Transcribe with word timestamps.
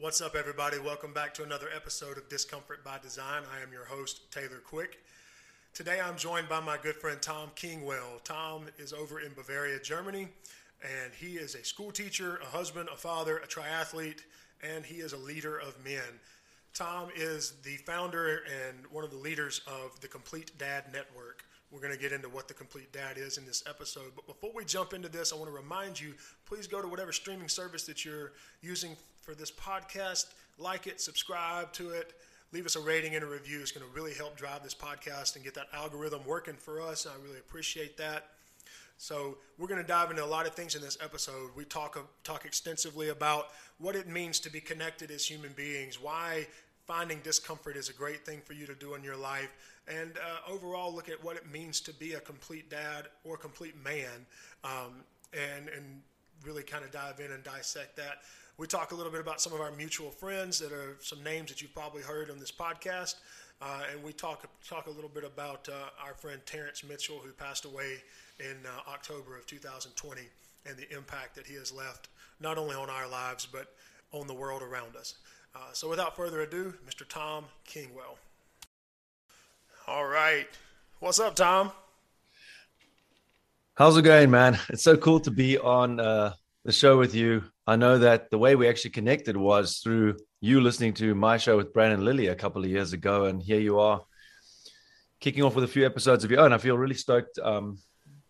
What's 0.00 0.20
up, 0.20 0.36
everybody? 0.36 0.78
Welcome 0.78 1.12
back 1.12 1.34
to 1.34 1.42
another 1.42 1.66
episode 1.74 2.18
of 2.18 2.28
Discomfort 2.28 2.84
by 2.84 2.98
Design. 2.98 3.42
I 3.52 3.60
am 3.64 3.72
your 3.72 3.84
host, 3.84 4.30
Taylor 4.30 4.62
Quick. 4.64 5.00
Today 5.74 5.98
I'm 6.00 6.16
joined 6.16 6.48
by 6.48 6.60
my 6.60 6.78
good 6.80 6.94
friend 6.94 7.20
Tom 7.20 7.50
Kingwell. 7.56 8.22
Tom 8.22 8.66
is 8.78 8.92
over 8.92 9.18
in 9.18 9.32
Bavaria, 9.34 9.80
Germany, 9.80 10.28
and 10.84 11.12
he 11.18 11.32
is 11.32 11.56
a 11.56 11.64
school 11.64 11.90
teacher, 11.90 12.38
a 12.40 12.46
husband, 12.46 12.88
a 12.92 12.96
father, 12.96 13.38
a 13.38 13.48
triathlete, 13.48 14.20
and 14.62 14.86
he 14.86 14.98
is 14.98 15.14
a 15.14 15.16
leader 15.16 15.58
of 15.58 15.74
men. 15.84 16.20
Tom 16.74 17.08
is 17.16 17.54
the 17.64 17.78
founder 17.78 18.44
and 18.68 18.86
one 18.92 19.02
of 19.02 19.10
the 19.10 19.16
leaders 19.16 19.62
of 19.66 19.98
the 20.00 20.06
Complete 20.06 20.56
Dad 20.58 20.84
Network. 20.92 21.42
We're 21.70 21.80
going 21.80 21.92
to 21.92 21.98
get 21.98 22.12
into 22.12 22.28
what 22.28 22.48
the 22.48 22.54
Complete 22.54 22.92
Dad 22.92 23.18
is 23.18 23.36
in 23.36 23.44
this 23.44 23.62
episode. 23.68 24.12
But 24.16 24.26
before 24.26 24.50
we 24.54 24.64
jump 24.64 24.94
into 24.94 25.08
this, 25.08 25.32
I 25.32 25.36
want 25.36 25.50
to 25.50 25.56
remind 25.56 26.00
you 26.00 26.14
please 26.46 26.66
go 26.66 26.80
to 26.80 26.88
whatever 26.88 27.12
streaming 27.12 27.48
service 27.48 27.84
that 27.84 28.04
you're 28.04 28.32
using 28.62 28.96
for 29.20 29.34
this 29.34 29.50
podcast, 29.50 30.26
like 30.58 30.86
it, 30.86 31.00
subscribe 31.00 31.72
to 31.74 31.90
it, 31.90 32.14
leave 32.52 32.64
us 32.64 32.76
a 32.76 32.80
rating 32.80 33.14
and 33.14 33.22
a 33.22 33.26
review. 33.26 33.60
It's 33.60 33.72
going 33.72 33.86
to 33.86 33.94
really 33.94 34.14
help 34.14 34.36
drive 34.36 34.62
this 34.62 34.74
podcast 34.74 35.36
and 35.36 35.44
get 35.44 35.54
that 35.54 35.66
algorithm 35.74 36.24
working 36.26 36.54
for 36.54 36.80
us. 36.80 37.06
I 37.06 37.22
really 37.22 37.38
appreciate 37.38 37.98
that. 37.98 38.30
So 38.96 39.38
we're 39.58 39.68
going 39.68 39.80
to 39.80 39.86
dive 39.86 40.10
into 40.10 40.24
a 40.24 40.26
lot 40.26 40.46
of 40.46 40.54
things 40.54 40.74
in 40.74 40.82
this 40.82 40.98
episode. 41.00 41.50
We 41.54 41.64
talk 41.64 41.96
talk 42.24 42.44
extensively 42.44 43.10
about 43.10 43.48
what 43.78 43.94
it 43.94 44.08
means 44.08 44.40
to 44.40 44.50
be 44.50 44.60
connected 44.60 45.10
as 45.10 45.24
human 45.24 45.52
beings, 45.52 46.00
why 46.00 46.46
finding 46.88 47.20
discomfort 47.22 47.76
is 47.76 47.90
a 47.90 47.92
great 47.92 48.24
thing 48.24 48.40
for 48.44 48.54
you 48.54 48.66
to 48.66 48.74
do 48.74 48.94
in 48.94 49.04
your 49.04 49.16
life, 49.16 49.50
and 49.86 50.12
uh, 50.16 50.50
overall 50.50 50.92
look 50.92 51.08
at 51.08 51.22
what 51.22 51.36
it 51.36 51.48
means 51.52 51.80
to 51.82 51.92
be 51.92 52.14
a 52.14 52.20
complete 52.20 52.68
dad 52.70 53.08
or 53.24 53.36
complete 53.36 53.74
man, 53.84 54.26
um, 54.64 55.04
and 55.32 55.68
and 55.68 56.00
really 56.44 56.62
kind 56.62 56.84
of 56.84 56.90
dive 56.90 57.20
in 57.20 57.30
and 57.30 57.44
dissect 57.44 57.94
that. 57.96 58.22
We 58.56 58.66
talk 58.66 58.90
a 58.90 58.94
little 58.94 59.12
bit 59.12 59.20
about 59.20 59.40
some 59.40 59.52
of 59.52 59.60
our 59.60 59.70
mutual 59.70 60.10
friends 60.10 60.58
that 60.58 60.72
are 60.72 60.96
some 61.00 61.22
names 61.22 61.50
that 61.50 61.60
you've 61.60 61.74
probably 61.74 62.02
heard 62.02 62.30
on 62.30 62.40
this 62.40 62.50
podcast. 62.50 63.16
Uh, 63.60 63.82
and 63.92 64.02
we 64.02 64.12
talk 64.12 64.48
talk 64.66 64.86
a 64.86 64.90
little 64.90 65.10
bit 65.10 65.24
about 65.24 65.68
uh, 65.68 66.04
our 66.04 66.14
friend 66.14 66.40
Terrence 66.46 66.82
Mitchell, 66.82 67.18
who 67.22 67.32
passed 67.32 67.64
away 67.66 67.96
in 68.40 68.56
uh, 68.64 68.90
October 68.90 69.36
of 69.36 69.46
2020, 69.46 70.22
and 70.66 70.76
the 70.76 70.90
impact 70.96 71.34
that 71.34 71.46
he 71.46 71.54
has 71.54 71.70
left 71.70 72.08
not 72.40 72.56
only 72.56 72.76
on 72.76 72.88
our 72.88 73.08
lives 73.08 73.46
but 73.50 73.74
on 74.12 74.26
the 74.26 74.34
world 74.34 74.62
around 74.62 74.96
us. 74.96 75.16
Uh, 75.58 75.72
so, 75.72 75.88
without 75.88 76.14
further 76.14 76.40
ado, 76.42 76.72
Mr. 76.88 77.08
Tom 77.08 77.44
Kingwell. 77.64 78.16
All 79.88 80.06
right, 80.06 80.46
what's 81.00 81.18
up, 81.18 81.34
Tom? 81.34 81.72
How's 83.74 83.96
it 83.96 84.02
going, 84.02 84.30
man? 84.30 84.56
It's 84.68 84.84
so 84.84 84.96
cool 84.96 85.18
to 85.20 85.32
be 85.32 85.58
on 85.58 85.98
uh, 85.98 86.34
the 86.64 86.70
show 86.70 86.96
with 86.96 87.12
you. 87.12 87.42
I 87.66 87.74
know 87.74 87.98
that 87.98 88.30
the 88.30 88.38
way 88.38 88.54
we 88.54 88.68
actually 88.68 88.90
connected 88.90 89.36
was 89.36 89.78
through 89.78 90.18
you 90.40 90.60
listening 90.60 90.94
to 90.94 91.16
my 91.16 91.38
show 91.38 91.56
with 91.56 91.72
Brandon 91.72 92.04
Lilly 92.04 92.28
a 92.28 92.36
couple 92.36 92.62
of 92.62 92.70
years 92.70 92.92
ago, 92.92 93.24
and 93.24 93.42
here 93.42 93.60
you 93.60 93.80
are 93.80 94.02
kicking 95.18 95.42
off 95.42 95.56
with 95.56 95.64
a 95.64 95.68
few 95.68 95.84
episodes 95.84 96.22
of 96.22 96.30
your 96.30 96.40
own. 96.40 96.52
I 96.52 96.58
feel 96.58 96.78
really 96.78 96.94
stoked 96.94 97.36
um, 97.40 97.78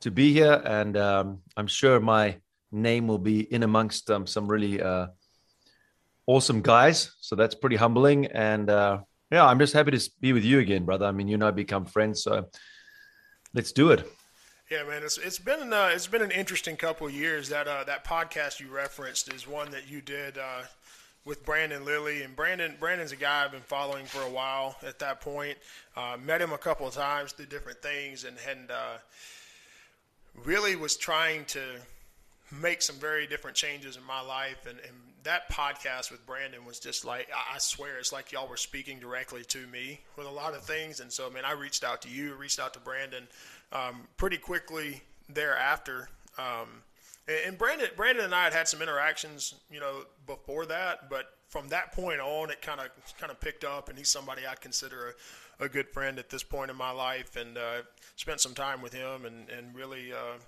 to 0.00 0.10
be 0.10 0.32
here, 0.32 0.62
and 0.64 0.96
um, 0.96 1.40
I'm 1.58 1.66
sure 1.66 2.00
my 2.00 2.38
name 2.72 3.06
will 3.06 3.18
be 3.18 3.40
in 3.52 3.64
amongst 3.64 4.10
um, 4.10 4.26
some 4.26 4.48
really 4.48 4.80
uh, 4.80 5.08
awesome 6.28 6.60
guys. 6.62 7.10
So 7.20 7.34
that's 7.34 7.56
pretty 7.56 7.76
humbling, 7.76 8.26
and 8.26 8.70
uh, 8.70 8.98
yeah, 9.32 9.44
I'm 9.44 9.58
just 9.58 9.72
happy 9.72 9.90
to 9.90 10.10
be 10.20 10.32
with 10.32 10.44
you 10.44 10.60
again, 10.60 10.84
brother. 10.84 11.06
I 11.06 11.12
mean, 11.12 11.26
you 11.26 11.34
and 11.34 11.42
I 11.42 11.50
become 11.50 11.86
friends, 11.86 12.22
so 12.22 12.46
let's 13.52 13.72
do 13.72 13.90
it. 13.90 14.08
Yeah, 14.70 14.84
man, 14.84 15.02
it's 15.02 15.18
it's 15.18 15.38
been 15.38 15.72
uh, 15.72 15.90
it's 15.92 16.06
been 16.06 16.22
an 16.22 16.30
interesting 16.30 16.76
couple 16.76 17.08
years. 17.10 17.48
That 17.48 17.66
uh, 17.66 17.84
that 17.84 18.04
podcast 18.04 18.60
you 18.60 18.68
referenced 18.68 19.32
is 19.32 19.48
one 19.48 19.70
that 19.70 19.88
you 19.90 20.02
did 20.02 20.36
uh, 20.36 20.62
with 21.24 21.44
Brandon 21.44 21.84
Lilly, 21.84 22.22
and 22.22 22.36
Brandon 22.36 22.76
Brandon's 22.78 23.12
a 23.12 23.16
guy 23.16 23.44
I've 23.44 23.52
been 23.52 23.62
following 23.62 24.04
for 24.04 24.20
a 24.22 24.30
while. 24.30 24.76
At 24.86 24.98
that 24.98 25.22
point, 25.22 25.56
uh, 25.96 26.18
met 26.22 26.42
him 26.42 26.52
a 26.52 26.58
couple 26.58 26.86
of 26.86 26.92
times, 26.92 27.32
through 27.32 27.46
different 27.46 27.80
things, 27.82 28.24
and 28.24 28.36
and 28.46 28.70
uh, 28.70 28.98
really 30.44 30.76
was 30.76 30.98
trying 30.98 31.46
to 31.46 31.62
make 32.60 32.82
some 32.82 32.96
very 32.96 33.26
different 33.26 33.56
changes 33.56 33.96
in 33.96 34.04
my 34.04 34.20
life. 34.20 34.66
And, 34.66 34.78
and 34.80 34.96
that 35.24 35.50
podcast 35.50 36.10
with 36.10 36.24
Brandon 36.26 36.64
was 36.64 36.78
just 36.78 37.04
like 37.04 37.28
I 37.32 37.58
swear 37.58 37.98
it's 37.98 38.12
like 38.12 38.32
y'all 38.32 38.48
were 38.48 38.56
speaking 38.56 38.98
directly 38.98 39.44
to 39.44 39.66
me 39.66 40.00
with 40.16 40.26
a 40.26 40.30
lot 40.30 40.54
of 40.54 40.62
things. 40.62 41.00
And 41.00 41.12
so, 41.12 41.26
I 41.26 41.30
mean, 41.30 41.44
I 41.44 41.52
reached 41.52 41.84
out 41.84 42.02
to 42.02 42.08
you, 42.08 42.34
reached 42.34 42.60
out 42.60 42.74
to 42.74 42.80
Brandon 42.80 43.26
um, 43.72 44.06
pretty 44.16 44.38
quickly 44.38 45.02
thereafter. 45.28 46.08
Um, 46.38 46.82
and 47.46 47.58
Brandon, 47.58 47.88
Brandon 47.96 48.24
and 48.24 48.34
I 48.34 48.44
had 48.44 48.52
had 48.54 48.68
some 48.68 48.80
interactions, 48.80 49.54
you 49.70 49.80
know, 49.80 50.04
before 50.26 50.64
that, 50.66 51.10
but 51.10 51.26
from 51.48 51.68
that 51.68 51.92
point 51.92 52.20
on, 52.20 52.50
it 52.50 52.62
kind 52.62 52.80
of 52.80 52.88
kind 53.18 53.30
of 53.30 53.40
picked 53.40 53.64
up, 53.64 53.88
and 53.88 53.98
he's 53.98 54.08
somebody 54.08 54.42
I 54.46 54.54
consider 54.54 55.14
a, 55.60 55.64
a, 55.64 55.68
good 55.68 55.88
friend 55.88 56.18
at 56.18 56.30
this 56.30 56.42
point 56.42 56.70
in 56.70 56.76
my 56.76 56.90
life, 56.90 57.36
and 57.36 57.56
uh, 57.58 57.82
spent 58.16 58.40
some 58.40 58.54
time 58.54 58.80
with 58.80 58.92
him, 58.92 59.24
and 59.24 59.48
and 59.50 59.74
really 59.74 60.12
uh, 60.12 60.38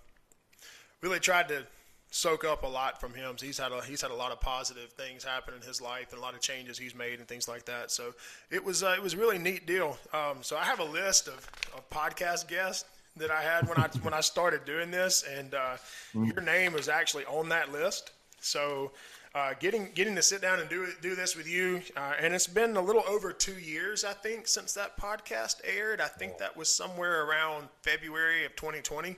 really 1.02 1.20
tried 1.20 1.48
to 1.48 1.66
soak 2.10 2.44
up 2.44 2.64
a 2.64 2.66
lot 2.66 3.00
from 3.00 3.14
him. 3.14 3.36
He's 3.40 3.58
had 3.58 3.72
a 3.72 3.82
he's 3.82 4.02
had 4.02 4.10
a 4.10 4.14
lot 4.14 4.32
of 4.32 4.40
positive 4.40 4.90
things 4.90 5.24
happen 5.24 5.54
in 5.54 5.62
his 5.62 5.80
life, 5.80 6.08
and 6.10 6.18
a 6.18 6.22
lot 6.22 6.34
of 6.34 6.40
changes 6.40 6.76
he's 6.78 6.94
made, 6.94 7.18
and 7.18 7.26
things 7.26 7.48
like 7.48 7.64
that. 7.66 7.90
So 7.90 8.14
it 8.50 8.64
was 8.64 8.82
uh, 8.82 8.94
it 8.96 9.02
was 9.02 9.14
a 9.14 9.16
really 9.16 9.38
neat 9.38 9.66
deal. 9.66 9.96
Um, 10.12 10.38
so 10.42 10.56
I 10.56 10.64
have 10.64 10.80
a 10.80 10.84
list 10.84 11.28
of, 11.28 11.48
of 11.74 11.88
podcast 11.90 12.48
guests 12.48 12.84
that 13.16 13.30
I 13.30 13.42
had 13.42 13.68
when 13.68 13.78
I 13.78 13.88
when 14.02 14.14
I 14.14 14.20
started 14.20 14.64
doing 14.64 14.90
this, 14.90 15.24
and 15.24 15.54
uh, 15.54 15.76
mm. 16.14 16.26
your 16.32 16.42
name 16.42 16.72
was 16.72 16.88
actually 16.88 17.24
on 17.26 17.48
that 17.50 17.72
list. 17.72 18.12
So 18.40 18.92
uh, 19.34 19.54
getting 19.60 19.90
getting 19.94 20.14
to 20.16 20.22
sit 20.22 20.42
down 20.42 20.58
and 20.58 20.68
do 20.68 20.88
do 21.00 21.14
this 21.14 21.36
with 21.36 21.48
you, 21.48 21.82
uh, 21.96 22.14
and 22.20 22.34
it's 22.34 22.46
been 22.46 22.76
a 22.76 22.80
little 22.80 23.04
over 23.08 23.32
two 23.32 23.58
years, 23.58 24.04
I 24.04 24.12
think, 24.12 24.48
since 24.48 24.72
that 24.74 24.96
podcast 24.96 25.60
aired. 25.64 26.00
I 26.00 26.08
think 26.08 26.38
that 26.38 26.56
was 26.56 26.68
somewhere 26.68 27.24
around 27.24 27.68
February 27.82 28.44
of 28.44 28.56
2020. 28.56 29.16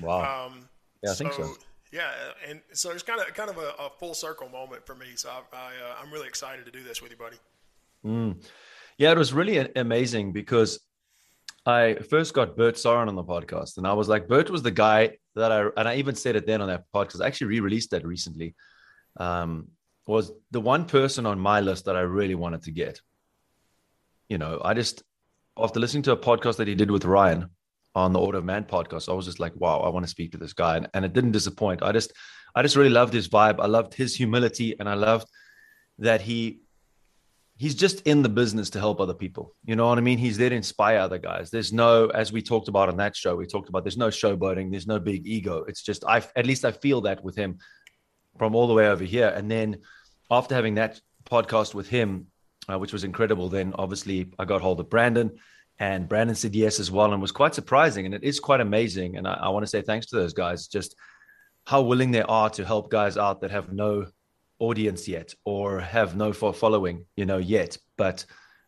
Wow. 0.00 0.46
Um, 0.46 0.68
yeah, 1.02 1.10
I 1.10 1.14
so, 1.14 1.24
think 1.24 1.34
so. 1.34 1.54
Yeah, 1.92 2.10
and 2.48 2.60
so 2.72 2.90
it's 2.90 3.02
kind 3.02 3.20
of 3.20 3.34
kind 3.34 3.50
of 3.50 3.58
a, 3.58 3.72
a 3.78 3.90
full 3.98 4.14
circle 4.14 4.48
moment 4.48 4.86
for 4.86 4.94
me. 4.94 5.06
So 5.16 5.28
I, 5.28 5.56
I 5.56 6.02
uh, 6.02 6.10
really 6.10 6.28
excited 6.28 6.64
to 6.66 6.70
do 6.70 6.84
this 6.84 7.02
with 7.02 7.10
you, 7.10 7.16
buddy. 7.16 7.36
Mm. 8.04 8.44
Yeah, 8.96 9.12
it 9.12 9.18
was 9.18 9.32
really 9.32 9.58
amazing 9.74 10.32
because 10.32 10.80
I 11.66 11.94
first 12.08 12.32
got 12.32 12.56
Bert 12.56 12.78
Sorin 12.78 13.08
on 13.08 13.16
the 13.16 13.24
podcast, 13.24 13.76
and 13.76 13.86
I 13.86 13.92
was 13.92 14.08
like, 14.08 14.28
Bert 14.28 14.50
was 14.50 14.62
the 14.62 14.70
guy 14.70 15.16
that 15.34 15.50
I, 15.50 15.68
and 15.76 15.88
I 15.88 15.96
even 15.96 16.14
said 16.14 16.36
it 16.36 16.46
then 16.46 16.60
on 16.60 16.68
that 16.68 16.84
podcast. 16.94 17.22
I 17.22 17.26
actually 17.26 17.48
re-released 17.48 17.90
that 17.90 18.06
recently. 18.06 18.54
Um, 19.16 19.68
was 20.06 20.32
the 20.50 20.60
one 20.60 20.86
person 20.86 21.24
on 21.24 21.38
my 21.38 21.60
list 21.60 21.84
that 21.84 21.96
I 21.96 22.00
really 22.00 22.34
wanted 22.34 22.62
to 22.64 22.72
get. 22.72 23.00
You 24.28 24.38
know, 24.38 24.60
I 24.64 24.74
just 24.74 25.02
after 25.56 25.80
listening 25.80 26.02
to 26.04 26.12
a 26.12 26.16
podcast 26.16 26.56
that 26.56 26.68
he 26.68 26.74
did 26.74 26.90
with 26.90 27.04
Ryan 27.04 27.50
on 27.94 28.12
the 28.12 28.20
Order 28.20 28.38
of 28.38 28.44
Man 28.44 28.64
podcast, 28.64 29.08
I 29.08 29.12
was 29.14 29.26
just 29.26 29.40
like, 29.40 29.52
wow, 29.56 29.80
I 29.80 29.88
want 29.88 30.04
to 30.04 30.10
speak 30.10 30.32
to 30.32 30.38
this 30.38 30.52
guy, 30.52 30.76
and, 30.76 30.88
and 30.94 31.04
it 31.04 31.12
didn't 31.12 31.32
disappoint. 31.32 31.82
I 31.82 31.92
just, 31.92 32.12
I 32.54 32.62
just 32.62 32.76
really 32.76 32.90
loved 32.90 33.12
his 33.12 33.28
vibe. 33.28 33.60
I 33.60 33.66
loved 33.66 33.94
his 33.94 34.14
humility, 34.14 34.76
and 34.78 34.88
I 34.88 34.94
loved 34.94 35.26
that 35.98 36.20
he 36.20 36.60
he's 37.60 37.74
just 37.74 38.00
in 38.06 38.22
the 38.22 38.28
business 38.28 38.70
to 38.70 38.78
help 38.78 39.02
other 39.02 39.12
people. 39.12 39.54
You 39.66 39.76
know 39.76 39.86
what 39.86 39.98
I 39.98 40.00
mean? 40.00 40.16
He's 40.16 40.38
there 40.38 40.48
to 40.48 40.56
inspire 40.56 40.98
other 40.98 41.18
guys. 41.18 41.50
There's 41.50 41.74
no, 41.74 42.06
as 42.06 42.32
we 42.32 42.40
talked 42.40 42.68
about 42.68 42.88
on 42.88 42.96
that 42.96 43.14
show, 43.14 43.36
we 43.36 43.44
talked 43.44 43.68
about 43.68 43.84
there's 43.84 43.98
no 43.98 44.08
showboating, 44.08 44.70
there's 44.70 44.86
no 44.86 44.98
big 44.98 45.26
ego. 45.26 45.64
It's 45.68 45.82
just 45.82 46.02
I 46.06 46.24
at 46.36 46.46
least 46.46 46.64
I 46.64 46.72
feel 46.72 47.02
that 47.02 47.22
with 47.22 47.36
him 47.36 47.58
from 48.38 48.54
all 48.54 48.66
the 48.66 48.72
way 48.72 48.88
over 48.88 49.04
here. 49.04 49.28
And 49.28 49.50
then 49.50 49.80
after 50.30 50.54
having 50.54 50.76
that 50.76 51.02
podcast 51.30 51.74
with 51.74 51.86
him, 51.86 52.28
uh, 52.66 52.78
which 52.78 52.94
was 52.94 53.04
incredible, 53.04 53.50
then 53.50 53.74
obviously 53.74 54.32
I 54.38 54.46
got 54.46 54.62
hold 54.62 54.80
of 54.80 54.88
Brandon. 54.88 55.32
And 55.80 56.08
Brandon 56.08 56.36
said 56.36 56.54
yes 56.54 56.78
as 56.78 56.90
well, 56.90 57.12
and 57.12 57.20
was 57.20 57.32
quite 57.32 57.54
surprising. 57.54 58.04
And 58.04 58.14
it 58.14 58.22
is 58.22 58.38
quite 58.38 58.60
amazing. 58.60 59.16
And 59.16 59.26
I, 59.26 59.32
I 59.34 59.48
want 59.48 59.64
to 59.64 59.70
say 59.70 59.80
thanks 59.80 60.06
to 60.06 60.16
those 60.16 60.34
guys, 60.34 60.68
just 60.68 60.94
how 61.66 61.80
willing 61.80 62.10
they 62.10 62.22
are 62.22 62.50
to 62.50 62.64
help 62.64 62.90
guys 62.90 63.16
out 63.16 63.40
that 63.40 63.50
have 63.50 63.72
no 63.72 64.06
audience 64.58 65.08
yet 65.08 65.34
or 65.44 65.80
have 65.80 66.14
no 66.14 66.32
following, 66.32 67.06
you 67.16 67.24
know, 67.24 67.38
yet, 67.38 67.78
but 67.96 68.26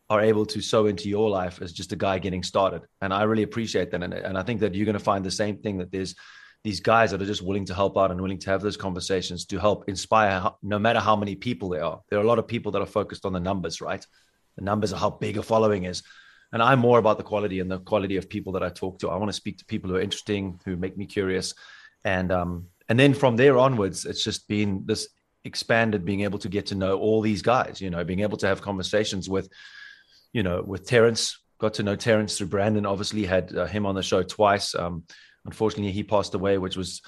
are 0.09 0.23
able 0.23 0.47
to 0.47 0.61
sow 0.61 0.87
into 0.87 1.09
your 1.09 1.29
life 1.29 1.61
as 1.63 1.73
just 1.73 1.93
a 1.93 1.97
guy 1.97 2.19
getting 2.19 2.43
started. 2.43 2.83
And 3.01 3.13
I 3.13 3.23
really 3.25 3.43
appreciate 3.43 3.91
that. 3.91 4.03
And, 4.03 4.15
and 4.15 4.37
I 4.39 4.43
think 4.43 4.61
that 4.61 4.75
you're 4.75 4.87
going 4.87 4.95
to 4.95 5.05
find 5.05 5.25
the 5.25 5.31
same 5.31 5.59
thing 5.59 5.79
that 5.79 5.93
there's 5.93 6.15
these 6.65 6.81
guys 6.81 7.11
that 7.11 7.21
are 7.21 7.27
just 7.27 7.43
willing 7.43 7.65
to 7.67 7.75
help 7.75 7.99
out 7.99 8.11
and 8.11 8.21
willing 8.21 8.39
to 8.39 8.51
have 8.51 8.63
those 8.63 8.77
conversations 8.77 9.47
to 9.47 9.59
help 9.59 9.89
inspire 9.89 10.51
no 10.63 10.79
matter 10.79 11.01
how 11.01 11.17
many 11.17 11.35
people 11.35 11.69
there 11.71 11.85
are. 11.85 12.01
There 12.09 12.19
are 12.19 12.23
a 12.23 12.27
lot 12.27 12.39
of 12.39 12.47
people 12.47 12.73
that 12.73 12.83
are 12.83 12.87
focused 12.87 13.27
on 13.27 13.33
the 13.33 13.41
numbers, 13.41 13.81
right? 13.81 14.07
The 14.57 14.65
numbers 14.65 14.93
of 14.93 14.99
how 14.99 15.11
big 15.11 15.39
a 15.39 15.43
following 15.43 15.85
is. 15.85 16.03
And 16.53 16.63
I'm 16.63 16.79
more 16.79 16.99
about 16.99 17.17
the 17.17 17.25
quality 17.25 17.61
and 17.61 17.71
the 17.71 17.79
quality 17.79 18.17
of 18.17 18.29
people 18.29 18.53
that 18.53 18.63
I 18.63 18.69
talk 18.69 18.99
to. 18.99 19.09
I 19.09 19.17
want 19.17 19.31
to 19.31 19.33
speak 19.33 19.59
to 19.59 19.65
people 19.65 19.91
who 19.91 19.97
are 19.97 20.01
interesting, 20.01 20.61
who 20.65 20.77
make 20.77 20.97
me 20.97 21.07
curious. 21.07 21.55
And 22.05 22.31
um, 22.31 22.67
and 22.89 22.99
then 22.99 23.15
from 23.15 23.37
there 23.37 23.57
onwards, 23.57 24.05
it's 24.05 24.23
just 24.23 24.49
been 24.49 24.83
this 24.85 25.09
expanded 25.45 26.05
being 26.05 26.21
able 26.21 26.39
to 26.39 26.49
get 26.49 26.67
to 26.67 26.75
know 26.75 26.99
all 26.99 27.21
these 27.21 27.43
guys, 27.43 27.81
you 27.81 27.91
know, 27.91 28.05
being 28.05 28.21
able 28.21 28.37
to 28.39 28.47
have 28.47 28.63
conversations 28.63 29.29
with, 29.29 29.49
you 30.33 30.43
know, 30.43 30.63
with 30.63 30.87
Terrence, 30.87 31.41
got 31.59 31.75
to 31.75 31.83
know 31.83 31.97
Terrence 31.97 32.37
through 32.37 32.49
Brandon, 32.49 32.87
obviously 32.87 33.25
had 33.25 33.57
uh, 33.57 33.67
him 33.67 33.87
on 33.87 33.95
the 33.95 34.03
show 34.03 34.23
twice. 34.23 34.75
Um, 34.75 35.05
unfortunately 35.45 35.93
he 35.93 36.05
passed 36.05 36.35
away, 36.35 36.59
which 36.59 36.77
was, 36.77 37.03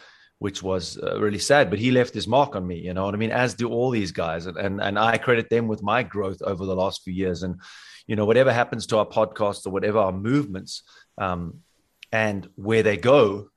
which 0.44 0.62
was 0.62 0.98
uh, 1.02 1.18
really 1.18 1.38
sad. 1.38 1.70
But 1.70 1.78
he 1.78 1.90
left 1.90 2.12
his 2.12 2.28
mark 2.28 2.54
on 2.54 2.66
me, 2.66 2.76
you 2.76 2.92
know 2.92 3.06
what 3.06 3.14
I 3.14 3.16
mean? 3.16 3.30
As 3.30 3.54
do 3.54 3.70
all 3.70 3.88
these 3.88 4.12
guys, 4.12 4.44
and 4.44 4.58
and, 4.58 4.78
and 4.78 4.98
I 4.98 5.16
credit 5.16 5.48
them 5.48 5.68
with 5.68 5.82
my 5.82 6.02
growth 6.02 6.42
over 6.42 6.66
the 6.66 6.76
last 6.76 7.02
few 7.02 7.14
years. 7.14 7.42
And 7.44 7.58
you 8.06 8.14
know, 8.14 8.26
whatever 8.26 8.52
happens 8.52 8.86
to 8.88 8.98
our 8.98 9.06
podcast 9.06 9.66
or 9.66 9.70
whatever 9.70 10.00
our 10.00 10.12
movements, 10.12 10.82
um, 11.16 11.60
and 12.12 12.46
where 12.56 12.82
they 12.82 12.98
go, 12.98 13.48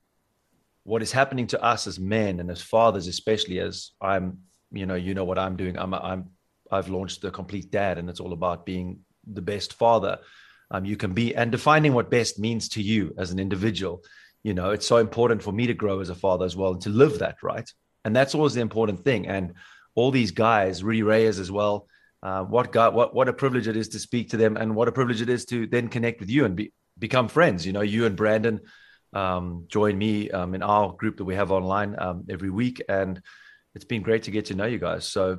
what 0.84 1.02
is 1.02 1.12
happening 1.12 1.48
to 1.48 1.62
us 1.62 1.86
as 1.86 2.00
men 2.00 2.40
and 2.40 2.50
as 2.50 2.62
fathers, 2.62 3.06
especially 3.06 3.60
as 3.60 3.90
I'm, 4.00 4.38
you 4.72 4.86
know, 4.86 4.94
you 4.94 5.12
know 5.12 5.26
what 5.26 5.38
I'm 5.38 5.56
doing. 5.56 5.78
I'm 5.78 5.92
I'm 5.92 6.30
I've 6.70 6.88
launched 6.88 7.20
the 7.20 7.30
complete 7.30 7.70
dad, 7.70 7.98
and 7.98 8.08
it's 8.08 8.20
all 8.20 8.32
about 8.32 8.64
being 8.64 9.00
the 9.30 9.42
best 9.42 9.74
father 9.74 10.20
um, 10.70 10.86
you 10.86 10.96
can 10.96 11.12
be 11.12 11.34
and 11.34 11.52
defining 11.52 11.92
what 11.92 12.10
best 12.10 12.38
means 12.38 12.68
to 12.70 12.82
you 12.82 13.14
as 13.18 13.30
an 13.30 13.38
individual 13.38 14.02
you 14.42 14.54
know 14.54 14.70
it's 14.70 14.86
so 14.86 14.96
important 14.96 15.42
for 15.42 15.52
me 15.52 15.66
to 15.66 15.74
grow 15.74 16.00
as 16.00 16.10
a 16.10 16.14
father 16.14 16.44
as 16.44 16.56
well 16.56 16.72
and 16.72 16.82
to 16.82 16.90
live 16.90 17.18
that 17.18 17.36
right? 17.42 17.70
And 18.04 18.14
that's 18.14 18.34
always 18.34 18.54
the 18.54 18.60
important 18.60 19.04
thing. 19.04 19.26
And 19.26 19.54
all 19.94 20.10
these 20.10 20.30
guys 20.30 20.82
Rudy 20.82 21.02
Reyes 21.02 21.38
as 21.38 21.50
well 21.50 21.86
uh, 22.22 22.42
what 22.42 22.72
God, 22.72 22.94
what 22.94 23.14
what 23.14 23.28
a 23.28 23.32
privilege 23.32 23.68
it 23.68 23.76
is 23.76 23.88
to 23.90 23.98
speak 23.98 24.30
to 24.30 24.36
them 24.36 24.56
and 24.56 24.74
what 24.74 24.88
a 24.88 24.92
privilege 24.92 25.22
it 25.22 25.28
is 25.28 25.44
to 25.46 25.66
then 25.66 25.88
connect 25.88 26.20
with 26.20 26.30
you 26.30 26.44
and 26.44 26.56
be, 26.56 26.72
become 26.98 27.28
friends. 27.28 27.66
You 27.66 27.72
know 27.72 27.82
you 27.82 28.06
and 28.06 28.16
Brandon 28.16 28.60
um, 29.12 29.66
join 29.68 29.96
me 29.96 30.30
um, 30.30 30.54
in 30.54 30.62
our 30.62 30.92
group 30.92 31.16
that 31.18 31.24
we 31.24 31.34
have 31.34 31.52
online 31.52 31.96
um, 31.98 32.24
every 32.28 32.50
week. 32.50 32.82
And 32.88 33.22
it's 33.74 33.84
been 33.84 34.02
great 34.02 34.24
to 34.24 34.30
get 34.30 34.46
to 34.46 34.54
know 34.54 34.66
you 34.66 34.78
guys. 34.78 35.04
So 35.04 35.38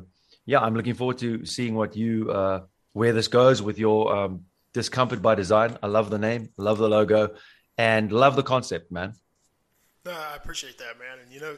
yeah 0.49 0.59
i'm 0.59 0.75
looking 0.75 0.95
forward 0.95 1.19
to 1.19 1.45
seeing 1.45 1.75
what 1.75 1.95
you 1.95 2.31
uh, 2.31 2.61
where 2.93 3.13
this 3.13 3.27
goes 3.27 3.61
with 3.61 3.77
your 3.77 4.15
um, 4.15 4.41
discomfort 4.73 5.21
by 5.21 5.35
design. 5.35 5.77
I 5.83 5.87
love 5.87 6.09
the 6.09 6.17
name, 6.17 6.49
love 6.57 6.79
the 6.79 6.89
logo, 6.89 7.35
and 7.79 8.11
love 8.11 8.35
the 8.35 8.43
concept, 8.43 8.91
man. 8.91 9.13
No, 10.05 10.11
I 10.11 10.35
appreciate 10.35 10.77
that, 10.79 10.99
man. 10.99 11.19
And 11.23 11.31
you 11.31 11.39
know, 11.39 11.57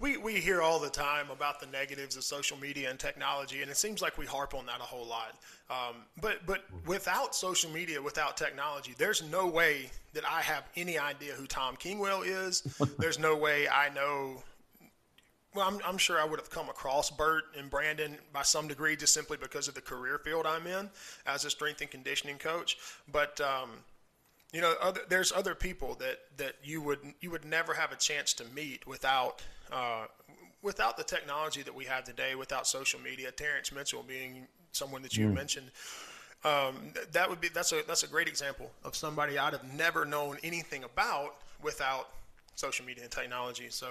we, 0.00 0.16
we 0.16 0.34
hear 0.34 0.60
all 0.60 0.80
the 0.80 0.90
time 0.90 1.30
about 1.30 1.60
the 1.60 1.66
negatives 1.66 2.16
of 2.16 2.24
social 2.24 2.56
media 2.58 2.90
and 2.90 2.98
technology, 2.98 3.62
and 3.62 3.70
it 3.70 3.76
seems 3.76 4.02
like 4.02 4.18
we 4.18 4.26
harp 4.26 4.54
on 4.54 4.66
that 4.66 4.80
a 4.80 4.84
whole 4.84 5.06
lot. 5.06 5.38
Um, 5.70 5.96
but 6.20 6.44
but 6.44 6.64
without 6.86 7.36
social 7.36 7.70
media, 7.70 8.02
without 8.02 8.36
technology, 8.36 8.94
there's 8.98 9.22
no 9.22 9.46
way 9.46 9.90
that 10.12 10.24
I 10.28 10.40
have 10.40 10.64
any 10.76 10.98
idea 10.98 11.34
who 11.34 11.46
Tom 11.46 11.76
Kingwell 11.76 12.22
is. 12.22 12.62
there's 12.98 13.20
no 13.20 13.36
way 13.36 13.68
I 13.68 13.94
know 13.94 14.42
well, 15.54 15.66
I'm, 15.66 15.80
I'm, 15.84 15.98
sure 15.98 16.20
I 16.20 16.24
would 16.24 16.38
have 16.38 16.50
come 16.50 16.68
across 16.68 17.10
Bert 17.10 17.42
and 17.58 17.68
Brandon 17.68 18.16
by 18.32 18.42
some 18.42 18.68
degree 18.68 18.94
just 18.94 19.12
simply 19.12 19.36
because 19.36 19.66
of 19.66 19.74
the 19.74 19.80
career 19.80 20.18
field 20.18 20.46
I'm 20.46 20.64
in 20.68 20.88
as 21.26 21.44
a 21.44 21.50
strength 21.50 21.80
and 21.80 21.90
conditioning 21.90 22.38
coach. 22.38 22.78
But 23.10 23.40
um, 23.40 23.70
you 24.52 24.60
know, 24.60 24.74
other, 24.80 25.00
there's 25.08 25.32
other 25.32 25.54
people 25.54 25.94
that, 26.00 26.18
that 26.36 26.54
you 26.62 26.80
would 26.82 26.98
you 27.20 27.30
would 27.30 27.44
never 27.44 27.74
have 27.74 27.92
a 27.92 27.96
chance 27.96 28.32
to 28.34 28.44
meet 28.54 28.86
without 28.86 29.42
uh, 29.70 30.06
without 30.62 30.96
the 30.96 31.04
technology 31.04 31.62
that 31.62 31.74
we 31.74 31.84
have 31.84 32.04
today, 32.04 32.34
without 32.34 32.66
social 32.66 33.00
media. 33.00 33.30
Terrence 33.30 33.72
Mitchell 33.72 34.02
being 34.02 34.46
someone 34.72 35.02
that 35.02 35.16
you 35.16 35.26
mm. 35.26 35.34
mentioned. 35.34 35.70
Um, 36.42 36.92
that 37.12 37.28
would 37.28 37.40
be 37.40 37.48
that's 37.48 37.72
a 37.72 37.82
that's 37.86 38.02
a 38.02 38.08
great 38.08 38.28
example 38.28 38.70
of 38.82 38.96
somebody 38.96 39.38
I'd 39.38 39.52
have 39.52 39.74
never 39.74 40.04
known 40.04 40.38
anything 40.42 40.84
about 40.84 41.36
without 41.62 42.08
social 42.54 42.84
media 42.84 43.04
and 43.04 43.12
technology. 43.12 43.68
So 43.68 43.86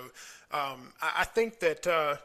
um, 0.51 0.94
I, 1.01 1.19
I, 1.19 1.23
think 1.25 1.59
that 1.59 1.85
uh, 1.85 2.15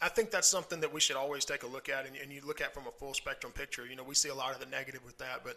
I 0.00 0.08
think 0.08 0.30
that's 0.30 0.48
something 0.48 0.80
that 0.80 0.92
we 0.92 1.00
should 1.00 1.16
always 1.16 1.44
take 1.44 1.62
a 1.62 1.66
look 1.66 1.88
at, 1.88 2.06
and, 2.06 2.16
and, 2.16 2.32
you 2.32 2.40
look 2.46 2.60
at 2.60 2.72
from 2.72 2.86
a 2.86 2.90
full 2.90 3.14
spectrum 3.14 3.52
picture. 3.52 3.86
You 3.86 3.96
know, 3.96 4.04
we 4.04 4.14
see 4.14 4.28
a 4.28 4.34
lot 4.34 4.52
of 4.52 4.60
the 4.60 4.66
negative 4.66 5.04
with 5.04 5.18
that, 5.18 5.40
but 5.44 5.56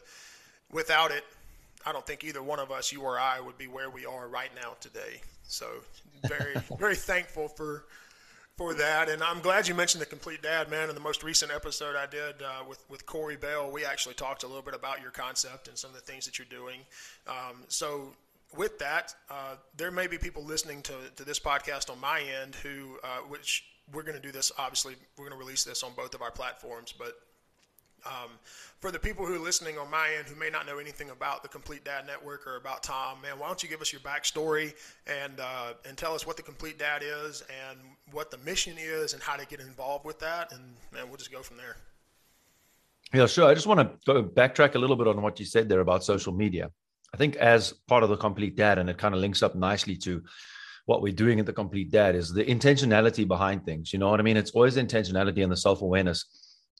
without 0.71 1.11
it, 1.11 1.23
I 1.85 1.91
don't 1.91 2.05
think 2.05 2.23
either 2.23 2.41
one 2.41 2.59
of 2.59 2.71
us, 2.71 2.91
you 2.91 3.01
or 3.01 3.19
I, 3.19 3.39
would 3.39 3.57
be 3.57 3.67
where 3.67 3.89
we 3.89 4.05
are 4.05 4.27
right 4.27 4.51
now 4.55 4.75
today. 4.79 5.21
So 5.43 5.67
very 6.27 6.55
very 6.79 6.95
thankful 6.95 7.47
for 7.47 7.85
for 8.57 8.73
that. 8.75 9.09
And 9.09 9.23
I'm 9.23 9.39
glad 9.39 9.67
you 9.67 9.73
mentioned 9.73 10.01
the 10.01 10.05
Complete 10.05 10.41
Dad, 10.43 10.69
man. 10.69 10.89
In 10.89 10.95
the 10.95 11.01
most 11.01 11.23
recent 11.23 11.51
episode 11.51 11.95
I 11.95 12.05
did 12.05 12.41
uh, 12.41 12.63
with 12.67 12.83
with 12.89 13.05
Corey 13.05 13.35
Bell, 13.35 13.71
we 13.71 13.85
actually 13.85 14.15
talked 14.15 14.43
a 14.43 14.47
little 14.47 14.61
bit 14.61 14.75
about 14.75 15.01
your 15.01 15.11
concept 15.11 15.67
and 15.67 15.77
some 15.77 15.89
of 15.89 15.95
the 15.95 16.01
things 16.01 16.25
that 16.25 16.37
you're 16.39 16.45
doing. 16.49 16.79
Um, 17.27 17.63
so 17.67 18.13
with 18.55 18.79
that, 18.79 19.15
uh, 19.29 19.55
there 19.77 19.91
may 19.91 20.07
be 20.07 20.17
people 20.17 20.43
listening 20.43 20.81
to, 20.83 20.93
to 21.15 21.23
this 21.23 21.39
podcast 21.39 21.89
on 21.89 21.99
my 21.99 22.21
end 22.21 22.55
who, 22.55 22.97
uh, 23.03 23.19
which 23.27 23.65
we're 23.91 24.03
going 24.03 24.15
to 24.15 24.21
do 24.21 24.31
this, 24.31 24.51
obviously, 24.57 24.95
we're 25.17 25.25
going 25.27 25.37
to 25.37 25.43
release 25.43 25.63
this 25.63 25.83
on 25.83 25.91
both 25.95 26.13
of 26.13 26.21
our 26.21 26.31
platforms. 26.31 26.93
But 26.97 27.13
um, 28.05 28.29
for 28.79 28.91
the 28.91 28.99
people 28.99 29.25
who 29.25 29.35
are 29.35 29.39
listening 29.39 29.77
on 29.77 29.89
my 29.89 30.09
end 30.17 30.27
who 30.27 30.35
may 30.35 30.49
not 30.49 30.65
know 30.65 30.77
anything 30.77 31.09
about 31.09 31.41
the 31.41 31.49
Complete 31.49 31.85
Dad 31.85 32.05
Network 32.05 32.45
or 32.45 32.57
about 32.57 32.83
Tom, 32.83 33.21
man, 33.21 33.39
why 33.39 33.47
don't 33.47 33.63
you 33.63 33.69
give 33.69 33.81
us 33.81 33.93
your 33.93 34.01
backstory 34.01 34.73
and, 35.07 35.39
uh, 35.39 35.73
and 35.87 35.97
tell 35.97 36.13
us 36.13 36.27
what 36.27 36.37
the 36.37 36.43
Complete 36.43 36.77
Dad 36.77 37.01
is 37.03 37.43
and 37.69 37.79
what 38.11 38.29
the 38.29 38.37
mission 38.39 38.75
is 38.77 39.13
and 39.13 39.21
how 39.21 39.35
to 39.35 39.45
get 39.47 39.59
involved 39.59 40.05
with 40.05 40.19
that. 40.19 40.51
And, 40.51 40.61
man, 40.91 41.07
we'll 41.07 41.17
just 41.17 41.31
go 41.31 41.41
from 41.41 41.57
there. 41.57 41.77
Yeah, 43.13 43.27
sure. 43.27 43.47
I 43.47 43.53
just 43.53 43.67
want 43.67 44.03
to 44.05 44.23
backtrack 44.23 44.75
a 44.75 44.79
little 44.79 44.95
bit 44.95 45.07
on 45.07 45.21
what 45.21 45.39
you 45.39 45.45
said 45.45 45.69
there 45.69 45.81
about 45.81 46.03
social 46.03 46.33
media. 46.33 46.69
I 47.13 47.17
think 47.17 47.35
as 47.35 47.73
part 47.87 48.03
of 48.03 48.09
the 48.09 48.17
complete 48.17 48.55
dad, 48.55 48.79
and 48.79 48.89
it 48.89 48.97
kind 48.97 49.13
of 49.13 49.21
links 49.21 49.43
up 49.43 49.55
nicely 49.55 49.95
to 49.97 50.23
what 50.85 51.01
we're 51.01 51.13
doing 51.13 51.39
at 51.39 51.45
the 51.45 51.53
complete 51.53 51.91
dad 51.91 52.15
is 52.15 52.33
the 52.33 52.43
intentionality 52.43 53.25
behind 53.27 53.63
things. 53.65 53.93
You 53.93 53.99
know 53.99 54.09
what 54.09 54.19
I 54.19 54.23
mean? 54.23 54.35
It's 54.35 54.51
always 54.51 54.75
intentionality 54.75 55.43
and 55.43 55.51
the 55.51 55.55
self-awareness 55.55 56.25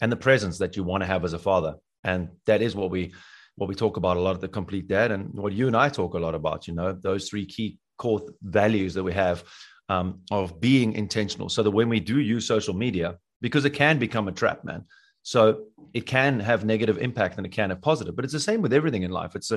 and 0.02 0.12
the 0.12 0.18
presence 0.18 0.58
that 0.58 0.76
you 0.76 0.84
want 0.84 1.02
to 1.02 1.08
have 1.08 1.24
as 1.24 1.34
a 1.34 1.40
father. 1.40 1.76
And 2.04 2.30
that 2.46 2.62
is 2.62 2.76
what 2.76 2.92
we 2.92 3.14
what 3.56 3.70
we 3.70 3.76
talk 3.76 3.98
about 3.98 4.18
a 4.18 4.20
lot 4.20 4.36
at 4.36 4.42
the 4.42 4.48
complete 4.48 4.88
dad 4.88 5.12
and 5.12 5.32
what 5.34 5.54
you 5.54 5.68
and 5.68 5.78
I 5.78 5.88
talk 5.90 6.16
a 6.16 6.20
lot 6.20 6.34
about, 6.34 6.68
you 6.68 6.74
know, 6.74 6.92
those 6.92 7.30
three 7.30 7.46
key 7.46 7.78
core 8.00 8.22
values 8.42 8.96
that 8.96 9.04
we 9.04 9.14
have 9.14 9.44
um, 9.90 10.22
of 10.32 10.60
being 10.60 10.94
intentional. 10.94 11.50
So 11.50 11.62
that 11.62 11.70
when 11.70 11.88
we 11.88 12.00
do 12.00 12.20
use 12.20 12.48
social 12.48 12.74
media, 12.74 13.18
because 13.42 13.66
it 13.66 13.72
can 13.72 14.00
become 14.00 14.28
a 14.28 14.32
trap, 14.32 14.64
man. 14.64 14.86
So 15.22 15.66
it 15.94 16.06
can 16.06 16.40
have 16.40 16.66
negative 16.66 16.98
impact 16.98 17.38
and 17.38 17.46
it 17.46 17.52
can 17.52 17.70
have 17.70 17.82
positive, 17.82 18.16
but 18.16 18.26
it's 18.26 18.34
the 18.34 18.40
same 18.40 18.62
with 18.62 18.74
everything 18.74 19.04
in 19.04 19.12
life. 19.12 19.36
It's 19.36 19.52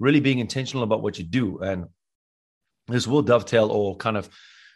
really 0.00 0.20
being 0.20 0.38
intentional 0.38 0.82
about 0.82 1.02
what 1.02 1.18
you 1.18 1.24
do. 1.24 1.58
And 1.58 1.86
this 2.88 3.06
will 3.06 3.22
dovetail 3.22 3.70
or 3.70 3.96
kind 3.96 4.16
of 4.16 4.28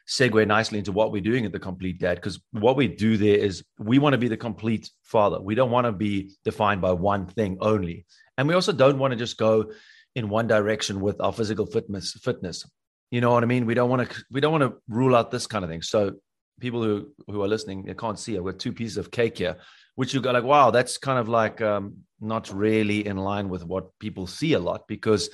segue 0.09 0.47
nicely 0.47 0.79
into 0.79 0.93
what 0.93 1.11
we're 1.11 1.21
doing 1.21 1.45
at 1.45 1.53
the 1.53 1.59
complete 1.59 1.99
dad 1.99 2.15
because 2.17 2.41
what 2.53 2.77
we 2.77 2.87
do 2.87 3.17
there 3.17 3.37
is 3.37 3.65
we 3.79 3.99
want 3.99 4.13
to 4.13 4.19
be 4.19 4.29
the 4.29 4.37
complete 4.37 4.89
father. 5.03 5.41
We 5.41 5.55
don't 5.55 5.71
want 5.71 5.87
to 5.87 5.93
be 5.93 6.33
defined 6.45 6.81
by 6.81 6.93
one 6.93 7.27
thing 7.27 7.59
only. 7.61 8.07
And 8.39 8.47
we 8.47 8.55
also 8.55 8.73
don't 8.73 8.99
want 8.99 9.13
to 9.13 9.17
just 9.17 9.37
go 9.37 9.73
in 10.15 10.29
one 10.29 10.47
direction 10.47 11.01
with 11.01 11.21
our 11.21 11.33
physical 11.33 11.67
fitness 11.67 12.13
fitness. 12.23 12.65
You 13.11 13.21
know 13.21 13.31
what 13.33 13.43
i 13.43 13.47
mean? 13.47 13.67
We 13.67 13.75
don't 13.75 13.91
want 13.91 14.09
to 14.09 14.25
we 14.31 14.41
don't 14.41 14.53
want 14.53 14.65
to 14.65 14.79
rule 14.89 15.17
out 15.17 15.31
this 15.31 15.47
kind 15.47 15.65
of 15.65 15.71
thing. 15.71 15.83
So 15.83 16.15
people 16.61 16.83
who 16.83 17.09
who 17.29 17.43
are 17.43 17.49
listening 17.49 17.85
they 17.85 17.93
can't 17.93 18.19
see 18.19 18.35
i've 18.35 18.43
got 18.43 18.59
two 18.59 18.73
pieces 18.73 18.97
of 18.97 19.11
cake 19.11 19.37
here 19.37 19.59
which 19.97 20.15
you 20.15 20.21
go 20.21 20.31
like, 20.31 20.45
wow, 20.45 20.71
that's 20.71 20.99
kind 20.99 21.19
of 21.19 21.29
like 21.29 21.61
um, 21.61 21.97
not 22.21 22.53
really 22.53 23.05
in 23.07 23.17
line 23.17 23.49
with 23.49 23.65
what 23.65 23.99
people 23.99 24.27
see 24.27 24.53
a 24.53 24.59
lot 24.59 24.87
because 24.87 25.31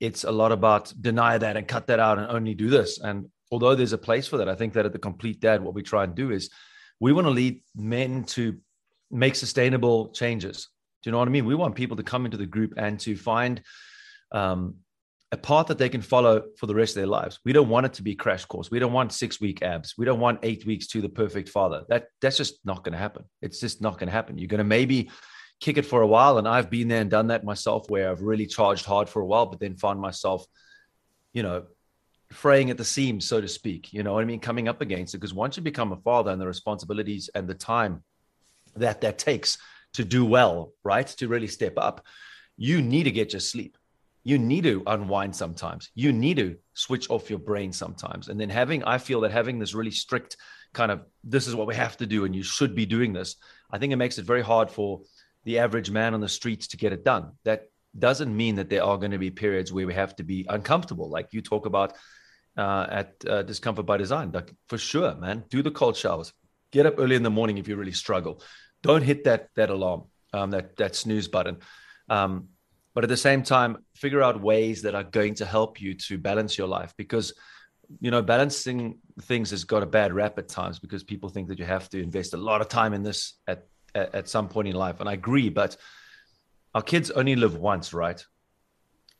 it's 0.00 0.24
a 0.24 0.30
lot 0.30 0.52
about 0.52 0.92
deny 1.00 1.38
that 1.38 1.56
and 1.56 1.66
cut 1.66 1.86
that 1.86 2.00
out 2.00 2.18
and 2.18 2.26
only 2.28 2.54
do 2.54 2.68
this. 2.68 2.98
And 3.00 3.30
although 3.50 3.74
there's 3.74 3.92
a 3.92 3.98
place 3.98 4.26
for 4.26 4.38
that, 4.38 4.48
I 4.48 4.54
think 4.54 4.74
that 4.74 4.86
at 4.86 4.92
the 4.92 4.98
complete 4.98 5.40
dad, 5.40 5.62
what 5.62 5.74
we 5.74 5.82
try 5.82 6.04
and 6.04 6.14
do 6.14 6.30
is 6.30 6.50
we 7.00 7.12
want 7.12 7.26
to 7.26 7.30
lead 7.30 7.62
men 7.74 8.24
to 8.24 8.58
make 9.10 9.34
sustainable 9.34 10.08
changes. 10.10 10.68
Do 11.02 11.08
you 11.08 11.12
know 11.12 11.18
what 11.18 11.28
I 11.28 11.30
mean? 11.30 11.46
We 11.46 11.54
want 11.54 11.74
people 11.74 11.96
to 11.96 12.02
come 12.02 12.24
into 12.24 12.36
the 12.36 12.46
group 12.46 12.74
and 12.76 13.00
to 13.00 13.16
find 13.16 13.62
um, 14.32 14.76
a 15.32 15.36
path 15.36 15.66
that 15.68 15.78
they 15.78 15.88
can 15.88 16.02
follow 16.02 16.42
for 16.58 16.66
the 16.66 16.74
rest 16.74 16.96
of 16.96 17.00
their 17.00 17.06
lives. 17.06 17.38
We 17.44 17.52
don't 17.52 17.68
want 17.68 17.86
it 17.86 17.92
to 17.94 18.02
be 18.02 18.14
crash 18.14 18.44
course. 18.44 18.70
We 18.70 18.78
don't 18.78 18.92
want 18.92 19.12
six 19.12 19.40
week 19.40 19.62
abs. 19.62 19.94
We 19.96 20.04
don't 20.04 20.20
want 20.20 20.40
eight 20.42 20.66
weeks 20.66 20.86
to 20.88 21.00
the 21.00 21.08
perfect 21.08 21.48
father. 21.48 21.84
That 21.88 22.08
that's 22.20 22.36
just 22.36 22.64
not 22.64 22.84
going 22.84 22.92
to 22.92 22.98
happen. 22.98 23.24
It's 23.40 23.60
just 23.60 23.80
not 23.80 23.98
going 23.98 24.08
to 24.08 24.12
happen. 24.12 24.38
You're 24.38 24.48
going 24.48 24.58
to 24.58 24.64
maybe 24.64 25.10
kick 25.60 25.78
it 25.78 25.86
for 25.86 26.02
a 26.02 26.06
while, 26.06 26.38
and 26.38 26.48
I've 26.48 26.70
been 26.70 26.88
there 26.88 27.00
and 27.00 27.10
done 27.10 27.28
that 27.28 27.44
myself, 27.44 27.88
where 27.88 28.10
I've 28.10 28.22
really 28.22 28.46
charged 28.46 28.86
hard 28.86 29.08
for 29.08 29.20
a 29.22 29.26
while, 29.26 29.46
but 29.46 29.60
then 29.60 29.76
found 29.76 30.00
myself, 30.00 30.44
you 31.32 31.42
know, 31.42 31.64
fraying 32.32 32.70
at 32.70 32.78
the 32.78 32.84
seams, 32.84 33.26
so 33.26 33.40
to 33.40 33.48
speak. 33.48 33.92
You 33.92 34.02
know 34.02 34.14
what 34.14 34.22
I 34.22 34.26
mean? 34.26 34.40
Coming 34.40 34.68
up 34.68 34.80
against 34.80 35.14
it 35.14 35.18
because 35.18 35.34
once 35.34 35.56
you 35.56 35.62
become 35.62 35.92
a 35.92 35.96
father 35.96 36.30
and 36.30 36.40
the 36.40 36.46
responsibilities 36.46 37.28
and 37.34 37.48
the 37.48 37.54
time 37.54 38.02
that 38.76 39.00
that 39.00 39.18
takes 39.18 39.58
to 39.94 40.04
do 40.04 40.24
well, 40.24 40.72
right, 40.84 41.06
to 41.06 41.28
really 41.28 41.48
step 41.48 41.74
up, 41.76 42.04
you 42.56 42.82
need 42.82 43.04
to 43.04 43.10
get 43.10 43.32
your 43.32 43.40
sleep 43.40 43.76
you 44.22 44.38
need 44.38 44.64
to 44.64 44.82
unwind 44.86 45.34
sometimes. 45.34 45.90
You 45.94 46.12
need 46.12 46.36
to 46.36 46.56
switch 46.74 47.08
off 47.10 47.30
your 47.30 47.38
brain 47.38 47.72
sometimes. 47.72 48.28
And 48.28 48.38
then 48.38 48.50
having, 48.50 48.84
I 48.84 48.98
feel 48.98 49.20
that 49.22 49.30
having 49.30 49.58
this 49.58 49.74
really 49.74 49.90
strict 49.90 50.36
kind 50.72 50.92
of, 50.92 51.02
this 51.24 51.46
is 51.46 51.54
what 51.54 51.66
we 51.66 51.74
have 51.74 51.96
to 51.98 52.06
do 52.06 52.24
and 52.24 52.36
you 52.36 52.42
should 52.42 52.74
be 52.74 52.86
doing 52.86 53.12
this, 53.12 53.36
I 53.70 53.78
think 53.78 53.92
it 53.92 53.96
makes 53.96 54.18
it 54.18 54.24
very 54.24 54.42
hard 54.42 54.70
for 54.70 55.00
the 55.44 55.58
average 55.58 55.90
man 55.90 56.12
on 56.12 56.20
the 56.20 56.28
streets 56.28 56.68
to 56.68 56.76
get 56.76 56.92
it 56.92 57.04
done. 57.04 57.32
That 57.44 57.70
doesn't 57.98 58.34
mean 58.34 58.56
that 58.56 58.68
there 58.68 58.84
are 58.84 58.98
going 58.98 59.10
to 59.12 59.18
be 59.18 59.30
periods 59.30 59.72
where 59.72 59.86
we 59.86 59.94
have 59.94 60.14
to 60.16 60.22
be 60.22 60.46
uncomfortable, 60.48 61.08
like 61.08 61.32
you 61.32 61.40
talk 61.40 61.64
about 61.64 61.94
uh, 62.60 62.86
at 62.90 63.14
uh, 63.26 63.42
Discomfort 63.42 63.86
by 63.86 63.96
Design. 63.96 64.30
Like 64.32 64.54
for 64.68 64.78
sure, 64.78 65.14
man, 65.14 65.44
do 65.48 65.62
the 65.62 65.70
cold 65.70 65.96
showers. 65.96 66.32
Get 66.72 66.86
up 66.86 66.94
early 66.98 67.16
in 67.16 67.22
the 67.22 67.30
morning 67.30 67.58
if 67.58 67.66
you 67.66 67.76
really 67.76 67.92
struggle. 67.92 68.42
Don't 68.82 69.02
hit 69.02 69.24
that 69.24 69.48
that 69.56 69.70
alarm, 69.70 70.04
um, 70.32 70.50
that 70.50 70.76
that 70.76 70.94
snooze 70.94 71.28
button. 71.28 71.58
Um, 72.08 72.48
but 72.94 73.04
at 73.04 73.08
the 73.08 73.16
same 73.16 73.42
time 73.42 73.78
figure 73.94 74.22
out 74.22 74.40
ways 74.40 74.82
that 74.82 74.94
are 74.94 75.04
going 75.04 75.34
to 75.36 75.46
help 75.46 75.80
you 75.80 75.94
to 75.94 76.18
balance 76.18 76.58
your 76.58 76.66
life 76.66 76.92
because 76.96 77.32
you 77.98 78.10
know, 78.10 78.22
balancing 78.22 78.98
things 79.22 79.50
has 79.50 79.64
got 79.64 79.82
a 79.82 79.86
bad 79.86 80.12
rap 80.12 80.38
at 80.38 80.48
times 80.48 80.78
because 80.78 81.02
people 81.02 81.28
think 81.28 81.48
that 81.48 81.58
you 81.58 81.64
have 81.64 81.88
to 81.90 82.00
invest 82.00 82.34
a 82.34 82.36
lot 82.36 82.60
of 82.60 82.68
time 82.68 82.94
in 82.94 83.02
this 83.02 83.34
at, 83.48 83.66
at, 83.94 84.14
at 84.14 84.28
some 84.28 84.48
point 84.48 84.68
in 84.68 84.76
life. 84.76 85.00
And 85.00 85.08
I 85.08 85.14
agree, 85.14 85.48
but 85.48 85.76
our 86.74 86.82
kids 86.82 87.10
only 87.10 87.34
live 87.34 87.56
once, 87.56 87.92
right? 87.92 88.24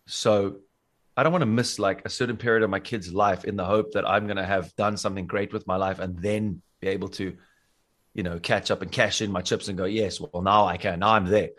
So 0.07 0.61
I 1.21 1.23
don't 1.23 1.33
want 1.33 1.43
to 1.43 1.47
miss 1.47 1.79
like 1.79 2.01
a 2.07 2.09
certain 2.09 2.39
period 2.39 2.63
of 2.63 2.71
my 2.71 2.81
kid's 2.81 3.13
life 3.13 3.45
in 3.45 3.55
the 3.55 3.65
hope 3.67 3.93
that 3.93 4.09
I'm 4.09 4.25
going 4.25 4.39
to 4.39 4.45
have 4.47 4.75
done 4.77 4.97
something 4.97 5.27
great 5.27 5.53
with 5.53 5.67
my 5.67 5.77
life 5.77 5.99
and 5.99 6.19
then 6.19 6.63
be 6.81 6.89
able 6.89 7.09
to, 7.09 7.37
you 8.15 8.23
know, 8.23 8.39
catch 8.39 8.71
up 8.71 8.81
and 8.81 8.91
cash 8.91 9.21
in 9.21 9.31
my 9.31 9.43
chips 9.43 9.69
and 9.69 9.77
go, 9.77 9.85
yes, 9.85 10.19
well, 10.19 10.41
now 10.41 10.65
I 10.65 10.79
can, 10.79 11.01
now 11.01 11.11
I'm 11.11 11.27
there. 11.27 11.51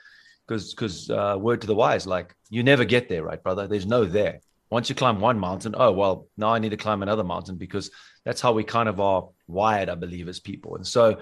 Because, 0.47 0.73
because 0.73 1.11
uh, 1.11 1.37
word 1.39 1.61
to 1.61 1.67
the 1.67 1.75
wise, 1.75 2.07
like 2.07 2.33
you 2.49 2.63
never 2.63 2.85
get 2.85 3.07
there, 3.07 3.21
right, 3.21 3.43
brother? 3.43 3.67
There's 3.67 3.85
no 3.85 4.03
there. 4.03 4.39
Once 4.71 4.89
you 4.89 4.95
climb 4.95 5.19
one 5.19 5.37
mountain, 5.37 5.75
oh, 5.77 5.91
well, 5.91 6.25
now 6.37 6.55
I 6.55 6.57
need 6.57 6.69
to 6.69 6.77
climb 6.77 7.03
another 7.03 7.23
mountain 7.23 7.57
because 7.57 7.91
that's 8.25 8.41
how 8.41 8.53
we 8.53 8.63
kind 8.63 8.89
of 8.89 8.99
are 8.99 9.29
wired, 9.45 9.89
I 9.89 9.95
believe, 9.95 10.27
as 10.27 10.39
people. 10.39 10.75
And 10.75 10.87
so, 10.87 11.19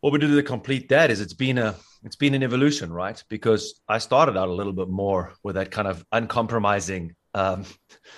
what 0.00 0.14
we 0.14 0.18
do 0.18 0.36
to 0.36 0.42
complete 0.42 0.88
that 0.88 1.10
is 1.10 1.20
it's 1.20 1.34
been 1.34 1.58
a 1.58 1.76
it's 2.04 2.16
been 2.16 2.34
an 2.34 2.42
evolution, 2.42 2.92
right? 2.92 3.22
Because 3.28 3.80
I 3.88 3.98
started 3.98 4.36
out 4.36 4.48
a 4.48 4.54
little 4.54 4.72
bit 4.72 4.88
more 4.88 5.34
with 5.42 5.56
that 5.56 5.70
kind 5.70 5.86
of 5.86 6.04
uncompromising 6.12 7.14
um, 7.34 7.64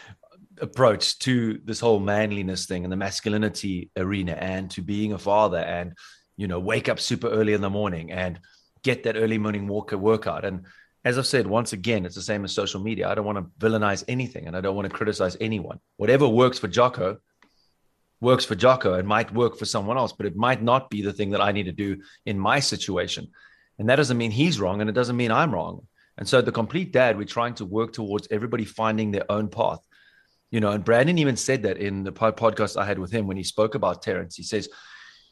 approach 0.61 1.19
to 1.21 1.61
this 1.65 1.81
whole 1.81 1.99
manliness 1.99 2.67
thing 2.67 2.85
and 2.85 2.93
the 2.93 2.97
masculinity 2.97 3.91
arena, 3.97 4.33
and 4.33 4.71
to 4.73 4.83
being 4.83 5.13
a 5.13 5.19
father, 5.19 5.59
and 5.59 5.95
you 6.37 6.47
know, 6.47 6.61
wake 6.61 6.89
up 6.89 7.01
super 7.01 7.29
early 7.29 7.53
in 7.53 7.61
the 7.61 7.71
morning 7.71 8.13
and 8.13 8.41
get 8.83 9.03
that 9.05 9.17
early 9.17 9.39
morning 9.39 9.69
walk 9.69 9.93
workout. 9.93 10.45
And 10.45 10.67
as 11.05 11.19
I've 11.19 11.27
said 11.27 11.47
once 11.47 11.73
again, 11.73 12.07
it's 12.07 12.15
the 12.15 12.23
same 12.23 12.45
as 12.45 12.53
social 12.53 12.81
media. 12.81 13.09
I 13.09 13.15
don't 13.15 13.27
want 13.27 13.39
to 13.39 13.67
villainize 13.67 14.05
anything, 14.07 14.47
and 14.47 14.57
I 14.57 14.61
don't 14.61 14.77
want 14.77 14.89
to 14.89 14.97
criticize 14.97 15.37
anyone. 15.41 15.81
Whatever 15.97 16.29
works 16.29 16.59
for 16.59 16.69
Jocko 16.69 17.19
works 18.21 18.45
for 18.45 18.55
Jocko. 18.55 18.95
It 18.95 19.05
might 19.05 19.35
work 19.35 19.59
for 19.59 19.65
someone 19.65 19.99
else, 19.99 20.13
but 20.13 20.27
it 20.27 20.37
might 20.37 20.63
not 20.63 20.89
be 20.89 21.03
the 21.03 21.13
thing 21.13 21.31
that 21.31 21.41
I 21.41 21.51
need 21.51 21.65
to 21.65 21.73
do 21.73 22.01
in 22.25 22.39
my 22.39 22.61
situation. 22.61 23.29
And 23.79 23.89
that 23.89 23.97
doesn't 23.97 24.19
mean 24.19 24.31
he's 24.31 24.61
wrong 24.61 24.81
and 24.81 24.91
it 24.91 24.95
doesn't 24.95 25.17
mean 25.17 25.33
I'm 25.33 25.53
wrong. 25.53 25.87
And 26.19 26.29
so 26.29 26.43
the 26.43 26.53
complete 26.53 26.93
dad, 26.93 27.17
we're 27.17 27.25
trying 27.25 27.55
to 27.55 27.65
work 27.65 27.93
towards 27.93 28.29
everybody 28.31 28.65
finding 28.65 29.11
their 29.11 29.31
own 29.31 29.49
path. 29.49 29.81
You 30.51 30.61
know, 30.61 30.71
and 30.71 30.85
Brandon 30.85 31.19
even 31.19 31.37
said 31.37 31.63
that 31.63 31.79
in 31.79 32.05
the 32.05 32.13
podcast 32.13 32.77
I 32.77 32.85
had 32.85 32.99
with 32.99 33.11
him 33.11 33.27
when 33.27 33.39
he 33.39 33.43
spoke 33.43 33.75
about 33.75 34.03
Terrence. 34.03 34.37
He 34.37 34.43
says, 34.43 34.69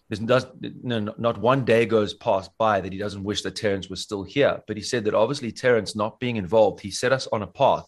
there's 0.08 0.46
no, 0.82 1.14
not 1.18 1.38
one 1.38 1.64
day 1.64 1.86
goes 1.86 2.14
past 2.14 2.50
by 2.58 2.80
that 2.80 2.92
he 2.92 2.98
doesn't 2.98 3.22
wish 3.22 3.42
that 3.42 3.54
Terrence 3.54 3.88
was 3.88 4.00
still 4.00 4.24
here. 4.24 4.60
But 4.66 4.76
he 4.76 4.82
said 4.82 5.04
that 5.04 5.14
obviously 5.14 5.52
Terrence 5.52 5.94
not 5.94 6.18
being 6.18 6.36
involved, 6.36 6.80
he 6.80 6.90
set 6.90 7.12
us 7.12 7.28
on 7.30 7.42
a 7.42 7.46
path. 7.46 7.86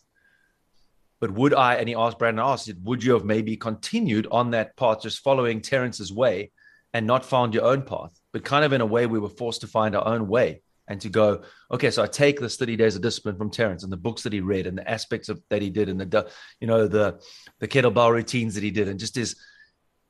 But 1.20 1.32
would 1.32 1.54
I, 1.54 1.76
and 1.76 1.88
he 1.88 1.94
asked 1.94 2.18
Brandon, 2.18 2.44
asked, 2.44 2.72
would 2.82 3.02
you 3.02 3.12
have 3.14 3.24
maybe 3.24 3.56
continued 3.56 4.28
on 4.30 4.50
that 4.50 4.76
path, 4.76 5.02
just 5.02 5.20
following 5.20 5.60
Terrence's 5.60 6.12
way 6.12 6.52
and 6.94 7.06
not 7.06 7.24
found 7.24 7.54
your 7.54 7.64
own 7.64 7.82
path? 7.82 8.22
but 8.32 8.44
kind 8.44 8.64
of 8.64 8.72
in 8.72 8.80
a 8.80 8.86
way 8.86 9.06
we 9.06 9.18
were 9.18 9.28
forced 9.28 9.60
to 9.60 9.66
find 9.66 9.94
our 9.94 10.06
own 10.06 10.26
way 10.26 10.62
and 10.88 11.00
to 11.00 11.08
go, 11.08 11.42
okay, 11.70 11.90
so 11.90 12.02
I 12.02 12.06
take 12.06 12.40
the 12.40 12.48
30 12.48 12.76
days 12.76 12.96
of 12.96 13.02
discipline 13.02 13.36
from 13.36 13.50
Terrence 13.50 13.84
and 13.84 13.92
the 13.92 13.96
books 13.96 14.22
that 14.22 14.32
he 14.32 14.40
read 14.40 14.66
and 14.66 14.76
the 14.76 14.90
aspects 14.90 15.28
of 15.28 15.40
that 15.48 15.62
he 15.62 15.70
did 15.70 15.88
and 15.88 16.00
the, 16.00 16.30
you 16.60 16.66
know, 16.66 16.88
the, 16.88 17.20
the 17.60 17.68
kettlebell 17.68 18.10
routines 18.10 18.54
that 18.54 18.64
he 18.64 18.70
did 18.70 18.88
and 18.88 18.98
just 18.98 19.14
his, 19.14 19.36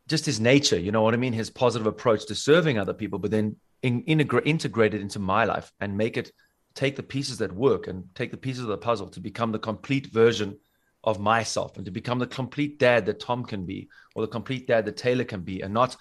just 0.08 0.24
his 0.24 0.40
nature, 0.40 0.78
you 0.78 0.90
know 0.90 1.02
what 1.02 1.14
I 1.14 1.18
mean? 1.18 1.32
His 1.32 1.50
positive 1.50 1.86
approach 1.86 2.26
to 2.26 2.34
serving 2.34 2.78
other 2.78 2.94
people, 2.94 3.18
but 3.18 3.30
then 3.30 3.56
in, 3.82 4.02
integrate, 4.04 4.46
integrate 4.46 4.94
it 4.94 5.00
into 5.00 5.18
my 5.18 5.44
life 5.44 5.70
and 5.80 5.96
make 5.96 6.16
it 6.16 6.32
take 6.74 6.96
the 6.96 7.02
pieces 7.02 7.38
that 7.38 7.52
work 7.52 7.86
and 7.86 8.04
take 8.14 8.30
the 8.30 8.36
pieces 8.36 8.62
of 8.62 8.68
the 8.68 8.78
puzzle 8.78 9.08
to 9.10 9.20
become 9.20 9.52
the 9.52 9.58
complete 9.58 10.06
version 10.06 10.58
of 11.04 11.20
myself 11.20 11.76
and 11.76 11.84
to 11.84 11.90
become 11.90 12.18
the 12.18 12.26
complete 12.26 12.78
dad 12.78 13.04
that 13.06 13.20
Tom 13.20 13.44
can 13.44 13.66
be 13.66 13.88
or 14.14 14.22
the 14.22 14.32
complete 14.32 14.66
dad 14.66 14.86
that 14.86 14.96
Taylor 14.96 15.24
can 15.24 15.42
be 15.42 15.60
and 15.60 15.74
not 15.74 15.96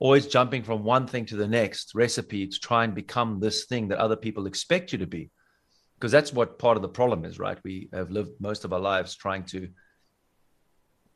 always 0.00 0.26
jumping 0.26 0.62
from 0.62 0.84
one 0.84 1.06
thing 1.06 1.26
to 1.26 1.36
the 1.36 1.48
next 1.48 1.94
recipe 1.94 2.46
to 2.46 2.58
try 2.60 2.84
and 2.84 2.94
become 2.94 3.40
this 3.40 3.64
thing 3.64 3.88
that 3.88 3.98
other 3.98 4.16
people 4.16 4.46
expect 4.46 4.92
you 4.92 4.98
to 4.98 5.06
be. 5.06 5.30
Because 5.96 6.12
that's 6.12 6.32
what 6.32 6.58
part 6.58 6.76
of 6.76 6.82
the 6.82 6.88
problem 6.88 7.24
is 7.24 7.38
right? 7.38 7.58
We 7.64 7.88
have 7.92 8.10
lived 8.10 8.30
most 8.40 8.64
of 8.64 8.72
our 8.72 8.80
lives 8.80 9.16
trying 9.16 9.44
to 9.46 9.68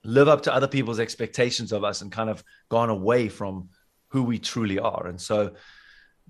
live 0.04 0.26
up 0.26 0.42
to 0.42 0.54
other 0.54 0.66
people's 0.66 0.98
expectations 0.98 1.70
of 1.70 1.84
us 1.84 2.02
and 2.02 2.10
kind 2.10 2.28
of 2.28 2.42
gone 2.68 2.90
away 2.90 3.28
from 3.28 3.68
who 4.08 4.24
we 4.24 4.40
truly 4.40 4.80
are. 4.80 5.06
And 5.06 5.20
so 5.20 5.52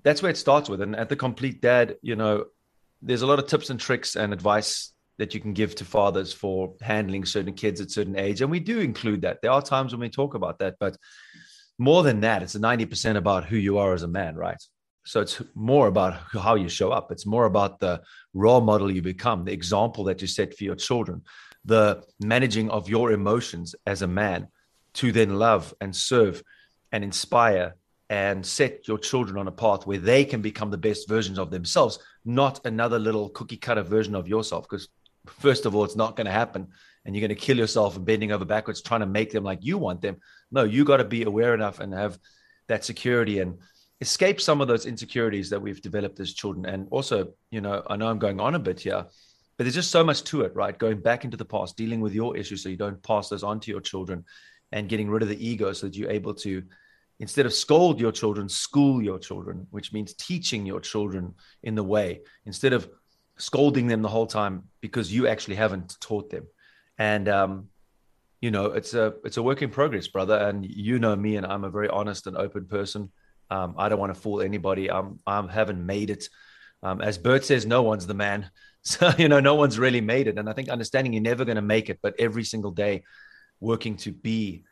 that's 0.03 0.21
where 0.21 0.29
it 0.29 0.37
starts 0.37 0.69
with. 0.69 0.81
And 0.81 0.95
at 0.95 1.09
the 1.09 1.15
complete 1.15 1.61
dad 1.61 1.95
you 2.01 2.15
know 2.15 2.45
there's 3.01 3.23
a 3.23 3.27
lot 3.27 3.39
of 3.39 3.47
tips 3.47 3.69
and 3.69 3.79
tricks 3.79 4.15
and 4.15 4.31
advice 4.31 4.93
that 5.17 5.33
you 5.33 5.39
can 5.39 5.53
give 5.53 5.75
to 5.75 5.85
fathers 5.85 6.31
for 6.31 6.73
handling 6.81 7.25
certain 7.25 7.53
kids 7.53 7.81
at 7.81 7.91
certain 7.91 8.17
age. 8.17 8.41
And 8.41 8.49
we 8.49 8.59
do 8.59 8.79
include 8.79 9.23
that. 9.23 9.41
There 9.41 9.51
are 9.51 9.61
times 9.61 9.91
when 9.91 9.99
we 9.99 10.09
talk 10.09 10.35
about 10.35 10.59
that 10.59 10.75
but 10.79 10.95
more 11.83 12.03
than 12.03 12.21
that, 12.21 12.41
it's 12.41 12.55
90% 12.55 13.17
about 13.17 13.45
who 13.45 13.57
you 13.57 13.77
are 13.77 13.93
as 13.93 14.03
a 14.03 14.07
man, 14.07 14.35
right? 14.35 14.61
So 15.05 15.19
it's 15.19 15.41
more 15.53 15.87
about 15.87 16.13
how 16.31 16.55
you 16.55 16.69
show 16.69 16.91
up. 16.91 17.11
It's 17.11 17.25
more 17.25 17.45
about 17.45 17.81
the 17.81 18.01
role 18.33 18.61
model 18.61 18.89
you 18.89 19.01
become, 19.01 19.43
the 19.43 19.51
example 19.51 20.05
that 20.05 20.21
you 20.21 20.27
set 20.27 20.55
for 20.55 20.63
your 20.63 20.75
children, 20.75 21.23
the 21.65 22.01
managing 22.21 22.69
of 22.69 22.87
your 22.87 23.11
emotions 23.11 23.75
as 23.85 24.01
a 24.01 24.07
man 24.07 24.47
to 24.93 25.11
then 25.11 25.37
love 25.37 25.73
and 25.81 25.93
serve 25.93 26.41
and 26.93 27.03
inspire 27.03 27.75
and 28.09 28.45
set 28.45 28.87
your 28.87 28.97
children 28.97 29.37
on 29.37 29.47
a 29.49 29.51
path 29.51 29.85
where 29.85 29.97
they 29.97 30.23
can 30.23 30.41
become 30.41 30.71
the 30.71 30.77
best 30.77 31.09
versions 31.09 31.37
of 31.37 31.51
themselves, 31.51 31.99
not 32.23 32.65
another 32.65 32.99
little 32.99 33.27
cookie 33.29 33.57
cutter 33.57 33.83
version 33.83 34.15
of 34.15 34.27
yourself. 34.27 34.63
Because, 34.69 34.87
first 35.25 35.65
of 35.65 35.75
all, 35.75 35.83
it's 35.83 35.97
not 35.97 36.15
going 36.15 36.27
to 36.27 36.31
happen. 36.31 36.67
And 37.03 37.13
you're 37.13 37.27
going 37.27 37.37
to 37.37 37.45
kill 37.47 37.57
yourself 37.57 38.01
bending 38.01 38.31
over 38.31 38.45
backwards 38.45 38.81
trying 38.81 39.01
to 39.01 39.05
make 39.05 39.31
them 39.31 39.43
like 39.43 39.59
you 39.61 39.77
want 39.77 40.01
them 40.01 40.17
no, 40.53 40.63
you 40.63 40.85
got 40.85 40.97
to 40.97 41.03
be 41.03 41.23
aware 41.23 41.53
enough 41.53 41.79
and 41.79 41.93
have 41.93 42.17
that 42.67 42.85
security 42.85 43.39
and 43.39 43.57
escape 43.99 44.39
some 44.39 44.61
of 44.61 44.67
those 44.67 44.85
insecurities 44.85 45.49
that 45.49 45.61
we've 45.61 45.81
developed 45.81 46.19
as 46.19 46.33
children. 46.33 46.65
And 46.65 46.87
also, 46.91 47.33
you 47.51 47.59
know, 47.59 47.83
I 47.89 47.95
know 47.95 48.07
I'm 48.07 48.19
going 48.19 48.39
on 48.39 48.55
a 48.55 48.59
bit 48.59 48.79
here, 48.79 49.05
but 49.57 49.63
there's 49.63 49.73
just 49.73 49.91
so 49.91 50.03
much 50.03 50.23
to 50.25 50.41
it, 50.41 50.55
right? 50.55 50.77
Going 50.77 51.01
back 51.01 51.25
into 51.25 51.37
the 51.37 51.45
past, 51.45 51.75
dealing 51.75 52.01
with 52.01 52.13
your 52.13 52.37
issues 52.37 52.63
so 52.63 52.69
you 52.69 52.77
don't 52.77 53.01
pass 53.01 53.29
those 53.29 53.43
on 53.43 53.59
to 53.61 53.71
your 53.71 53.81
children 53.81 54.23
and 54.71 54.89
getting 54.89 55.09
rid 55.09 55.23
of 55.23 55.29
the 55.29 55.47
ego 55.47 55.73
so 55.73 55.87
that 55.87 55.95
you're 55.95 56.09
able 56.09 56.33
to, 56.35 56.63
instead 57.19 57.45
of 57.45 57.53
scold 57.53 57.99
your 57.99 58.11
children, 58.11 58.47
school 58.47 59.01
your 59.01 59.19
children, 59.19 59.67
which 59.71 59.91
means 59.91 60.13
teaching 60.13 60.65
your 60.65 60.79
children 60.79 61.33
in 61.63 61.75
the 61.75 61.83
way 61.83 62.21
instead 62.45 62.73
of 62.73 62.87
scolding 63.37 63.87
them 63.87 64.01
the 64.01 64.09
whole 64.09 64.27
time 64.27 64.63
because 64.81 65.11
you 65.13 65.27
actually 65.27 65.55
haven't 65.55 65.97
taught 65.99 66.29
them. 66.29 66.45
And 66.97 67.27
um, 67.27 67.69
you 68.43 68.51
know, 68.51 68.65
it's 68.65 68.93
a 68.93 69.13
it's 69.23 69.37
a 69.37 69.41
work 69.41 69.61
in 69.61 69.69
progress, 69.69 70.09
brother. 70.09 70.35
And 70.37 70.65
you 70.69 70.99
know 70.99 71.15
me, 71.15 71.37
and 71.37 71.45
I'm 71.45 71.63
a 71.63 71.69
very 71.69 71.87
honest 71.87 72.27
and 72.27 72.35
open 72.35 72.65
person. 72.65 73.09
Um, 73.49 73.75
I 73.77 73.87
don't 73.87 73.99
want 73.99 74.13
to 74.13 74.19
fool 74.19 74.41
anybody. 74.41 74.91
I'm 74.91 75.19
I 75.25 75.47
haven't 75.49 75.85
made 75.85 76.09
it. 76.09 76.27
Um, 76.81 76.99
as 76.99 77.17
Bert 77.17 77.45
says, 77.45 77.65
no 77.65 77.83
one's 77.83 78.05
the 78.05 78.13
man. 78.13 78.51
So 78.85 79.09
you 79.17 79.29
know, 79.29 79.39
no 79.39 79.55
one's 79.55 79.79
really 79.79 80.01
made 80.01 80.27
it. 80.27 80.37
And 80.37 80.49
I 80.49 80.51
think 80.51 80.67
understanding 80.67 81.13
you're 81.13 81.21
never 81.21 81.45
going 81.45 81.55
to 81.55 81.61
make 81.75 81.89
it, 81.89 81.99
but 82.01 82.15
every 82.19 82.43
single 82.43 82.71
day, 82.71 83.05
working 83.61 83.95
to 84.03 84.11
be 84.11 84.65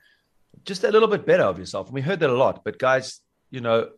just 0.65 0.83
a 0.83 0.91
little 0.91 1.07
bit 1.07 1.25
better 1.25 1.43
of 1.43 1.57
yourself. 1.57 1.87
And 1.87 1.93
we 1.93 2.01
heard 2.01 2.19
that 2.19 2.29
a 2.29 2.41
lot. 2.45 2.65
But 2.65 2.77
guys, 2.77 3.21
you 3.51 3.61
know, 3.61 3.91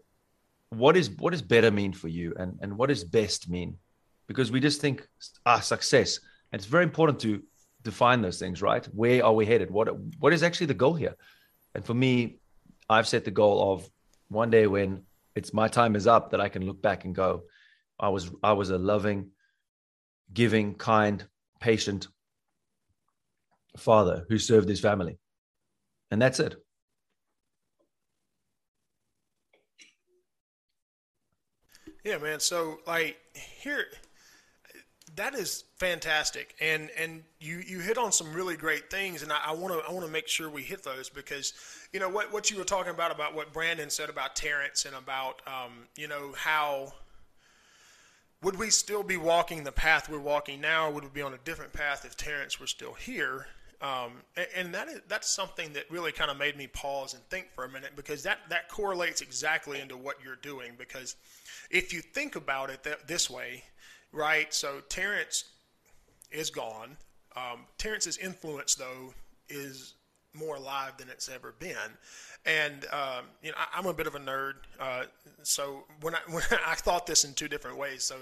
what 0.70 0.96
is 0.96 1.10
what 1.10 1.32
does 1.32 1.42
better 1.42 1.72
mean 1.72 1.94
for 1.94 2.10
you, 2.10 2.36
and 2.38 2.60
and 2.62 2.78
what 2.78 2.90
does 2.90 3.04
best 3.04 3.50
mean? 3.50 3.80
Because 4.28 4.52
we 4.52 4.60
just 4.60 4.82
think 4.82 5.08
ah 5.48 5.62
success, 5.62 6.20
and 6.52 6.60
it's 6.60 6.70
very 6.70 6.84
important 6.84 7.20
to 7.22 7.42
define 7.84 8.22
those 8.22 8.40
things, 8.40 8.62
right? 8.62 8.86
Where 8.86 9.24
are 9.26 9.34
we 9.34 9.46
headed? 9.46 9.70
What 9.72 9.90
what 10.20 10.34
is 10.34 10.44
actually 10.44 10.68
the 10.68 10.74
goal 10.74 10.94
here? 10.94 11.16
And 11.76 11.86
for 11.86 11.94
me, 11.94 12.40
I've 12.90 13.08
set 13.08 13.26
the 13.26 13.32
goal 13.32 13.74
of 13.74 13.90
one 14.30 14.50
day 14.50 14.68
when 14.68 15.04
it's 15.36 15.54
my 15.54 15.68
time 15.68 15.96
is 15.96 16.08
up 16.08 16.32
that 16.32 16.42
I 16.42 16.50
can 16.50 16.66
look 16.66 16.82
back 16.82 17.06
and 17.06 17.16
go, 17.16 17.44
I 18.00 18.10
was 18.10 18.32
I 18.42 18.54
was 18.54 18.70
a 18.70 18.78
loving, 18.78 19.32
giving, 20.34 20.76
kind, 20.76 21.26
patient 21.60 22.08
father 23.78 24.26
who 24.30 24.38
served 24.38 24.70
his 24.70 24.80
family. 24.80 25.18
And 26.12 26.22
that's 26.22 26.40
it. 26.40 26.56
Yeah, 32.04 32.18
man. 32.18 32.40
So 32.40 32.80
like 32.86 33.18
here 33.34 33.86
that 35.16 35.36
is 35.36 35.64
fantastic, 35.78 36.56
and 36.60 36.90
and 36.98 37.24
you 37.40 37.62
you 37.66 37.80
hit 37.80 37.98
on 37.98 38.12
some 38.12 38.34
really 38.34 38.58
great 38.58 38.90
things, 38.90 39.22
and 39.22 39.32
I 39.32 39.52
want 39.52 39.74
to 39.74 39.88
I 39.88 39.92
want 39.92 40.06
to 40.06 40.12
make 40.12 40.28
sure 40.28 40.50
we 40.50 40.64
hit 40.64 40.84
those 40.84 41.10
because 41.10 41.54
you 41.92 42.00
know 42.00 42.10
what 42.10 42.34
what 42.34 42.50
you 42.50 42.58
were 42.58 42.64
talking 42.64 42.92
about 42.92 43.12
about 43.12 43.36
what 43.36 43.54
Brandon 43.54 43.90
said 43.90 44.10
about 44.10 44.36
Terrence 44.36 44.86
and 44.86 44.96
about 44.96 45.42
um, 45.48 45.88
you 45.96 46.08
know 46.08 46.34
how 46.36 46.94
would 48.42 48.58
we 48.58 48.70
still 48.70 49.04
be 49.04 49.18
walking 49.18 49.64
the 49.64 49.72
path 49.72 50.10
we're 50.10 50.20
walking 50.20 50.60
now, 50.60 50.88
or 50.88 50.92
would 50.92 51.04
we 51.04 51.10
be 51.10 51.22
on 51.22 51.34
a 51.34 51.40
different 51.40 51.74
path 51.74 52.06
if 52.06 52.18
Terrence 52.18 52.60
were 52.60 52.68
still 52.68 52.94
here? 52.94 53.48
Um, 53.82 54.14
and, 54.38 54.48
and 54.56 54.76
that 54.76 54.88
is 54.88 55.02
that's 55.08 55.30
something 55.30 55.74
that 55.74 55.92
really 55.92 56.12
kind 56.12 56.32
of 56.32 56.38
made 56.38 56.58
me 56.58 56.68
pause 56.68 57.14
and 57.14 57.24
think 57.30 57.52
for 57.54 57.66
a 57.66 57.70
minute 57.70 57.92
because 57.96 58.24
that 58.24 58.40
that 58.50 58.70
correlates 58.70 59.22
exactly 59.22 59.80
into 59.80 59.98
what 59.98 60.18
you're 60.24 60.38
doing 60.38 60.72
because 60.78 61.18
if 61.70 61.94
you 61.94 62.02
think 62.02 62.36
about 62.36 62.70
it 62.70 62.84
that, 62.84 63.08
this 63.08 63.30
way 63.30 63.64
right? 64.14 64.54
So 64.54 64.82
Terrence 64.88 65.46
is 66.32 66.50
gone. 66.50 66.96
Um, 67.36 67.66
Terrence's 67.78 68.18
influence, 68.18 68.76
though, 68.76 69.14
is 69.50 69.96
more 70.34 70.56
alive 70.56 70.94
than 70.98 71.10
it's 71.10 71.30
ever 71.30 71.54
been. 71.60 71.78
And 72.46 72.86
um, 72.92 73.26
you 73.42 73.52
know, 73.52 73.58
I, 73.58 73.80
am 73.80 73.86
a 73.86 73.94
bit 73.94 74.06
of 74.06 74.16
a 74.16 74.20
nerd, 74.20 74.56
uh, 74.78 75.04
so 75.44 75.86
when 76.02 76.14
I 76.14 76.20
when 76.30 76.44
I 76.68 76.76
thought 76.76 77.08
this 77.08 77.24
in 77.24 77.34
two 77.34 77.48
different 77.48 77.78
ways. 77.78 78.04
So 78.04 78.16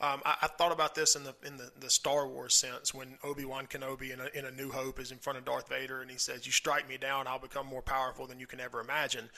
um, 0.00 0.22
I, 0.24 0.36
I, 0.42 0.46
thought 0.46 0.72
about 0.72 0.94
this 0.94 1.14
in 1.14 1.24
the 1.24 1.34
in 1.44 1.58
the, 1.58 1.70
the 1.78 1.90
Star 1.90 2.26
Wars 2.26 2.54
sense 2.54 2.94
when 2.94 3.18
Obi 3.22 3.44
Wan 3.44 3.66
Kenobi 3.66 4.14
in 4.14 4.20
a, 4.20 4.28
in 4.32 4.46
a 4.46 4.50
New 4.50 4.70
Hope 4.70 4.98
is 4.98 5.12
in 5.12 5.18
front 5.18 5.38
of 5.38 5.44
Darth 5.44 5.68
Vader 5.68 6.00
and 6.00 6.10
he 6.10 6.16
says, 6.16 6.46
"You 6.46 6.52
strike 6.52 6.88
me 6.88 6.96
down, 6.96 7.26
I'll 7.26 7.38
become 7.38 7.66
more 7.66 7.82
powerful 7.82 8.26
than 8.26 8.40
you 8.40 8.46
can 8.46 8.60
ever 8.60 8.80
imagine," 8.80 9.28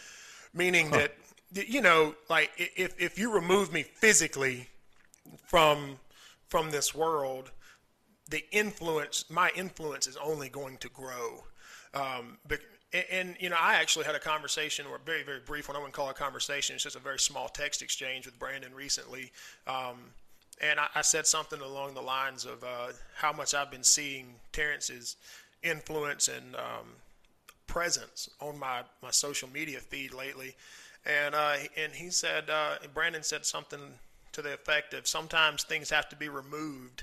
meaning 0.55 0.91
huh. 0.91 1.09
that 1.53 1.69
you 1.69 1.81
know, 1.81 2.15
like 2.31 2.53
if 2.57 2.95
if 3.01 3.19
you 3.19 3.33
remove 3.33 3.73
me 3.73 3.83
physically 3.83 4.69
from 5.47 5.99
from 6.49 6.71
this 6.71 6.95
world, 6.95 7.51
the 8.29 8.45
influence, 8.51 9.25
my 9.31 9.51
influence 9.55 10.07
is 10.07 10.17
only 10.17 10.49
going 10.49 10.77
to 10.79 10.89
grow. 10.89 11.45
Um, 11.95 12.39
but, 12.47 12.61
and, 12.93 13.05
and, 13.11 13.37
you 13.39 13.51
know, 13.51 13.57
I 13.61 13.75
actually 13.75 14.07
had 14.07 14.15
a 14.15 14.21
conversation, 14.21 14.87
or 14.87 14.97
a 14.97 14.99
very, 14.99 15.23
very 15.23 15.41
brief 15.41 15.69
one. 15.69 15.77
I 15.77 15.79
wouldn't 15.79 15.95
call 15.95 16.09
it 16.09 16.13
a 16.13 16.15
conversation. 16.15 16.75
It's 16.75 16.85
just 16.85 16.97
a 16.97 17.01
very 17.01 17.19
small 17.19 17.49
text 17.49 17.83
exchange 17.83 18.27
with 18.27 18.39
Brandon 18.39 18.75
recently. 18.75 19.31
Um, 19.67 20.13
and 20.61 20.81
I, 20.81 20.89
I, 20.95 21.03
said 21.03 21.27
something 21.27 21.61
along 21.61 21.95
the 21.95 22.03
lines 22.03 22.45
of 22.45 22.65
uh, 22.65 22.89
how 23.15 23.33
much 23.33 23.55
I've 23.55 23.71
been 23.71 23.85
seeing 23.85 24.35
Terrence's 24.53 25.17
influence 25.63 26.29
and 26.29 26.57
um, 26.57 26.89
presence 27.67 28.29
on 28.41 28.59
my, 28.59 28.83
my 29.03 29.11
social 29.11 29.49
media 29.49 29.79
feed 29.79 30.13
lately. 30.13 30.57
And, 31.07 31.35
uh, 31.35 31.57
and 31.77 31.93
he 31.93 32.11
said, 32.11 32.51
uh, 32.51 32.77
Brandon 32.93 33.23
said 33.23 33.47
something 33.47 33.81
to 34.39 34.43
the 34.43 34.55
effect 34.55 34.95
of 34.95 35.07
sometimes 35.09 35.65
things 35.65 35.91
have 35.91 36.09
to 36.09 36.17
be 36.17 36.29
removed 36.29 37.03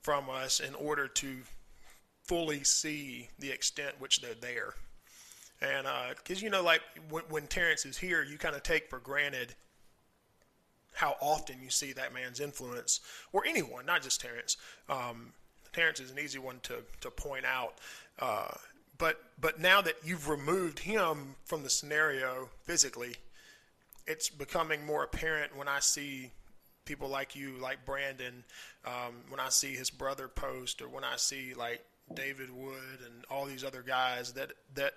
from 0.00 0.30
us 0.30 0.60
in 0.60 0.74
order 0.74 1.06
to 1.06 1.36
fully 2.24 2.64
see 2.64 3.28
the 3.38 3.50
extent 3.50 3.94
which 3.98 4.22
they're 4.22 4.34
there. 4.40 4.72
And 5.60 5.86
because, 6.16 6.42
uh, 6.42 6.44
you 6.44 6.50
know, 6.50 6.62
like 6.62 6.80
when, 7.10 7.24
when 7.28 7.46
Terrence 7.48 7.84
is 7.84 7.98
here, 7.98 8.22
you 8.22 8.38
kind 8.38 8.56
of 8.56 8.62
take 8.62 8.88
for 8.88 8.98
granted 8.98 9.54
how 10.94 11.16
often 11.20 11.56
you 11.62 11.68
see 11.68 11.92
that 11.92 12.14
man's 12.14 12.40
influence, 12.40 13.00
or 13.32 13.44
anyone, 13.46 13.84
not 13.84 14.02
just 14.02 14.20
Terrence. 14.20 14.56
Um, 14.88 15.32
Terrence 15.74 16.00
is 16.00 16.10
an 16.10 16.18
easy 16.18 16.38
one 16.38 16.60
to, 16.62 16.76
to 17.02 17.10
point 17.10 17.44
out. 17.44 17.74
Uh, 18.18 18.48
but 18.96 19.20
but 19.38 19.60
now 19.60 19.82
that 19.82 19.96
you've 20.02 20.28
removed 20.30 20.78
him 20.78 21.34
from 21.44 21.62
the 21.62 21.70
scenario 21.70 22.48
physically, 22.64 23.16
it's 24.06 24.30
becoming 24.30 24.86
more 24.86 25.04
apparent 25.04 25.54
when 25.54 25.68
I 25.68 25.80
see 25.80 26.32
people 26.88 27.08
like 27.08 27.36
you, 27.36 27.52
like 27.60 27.84
Brandon, 27.84 28.42
um, 28.86 29.14
when 29.28 29.38
I 29.38 29.50
see 29.50 29.74
his 29.74 29.90
brother 29.90 30.26
post, 30.26 30.80
or 30.80 30.88
when 30.88 31.04
I 31.04 31.16
see 31.16 31.52
like 31.54 31.84
David 32.14 32.50
Wood 32.50 33.00
and 33.04 33.24
all 33.30 33.44
these 33.44 33.62
other 33.62 33.82
guys 33.82 34.32
that 34.32 34.52
that 34.74 34.94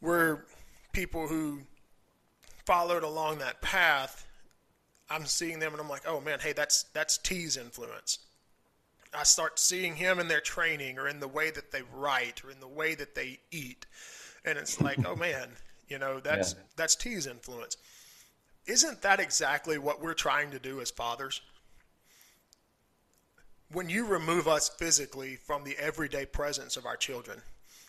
were 0.00 0.44
people 0.92 1.26
who 1.26 1.62
followed 2.66 3.02
along 3.02 3.38
that 3.38 3.60
path. 3.62 4.26
I'm 5.10 5.26
seeing 5.26 5.58
them 5.58 5.72
and 5.72 5.80
I'm 5.80 5.88
like, 5.88 6.06
oh 6.06 6.20
man, 6.20 6.40
hey, 6.40 6.52
that's 6.52 6.84
that's 6.94 7.18
T's 7.18 7.56
influence. 7.56 8.18
I 9.16 9.22
start 9.22 9.58
seeing 9.58 9.96
him 9.96 10.18
in 10.18 10.28
their 10.28 10.40
training 10.40 10.98
or 10.98 11.08
in 11.08 11.20
the 11.20 11.28
way 11.28 11.50
that 11.50 11.70
they 11.70 11.82
write 11.94 12.44
or 12.44 12.50
in 12.50 12.60
the 12.60 12.68
way 12.68 12.94
that 12.94 13.14
they 13.14 13.38
eat. 13.50 13.86
And 14.44 14.58
it's 14.58 14.80
like, 14.80 15.06
oh 15.06 15.16
man, 15.28 15.48
you 15.88 15.98
know, 15.98 16.20
that's 16.20 16.54
yeah. 16.54 16.60
that's 16.76 16.96
T's 16.96 17.26
influence. 17.26 17.76
Isn't 18.66 19.02
that 19.02 19.20
exactly 19.20 19.78
what 19.78 20.02
we're 20.02 20.14
trying 20.14 20.50
to 20.52 20.58
do 20.58 20.80
as 20.80 20.90
fathers? 20.90 21.40
When 23.72 23.88
you 23.88 24.06
remove 24.06 24.48
us 24.48 24.68
physically 24.68 25.36
from 25.36 25.64
the 25.64 25.76
everyday 25.78 26.26
presence 26.26 26.76
of 26.76 26.86
our 26.86 26.96
children, 26.96 27.40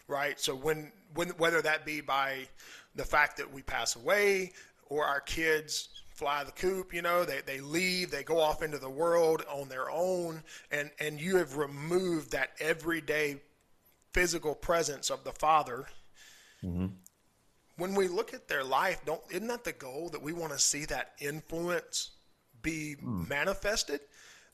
right? 0.08 0.40
So 0.40 0.56
when, 0.56 0.92
when 1.14 1.30
whether 1.30 1.62
that 1.62 1.86
be 1.86 2.02
by 2.02 2.48
the 2.96 3.06
fact 3.06 3.38
that 3.38 3.54
we 3.54 3.62
pass 3.62 3.96
away 3.96 4.52
or 4.88 5.06
our 5.06 5.22
kids 5.22 5.90
fly 6.10 6.44
the 6.44 6.52
coop, 6.52 6.94
you 6.94 7.02
know, 7.02 7.24
they, 7.24 7.42
they 7.46 7.60
leave, 7.60 8.12
they 8.12 8.24
go 8.24 8.40
off 8.40 8.64
into 8.64 8.78
the 8.78 8.90
world 8.90 9.44
on 9.50 9.70
their 9.70 9.90
own, 9.90 10.44
and, 10.72 10.90
and 11.00 11.20
you 11.20 11.38
have 11.38 11.58
removed 11.58 12.32
that 12.32 12.52
everyday 12.60 13.42
physical 14.14 14.56
presence 14.56 15.10
of 15.10 15.24
the 15.24 15.34
father. 15.34 15.88
Mm-hmm 16.64 16.88
when 17.78 17.94
we 17.96 18.08
look 18.08 18.34
at 18.34 18.48
their 18.48 18.64
life, 18.64 19.02
don't 19.06 19.22
isn't 19.30 19.48
that 19.48 19.64
the 19.64 19.74
goal 19.74 20.10
that 20.10 20.22
we 20.22 20.34
want 20.34 20.54
to 20.54 20.60
see 20.60 20.86
that 20.86 21.14
influence 21.20 22.12
be 22.62 22.96
mm. 23.02 23.28
manifested? 23.28 24.02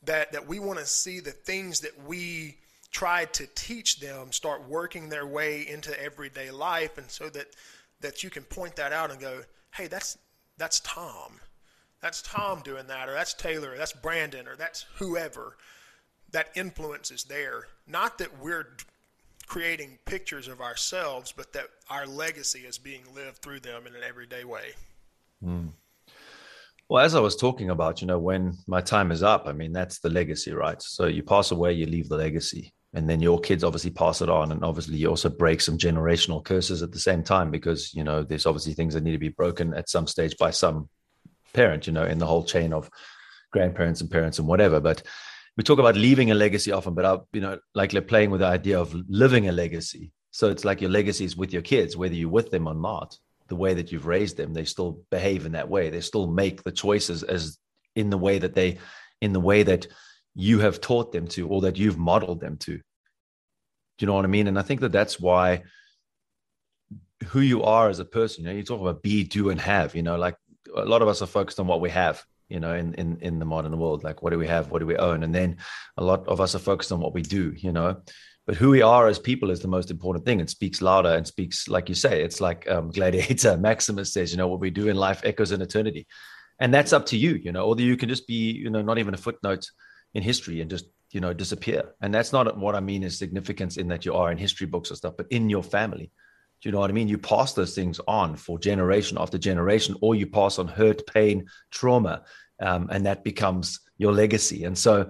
That 0.03 0.31
that 0.31 0.47
we 0.47 0.59
want 0.59 0.79
to 0.79 0.85
see 0.85 1.19
the 1.19 1.31
things 1.31 1.81
that 1.81 2.03
we 2.05 2.57
tried 2.91 3.33
to 3.33 3.47
teach 3.55 3.99
them 3.99 4.31
start 4.31 4.67
working 4.67 5.09
their 5.09 5.25
way 5.25 5.67
into 5.67 5.99
everyday 6.01 6.51
life, 6.51 6.97
and 6.97 7.09
so 7.09 7.29
that 7.29 7.47
that 8.01 8.23
you 8.23 8.29
can 8.29 8.43
point 8.43 8.75
that 8.75 8.91
out 8.91 9.11
and 9.11 9.19
go, 9.19 9.41
hey, 9.75 9.87
that's 9.87 10.17
that's 10.57 10.79
Tom, 10.81 11.39
that's 12.01 12.21
Tom 12.21 12.61
doing 12.63 12.87
that, 12.87 13.07
or 13.07 13.13
that's 13.13 13.33
Taylor, 13.33 13.73
or 13.73 13.77
that's 13.77 13.93
Brandon, 13.93 14.47
or 14.47 14.55
that's 14.55 14.85
whoever. 14.95 15.57
That 16.31 16.49
influence 16.55 17.11
is 17.11 17.25
there. 17.25 17.67
Not 17.87 18.17
that 18.19 18.39
we're 18.39 18.77
creating 19.51 19.99
pictures 20.05 20.47
of 20.47 20.61
ourselves, 20.61 21.33
but 21.35 21.51
that 21.51 21.65
our 21.89 22.07
legacy 22.07 22.59
is 22.59 22.77
being 22.77 23.01
lived 23.13 23.39
through 23.39 23.59
them 23.59 23.85
in 23.85 23.93
an 23.93 24.01
everyday 24.01 24.45
way. 24.45 24.71
Mm. 25.43 25.73
Well, 26.87 27.03
as 27.03 27.15
I 27.15 27.19
was 27.19 27.35
talking 27.35 27.69
about, 27.69 27.99
you 27.99 28.07
know, 28.07 28.17
when 28.17 28.57
my 28.65 28.79
time 28.79 29.11
is 29.11 29.23
up, 29.23 29.47
I 29.47 29.51
mean, 29.51 29.73
that's 29.73 29.99
the 29.99 30.09
legacy, 30.09 30.53
right? 30.53 30.81
So 30.81 31.07
you 31.07 31.21
pass 31.21 31.51
away, 31.51 31.73
you 31.73 31.85
leave 31.85 32.07
the 32.07 32.15
legacy. 32.15 32.71
And 32.93 33.09
then 33.09 33.19
your 33.19 33.41
kids 33.41 33.65
obviously 33.65 33.91
pass 33.91 34.21
it 34.21 34.29
on. 34.29 34.53
And 34.53 34.63
obviously, 34.63 34.95
you 34.95 35.09
also 35.09 35.27
break 35.27 35.59
some 35.59 35.77
generational 35.77 36.41
curses 36.41 36.81
at 36.81 36.93
the 36.93 36.99
same 36.99 37.21
time 37.21 37.51
because, 37.51 37.93
you 37.93 38.05
know, 38.05 38.23
there's 38.23 38.45
obviously 38.45 38.71
things 38.71 38.93
that 38.93 39.03
need 39.03 39.11
to 39.11 39.17
be 39.17 39.35
broken 39.43 39.73
at 39.73 39.89
some 39.89 40.07
stage 40.07 40.37
by 40.37 40.51
some 40.51 40.87
parent, 41.51 41.87
you 41.87 41.91
know, 41.91 42.05
in 42.05 42.19
the 42.19 42.25
whole 42.25 42.45
chain 42.45 42.71
of 42.71 42.89
grandparents 43.51 43.99
and 43.99 44.09
parents 44.09 44.39
and 44.39 44.47
whatever. 44.47 44.79
But 44.79 45.03
we 45.57 45.63
talk 45.63 45.79
about 45.79 45.95
leaving 45.95 46.31
a 46.31 46.35
legacy 46.35 46.71
often, 46.71 46.93
but 46.93 47.05
I, 47.05 47.17
you 47.33 47.41
know, 47.41 47.59
like 47.75 47.91
playing 48.07 48.31
with 48.31 48.41
the 48.41 48.47
idea 48.47 48.79
of 48.79 48.95
living 49.09 49.49
a 49.49 49.51
legacy. 49.51 50.11
So 50.31 50.49
it's 50.49 50.63
like 50.63 50.81
your 50.81 50.89
legacy 50.89 51.25
is 51.25 51.35
with 51.35 51.51
your 51.51 51.61
kids, 51.61 51.97
whether 51.97 52.15
you're 52.15 52.29
with 52.29 52.51
them 52.51 52.67
or 52.67 52.73
not. 52.73 53.17
The 53.47 53.55
way 53.57 53.73
that 53.73 53.91
you've 53.91 54.05
raised 54.05 54.37
them, 54.37 54.53
they 54.53 54.63
still 54.63 55.01
behave 55.11 55.45
in 55.45 55.51
that 55.53 55.69
way. 55.69 55.89
They 55.89 55.99
still 55.99 56.25
make 56.25 56.63
the 56.63 56.71
choices 56.71 57.21
as 57.21 57.57
in 57.97 58.09
the 58.09 58.17
way 58.17 58.39
that 58.39 58.55
they, 58.55 58.77
in 59.19 59.33
the 59.33 59.41
way 59.41 59.63
that 59.63 59.87
you 60.33 60.59
have 60.59 60.79
taught 60.79 61.11
them 61.11 61.27
to, 61.27 61.49
or 61.49 61.61
that 61.61 61.77
you've 61.77 61.97
modeled 61.97 62.39
them 62.39 62.55
to. 62.59 62.77
Do 62.77 62.81
you 63.99 64.07
know 64.07 64.13
what 64.13 64.23
I 64.23 64.29
mean? 64.29 64.47
And 64.47 64.57
I 64.57 64.61
think 64.61 64.79
that 64.79 64.93
that's 64.93 65.19
why 65.19 65.63
who 67.27 67.41
you 67.41 67.63
are 67.63 67.89
as 67.89 67.99
a 67.99 68.05
person. 68.05 68.45
You 68.45 68.49
know, 68.49 68.55
you 68.55 68.63
talk 68.63 68.79
about 68.79 69.03
be, 69.03 69.25
do, 69.25 69.49
and 69.49 69.59
have. 69.59 69.95
You 69.95 70.03
know, 70.03 70.15
like 70.15 70.37
a 70.73 70.85
lot 70.85 71.01
of 71.01 71.09
us 71.09 71.21
are 71.21 71.27
focused 71.27 71.59
on 71.59 71.67
what 71.67 71.81
we 71.81 71.89
have 71.89 72.23
you 72.51 72.59
know 72.59 72.73
in 72.73 72.93
in 72.95 73.17
in 73.21 73.39
the 73.39 73.45
modern 73.45 73.77
world 73.77 74.03
like 74.03 74.21
what 74.21 74.31
do 74.31 74.39
we 74.39 74.47
have? 74.47 74.69
What 74.71 74.79
do 74.79 74.85
we 74.85 74.97
own? 74.97 75.23
And 75.23 75.33
then 75.33 75.57
a 75.97 76.03
lot 76.03 76.27
of 76.27 76.41
us 76.41 76.55
are 76.55 76.59
focused 76.59 76.91
on 76.91 76.99
what 76.99 77.13
we 77.13 77.21
do 77.21 77.53
you 77.55 77.71
know? 77.71 78.01
But 78.47 78.55
who 78.55 78.71
we 78.71 78.81
are 78.81 79.07
as 79.07 79.19
people 79.19 79.51
is 79.51 79.59
the 79.59 79.67
most 79.67 79.91
important 79.91 80.25
thing. 80.25 80.39
It 80.39 80.49
speaks 80.49 80.81
louder 80.81 81.09
and 81.09 81.25
speaks 81.25 81.67
like 81.67 81.89
you 81.89 81.95
say 81.95 82.23
it's 82.23 82.41
like 82.41 82.69
um, 82.69 82.91
gladiator 82.97 83.57
maximus 83.57 84.13
says 84.13 84.31
you 84.31 84.37
know 84.37 84.47
what 84.47 84.59
we 84.59 84.69
do 84.69 84.87
in 84.89 84.95
life 84.95 85.21
echoes 85.23 85.51
in 85.51 85.61
eternity. 85.61 86.07
And 86.59 86.73
that's 86.73 86.93
up 86.93 87.05
to 87.07 87.17
you 87.17 87.39
you 87.43 87.51
know? 87.51 87.65
Although 87.65 87.83
you 87.83 87.97
can 87.97 88.09
just 88.09 88.27
be 88.27 88.51
you 88.51 88.69
know 88.69 88.81
not 88.81 88.97
even 88.97 89.13
a 89.13 89.17
footnote 89.25 89.65
in 90.13 90.23
history 90.23 90.61
and 90.61 90.69
just 90.69 90.85
you 91.11 91.21
know 91.21 91.33
disappear. 91.33 91.93
And 92.01 92.13
that's 92.13 92.33
not 92.33 92.57
what 92.57 92.75
i 92.75 92.79
mean 92.79 93.03
is 93.03 93.17
significance 93.17 93.77
in 93.77 93.87
that 93.89 94.05
you 94.05 94.13
are 94.13 94.31
in 94.31 94.37
history 94.37 94.67
books 94.67 94.91
or 94.91 94.95
stuff 94.95 95.15
but 95.17 95.27
in 95.29 95.49
your 95.49 95.63
family 95.63 96.11
do 96.61 96.69
you 96.69 96.73
know 96.73 96.79
what 96.79 96.91
I 96.91 96.93
mean? 96.93 97.07
You 97.07 97.17
pass 97.17 97.53
those 97.53 97.73
things 97.73 97.99
on 98.07 98.35
for 98.35 98.59
generation 98.59 99.17
after 99.19 99.39
generation, 99.39 99.95
or 99.99 100.13
you 100.13 100.27
pass 100.27 100.59
on 100.59 100.67
hurt, 100.67 101.07
pain, 101.07 101.47
trauma, 101.71 102.23
um, 102.59 102.87
and 102.91 103.07
that 103.07 103.23
becomes 103.23 103.79
your 103.97 104.13
legacy. 104.13 104.65
And 104.65 104.77
so 104.77 105.09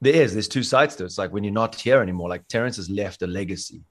there 0.00 0.14
is, 0.14 0.32
there's 0.32 0.48
two 0.48 0.64
sides 0.64 0.96
to 0.96 1.04
it. 1.04 1.06
It's 1.06 1.18
like 1.18 1.32
when 1.32 1.44
you're 1.44 1.52
not 1.52 1.76
here 1.76 2.02
anymore, 2.02 2.28
like 2.28 2.48
Terrence 2.48 2.76
has 2.76 2.90
left 2.90 3.22
a 3.22 3.28
legacy, 3.28 3.82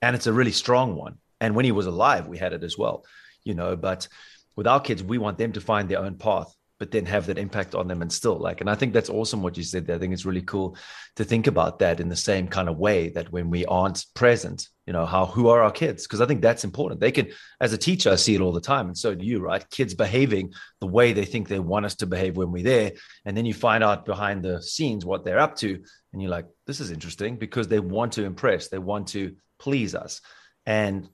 and 0.00 0.16
it's 0.16 0.26
a 0.26 0.32
really 0.32 0.50
strong 0.50 0.96
one. 0.96 1.18
And 1.40 1.54
when 1.54 1.64
he 1.64 1.72
was 1.72 1.86
alive, 1.86 2.26
we 2.26 2.38
had 2.38 2.52
it 2.52 2.64
as 2.64 2.76
well, 2.76 3.04
you 3.44 3.54
know. 3.54 3.76
But 3.76 4.08
with 4.56 4.66
our 4.66 4.80
kids, 4.80 5.04
we 5.04 5.18
want 5.18 5.38
them 5.38 5.52
to 5.52 5.60
find 5.60 5.88
their 5.88 6.00
own 6.00 6.16
path 6.16 6.52
but 6.78 6.90
then 6.90 7.06
have 7.06 7.26
that 7.26 7.38
impact 7.38 7.76
on 7.76 7.86
them 7.86 8.02
and 8.02 8.12
still 8.12 8.36
like 8.36 8.60
and 8.60 8.68
i 8.68 8.74
think 8.74 8.92
that's 8.92 9.08
awesome 9.08 9.40
what 9.40 9.56
you 9.56 9.62
said 9.62 9.86
there. 9.86 9.94
i 9.94 9.98
think 10.00 10.12
it's 10.12 10.24
really 10.24 10.42
cool 10.42 10.76
to 11.14 11.22
think 11.22 11.46
about 11.46 11.78
that 11.78 12.00
in 12.00 12.08
the 12.08 12.16
same 12.16 12.48
kind 12.48 12.68
of 12.68 12.76
way 12.76 13.08
that 13.10 13.30
when 13.30 13.50
we 13.50 13.64
aren't 13.66 14.04
present 14.14 14.68
you 14.86 14.92
know 14.92 15.06
how 15.06 15.26
who 15.26 15.48
are 15.48 15.62
our 15.62 15.70
kids? 15.70 16.06
Because 16.06 16.20
i 16.20 16.26
think 16.26 16.42
that's 16.42 16.64
important. 16.64 17.00
They 17.00 17.12
can 17.12 17.28
as 17.60 17.72
a 17.72 17.78
teacher 17.78 18.10
i 18.10 18.16
see 18.16 18.34
it 18.34 18.40
all 18.40 18.52
the 18.52 18.60
time 18.60 18.86
and 18.86 18.96
so 18.96 19.14
do 19.14 19.24
you 19.24 19.40
right? 19.40 19.68
Kids 19.70 19.94
behaving 19.94 20.52
the 20.80 20.86
way 20.86 21.12
they 21.12 21.24
think 21.24 21.48
they 21.48 21.60
want 21.60 21.86
us 21.86 21.94
to 21.96 22.06
behave 22.06 22.36
when 22.36 22.52
we're 22.52 22.62
there 22.62 22.92
and 23.24 23.36
then 23.36 23.46
you 23.46 23.54
find 23.54 23.84
out 23.84 24.04
behind 24.04 24.42
the 24.42 24.62
scenes 24.62 25.04
what 25.04 25.24
they're 25.24 25.38
up 25.38 25.56
to 25.56 25.82
and 26.12 26.22
you're 26.22 26.30
like 26.30 26.46
this 26.66 26.80
is 26.80 26.90
interesting 26.90 27.36
because 27.36 27.68
they 27.68 27.80
want 27.80 28.12
to 28.12 28.24
impress 28.24 28.68
they 28.68 28.78
want 28.78 29.08
to 29.08 29.34
please 29.58 29.94
us. 29.94 30.20
And 30.66 31.08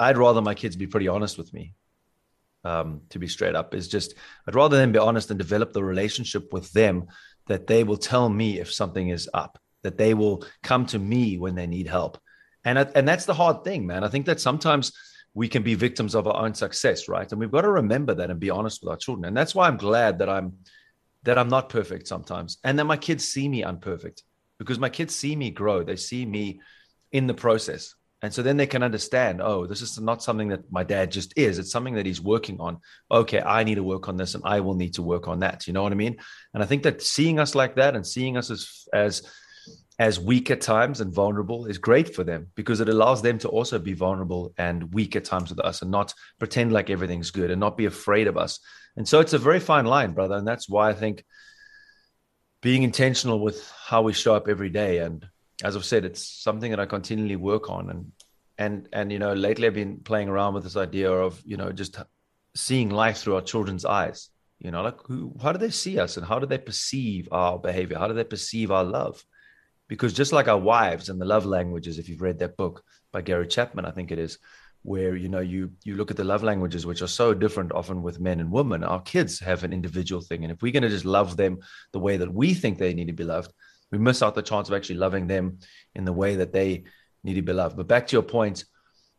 i'd 0.00 0.18
rather 0.18 0.40
my 0.42 0.54
kids 0.54 0.76
be 0.76 0.86
pretty 0.86 1.08
honest 1.08 1.38
with 1.38 1.52
me 1.52 1.74
um, 2.64 3.02
to 3.10 3.18
be 3.18 3.28
straight 3.28 3.54
up. 3.54 3.74
Is 3.74 3.88
just 3.88 4.14
I'd 4.46 4.54
rather 4.54 4.76
them 4.76 4.92
be 4.92 4.98
honest 4.98 5.30
and 5.30 5.38
develop 5.38 5.72
the 5.72 5.84
relationship 5.84 6.52
with 6.52 6.70
them 6.72 7.06
that 7.48 7.66
they 7.66 7.84
will 7.84 7.96
tell 7.96 8.28
me 8.28 8.60
if 8.60 8.72
something 8.72 9.08
is 9.08 9.28
up, 9.34 9.58
that 9.82 9.98
they 9.98 10.14
will 10.14 10.44
come 10.62 10.86
to 10.86 10.98
me 10.98 11.38
when 11.38 11.54
they 11.54 11.66
need 11.66 11.88
help. 11.88 12.18
And, 12.64 12.78
and 12.78 13.08
that's 13.08 13.24
the 13.24 13.34
hard 13.34 13.64
thing, 13.64 13.86
man. 13.86 14.04
I 14.04 14.08
think 14.08 14.26
that 14.26 14.40
sometimes 14.40 14.92
we 15.34 15.48
can 15.48 15.62
be 15.62 15.74
victims 15.74 16.14
of 16.14 16.26
our 16.26 16.44
own 16.44 16.54
success, 16.54 17.08
right? 17.08 17.30
And 17.30 17.40
we've 17.40 17.50
got 17.50 17.62
to 17.62 17.70
remember 17.70 18.14
that 18.14 18.30
and 18.30 18.38
be 18.38 18.50
honest 18.50 18.82
with 18.82 18.90
our 18.90 18.96
children. 18.96 19.24
And 19.24 19.36
that's 19.36 19.54
why 19.54 19.66
I'm 19.66 19.76
glad 19.76 20.18
that 20.18 20.28
I'm 20.28 20.54
that 21.24 21.38
I'm 21.38 21.48
not 21.48 21.68
perfect 21.68 22.08
sometimes, 22.08 22.58
and 22.64 22.76
that 22.78 22.84
my 22.84 22.96
kids 22.96 23.24
see 23.24 23.48
me 23.48 23.62
unperfect 23.62 24.24
because 24.58 24.80
my 24.80 24.88
kids 24.88 25.14
see 25.14 25.36
me 25.36 25.50
grow. 25.50 25.84
They 25.84 25.94
see 25.94 26.26
me 26.26 26.60
in 27.12 27.28
the 27.28 27.34
process. 27.34 27.94
And 28.22 28.32
so 28.32 28.42
then 28.42 28.56
they 28.56 28.66
can 28.66 28.84
understand, 28.84 29.40
oh, 29.42 29.66
this 29.66 29.82
is 29.82 29.98
not 29.98 30.22
something 30.22 30.48
that 30.48 30.70
my 30.70 30.84
dad 30.84 31.10
just 31.10 31.32
is. 31.36 31.58
It's 31.58 31.72
something 31.72 31.94
that 31.94 32.06
he's 32.06 32.20
working 32.20 32.60
on. 32.60 32.78
Okay, 33.10 33.40
I 33.40 33.64
need 33.64 33.74
to 33.76 33.82
work 33.82 34.08
on 34.08 34.16
this 34.16 34.36
and 34.36 34.44
I 34.46 34.60
will 34.60 34.74
need 34.74 34.94
to 34.94 35.02
work 35.02 35.26
on 35.26 35.40
that. 35.40 35.66
You 35.66 35.72
know 35.72 35.82
what 35.82 35.90
I 35.90 35.96
mean? 35.96 36.16
And 36.54 36.62
I 36.62 36.66
think 36.66 36.84
that 36.84 37.02
seeing 37.02 37.40
us 37.40 37.56
like 37.56 37.76
that 37.76 37.96
and 37.96 38.06
seeing 38.06 38.36
us 38.36 38.50
as 38.50 38.86
as 38.92 39.22
as 40.02 40.18
weak 40.18 40.50
at 40.50 40.60
times 40.60 41.00
and 41.00 41.14
vulnerable 41.14 41.66
is 41.66 41.78
great 41.78 42.12
for 42.12 42.24
them 42.24 42.48
because 42.56 42.80
it 42.80 42.88
allows 42.88 43.22
them 43.22 43.38
to 43.38 43.48
also 43.48 43.78
be 43.78 43.92
vulnerable 43.92 44.52
and 44.58 44.92
weak 44.92 45.14
at 45.14 45.24
times 45.24 45.48
with 45.48 45.60
us 45.60 45.80
and 45.80 45.92
not 45.92 46.12
pretend 46.40 46.72
like 46.72 46.90
everything's 46.90 47.30
good 47.30 47.52
and 47.52 47.60
not 47.60 47.76
be 47.76 47.84
afraid 47.84 48.26
of 48.26 48.36
us. 48.36 48.58
And 48.96 49.06
so 49.06 49.20
it's 49.20 49.32
a 49.32 49.38
very 49.38 49.60
fine 49.60 49.86
line, 49.86 50.10
brother. 50.10 50.34
And 50.34 50.44
that's 50.44 50.68
why 50.68 50.90
I 50.90 50.92
think 50.92 51.24
being 52.62 52.82
intentional 52.82 53.38
with 53.38 53.70
how 53.86 54.02
we 54.02 54.12
show 54.12 54.34
up 54.34 54.48
every 54.48 54.70
day 54.70 54.98
and 54.98 55.24
as 55.62 55.76
I've 55.76 55.84
said, 55.84 56.04
it's 56.04 56.26
something 56.26 56.72
that 56.72 56.80
I 56.80 56.86
continually 56.86 57.36
work 57.36 57.70
on. 57.70 57.88
And 57.88 58.12
and 58.58 58.88
and 58.92 59.12
you 59.12 59.20
know, 59.20 59.34
lately 59.34 59.68
I've 59.68 59.74
been 59.74 59.98
playing 59.98 60.28
around 60.28 60.54
with 60.54 60.64
this 60.64 60.76
idea 60.76 61.12
of 61.12 61.40
you 61.44 61.56
know 61.56 61.70
just 61.70 61.96
seeing 62.56 62.90
life 62.90 63.18
through 63.18 63.36
our 63.36 63.42
children's 63.42 63.84
eyes. 63.84 64.30
You 64.58 64.72
know, 64.72 64.82
like 64.82 64.98
who, 65.06 65.32
how 65.40 65.52
do 65.52 65.58
they 65.58 65.70
see 65.70 66.00
us, 66.00 66.16
and 66.16 66.26
how 66.26 66.40
do 66.40 66.46
they 66.46 66.58
perceive 66.58 67.28
our 67.30 67.56
behavior? 67.56 67.98
How 67.98 68.08
do 68.08 68.14
they 68.14 68.24
perceive 68.24 68.72
our 68.72 68.82
love? 68.82 69.24
Because 69.94 70.12
just 70.12 70.32
like 70.32 70.48
our 70.48 70.58
wives 70.58 71.08
and 71.08 71.20
the 71.20 71.26
love 71.26 71.46
languages, 71.46 71.98
if 71.98 72.08
you've 72.08 72.22
read 72.22 72.38
that 72.40 72.56
book 72.56 72.82
by 73.12 73.22
Gary 73.22 73.46
Chapman, 73.46 73.84
I 73.84 73.90
think 73.90 74.10
it 74.10 74.18
is, 74.18 74.38
where 74.82 75.14
you 75.14 75.28
know 75.28 75.40
you 75.40 75.70
you 75.84 75.94
look 75.94 76.10
at 76.10 76.16
the 76.16 76.24
love 76.24 76.42
languages 76.42 76.84
which 76.84 77.02
are 77.02 77.06
so 77.06 77.32
different 77.32 77.70
often 77.72 78.02
with 78.02 78.18
men 78.18 78.40
and 78.40 78.50
women 78.50 78.82
our 78.82 79.00
kids 79.02 79.38
have 79.38 79.62
an 79.62 79.72
individual 79.72 80.20
thing 80.20 80.42
and 80.42 80.52
if 80.52 80.60
we're 80.60 80.72
going 80.72 80.82
to 80.82 80.88
just 80.88 81.04
love 81.04 81.36
them 81.36 81.56
the 81.92 82.00
way 82.00 82.16
that 82.16 82.34
we 82.34 82.52
think 82.52 82.78
they 82.78 82.92
need 82.92 83.06
to 83.06 83.12
be 83.12 83.22
loved 83.22 83.52
we 83.92 83.98
miss 83.98 84.22
out 84.22 84.34
the 84.34 84.42
chance 84.42 84.68
of 84.68 84.74
actually 84.74 84.96
loving 84.96 85.26
them 85.28 85.58
in 85.94 86.04
the 86.04 86.12
way 86.12 86.34
that 86.36 86.52
they 86.52 86.84
need 87.22 87.34
to 87.34 87.42
be 87.42 87.52
loved. 87.52 87.76
But 87.76 87.86
back 87.86 88.06
to 88.08 88.16
your 88.16 88.22
point, 88.22 88.64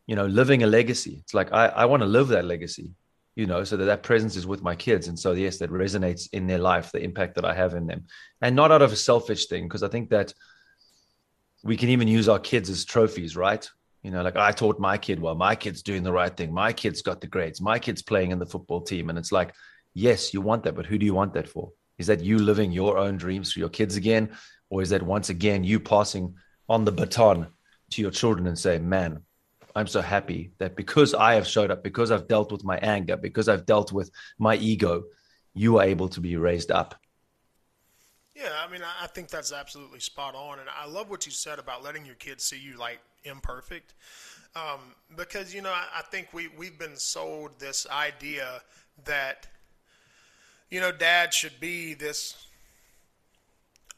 you 0.06 0.16
know, 0.16 0.26
living 0.26 0.62
a 0.64 0.66
legacy. 0.66 1.20
It's 1.22 1.32
like 1.32 1.52
I, 1.52 1.66
I 1.68 1.84
want 1.86 2.02
to 2.02 2.08
live 2.08 2.28
that 2.28 2.44
legacy, 2.44 2.90
you 3.36 3.46
know, 3.46 3.64
so 3.64 3.76
that 3.76 3.84
that 3.86 4.02
presence 4.02 4.36
is 4.36 4.46
with 4.46 4.62
my 4.62 4.74
kids. 4.74 5.08
And 5.08 5.18
so, 5.18 5.32
yes, 5.32 5.58
that 5.58 5.70
resonates 5.70 6.28
in 6.32 6.46
their 6.46 6.58
life, 6.58 6.92
the 6.92 7.02
impact 7.02 7.36
that 7.36 7.44
I 7.44 7.54
have 7.54 7.74
in 7.74 7.86
them. 7.86 8.04
And 8.42 8.54
not 8.54 8.72
out 8.72 8.82
of 8.82 8.92
a 8.92 8.96
selfish 8.96 9.46
thing, 9.46 9.64
because 9.64 9.82
I 9.82 9.88
think 9.88 10.10
that 10.10 10.34
we 11.64 11.76
can 11.76 11.88
even 11.88 12.06
use 12.06 12.28
our 12.28 12.38
kids 12.38 12.68
as 12.68 12.84
trophies, 12.84 13.36
right? 13.36 13.68
You 14.02 14.10
know, 14.10 14.22
like 14.22 14.36
I 14.36 14.52
taught 14.52 14.78
my 14.78 14.98
kid 14.98 15.18
well, 15.18 15.34
my 15.34 15.56
kid's 15.56 15.82
doing 15.82 16.02
the 16.02 16.12
right 16.12 16.34
thing. 16.36 16.52
My 16.52 16.74
kid's 16.74 17.00
got 17.00 17.22
the 17.22 17.26
grades. 17.26 17.60
My 17.60 17.78
kid's 17.78 18.02
playing 18.02 18.32
in 18.32 18.38
the 18.38 18.46
football 18.46 18.82
team. 18.82 19.08
And 19.08 19.18
it's 19.18 19.32
like, 19.32 19.54
yes, 19.94 20.34
you 20.34 20.42
want 20.42 20.62
that, 20.64 20.74
but 20.74 20.84
who 20.84 20.98
do 20.98 21.06
you 21.06 21.14
want 21.14 21.32
that 21.34 21.48
for? 21.48 21.72
Is 21.96 22.06
that 22.08 22.20
you 22.20 22.38
living 22.38 22.70
your 22.70 22.98
own 22.98 23.16
dreams 23.16 23.50
for 23.50 23.60
your 23.60 23.70
kids 23.70 23.96
again? 23.96 24.36
Or 24.68 24.82
is 24.82 24.90
that 24.90 25.02
once 25.02 25.30
again 25.30 25.64
you 25.64 25.80
passing 25.80 26.34
on 26.68 26.84
the 26.84 26.92
baton 26.92 27.46
to 27.90 28.02
your 28.02 28.10
children 28.10 28.46
and 28.46 28.58
say, 28.58 28.78
man, 28.78 29.22
I'm 29.74 29.86
so 29.86 30.02
happy 30.02 30.52
that 30.58 30.76
because 30.76 31.14
I 31.14 31.34
have 31.34 31.46
showed 31.46 31.70
up, 31.70 31.82
because 31.82 32.10
I've 32.10 32.28
dealt 32.28 32.52
with 32.52 32.62
my 32.62 32.76
anger, 32.78 33.16
because 33.16 33.48
I've 33.48 33.64
dealt 33.64 33.90
with 33.90 34.10
my 34.38 34.56
ego, 34.56 35.04
you 35.54 35.78
are 35.78 35.84
able 35.84 36.08
to 36.10 36.20
be 36.20 36.36
raised 36.36 36.70
up. 36.70 36.94
Yeah, 38.34 38.50
I 38.66 38.70
mean, 38.70 38.80
I 38.82 39.06
think 39.06 39.28
that's 39.28 39.52
absolutely 39.52 40.00
spot 40.00 40.34
on. 40.34 40.58
And 40.58 40.68
I 40.68 40.86
love 40.86 41.08
what 41.08 41.24
you 41.24 41.32
said 41.32 41.58
about 41.58 41.84
letting 41.84 42.04
your 42.04 42.16
kids 42.16 42.42
see 42.44 42.58
you 42.58 42.76
like 42.76 42.98
imperfect. 43.22 43.94
Um, 44.56 44.80
because, 45.16 45.54
you 45.54 45.62
know, 45.62 45.72
I, 45.72 46.02
think 46.10 46.28
we, 46.32 46.48
we've 46.56 46.78
been 46.78 46.96
sold 46.96 47.58
this 47.58 47.86
idea 47.90 48.60
that, 49.04 49.46
you 50.70 50.80
know, 50.80 50.92
dad 50.92 51.32
should 51.32 51.58
be 51.60 51.94
this 51.94 52.46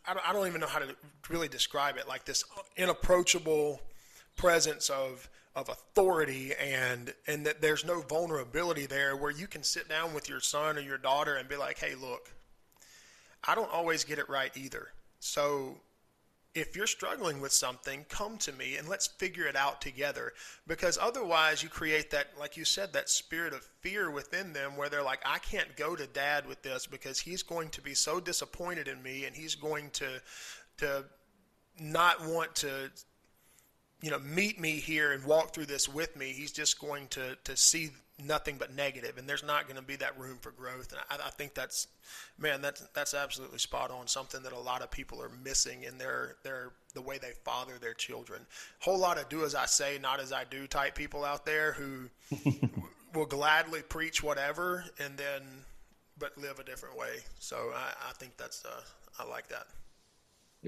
I 0.09 0.15
don't, 0.15 0.29
I 0.29 0.33
don't 0.33 0.47
even 0.47 0.61
know 0.61 0.67
how 0.67 0.79
to 0.79 0.95
really 1.29 1.49
describe 1.49 1.97
it 1.97 2.07
like 2.07 2.25
this 2.25 2.45
inapproachable 2.77 3.81
presence 4.37 4.91
of 4.91 5.29
of 5.55 5.71
authority 5.71 6.53
and 6.61 7.15
and 7.27 7.47
that 7.47 7.63
there's 7.63 7.85
no 7.85 8.03
vulnerability 8.03 8.85
there 8.85 9.17
where 9.17 9.31
you 9.31 9.47
can 9.47 9.63
sit 9.63 9.89
down 9.89 10.13
with 10.13 10.29
your 10.29 10.39
son 10.39 10.77
or 10.77 10.81
your 10.81 10.99
daughter 10.99 11.37
and 11.37 11.49
be 11.49 11.57
like 11.57 11.79
hey 11.79 11.95
look 11.95 12.31
i 13.47 13.55
don't 13.55 13.73
always 13.73 14.05
get 14.05 14.19
it 14.19 14.29
right 14.29 14.57
either 14.57 14.89
so 15.19 15.77
if 16.57 16.75
you're 16.75 16.87
struggling 16.87 17.41
with 17.41 17.53
something, 17.53 18.07
come 18.09 18.39
to 18.39 18.53
me 18.53 18.77
and 18.77 18.89
let's 18.89 19.07
figure 19.07 19.47
it 19.47 19.57
out 19.57 19.83
together. 19.83 20.33
Because 20.67 20.99
otherwise, 21.01 21.63
you 21.63 21.69
create 21.69 22.11
that, 22.11 22.29
like 22.41 22.57
you 22.57 22.65
said, 22.65 22.95
that 22.95 23.11
spirit 23.11 23.53
of 23.53 23.63
fear 23.83 24.11
within 24.11 24.55
them 24.55 24.77
where 24.77 24.89
they're 24.89 25.03
like, 25.03 25.21
I 25.27 25.39
can't 25.39 25.77
go 25.77 25.95
to 25.95 26.07
dad 26.07 26.47
with 26.47 26.63
this 26.63 26.87
because 26.87 27.21
he's 27.21 27.43
going 27.43 27.69
to 27.71 27.83
be 27.83 27.95
so 27.95 28.21
disappointed 28.21 28.89
in 28.89 29.03
me 29.03 29.27
and 29.27 29.37
he's 29.37 29.55
going 29.55 29.91
to, 29.91 30.23
to 30.79 31.05
not 31.79 32.27
want 32.27 32.55
to, 32.57 32.91
you 34.01 34.11
know, 34.11 34.19
meet 34.19 34.59
me 34.59 34.73
here 34.73 35.13
and 35.13 35.25
walk 35.25 35.53
through 35.53 35.67
this 35.67 35.89
with 35.89 36.17
me. 36.17 36.33
He's 36.33 36.53
just 36.53 36.81
going 36.81 37.09
to, 37.09 37.37
to 37.45 37.55
see 37.55 37.91
nothing 38.25 38.57
but 38.59 38.75
negative, 38.75 39.19
and 39.19 39.29
there's 39.29 39.45
not 39.45 39.67
going 39.67 39.77
to 39.77 39.83
be 39.83 39.97
that 39.97 40.19
room 40.19 40.39
for 40.41 40.51
growth. 40.51 40.93
And 40.93 41.01
I, 41.11 41.27
I, 41.27 41.31
think 41.31 41.55
that's, 41.55 41.89
man, 42.39 42.63
that's 42.63 42.81
that's 42.95 43.15
absolutely 43.15 43.59
spot 43.59 43.91
on. 43.91 44.07
Something 44.07 44.43
that 44.43 44.53
a 44.53 44.59
lot 44.59 44.83
of 44.83 44.91
people 44.91 45.23
are 45.23 45.31
missing 45.45 45.83
in 45.83 45.99
their 45.99 46.37
their 46.43 46.73
the 46.95 47.03
way 47.03 47.19
they 47.19 47.33
father 47.45 47.75
their 47.81 47.95
children. 47.95 48.41
Whole 48.81 48.99
lot 48.99 49.19
of 49.19 49.29
do 49.29 49.45
as 49.45 49.55
I 49.55 49.67
say, 49.67 49.99
not 50.01 50.21
as 50.21 50.33
I 50.33 50.45
do 50.45 50.67
type 50.67 50.95
people 50.95 51.25
out 51.25 51.45
there 51.45 51.73
who 51.73 52.09
will 53.15 53.27
gladly 53.27 53.83
preach 53.83 54.23
whatever 54.23 54.85
and 54.99 55.17
then 55.17 55.43
but 56.19 56.37
live 56.39 56.59
a 56.59 56.65
different 56.65 56.97
way. 56.97 57.19
So 57.39 57.73
I, 57.75 58.11
I 58.11 58.13
think 58.15 58.37
that's 58.37 58.65
uh, 58.65 58.81
I 59.19 59.29
like 59.29 59.49
that. 59.49 59.67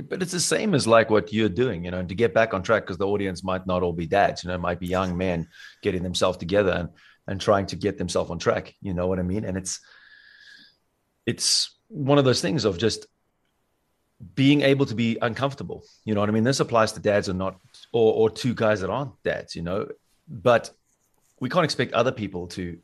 But 0.09 0.23
it's 0.23 0.33
the 0.33 0.41
same 0.41 0.75
as 0.75 0.87
like 0.87 1.11
what 1.11 1.33
you're 1.33 1.49
doing, 1.49 1.85
you 1.85 1.91
know, 1.91 2.05
to 2.05 2.15
get 2.15 2.33
back 2.33 2.55
on 2.55 2.63
track 2.63 2.85
because 2.85 2.99
the 2.99 3.07
audience 3.07 3.43
might 3.43 3.67
not 3.67 3.83
all 3.83 3.93
be 3.93 4.07
dads, 4.07 4.45
you 4.45 4.49
know, 4.49 4.55
it 4.55 4.61
might 4.61 4.79
be 4.79 4.87
young 4.87 5.17
men 5.17 5.49
getting 5.83 6.03
themselves 6.03 6.39
together 6.39 6.73
and 6.73 6.89
and 7.29 7.41
trying 7.41 7.67
to 7.67 7.77
get 7.77 7.99
themselves 7.99 8.31
on 8.31 8.39
track. 8.39 8.75
You 8.81 8.95
know 8.95 9.07
what 9.07 9.19
I 9.19 9.23
mean? 9.23 9.45
And 9.45 9.57
it's 9.57 9.81
it's 11.27 11.77
one 11.89 12.19
of 12.19 12.25
those 12.25 12.41
things 12.41 12.65
of 12.65 12.79
just 12.79 13.07
being 14.35 14.63
able 14.63 14.87
to 14.87 14.95
be 14.95 15.19
uncomfortable. 15.23 15.85
You 16.05 16.15
know 16.15 16.21
what 16.21 16.29
I 16.29 16.33
mean? 16.33 16.43
This 16.43 16.59
applies 16.59 16.93
to 16.93 17.01
dads 17.01 17.29
or 17.29 17.35
not, 17.35 17.61
or 17.93 18.15
or 18.15 18.31
two 18.31 18.55
guys 18.55 18.81
that 18.81 18.91
aren't 18.91 19.23
dads. 19.23 19.55
You 19.55 19.63
know, 19.63 19.87
but 20.27 20.71
we 21.39 21.49
can't 21.49 21.65
expect 21.65 21.93
other 21.93 22.13
people 22.13 22.49
to 22.49 22.79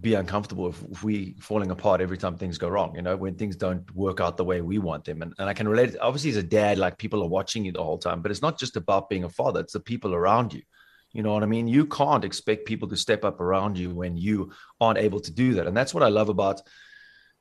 be 0.00 0.14
uncomfortable 0.14 0.68
if, 0.68 1.04
we 1.04 1.36
falling 1.40 1.70
apart 1.70 2.00
every 2.00 2.18
time 2.18 2.36
things 2.36 2.58
go 2.58 2.68
wrong 2.68 2.96
you 2.96 3.02
know 3.02 3.16
when 3.16 3.36
things 3.36 3.54
don't 3.54 3.94
work 3.94 4.20
out 4.20 4.36
the 4.36 4.44
way 4.44 4.60
we 4.60 4.76
want 4.76 5.04
them 5.04 5.22
and, 5.22 5.32
and 5.38 5.48
i 5.48 5.54
can 5.54 5.68
relate 5.68 5.94
obviously 6.00 6.30
as 6.30 6.36
a 6.36 6.42
dad 6.42 6.78
like 6.78 6.98
people 6.98 7.22
are 7.22 7.28
watching 7.28 7.64
you 7.64 7.70
the 7.70 7.82
whole 7.82 7.96
time 7.96 8.20
but 8.20 8.32
it's 8.32 8.42
not 8.42 8.58
just 8.58 8.76
about 8.76 9.08
being 9.08 9.22
a 9.22 9.28
father 9.28 9.60
it's 9.60 9.72
the 9.72 9.78
people 9.78 10.12
around 10.12 10.52
you 10.52 10.62
you 11.14 11.22
know 11.22 11.32
what 11.32 11.44
I 11.44 11.46
mean? 11.46 11.68
You 11.68 11.86
can't 11.86 12.24
expect 12.24 12.66
people 12.66 12.88
to 12.88 12.96
step 12.96 13.24
up 13.24 13.40
around 13.40 13.78
you 13.78 13.90
when 13.90 14.16
you 14.16 14.52
aren't 14.80 14.98
able 14.98 15.20
to 15.20 15.30
do 15.30 15.54
that. 15.54 15.66
And 15.66 15.76
that's 15.76 15.94
what 15.94 16.02
I 16.02 16.08
love 16.08 16.28
about 16.28 16.60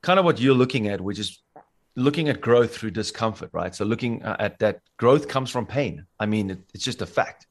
kind 0.04 0.20
of 0.20 0.26
what 0.26 0.40
you're 0.40 0.54
looking 0.54 0.88
at, 0.88 1.02
which 1.02 1.18
is 1.18 1.42
looking 1.96 2.30
at 2.30 2.40
growth 2.40 2.76
through 2.76 2.92
discomfort, 2.92 3.50
right? 3.52 3.74
So 3.74 3.84
looking 3.84 4.24
uh, 4.24 4.38
at 4.40 4.60
that 4.60 4.82
growth 4.98 5.28
comes 5.28 5.50
from 5.50 5.66
pain. 5.66 6.06
I 6.20 6.28
mean, 6.28 6.52
it, 6.52 6.60
it's 6.76 6.84
just 6.84 7.02
a 7.02 7.08
fact 7.08 7.48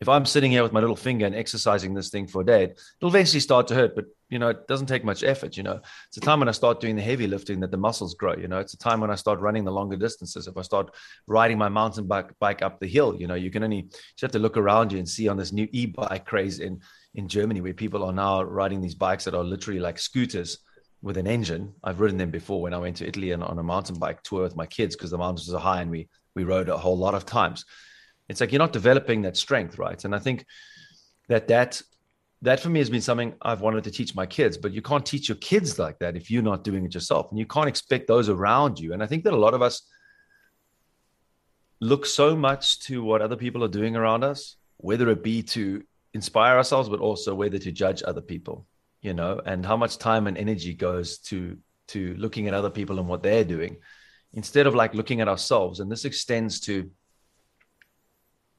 if 0.00 0.08
I'm 0.08 0.26
sitting 0.26 0.50
here 0.50 0.62
with 0.62 0.74
my 0.74 0.80
little 0.80 0.96
finger 0.96 1.24
and 1.24 1.34
exercising 1.34 1.94
this 1.94 2.10
thing 2.10 2.26
for 2.26 2.42
a 2.42 2.44
day, 2.44 2.64
it'll 2.64 3.08
eventually 3.08 3.40
start 3.40 3.66
to 3.68 3.74
hurt. 3.74 3.94
But 3.94 4.04
you 4.28 4.38
know, 4.38 4.48
it 4.48 4.68
doesn't 4.68 4.88
take 4.88 5.04
much 5.04 5.24
effort. 5.24 5.56
You 5.56 5.62
know, 5.62 5.80
it's 6.08 6.18
a 6.18 6.20
time 6.20 6.38
when 6.38 6.48
I 6.48 6.52
start 6.52 6.80
doing 6.80 6.96
the 6.96 7.02
heavy 7.02 7.26
lifting 7.26 7.60
that 7.60 7.70
the 7.70 7.78
muscles 7.78 8.14
grow. 8.14 8.34
You 8.36 8.48
know, 8.48 8.58
it's 8.58 8.74
a 8.74 8.78
time 8.78 9.00
when 9.00 9.10
I 9.10 9.14
start 9.14 9.40
running 9.40 9.64
the 9.64 9.72
longer 9.72 9.96
distances. 9.96 10.46
If 10.46 10.56
I 10.58 10.62
start 10.62 10.94
riding 11.26 11.56
my 11.56 11.70
mountain 11.70 12.06
bike 12.06 12.30
bike 12.40 12.60
up 12.60 12.78
the 12.78 12.86
hill, 12.86 13.16
you 13.18 13.26
know, 13.26 13.36
you 13.36 13.50
can 13.50 13.64
only 13.64 13.76
you 13.78 14.22
have 14.22 14.32
to 14.32 14.38
look 14.38 14.58
around 14.58 14.92
you 14.92 14.98
and 14.98 15.08
see 15.08 15.28
on 15.28 15.38
this 15.38 15.52
new 15.52 15.66
e-bike 15.72 16.26
craze 16.26 16.60
in 16.60 16.80
in 17.14 17.26
Germany 17.26 17.62
where 17.62 17.72
people 17.72 18.04
are 18.04 18.12
now 18.12 18.42
riding 18.42 18.82
these 18.82 18.94
bikes 18.94 19.24
that 19.24 19.34
are 19.34 19.44
literally 19.44 19.80
like 19.80 19.98
scooters 19.98 20.58
with 21.00 21.16
an 21.16 21.26
engine. 21.26 21.72
I've 21.82 22.00
ridden 22.00 22.18
them 22.18 22.30
before 22.30 22.60
when 22.60 22.74
I 22.74 22.78
went 22.78 22.96
to 22.98 23.08
Italy 23.08 23.30
and 23.30 23.42
on 23.42 23.58
a 23.58 23.62
mountain 23.62 23.98
bike 23.98 24.22
tour 24.22 24.42
with 24.42 24.56
my 24.56 24.66
kids 24.66 24.94
because 24.94 25.10
the 25.10 25.18
mountains 25.18 25.52
are 25.54 25.60
high 25.60 25.80
and 25.80 25.90
we 25.90 26.08
we 26.34 26.44
rode 26.44 26.68
a 26.68 26.76
whole 26.76 26.98
lot 26.98 27.14
of 27.14 27.24
times 27.24 27.64
it's 28.28 28.40
like 28.40 28.52
you're 28.52 28.58
not 28.58 28.72
developing 28.72 29.22
that 29.22 29.36
strength 29.36 29.78
right? 29.78 30.04
And 30.04 30.14
i 30.14 30.18
think 30.18 30.44
that 31.28 31.48
that 31.48 31.82
that 32.42 32.60
for 32.60 32.68
me 32.68 32.78
has 32.80 32.90
been 32.90 33.00
something 33.00 33.34
i've 33.42 33.60
wanted 33.60 33.84
to 33.84 33.90
teach 33.90 34.14
my 34.14 34.26
kids 34.26 34.56
but 34.56 34.72
you 34.72 34.82
can't 34.82 35.06
teach 35.06 35.28
your 35.28 35.38
kids 35.38 35.78
like 35.78 35.98
that 35.98 36.16
if 36.16 36.30
you're 36.30 36.42
not 36.42 36.64
doing 36.64 36.84
it 36.84 36.94
yourself 36.94 37.30
and 37.30 37.38
you 37.38 37.46
can't 37.46 37.68
expect 37.68 38.06
those 38.06 38.28
around 38.28 38.78
you. 38.78 38.92
And 38.92 39.02
i 39.02 39.06
think 39.06 39.24
that 39.24 39.32
a 39.32 39.44
lot 39.46 39.54
of 39.54 39.62
us 39.62 39.82
look 41.80 42.06
so 42.06 42.34
much 42.34 42.80
to 42.80 43.02
what 43.02 43.20
other 43.20 43.36
people 43.36 43.62
are 43.64 43.68
doing 43.68 43.96
around 43.96 44.24
us 44.24 44.56
whether 44.78 45.08
it 45.10 45.22
be 45.22 45.42
to 45.42 45.82
inspire 46.14 46.56
ourselves 46.56 46.88
but 46.88 47.00
also 47.00 47.34
whether 47.34 47.58
to 47.58 47.72
judge 47.72 48.02
other 48.02 48.22
people 48.22 48.66
you 49.02 49.12
know 49.12 49.40
and 49.44 49.64
how 49.64 49.76
much 49.76 49.98
time 49.98 50.26
and 50.26 50.38
energy 50.38 50.72
goes 50.72 51.18
to 51.18 51.58
to 51.88 52.14
looking 52.14 52.48
at 52.48 52.54
other 52.54 52.70
people 52.70 52.98
and 52.98 53.08
what 53.08 53.22
they're 53.22 53.44
doing 53.44 53.76
instead 54.32 54.66
of 54.66 54.74
like 54.74 54.94
looking 54.94 55.20
at 55.20 55.28
ourselves. 55.28 55.80
And 55.80 55.90
this 55.90 56.04
extends 56.04 56.60
to 56.60 56.90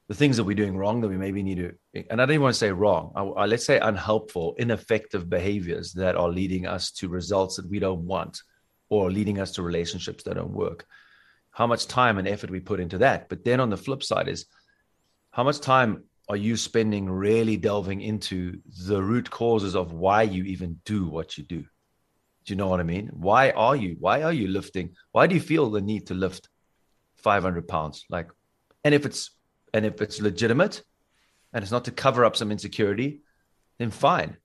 the 0.08 0.14
things 0.14 0.38
that 0.38 0.44
we're 0.44 0.56
doing 0.56 0.76
wrong 0.76 1.02
that 1.02 1.08
we 1.08 1.18
maybe 1.18 1.42
need 1.42 1.58
to, 1.58 1.74
and 2.10 2.20
I 2.20 2.24
don't 2.24 2.30
even 2.34 2.42
want 2.42 2.54
to 2.54 2.58
say 2.58 2.72
wrong, 2.72 3.12
I, 3.14 3.22
I, 3.22 3.46
let's 3.46 3.66
say 3.66 3.78
unhelpful, 3.78 4.54
ineffective 4.58 5.28
behaviors 5.28 5.92
that 5.92 6.16
are 6.16 6.30
leading 6.30 6.66
us 6.66 6.90
to 6.92 7.08
results 7.08 7.56
that 7.56 7.68
we 7.68 7.78
don't 7.78 8.06
want 8.06 8.40
or 8.88 9.10
leading 9.10 9.38
us 9.38 9.52
to 9.52 9.62
relationships 9.62 10.24
that 10.24 10.34
don't 10.34 10.50
work. 10.50 10.86
How 11.50 11.66
much 11.66 11.88
time 11.88 12.16
and 12.16 12.26
effort 12.26 12.50
we 12.50 12.60
put 12.60 12.80
into 12.80 12.98
that. 12.98 13.28
But 13.28 13.44
then 13.44 13.60
on 13.60 13.68
the 13.68 13.76
flip 13.76 14.02
side 14.02 14.28
is 14.28 14.46
how 15.30 15.44
much 15.44 15.60
time 15.60 16.04
are 16.30 16.36
you 16.36 16.56
spending 16.56 17.10
really 17.10 17.58
delving 17.58 18.00
into 18.00 18.60
the 18.86 19.02
root 19.02 19.28
causes 19.28 19.76
of 19.76 19.92
why 19.92 20.22
you 20.22 20.44
even 20.44 20.80
do 20.86 21.06
what 21.06 21.36
you 21.36 21.44
do? 21.44 21.60
Do 21.60 22.54
you 22.54 22.56
know 22.56 22.68
what 22.68 22.80
I 22.80 22.84
mean? 22.84 23.10
Why 23.12 23.50
are 23.50 23.76
you? 23.76 23.96
Why 23.98 24.22
are 24.22 24.32
you 24.32 24.48
lifting? 24.48 24.94
Why 25.12 25.26
do 25.26 25.34
you 25.34 25.40
feel 25.40 25.70
the 25.70 25.82
need 25.82 26.06
to 26.06 26.14
lift 26.14 26.48
500 27.18 27.68
pounds? 27.68 28.06
Like, 28.08 28.30
and 28.84 28.94
if 28.94 29.04
it's 29.04 29.30
and 29.74 29.84
if 29.86 30.00
it's 30.00 30.20
legitimate 30.20 30.82
and 31.52 31.62
it's 31.62 31.72
not 31.72 31.84
to 31.86 31.90
cover 31.90 32.24
up 32.24 32.36
some 32.36 32.52
insecurity, 32.52 33.20
then 33.78 33.90
fine. 33.90 34.36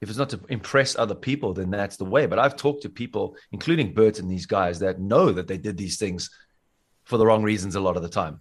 If 0.00 0.10
it's 0.10 0.18
not 0.18 0.30
to 0.30 0.40
impress 0.48 0.96
other 0.96 1.14
people, 1.14 1.54
then 1.54 1.70
that's 1.70 1.96
the 1.96 2.04
way. 2.04 2.26
But 2.26 2.38
I've 2.38 2.56
talked 2.56 2.82
to 2.82 2.88
people, 2.88 3.36
including 3.52 3.94
Bert 3.94 4.18
and 4.18 4.30
these 4.30 4.46
guys, 4.46 4.80
that 4.80 5.00
know 5.00 5.32
that 5.32 5.46
they 5.46 5.56
did 5.56 5.76
these 5.76 5.98
things 5.98 6.30
for 7.04 7.16
the 7.16 7.26
wrong 7.26 7.42
reasons 7.42 7.76
a 7.76 7.80
lot 7.80 7.96
of 7.96 8.02
the 8.02 8.08
time. 8.08 8.40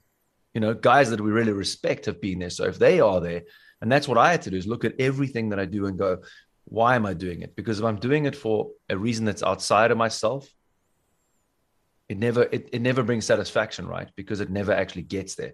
You 0.53 0.61
know, 0.61 0.73
guys 0.73 1.09
that 1.09 1.21
we 1.21 1.31
really 1.31 1.53
respect 1.53 2.05
have 2.05 2.21
been 2.21 2.39
there. 2.39 2.49
So 2.49 2.65
if 2.65 2.77
they 2.77 2.99
are 2.99 3.21
there, 3.21 3.43
and 3.81 3.91
that's 3.91 4.07
what 4.07 4.17
I 4.17 4.31
had 4.31 4.41
to 4.43 4.49
do 4.49 4.57
is 4.57 4.67
look 4.67 4.85
at 4.85 4.99
everything 4.99 5.49
that 5.49 5.59
I 5.59 5.65
do 5.65 5.85
and 5.85 5.97
go, 5.97 6.19
why 6.65 6.95
am 6.95 7.05
I 7.05 7.13
doing 7.13 7.41
it? 7.41 7.55
Because 7.55 7.79
if 7.79 7.85
I'm 7.85 7.99
doing 7.99 8.25
it 8.25 8.35
for 8.35 8.71
a 8.89 8.97
reason 8.97 9.25
that's 9.25 9.43
outside 9.43 9.91
of 9.91 9.97
myself, 9.97 10.49
it 12.09 12.17
never 12.17 12.43
it, 12.43 12.69
it 12.71 12.81
never 12.81 13.03
brings 13.03 13.25
satisfaction, 13.25 13.87
right? 13.87 14.09
Because 14.15 14.39
it 14.39 14.49
never 14.49 14.71
actually 14.71 15.03
gets 15.03 15.35
there 15.35 15.53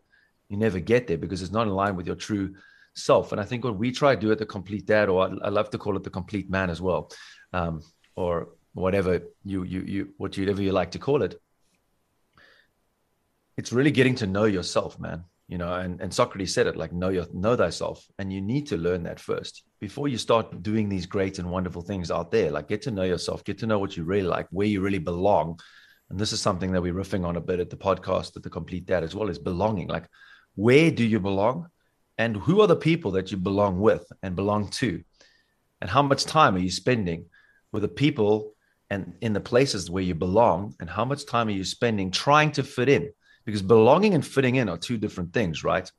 you 0.52 0.58
never 0.58 0.80
get 0.80 1.08
there 1.08 1.18
because 1.18 1.42
it's 1.42 1.54
not 1.54 1.66
in 1.66 1.74
line 1.74 1.96
with 1.96 2.06
your 2.06 2.18
true 2.18 2.54
self. 2.94 3.32
And 3.32 3.40
I 3.40 3.46
think 3.46 3.64
what 3.64 3.78
we 3.78 3.92
try 3.92 4.14
to 4.16 4.20
do 4.20 4.34
at 4.34 4.38
the 4.38 4.46
complete 4.46 4.86
dad, 4.86 5.08
or 5.08 5.26
I, 5.26 5.48
I 5.48 5.50
love 5.50 5.70
to 5.70 5.78
call 5.78 5.96
it 5.96 6.04
the 6.04 6.10
complete 6.10 6.50
man 6.50 6.70
as 6.70 6.82
well, 6.82 7.10
um, 7.54 7.82
or 8.18 8.50
whatever 8.74 9.22
you 9.46 9.64
you 9.64 9.82
you 9.82 10.14
whatever 10.18 10.62
you 10.62 10.74
like 10.74 10.92
to 10.92 11.00
call 11.00 11.24
it. 11.24 11.42
It's 13.58 13.72
really 13.72 13.92
getting 13.92 14.16
to 14.16 14.28
know 14.28 14.44
yourself, 14.44 15.00
man. 15.00 15.24
You 15.48 15.58
know, 15.58 15.74
and, 15.74 16.00
and 16.02 16.14
Socrates 16.14 16.54
said 16.54 16.68
it 16.68 16.78
like 16.78 16.92
know 16.92 17.10
your 17.10 17.28
know 17.34 17.56
thyself. 17.56 18.06
And 18.20 18.32
you 18.32 18.42
need 18.42 18.68
to 18.68 18.78
learn 18.78 19.04
that 19.04 19.22
first 19.22 19.64
before 19.80 20.10
you 20.10 20.18
start 20.18 20.62
doing 20.62 20.90
these 20.90 21.06
great 21.06 21.40
and 21.40 21.50
wonderful 21.50 21.82
things 21.82 22.12
out 22.12 22.30
there. 22.32 22.52
Like 22.52 22.68
get 22.68 22.82
to 22.84 22.92
know 22.92 23.04
yourself, 23.04 23.46
get 23.46 23.58
to 23.60 23.68
know 23.68 23.80
what 23.80 23.96
you 23.96 24.04
really 24.04 24.28
like, 24.28 24.48
where 24.52 24.68
you 24.68 24.82
really 24.82 25.00
belong. 25.00 25.60
And 26.10 26.20
this 26.20 26.34
is 26.34 26.42
something 26.42 26.74
that 26.74 26.82
we're 26.82 26.94
riffing 26.94 27.26
on 27.26 27.38
a 27.38 27.42
bit 27.42 27.62
at 27.62 27.70
the 27.70 27.78
podcast 27.78 28.36
at 28.36 28.44
the 28.44 28.50
complete 28.50 28.86
dad 28.86 29.04
as 29.04 29.16
well, 29.16 29.30
is 29.30 29.40
belonging. 29.40 29.88
Like 29.88 30.08
where 30.56 30.92
do 30.92 31.04
you 31.04 31.20
belong? 31.20 31.68
And 32.18 32.38
who 32.38 32.62
are 32.62 32.68
the 32.68 32.76
people 32.76 33.12
that 33.12 33.32
you 33.32 33.38
belong 33.38 33.80
with 33.80 34.06
and 34.22 34.36
belong 34.36 34.70
to? 34.70 35.04
And 35.82 35.90
how 35.90 36.04
much 36.04 36.26
time 36.26 36.56
are 36.56 36.60
you 36.60 36.70
spending 36.70 37.26
with 37.72 37.82
the 37.82 37.88
people 37.88 38.54
and 38.90 39.14
in 39.22 39.34
the 39.34 39.40
places 39.40 39.90
where 39.90 40.04
you 40.04 40.14
belong? 40.14 40.76
And 40.80 40.90
how 40.90 41.06
much 41.06 41.26
time 41.26 41.48
are 41.48 41.52
you 41.52 41.64
spending 41.64 42.12
trying 42.12 42.52
to 42.54 42.64
fit 42.64 42.90
in? 42.90 43.12
Because 43.46 43.62
belonging 43.62 44.14
and 44.14 44.26
fitting 44.26 44.56
in 44.56 44.70
are 44.70 44.78
two 44.78 44.98
different 44.98 45.34
things 45.34 45.64
right? 45.64 45.92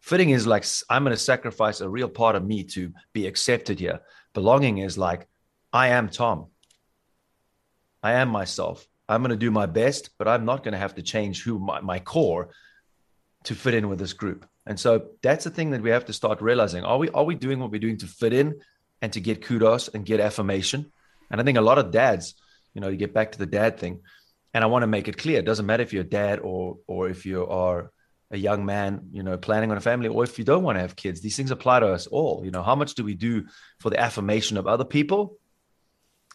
Fitting 0.00 0.30
is 0.30 0.46
like 0.46 0.64
i'm 0.90 1.02
going 1.02 1.16
to 1.16 1.20
sacrifice 1.20 1.80
a 1.80 1.88
real 1.88 2.10
part 2.10 2.36
of 2.36 2.44
me 2.44 2.62
to 2.64 2.92
be 3.12 3.26
accepted 3.26 3.80
here. 3.80 4.00
Belonging 4.34 4.78
is 4.78 4.98
like 4.98 5.26
i 5.72 5.88
am 5.88 6.08
tom. 6.08 6.46
I 8.02 8.12
am 8.12 8.28
myself. 8.28 8.86
I'm 9.08 9.22
going 9.22 9.30
to 9.30 9.36
do 9.36 9.50
my 9.50 9.66
best 9.66 10.10
but 10.18 10.28
i'm 10.28 10.44
not 10.44 10.62
going 10.62 10.72
to 10.72 10.78
have 10.78 10.94
to 10.94 11.02
change 11.02 11.42
who 11.42 11.58
my, 11.58 11.80
my 11.80 11.98
core 11.98 12.50
to 13.44 13.54
fit 13.54 13.74
in 13.74 13.88
with 13.88 13.98
this 13.98 14.12
group. 14.12 14.46
And 14.66 14.78
so 14.80 15.08
that's 15.22 15.44
the 15.44 15.50
thing 15.50 15.70
that 15.70 15.82
we 15.82 15.90
have 15.90 16.06
to 16.06 16.12
start 16.12 16.40
realizing. 16.40 16.84
Are 16.84 16.98
we 16.98 17.08
are 17.10 17.24
we 17.24 17.34
doing 17.34 17.60
what 17.60 17.70
we're 17.70 17.80
doing 17.80 17.98
to 17.98 18.06
fit 18.06 18.32
in 18.32 18.60
and 19.00 19.12
to 19.12 19.20
get 19.20 19.44
kudos 19.44 19.88
and 19.88 20.04
get 20.04 20.20
affirmation? 20.20 20.90
And 21.30 21.40
I 21.40 21.44
think 21.44 21.58
a 21.58 21.62
lot 21.62 21.78
of 21.78 21.90
dads, 21.90 22.34
you 22.74 22.80
know, 22.80 22.90
to 22.90 22.96
get 22.96 23.14
back 23.14 23.32
to 23.32 23.38
the 23.38 23.46
dad 23.46 23.78
thing, 23.78 24.00
and 24.52 24.64
I 24.64 24.66
want 24.68 24.82
to 24.82 24.86
make 24.86 25.08
it 25.08 25.18
clear, 25.18 25.38
it 25.38 25.44
doesn't 25.44 25.66
matter 25.66 25.82
if 25.82 25.92
you're 25.92 26.02
a 26.02 26.08
dad 26.08 26.40
or 26.40 26.78
or 26.86 27.08
if 27.08 27.26
you 27.26 27.46
are 27.46 27.90
a 28.30 28.38
young 28.38 28.64
man, 28.64 29.08
you 29.12 29.22
know, 29.22 29.36
planning 29.36 29.70
on 29.70 29.76
a 29.76 29.80
family, 29.80 30.08
or 30.08 30.24
if 30.24 30.38
you 30.38 30.44
don't 30.44 30.62
want 30.62 30.76
to 30.76 30.80
have 30.80 30.96
kids, 30.96 31.20
these 31.20 31.36
things 31.36 31.50
apply 31.50 31.80
to 31.80 31.88
us 31.88 32.06
all. 32.06 32.44
You 32.44 32.50
know, 32.50 32.62
how 32.62 32.74
much 32.74 32.94
do 32.94 33.04
we 33.04 33.14
do 33.14 33.46
for 33.78 33.90
the 33.90 34.00
affirmation 34.00 34.56
of 34.56 34.66
other 34.66 34.84
people? 34.84 35.38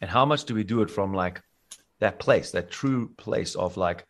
And 0.01 0.09
how 0.09 0.25
much 0.25 0.45
do 0.45 0.55
we 0.55 0.63
do 0.63 0.81
it 0.81 0.89
from 0.89 1.13
like 1.13 1.41
that 1.99 2.19
place, 2.19 2.51
that 2.51 2.71
true 2.71 3.09
place 3.17 3.55
of 3.55 3.75
like, 3.75 4.05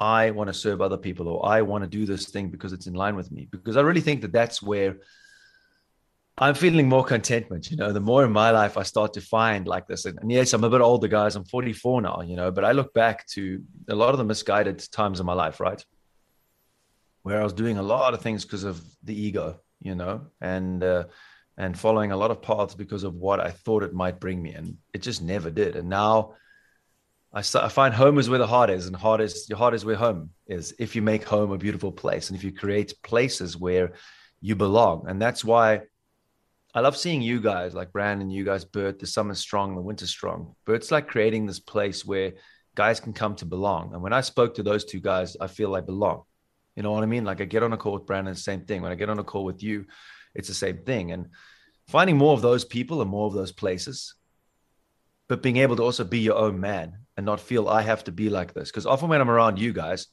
I 0.00 0.30
want 0.30 0.48
to 0.48 0.54
serve 0.54 0.80
other 0.80 0.96
people 0.96 1.28
or 1.28 1.46
I 1.46 1.60
want 1.60 1.84
to 1.84 1.88
do 1.88 2.06
this 2.06 2.26
thing 2.26 2.48
because 2.48 2.72
it's 2.72 2.86
in 2.86 2.94
line 2.94 3.16
with 3.16 3.30
me. 3.30 3.46
Because 3.50 3.76
I 3.76 3.82
really 3.82 4.00
think 4.00 4.22
that 4.22 4.32
that's 4.32 4.62
where 4.62 4.96
I'm 6.38 6.54
feeling 6.54 6.88
more 6.88 7.04
contentment. 7.04 7.70
You 7.70 7.76
know, 7.76 7.92
the 7.92 8.00
more 8.00 8.24
in 8.24 8.32
my 8.32 8.50
life 8.50 8.78
I 8.78 8.82
start 8.82 9.12
to 9.14 9.20
find 9.20 9.68
like 9.68 9.86
this, 9.86 10.06
and, 10.06 10.18
yes, 10.30 10.54
I'm 10.54 10.64
a 10.64 10.70
bit 10.70 10.80
older, 10.80 11.06
guys. 11.06 11.36
I'm 11.36 11.44
44 11.44 12.00
now, 12.00 12.22
you 12.22 12.34
know, 12.34 12.50
but 12.50 12.64
I 12.64 12.72
look 12.72 12.94
back 12.94 13.26
to 13.28 13.62
a 13.90 13.94
lot 13.94 14.10
of 14.10 14.18
the 14.18 14.24
misguided 14.24 14.82
times 14.90 15.20
in 15.20 15.26
my 15.26 15.34
life, 15.34 15.60
right? 15.60 15.84
Where 17.22 17.38
I 17.38 17.44
was 17.44 17.52
doing 17.52 17.76
a 17.76 17.82
lot 17.82 18.14
of 18.14 18.22
things 18.22 18.46
because 18.46 18.64
of 18.64 18.82
the 19.04 19.14
ego, 19.14 19.60
you 19.80 19.94
know, 19.94 20.28
and, 20.40 20.82
uh, 20.82 21.04
and 21.58 21.78
following 21.78 22.10
a 22.10 22.16
lot 22.16 22.30
of 22.30 22.40
paths 22.40 22.74
because 22.74 23.04
of 23.04 23.16
what 23.16 23.38
I 23.38 23.50
thought 23.50 23.82
it 23.82 23.92
might 23.92 24.18
bring 24.18 24.42
me. 24.42 24.54
And 24.54 24.78
it 24.94 25.02
just 25.02 25.20
never 25.20 25.50
did. 25.50 25.76
And 25.76 25.90
now, 25.90 26.36
I, 27.32 27.40
I 27.40 27.68
find 27.68 27.94
home 27.94 28.18
is 28.18 28.28
where 28.28 28.38
the 28.38 28.46
heart 28.46 28.70
is, 28.70 28.86
and 28.86 28.96
heart 28.96 29.20
is 29.20 29.48
your 29.48 29.58
heart 29.58 29.74
is 29.74 29.84
where 29.84 29.96
home 29.96 30.30
is. 30.46 30.74
If 30.78 30.96
you 30.96 31.02
make 31.02 31.24
home 31.24 31.52
a 31.52 31.58
beautiful 31.58 31.92
place, 31.92 32.28
and 32.28 32.36
if 32.36 32.44
you 32.44 32.52
create 32.52 32.94
places 33.02 33.56
where 33.56 33.92
you 34.40 34.56
belong, 34.56 35.06
and 35.08 35.20
that's 35.20 35.44
why 35.44 35.82
I 36.74 36.80
love 36.80 36.96
seeing 36.96 37.22
you 37.22 37.40
guys 37.40 37.74
like 37.74 37.92
Brandon, 37.92 38.30
you 38.30 38.44
guys, 38.44 38.64
Bert. 38.64 38.98
The 38.98 39.06
summer 39.06 39.34
strong, 39.34 39.74
the 39.74 39.80
winter 39.80 40.06
strong. 40.06 40.54
Bert's 40.64 40.90
like 40.90 41.08
creating 41.08 41.46
this 41.46 41.60
place 41.60 42.04
where 42.04 42.32
guys 42.74 43.00
can 43.00 43.12
come 43.12 43.34
to 43.36 43.44
belong. 43.44 43.92
And 43.92 44.02
when 44.02 44.12
I 44.12 44.20
spoke 44.20 44.54
to 44.54 44.62
those 44.62 44.84
two 44.84 45.00
guys, 45.00 45.36
I 45.40 45.46
feel 45.46 45.74
I 45.74 45.80
belong. 45.80 46.22
You 46.76 46.82
know 46.82 46.92
what 46.92 47.02
I 47.02 47.06
mean? 47.06 47.24
Like 47.24 47.40
I 47.40 47.44
get 47.44 47.62
on 47.62 47.72
a 47.72 47.76
call 47.76 47.94
with 47.94 48.06
Brandon, 48.06 48.34
same 48.34 48.64
thing. 48.64 48.82
When 48.82 48.92
I 48.92 48.94
get 48.94 49.10
on 49.10 49.18
a 49.18 49.24
call 49.24 49.44
with 49.44 49.62
you, 49.62 49.86
it's 50.34 50.48
the 50.48 50.54
same 50.54 50.78
thing. 50.78 51.10
And 51.10 51.26
finding 51.88 52.16
more 52.16 52.32
of 52.32 52.42
those 52.42 52.64
people 52.64 53.02
and 53.02 53.10
more 53.10 53.26
of 53.26 53.34
those 53.34 53.52
places, 53.52 54.14
but 55.28 55.42
being 55.42 55.58
able 55.58 55.76
to 55.76 55.82
also 55.82 56.04
be 56.04 56.20
your 56.20 56.36
own 56.36 56.60
man 56.60 56.98
and 57.20 57.26
not 57.26 57.38
feel 57.38 57.68
I 57.68 57.82
have 57.82 58.04
to 58.04 58.12
be 58.12 58.30
like 58.30 58.54
this. 58.54 58.70
Because 58.70 58.86
often 58.86 59.10
when 59.10 59.20
I'm 59.20 59.28
around 59.28 59.58
you 59.58 59.74
guys, 59.74 60.06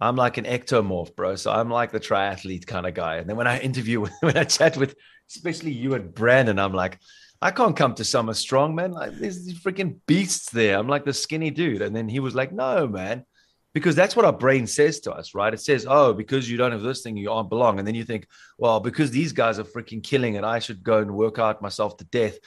I'm 0.00 0.16
like 0.16 0.38
an 0.38 0.46
ectomorph, 0.46 1.14
bro. 1.14 1.36
So 1.36 1.52
I'm 1.52 1.68
like 1.68 1.92
the 1.92 2.00
triathlete 2.00 2.66
kind 2.66 2.86
of 2.86 2.94
guy. 2.94 3.16
And 3.16 3.28
then 3.28 3.36
when 3.36 3.46
I 3.46 3.58
interview, 3.68 4.06
when 4.20 4.38
I 4.38 4.44
chat 4.44 4.78
with, 4.78 4.94
especially 5.28 5.72
you 5.72 5.92
and 5.92 6.14
Brandon, 6.14 6.58
I'm 6.58 6.72
like, 6.72 6.98
I 7.42 7.50
can't 7.50 7.76
come 7.76 7.94
to 7.96 8.04
Summer 8.04 8.32
Strong, 8.32 8.74
man. 8.74 8.92
Like 8.92 9.12
there's 9.12 9.44
these 9.44 9.60
freaking 9.60 9.98
beasts 10.06 10.48
there. 10.50 10.78
I'm 10.78 10.88
like 10.88 11.04
the 11.04 11.12
skinny 11.12 11.50
dude. 11.50 11.82
And 11.82 11.94
then 11.94 12.08
he 12.08 12.18
was 12.18 12.34
like, 12.34 12.50
no, 12.50 12.88
man. 12.88 13.26
Because 13.74 13.94
that's 13.94 14.16
what 14.16 14.24
our 14.24 14.32
brain 14.32 14.66
says 14.66 15.00
to 15.00 15.12
us, 15.12 15.34
right? 15.34 15.52
It 15.52 15.60
says, 15.60 15.84
oh, 15.86 16.14
because 16.14 16.50
you 16.50 16.56
don't 16.56 16.72
have 16.72 16.80
this 16.80 17.02
thing, 17.02 17.18
you 17.18 17.30
aren't 17.30 17.50
belong. 17.50 17.78
And 17.78 17.86
then 17.86 17.94
you 17.94 18.04
think, 18.04 18.26
well, 18.56 18.80
because 18.80 19.10
these 19.10 19.32
guys 19.34 19.58
are 19.58 19.64
freaking 19.64 20.02
killing 20.02 20.36
it, 20.36 20.44
I 20.44 20.60
should 20.60 20.82
go 20.82 20.98
and 20.98 21.14
work 21.14 21.38
out 21.38 21.60
myself 21.60 21.98
to 21.98 22.04
death 22.06 22.38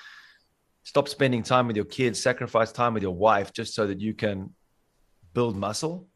stop 0.85 1.09
spending 1.09 1.43
time 1.43 1.67
with 1.67 1.75
your 1.75 1.85
kids, 1.85 2.21
sacrifice 2.21 2.71
time 2.71 2.93
with 2.93 3.03
your 3.03 3.15
wife 3.15 3.51
just 3.51 3.73
so 3.73 3.87
that 3.87 3.99
you 3.99 4.13
can 4.13 4.53
build 5.33 5.57
muscle. 5.57 6.07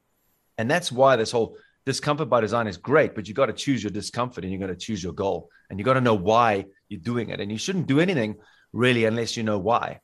And 0.57 0.69
that's 0.69 0.91
why 0.91 1.15
this 1.15 1.31
whole 1.31 1.57
discomfort 1.85 2.29
by 2.29 2.39
design 2.39 2.67
is 2.67 2.77
great, 2.77 3.15
but 3.15 3.27
you 3.27 3.33
got 3.33 3.47
to 3.47 3.53
choose 3.53 3.83
your 3.83 3.91
discomfort 3.91 4.43
and 4.43 4.53
you 4.53 4.59
got 4.59 4.67
to 4.67 4.75
choose 4.75 5.03
your 5.03 5.13
goal 5.13 5.49
and 5.69 5.79
you 5.79 5.83
got 5.83 5.95
to 5.95 6.01
know 6.01 6.13
why 6.13 6.65
you're 6.87 7.01
doing 7.01 7.29
it. 7.29 7.39
And 7.39 7.51
you 7.51 7.57
shouldn't 7.57 7.87
do 7.87 7.99
anything 7.99 8.37
really 8.71 9.05
unless 9.05 9.35
you 9.35 9.43
know 9.43 9.57
why. 9.57 9.99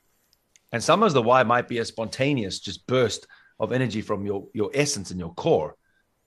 And 0.72 0.84
sometimes 0.84 1.14
the 1.14 1.22
why 1.22 1.44
might 1.44 1.68
be 1.68 1.78
a 1.78 1.86
spontaneous 1.86 2.60
just 2.60 2.88
burst 2.88 3.28
of 3.60 3.72
energy 3.72 4.02
from 4.02 4.26
your 4.26 4.48
your 4.54 4.72
essence 4.74 5.12
and 5.12 5.20
your 5.20 5.34
core, 5.36 5.76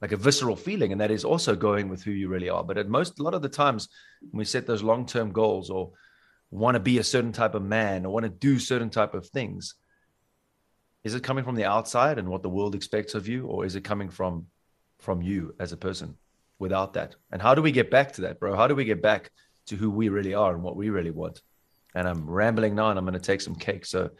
like 0.01 0.13
a 0.13 0.17
visceral 0.17 0.57
feeling, 0.57 0.93
and 0.93 1.01
that 1.01 1.11
is 1.11 1.25
also 1.25 1.55
going 1.57 1.89
with 1.89 2.03
who 2.03 2.13
you 2.13 2.29
really 2.29 2.49
are. 2.49 2.65
But 2.65 2.79
at 2.79 2.89
most, 2.89 3.19
a 3.19 3.23
lot 3.23 3.35
of 3.35 3.43
the 3.43 3.49
times, 3.49 3.89
when 4.31 4.39
we 4.39 4.45
set 4.45 4.67
those 4.67 4.83
long 4.83 5.05
term 5.05 5.33
goals 5.33 5.69
or 5.69 5.91
want 6.51 6.75
to 6.75 6.81
be 6.81 6.99
a 6.99 7.05
certain 7.05 7.33
type 7.33 7.55
of 7.55 7.63
man 7.63 8.07
or 8.07 8.13
want 8.13 8.25
to 8.25 8.31
do 8.31 8.59
certain 8.59 8.91
type 8.91 9.15
of 9.15 9.27
things 9.27 9.75
is 11.05 11.15
it 11.15 11.23
coming 11.23 11.45
from 11.45 11.55
the 11.55 11.65
outside 11.65 12.19
and 12.19 12.29
what 12.29 12.43
the 12.43 12.49
world 12.49 12.75
expects 12.75 13.15
of 13.15 13.29
you 13.29 13.47
or 13.47 13.65
is 13.65 13.77
it 13.77 13.85
coming 13.85 14.11
from 14.11 14.47
from 14.99 15.23
you 15.23 15.55
as 15.61 15.73
a 15.73 15.77
person 15.77 16.17
without 16.59 16.95
that? 16.95 17.15
And 17.31 17.41
how 17.41 17.55
do 17.55 17.63
we 17.63 17.71
get 17.71 17.91
back 17.91 18.13
to 18.15 18.23
that 18.23 18.41
bro? 18.41 18.57
How 18.57 18.67
do 18.67 18.75
we 18.75 18.85
get 18.85 19.01
back 19.01 19.31
to 19.67 19.77
who 19.77 19.91
we 19.91 20.09
really 20.09 20.35
are 20.35 20.53
and 20.53 20.63
what 20.63 20.77
we 20.77 20.91
really 20.91 21.11
want? 21.11 21.41
And 21.95 22.07
i'm 22.07 22.29
rambling 22.29 22.75
now 22.75 22.91
and 22.91 22.99
i'm 22.99 23.05
going 23.07 23.15
to 23.15 23.31
take 23.31 23.41
some 23.41 23.55
cake 23.55 23.87
so 23.87 24.11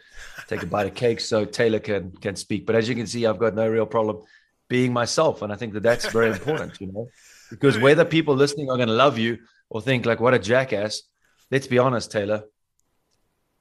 take 0.47 0.63
a 0.63 0.65
bite 0.65 0.87
of 0.87 0.95
cake 0.95 1.19
so 1.19 1.45
taylor 1.45 1.79
can 1.79 2.11
can 2.11 2.35
speak. 2.35 2.65
But 2.65 2.75
as 2.75 2.89
you 2.89 2.95
can 2.95 3.07
see 3.07 3.25
i've 3.25 3.37
got 3.37 3.53
no 3.53 3.67
real 3.69 3.85
problem 3.85 4.23
being 4.67 4.91
myself 4.91 5.43
and 5.43 5.53
i 5.53 5.55
think 5.55 5.73
that 5.73 5.83
that's 5.83 6.07
very 6.11 6.31
important 6.31 6.81
you 6.81 6.91
know? 6.91 7.07
Because 7.51 7.77
whether 7.77 8.05
people 8.05 8.35
listening 8.35 8.69
are 8.69 8.77
going 8.77 8.89
to 8.89 9.01
love 9.05 9.17
you 9.17 9.37
or 9.69 9.81
think 9.81 10.05
like 10.05 10.19
what 10.19 10.33
a 10.33 10.39
jackass 10.39 11.03
let's 11.51 11.67
be 11.67 11.79
honest, 11.79 12.11
Taylor. 12.11 12.43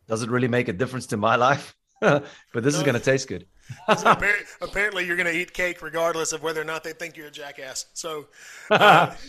Does 0.06 0.22
it 0.22 0.30
really 0.30 0.48
make 0.48 0.68
a 0.68 0.72
difference 0.72 1.06
to 1.06 1.16
my 1.16 1.36
life? 1.36 1.76
but 2.00 2.24
this 2.54 2.74
is 2.74 2.82
going 2.82 2.94
to 2.94 3.00
taste 3.00 3.28
good. 3.28 3.46
apparently, 3.88 5.04
you're 5.04 5.16
going 5.16 5.26
to 5.26 5.36
eat 5.36 5.52
cake 5.52 5.82
regardless 5.82 6.32
of 6.32 6.42
whether 6.42 6.60
or 6.60 6.64
not 6.64 6.84
they 6.84 6.92
think 6.92 7.16
you're 7.16 7.26
a 7.26 7.30
jackass. 7.30 7.86
So, 7.92 8.28
uh, 8.70 9.14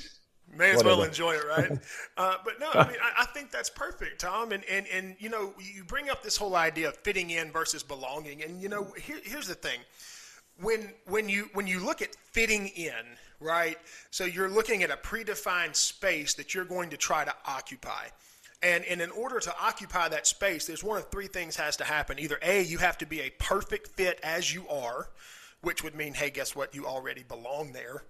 May 0.58 0.72
as 0.72 0.84
well 0.84 1.04
enjoy 1.04 1.36
it, 1.36 1.44
right? 1.48 1.72
uh, 2.18 2.38
but 2.44 2.60
no, 2.60 2.70
I 2.74 2.88
mean, 2.88 2.98
I, 3.02 3.24
I, 3.24 3.26
think 3.26 3.52
that's 3.52 3.70
perfect, 3.70 4.22
Tom. 4.22 4.52
And, 4.52 4.64
and, 4.66 4.88
and, 4.88 5.16
you 5.20 5.30
know, 5.30 5.54
you 5.60 5.84
bring 5.84 6.10
up 6.10 6.24
this 6.24 6.38
whole 6.38 6.56
idea 6.56 6.90
of 6.90 6.98
fitting 6.98 7.30
in 7.30 7.52
versus 7.52 7.84
belonging. 7.84 8.44
And, 8.44 8.62
you 8.62 8.70
know, 8.70 8.92
here, 9.00 9.20
here's 9.24 9.48
the 9.48 9.56
thing. 9.56 9.80
When, 10.60 10.92
when, 11.06 11.30
you, 11.30 11.50
when 11.54 11.68
you 11.68 11.80
look 11.80 12.02
at 12.02 12.16
fitting 12.16 12.68
in, 12.68 12.94
right, 13.40 13.78
so 14.10 14.26
you're 14.26 14.50
looking 14.50 14.82
at 14.84 14.90
a 14.90 14.98
predefined 14.98 15.76
space 15.76 16.34
that 16.36 16.54
you're 16.54 16.66
going 16.66 16.90
to 16.90 16.98
try 16.98 17.24
to 17.24 17.34
occupy. 17.46 18.08
And, 18.62 18.84
and 18.86 19.02
in 19.02 19.10
order 19.12 19.40
to 19.40 19.56
occupy 19.62 20.10
that 20.10 20.28
space, 20.28 20.66
there's 20.66 20.84
one 20.84 20.98
of 20.98 21.10
three 21.10 21.28
things 21.28 21.56
has 21.56 21.78
to 21.78 21.86
happen. 21.86 22.20
Either 22.20 22.38
A, 22.42 22.62
you 22.62 22.78
have 22.78 22.98
to 22.98 23.06
be 23.06 23.22
a 23.22 23.30
perfect 23.32 23.88
fit 23.90 24.20
as 24.22 24.54
you 24.54 24.68
are, 24.68 25.10
which 25.62 25.84
would 25.84 25.96
mean, 25.96 26.14
hey, 26.14 26.30
guess 26.30 26.56
what? 26.56 26.76
You 26.76 26.86
already 26.86 27.24
belong 27.24 27.72
there. 27.72 28.04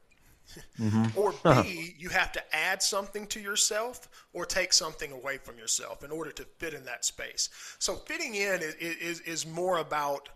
Mm-hmm. 0.80 1.16
or 1.16 1.36
B, 1.62 1.94
you 2.00 2.10
have 2.10 2.32
to 2.32 2.56
add 2.56 2.82
something 2.82 3.28
to 3.28 3.40
yourself 3.40 4.10
or 4.34 4.48
take 4.48 4.74
something 4.74 5.12
away 5.12 5.38
from 5.38 5.60
yourself 5.60 6.04
in 6.04 6.10
order 6.10 6.32
to 6.32 6.44
fit 6.58 6.74
in 6.74 6.86
that 6.86 7.06
space. 7.06 7.50
So 7.78 7.94
fitting 7.94 8.34
in 8.34 8.62
is, 8.64 8.74
is, 8.76 9.20
is 9.22 9.46
more 9.46 9.78
about 9.78 10.30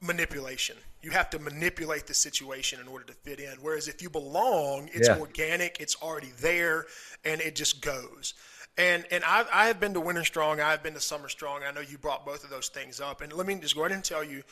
manipulation. 0.00 0.76
You 1.00 1.10
have 1.12 1.30
to 1.30 1.38
manipulate 1.38 2.06
the 2.06 2.14
situation 2.14 2.80
in 2.80 2.88
order 2.88 3.04
to 3.04 3.12
fit 3.12 3.38
in. 3.38 3.52
Whereas 3.60 3.86
if 3.86 4.02
you 4.02 4.10
belong, 4.10 4.90
it's 4.92 5.08
yeah. 5.08 5.18
organic, 5.18 5.78
it's 5.80 5.96
already 6.02 6.32
there, 6.40 6.86
and 7.24 7.40
it 7.40 7.54
just 7.54 7.80
goes. 7.82 8.34
And 8.78 9.04
and 9.10 9.22
I've, 9.24 9.48
I 9.52 9.66
have 9.66 9.80
been 9.80 9.94
to 9.94 10.00
Winter 10.00 10.24
Strong, 10.24 10.60
I've 10.60 10.82
been 10.82 10.94
to 10.94 11.00
Summer 11.00 11.28
Strong. 11.28 11.62
I 11.66 11.72
know 11.72 11.80
you 11.80 11.98
brought 11.98 12.24
both 12.24 12.44
of 12.44 12.50
those 12.50 12.68
things 12.68 13.00
up. 13.00 13.20
And 13.20 13.32
let 13.32 13.46
me 13.46 13.54
just 13.56 13.74
go 13.74 13.82
ahead 13.82 13.92
and 13.92 14.04
tell 14.04 14.24
you, 14.24 14.42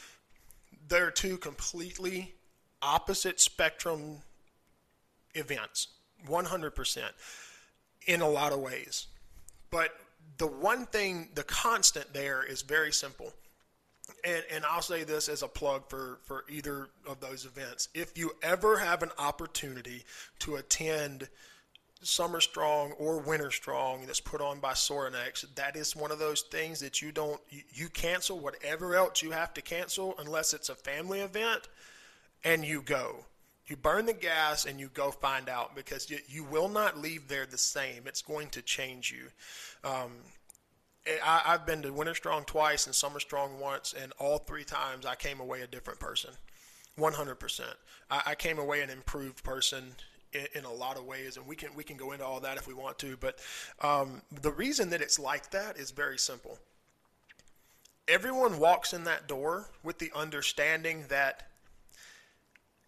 they're 0.88 1.11
two 1.11 1.38
completely 1.38 2.35
opposite 2.83 3.40
spectrum 3.40 4.18
events, 5.35 5.88
100%, 6.28 7.02
in 8.06 8.20
a 8.20 8.28
lot 8.28 8.52
of 8.52 8.61
ways. 8.61 9.06
But 9.70 9.92
the 10.38 10.46
one 10.46 10.87
thing, 10.87 11.28
the 11.35 11.44
constant 11.44 12.12
there 12.12 12.42
is 12.42 12.62
very 12.62 12.92
simple. 12.92 13.33
And, 14.24 14.42
and 14.52 14.64
I'll 14.64 14.83
say 14.83 15.04
this 15.04 15.28
as 15.28 15.42
a 15.42 15.48
plug 15.48 15.88
for, 15.88 16.18
for 16.24 16.44
either 16.48 16.88
of 17.06 17.20
those 17.20 17.44
events. 17.44 17.88
If 17.94 18.18
you 18.18 18.33
ever 18.42 18.78
have 18.78 19.02
an 19.02 19.11
opportunity 19.18 20.04
to 20.40 20.56
attend 20.56 21.28
Summer 22.02 22.40
Strong 22.40 22.92
or 22.92 23.18
Winter 23.18 23.50
Strong 23.50 24.06
that's 24.06 24.20
put 24.20 24.40
on 24.40 24.58
by 24.58 24.72
Sorinex, 24.72 25.44
that 25.54 25.76
is 25.76 25.94
one 25.94 26.10
of 26.10 26.18
those 26.18 26.42
things 26.42 26.80
that 26.80 27.02
you 27.02 27.12
don't 27.12 27.40
you, 27.50 27.88
cancel 27.88 28.38
whatever 28.38 28.94
else 28.94 29.22
you 29.22 29.32
have 29.32 29.52
to 29.54 29.62
cancel 29.62 30.14
unless 30.18 30.54
it's 30.54 30.70
a 30.70 30.74
family 30.74 31.20
event 31.20 31.68
and 32.42 32.64
you 32.64 32.80
go. 32.80 33.26
You 33.66 33.76
burn 33.76 34.06
the 34.06 34.14
gas 34.14 34.64
and 34.64 34.80
you 34.80 34.88
go 34.92 35.10
find 35.10 35.48
out 35.48 35.76
because 35.76 36.10
you, 36.10 36.18
you 36.26 36.42
will 36.42 36.68
not 36.68 36.98
leave 36.98 37.28
there 37.28 37.46
the 37.46 37.58
same. 37.58 38.06
It's 38.06 38.22
going 38.22 38.48
to 38.48 38.62
change 38.62 39.12
you. 39.12 39.88
Um, 39.88 40.12
I, 41.24 41.42
have 41.44 41.66
been 41.66 41.82
to 41.82 41.92
Winter 41.92 42.14
Strong 42.14 42.44
twice 42.44 42.86
and 42.86 42.94
Summer 42.94 43.20
Strong 43.20 43.60
once, 43.60 43.94
and 44.00 44.12
all 44.18 44.38
three 44.38 44.64
times 44.64 45.06
I 45.06 45.14
came 45.14 45.40
away 45.40 45.60
a 45.60 45.66
different 45.66 46.00
person. 46.00 46.30
100%. 46.98 47.60
I, 48.10 48.22
I 48.26 48.34
came 48.34 48.58
away 48.58 48.82
an 48.82 48.90
improved 48.90 49.44
person 49.44 49.94
in, 50.32 50.64
a 50.64 50.72
lot 50.72 50.96
of 50.96 51.04
ways, 51.04 51.36
and 51.36 51.46
we 51.46 51.56
can 51.56 51.74
we 51.74 51.84
can 51.84 51.96
go 51.96 52.12
into 52.12 52.24
all 52.24 52.40
that 52.40 52.56
if 52.56 52.66
we 52.66 52.74
want 52.74 52.98
to. 53.00 53.16
But 53.16 53.38
um, 53.80 54.22
the 54.42 54.50
reason 54.50 54.90
that 54.90 55.00
it's 55.00 55.18
like 55.18 55.50
that 55.50 55.76
is 55.76 55.90
very 55.90 56.18
simple. 56.18 56.58
Everyone 58.08 58.58
walks 58.58 58.92
in 58.92 59.04
that 59.04 59.28
door 59.28 59.68
with 59.82 59.98
the 59.98 60.10
understanding 60.14 61.04
that 61.08 61.48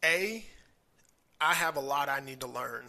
a 0.05 0.44
I 1.40 1.55
have 1.55 1.76
a 1.76 1.81
lot 1.81 2.09
I 2.09 2.20
need 2.20 2.40
to 2.40 2.46
learn. 2.46 2.85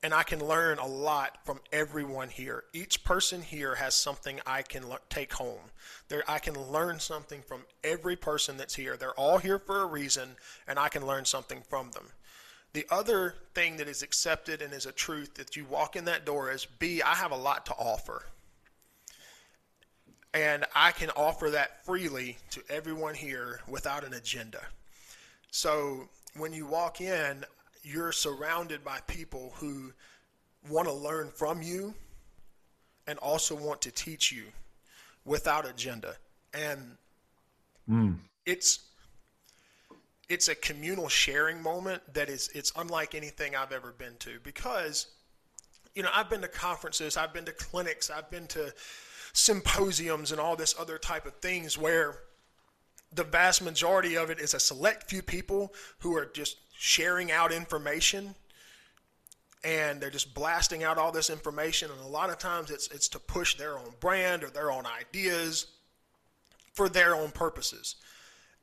And 0.00 0.14
I 0.14 0.22
can 0.22 0.44
learn 0.44 0.78
a 0.78 0.86
lot 0.86 1.38
from 1.44 1.58
everyone 1.72 2.28
here. 2.28 2.62
Each 2.72 3.02
person 3.02 3.42
here 3.42 3.74
has 3.74 3.96
something 3.96 4.40
I 4.46 4.62
can 4.62 4.88
le- 4.88 5.00
take 5.08 5.32
home. 5.32 5.72
There, 6.08 6.22
I 6.28 6.38
can 6.38 6.54
learn 6.54 7.00
something 7.00 7.42
from 7.42 7.62
every 7.82 8.14
person 8.14 8.56
that's 8.56 8.76
here. 8.76 8.96
They're 8.96 9.12
all 9.14 9.38
here 9.38 9.58
for 9.58 9.82
a 9.82 9.86
reason, 9.86 10.36
and 10.68 10.78
I 10.78 10.88
can 10.88 11.04
learn 11.04 11.24
something 11.24 11.62
from 11.68 11.90
them. 11.90 12.10
The 12.72 12.86
other 12.90 13.34
thing 13.54 13.76
that 13.78 13.88
is 13.88 14.02
accepted 14.02 14.62
and 14.62 14.72
is 14.72 14.86
a 14.86 14.92
truth 14.92 15.34
that 15.34 15.56
you 15.56 15.64
walk 15.64 15.96
in 15.96 16.04
that 16.04 16.24
door 16.24 16.50
is 16.50 16.66
B, 16.66 17.02
I 17.02 17.14
have 17.14 17.32
a 17.32 17.36
lot 17.36 17.66
to 17.66 17.72
offer. 17.72 18.24
And 20.34 20.64
I 20.74 20.92
can 20.92 21.10
offer 21.10 21.50
that 21.50 21.84
freely 21.84 22.36
to 22.50 22.62
everyone 22.68 23.14
here 23.14 23.60
without 23.66 24.04
an 24.04 24.12
agenda. 24.12 24.60
So 25.50 26.08
when 26.36 26.52
you 26.52 26.66
walk 26.66 27.00
in, 27.00 27.44
you're 27.82 28.12
surrounded 28.12 28.84
by 28.84 29.00
people 29.06 29.54
who 29.56 29.92
want 30.68 30.86
to 30.86 30.92
learn 30.92 31.30
from 31.30 31.62
you 31.62 31.94
and 33.06 33.18
also 33.20 33.54
want 33.54 33.80
to 33.82 33.90
teach 33.90 34.30
you 34.30 34.44
without 35.24 35.66
agenda. 35.66 36.16
And 36.52 36.96
mm. 37.88 38.16
it's 38.44 38.80
it's 40.28 40.48
a 40.48 40.54
communal 40.54 41.08
sharing 41.08 41.62
moment 41.62 42.02
that 42.14 42.28
is 42.28 42.48
it's 42.54 42.72
unlike 42.76 43.14
anything 43.14 43.56
I've 43.56 43.72
ever 43.72 43.92
been 43.92 44.16
to 44.20 44.38
because 44.42 45.06
you 45.94 46.04
know, 46.04 46.10
I've 46.14 46.30
been 46.30 46.42
to 46.42 46.48
conferences, 46.48 47.16
I've 47.16 47.32
been 47.32 47.44
to 47.46 47.52
clinics, 47.52 48.08
I've 48.08 48.30
been 48.30 48.46
to 48.48 48.72
symposiums 49.32 50.30
and 50.30 50.40
all 50.40 50.54
this 50.54 50.74
other 50.78 50.96
type 50.96 51.26
of 51.26 51.34
things 51.38 51.76
where 51.76 52.20
the 53.12 53.24
vast 53.24 53.62
majority 53.62 54.16
of 54.16 54.30
it 54.30 54.38
is 54.38 54.54
a 54.54 54.60
select 54.60 55.10
few 55.10 55.22
people 55.22 55.74
who 55.98 56.16
are 56.16 56.26
just 56.26 56.58
sharing 56.72 57.32
out 57.32 57.50
information 57.50 58.34
and 59.64 60.00
they're 60.00 60.08
just 60.08 60.34
blasting 60.34 60.84
out 60.84 60.98
all 60.98 61.10
this 61.10 61.30
information. 61.30 61.90
And 61.90 62.00
a 62.00 62.06
lot 62.06 62.30
of 62.30 62.38
times 62.38 62.70
it's 62.70 62.86
it's 62.88 63.08
to 63.08 63.18
push 63.18 63.56
their 63.56 63.76
own 63.76 63.92
brand 63.98 64.44
or 64.44 64.50
their 64.50 64.70
own 64.70 64.84
ideas 64.86 65.66
for 66.74 66.88
their 66.88 67.16
own 67.16 67.32
purposes 67.32 67.96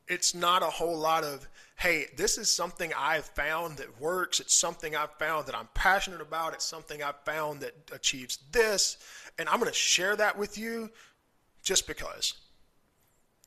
it's 0.08 0.34
not 0.34 0.62
a 0.62 0.66
whole 0.66 0.96
lot 0.96 1.24
of 1.24 1.48
hey 1.76 2.06
this 2.16 2.38
is 2.38 2.50
something 2.50 2.92
i've 2.96 3.26
found 3.26 3.76
that 3.76 4.00
works 4.00 4.40
it's 4.40 4.54
something 4.54 4.94
i've 4.96 5.12
found 5.12 5.46
that 5.46 5.54
i'm 5.54 5.68
passionate 5.74 6.20
about 6.20 6.54
it's 6.54 6.64
something 6.64 7.02
i've 7.02 7.20
found 7.24 7.60
that 7.60 7.72
achieves 7.92 8.38
this 8.52 8.98
and 9.38 9.48
i'm 9.48 9.58
going 9.58 9.70
to 9.70 9.76
share 9.76 10.16
that 10.16 10.38
with 10.38 10.56
you 10.56 10.90
just 11.62 11.86
because 11.86 12.34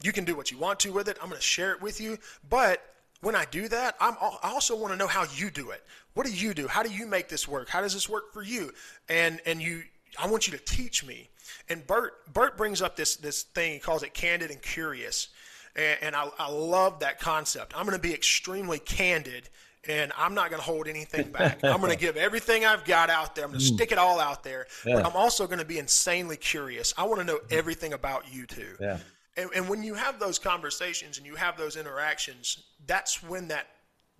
you 0.01 0.11
can 0.11 0.23
do 0.23 0.35
what 0.35 0.51
you 0.51 0.57
want 0.57 0.79
to 0.81 0.93
with 0.93 1.07
it. 1.09 1.17
I'm 1.21 1.29
going 1.29 1.39
to 1.39 1.45
share 1.45 1.73
it 1.73 1.81
with 1.81 1.99
you. 1.99 2.17
But 2.49 2.81
when 3.21 3.35
I 3.35 3.45
do 3.45 3.67
that, 3.67 3.95
I'm, 3.99 4.15
I 4.21 4.51
also 4.51 4.75
want 4.75 4.93
to 4.93 4.97
know 4.97 5.07
how 5.07 5.25
you 5.35 5.49
do 5.49 5.71
it. 5.71 5.83
What 6.13 6.25
do 6.25 6.31
you 6.31 6.53
do? 6.53 6.67
How 6.67 6.83
do 6.83 6.91
you 6.91 7.05
make 7.05 7.27
this 7.27 7.47
work? 7.47 7.69
How 7.69 7.81
does 7.81 7.93
this 7.93 8.07
work 8.07 8.33
for 8.33 8.41
you? 8.41 8.71
And 9.09 9.41
and 9.45 9.61
you, 9.61 9.83
I 10.17 10.27
want 10.27 10.47
you 10.47 10.57
to 10.57 10.63
teach 10.63 11.05
me. 11.05 11.29
And 11.67 11.85
Bert 11.85 12.33
Bert 12.33 12.57
brings 12.57 12.81
up 12.81 12.95
this 12.95 13.17
this 13.17 13.43
thing. 13.43 13.73
He 13.73 13.79
calls 13.79 14.03
it 14.03 14.13
candid 14.13 14.51
and 14.51 14.61
curious. 14.61 15.29
And, 15.75 15.97
and 16.01 16.15
I, 16.15 16.29
I 16.37 16.49
love 16.49 16.99
that 16.99 17.19
concept. 17.19 17.73
I'm 17.75 17.85
going 17.85 17.97
to 17.97 18.01
be 18.01 18.13
extremely 18.13 18.79
candid 18.79 19.49
and 19.87 20.11
I'm 20.17 20.33
not 20.33 20.49
going 20.49 20.59
to 20.59 20.65
hold 20.65 20.87
anything 20.87 21.31
back. 21.31 21.59
I'm 21.63 21.79
going 21.79 21.91
to 21.91 21.97
give 21.97 22.17
everything 22.17 22.65
I've 22.65 22.83
got 22.85 23.09
out 23.09 23.35
there. 23.35 23.45
I'm 23.45 23.51
going 23.51 23.61
to 23.61 23.65
mm. 23.65 23.75
stick 23.75 23.91
it 23.91 23.97
all 23.97 24.19
out 24.19 24.43
there. 24.43 24.67
Yeah. 24.85 24.95
But 24.95 25.05
I'm 25.05 25.15
also 25.15 25.47
going 25.47 25.59
to 25.59 25.65
be 25.65 25.79
insanely 25.79 26.37
curious. 26.37 26.93
I 26.97 27.03
want 27.03 27.19
to 27.19 27.25
know 27.25 27.39
everything 27.49 27.93
about 27.93 28.31
you 28.33 28.45
too. 28.45 28.75
Yeah. 28.79 28.97
And, 29.37 29.49
and 29.55 29.69
when 29.69 29.83
you 29.83 29.93
have 29.93 30.19
those 30.19 30.37
conversations 30.37 31.17
and 31.17 31.25
you 31.25 31.35
have 31.35 31.57
those 31.57 31.77
interactions, 31.77 32.63
that's 32.85 33.23
when 33.23 33.47
that 33.49 33.67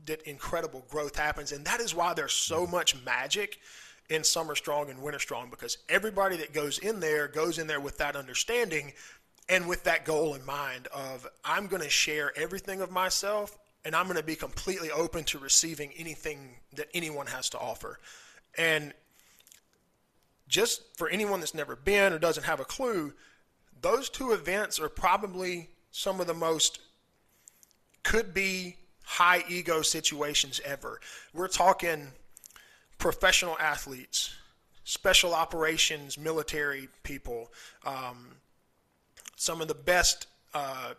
that 0.06 0.22
incredible 0.22 0.86
growth 0.90 1.18
happens. 1.18 1.52
And 1.52 1.66
that 1.66 1.82
is 1.82 1.94
why 1.94 2.14
there's 2.14 2.32
so 2.32 2.64
mm-hmm. 2.64 2.72
much 2.72 3.04
magic 3.04 3.60
in 4.10 4.24
Summer 4.24 4.56
Strong 4.56 4.90
and 4.90 5.02
Winter 5.02 5.20
Strong 5.20 5.50
because 5.50 5.80
everybody 5.88 6.36
that 6.38 6.54
goes 6.54 6.80
in 6.80 7.00
there 7.00 7.28
goes 7.28 7.60
in 7.60 7.68
there 7.68 7.80
with 7.82 7.98
that 7.98 8.16
understanding 8.16 8.94
and 9.50 9.68
with 9.68 9.84
that 9.84 10.06
goal 10.06 10.36
in 10.36 10.46
mind 10.46 10.88
of 10.88 11.28
I'm 11.44 11.68
going 11.68 11.82
to 11.82 11.90
share 11.90 12.32
everything 12.38 12.82
of 12.82 12.92
myself 12.92 13.58
and 13.84 13.96
I'm 13.96 14.06
going 14.06 14.18
to 14.18 14.24
be 14.24 14.36
completely 14.36 14.92
open 14.92 15.24
to 15.26 15.40
receiving 15.40 15.92
anything 15.98 16.58
that 16.76 16.88
anyone 16.94 17.28
has 17.28 17.50
to 17.52 17.60
offer. 17.60 18.00
And 18.58 18.94
just 20.48 20.98
for 20.98 21.10
anyone 21.10 21.40
that's 21.40 21.54
never 21.54 21.76
been 21.76 22.14
or 22.14 22.20
doesn't 22.20 22.44
have 22.44 22.60
a 22.60 22.66
clue, 22.66 23.14
those 23.82 24.10
two 24.10 24.32
events 24.32 24.80
are 24.80 24.90
probably 24.90 25.70
some 25.92 26.20
of 26.20 26.28
the 26.28 26.34
most 26.34 26.80
could 28.04 28.34
be 28.34 28.76
high 29.04 29.44
ego 29.50 29.82
situations 29.82 30.60
ever. 30.66 31.00
We're 31.34 31.48
talking 31.48 32.10
professional 32.98 33.58
athletes, 33.60 34.36
special 34.84 35.34
operations, 35.34 36.18
military 36.18 36.90
people, 37.04 37.52
um, 37.86 38.28
some 39.40 39.62
of 39.62 39.68
the 39.70 39.74
best. 39.74 40.28
Uh, 40.54 40.94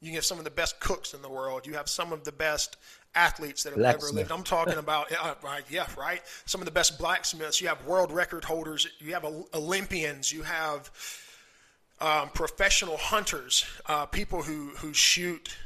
you 0.00 0.12
have 0.12 0.24
some 0.24 0.38
of 0.38 0.44
the 0.44 0.50
best 0.50 0.78
cooks 0.80 1.14
in 1.14 1.22
the 1.22 1.28
world. 1.28 1.66
You 1.66 1.74
have 1.74 1.88
some 1.88 2.12
of 2.12 2.24
the 2.24 2.32
best 2.32 2.76
athletes 3.14 3.62
that 3.62 3.72
have 3.72 3.82
ever 3.82 4.10
lived. 4.12 4.30
I'm 4.30 4.42
talking 4.42 4.74
about, 4.74 5.10
uh, 5.12 5.34
right, 5.42 5.64
yeah, 5.70 5.86
right. 5.96 6.20
Some 6.44 6.60
of 6.60 6.66
the 6.66 6.70
best 6.72 6.98
blacksmiths. 6.98 7.60
You 7.60 7.68
have 7.68 7.84
world 7.86 8.12
record 8.12 8.44
holders. 8.44 8.86
You 8.98 9.14
have 9.14 9.24
Olympians. 9.54 10.30
You 10.30 10.42
have 10.42 10.90
um, 12.00 12.28
professional 12.34 12.98
hunters, 12.98 13.64
uh, 13.86 14.04
people 14.06 14.42
who, 14.42 14.70
who 14.76 14.92
shoot 14.92 15.56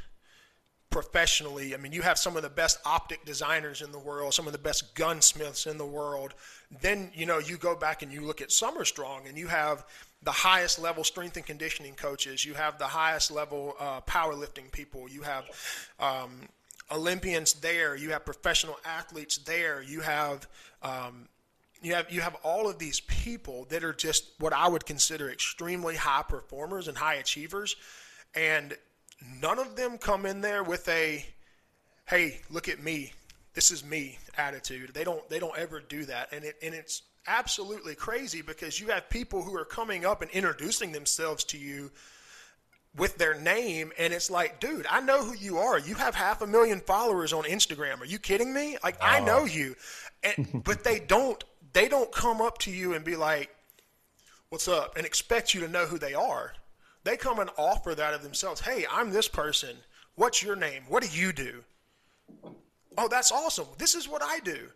professionally. 0.91 1.73
I 1.73 1.77
mean, 1.77 1.91
you 1.91 2.03
have 2.03 2.17
some 2.17 2.37
of 2.37 2.43
the 2.43 2.49
best 2.49 2.79
optic 2.85 3.25
designers 3.25 3.81
in 3.81 3.91
the 3.91 3.99
world, 3.99 4.33
some 4.33 4.45
of 4.45 4.53
the 4.53 4.59
best 4.59 4.95
gunsmiths 4.95 5.65
in 5.65 5.77
the 5.77 5.85
world. 5.85 6.35
Then, 6.81 7.11
you 7.13 7.25
know, 7.25 7.39
you 7.39 7.57
go 7.57 7.75
back 7.75 8.01
and 8.01 8.13
you 8.13 8.21
look 8.21 8.39
at 8.39 8.51
Summer 8.51 8.85
Strong 8.85 9.27
and 9.27 9.37
you 9.37 9.47
have 9.47 9.83
the 10.23 10.31
highest 10.31 10.79
level 10.79 11.03
strength 11.03 11.37
and 11.37 11.45
conditioning 11.45 11.93
coaches. 11.95 12.45
You 12.45 12.53
have 12.53 12.77
the 12.77 12.85
highest 12.85 13.31
level 13.31 13.75
uh, 13.79 14.01
powerlifting 14.01 14.71
people. 14.71 15.09
You 15.09 15.23
have 15.23 15.45
um, 15.99 16.41
Olympians 16.91 17.53
there. 17.53 17.95
You 17.95 18.11
have 18.11 18.25
professional 18.25 18.77
athletes 18.85 19.37
there. 19.37 19.81
You 19.81 20.01
have 20.01 20.47
um, 20.83 21.27
you 21.81 21.95
have 21.95 22.11
you 22.11 22.21
have 22.21 22.35
all 22.43 22.69
of 22.69 22.77
these 22.77 22.99
people 23.01 23.65
that 23.69 23.83
are 23.83 23.93
just 23.93 24.31
what 24.39 24.53
I 24.53 24.67
would 24.67 24.85
consider 24.85 25.31
extremely 25.31 25.95
high 25.95 26.23
performers 26.27 26.87
and 26.87 26.97
high 26.97 27.15
achievers, 27.15 27.75
and 28.35 28.77
none 29.41 29.59
of 29.59 29.75
them 29.75 29.97
come 29.97 30.25
in 30.25 30.41
there 30.41 30.63
with 30.63 30.87
a 30.87 31.25
hey 32.07 32.41
look 32.49 32.67
at 32.67 32.81
me 32.81 33.13
this 33.53 33.71
is 33.71 33.83
me 33.85 34.17
attitude 34.37 34.91
they 34.93 35.03
don't 35.03 35.27
they 35.29 35.39
don't 35.39 35.57
ever 35.57 35.79
do 35.79 36.05
that 36.05 36.31
and 36.31 36.43
it 36.43 36.55
and 36.63 36.73
it's 36.73 37.03
absolutely 37.27 37.95
crazy 37.95 38.41
because 38.41 38.79
you 38.79 38.87
have 38.87 39.09
people 39.09 39.41
who 39.41 39.55
are 39.55 39.65
coming 39.65 40.05
up 40.05 40.21
and 40.21 40.31
introducing 40.31 40.91
themselves 40.91 41.43
to 41.43 41.57
you 41.57 41.91
with 42.95 43.17
their 43.17 43.39
name 43.39 43.91
and 43.97 44.11
it's 44.11 44.29
like 44.29 44.59
dude 44.59 44.85
i 44.89 44.99
know 44.99 45.23
who 45.23 45.33
you 45.35 45.57
are 45.57 45.79
you 45.79 45.95
have 45.95 46.13
half 46.13 46.41
a 46.41 46.47
million 46.47 46.79
followers 46.81 47.31
on 47.31 47.43
instagram 47.45 48.01
are 48.01 48.05
you 48.05 48.19
kidding 48.19 48.53
me 48.53 48.75
like 48.83 48.97
i 49.01 49.19
know 49.21 49.45
you 49.45 49.75
and, 50.23 50.61
but 50.65 50.83
they 50.83 50.99
don't 50.99 51.43
they 51.71 51.87
don't 51.87 52.11
come 52.11 52.41
up 52.41 52.57
to 52.57 52.71
you 52.71 52.93
and 52.93 53.05
be 53.05 53.15
like 53.15 53.49
what's 54.49 54.67
up 54.67 54.97
and 54.97 55.05
expect 55.05 55.53
you 55.53 55.61
to 55.61 55.69
know 55.69 55.85
who 55.85 55.97
they 55.97 56.13
are 56.13 56.53
they 57.03 57.17
come 57.17 57.39
and 57.39 57.49
offer 57.57 57.95
that 57.95 58.13
of 58.13 58.23
themselves. 58.23 58.61
Hey, 58.61 58.85
I'm 58.91 59.11
this 59.11 59.27
person. 59.27 59.75
What's 60.15 60.43
your 60.43 60.55
name? 60.55 60.83
What 60.87 61.03
do 61.03 61.09
you 61.09 61.33
do? 61.33 61.63
Oh, 62.97 63.07
that's 63.07 63.31
awesome. 63.31 63.67
This 63.77 63.95
is 63.95 64.07
what 64.07 64.21
I 64.21 64.39
do. 64.39 64.69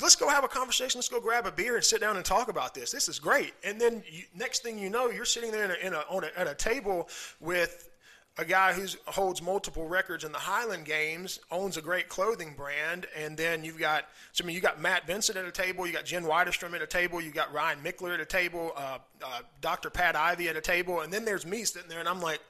Let's 0.00 0.16
go 0.16 0.28
have 0.28 0.44
a 0.44 0.48
conversation. 0.48 0.98
Let's 0.98 1.08
go 1.08 1.20
grab 1.20 1.46
a 1.46 1.52
beer 1.52 1.76
and 1.76 1.84
sit 1.84 2.00
down 2.00 2.16
and 2.16 2.24
talk 2.24 2.48
about 2.48 2.74
this. 2.74 2.90
This 2.90 3.08
is 3.08 3.18
great. 3.18 3.52
And 3.64 3.80
then 3.80 4.02
you, 4.10 4.24
next 4.34 4.62
thing 4.62 4.78
you 4.78 4.90
know, 4.90 5.10
you're 5.10 5.24
sitting 5.24 5.50
there 5.50 5.64
in 5.64 5.70
a, 5.70 5.86
in 5.86 5.94
a, 5.94 6.04
on 6.08 6.24
a, 6.24 6.30
at 6.36 6.46
a 6.46 6.54
table 6.54 7.08
with 7.40 7.90
a 8.38 8.44
guy 8.44 8.72
who 8.72 8.86
holds 9.06 9.42
multiple 9.42 9.86
records 9.86 10.24
in 10.24 10.32
the 10.32 10.38
Highland 10.38 10.84
Games, 10.84 11.40
owns 11.50 11.76
a 11.76 11.82
great 11.82 12.08
clothing 12.08 12.54
brand, 12.56 13.06
and 13.16 13.36
then 13.36 13.64
you've 13.64 13.78
got, 13.78 14.06
so 14.32 14.44
I 14.44 14.46
mean, 14.46 14.54
you 14.54 14.62
got 14.62 14.80
Matt 14.80 15.06
Vincent 15.06 15.36
at 15.36 15.44
a 15.44 15.50
table, 15.50 15.86
you 15.86 15.92
got 15.92 16.04
Jen 16.04 16.24
Widerstrom 16.24 16.74
at 16.74 16.80
a 16.80 16.86
table, 16.86 17.20
you 17.20 17.32
got 17.32 17.52
Ryan 17.52 17.80
Michler 17.80 18.14
at 18.14 18.20
a 18.20 18.24
table, 18.24 18.72
uh, 18.76 18.98
uh, 19.22 19.40
Dr. 19.60 19.90
Pat 19.90 20.16
Ivey 20.16 20.48
at 20.48 20.56
a 20.56 20.60
table, 20.60 21.00
and 21.00 21.12
then 21.12 21.24
there's 21.24 21.44
me 21.44 21.64
sitting 21.64 21.88
there, 21.88 22.00
and 22.00 22.08
I'm 22.08 22.20
like, 22.20 22.40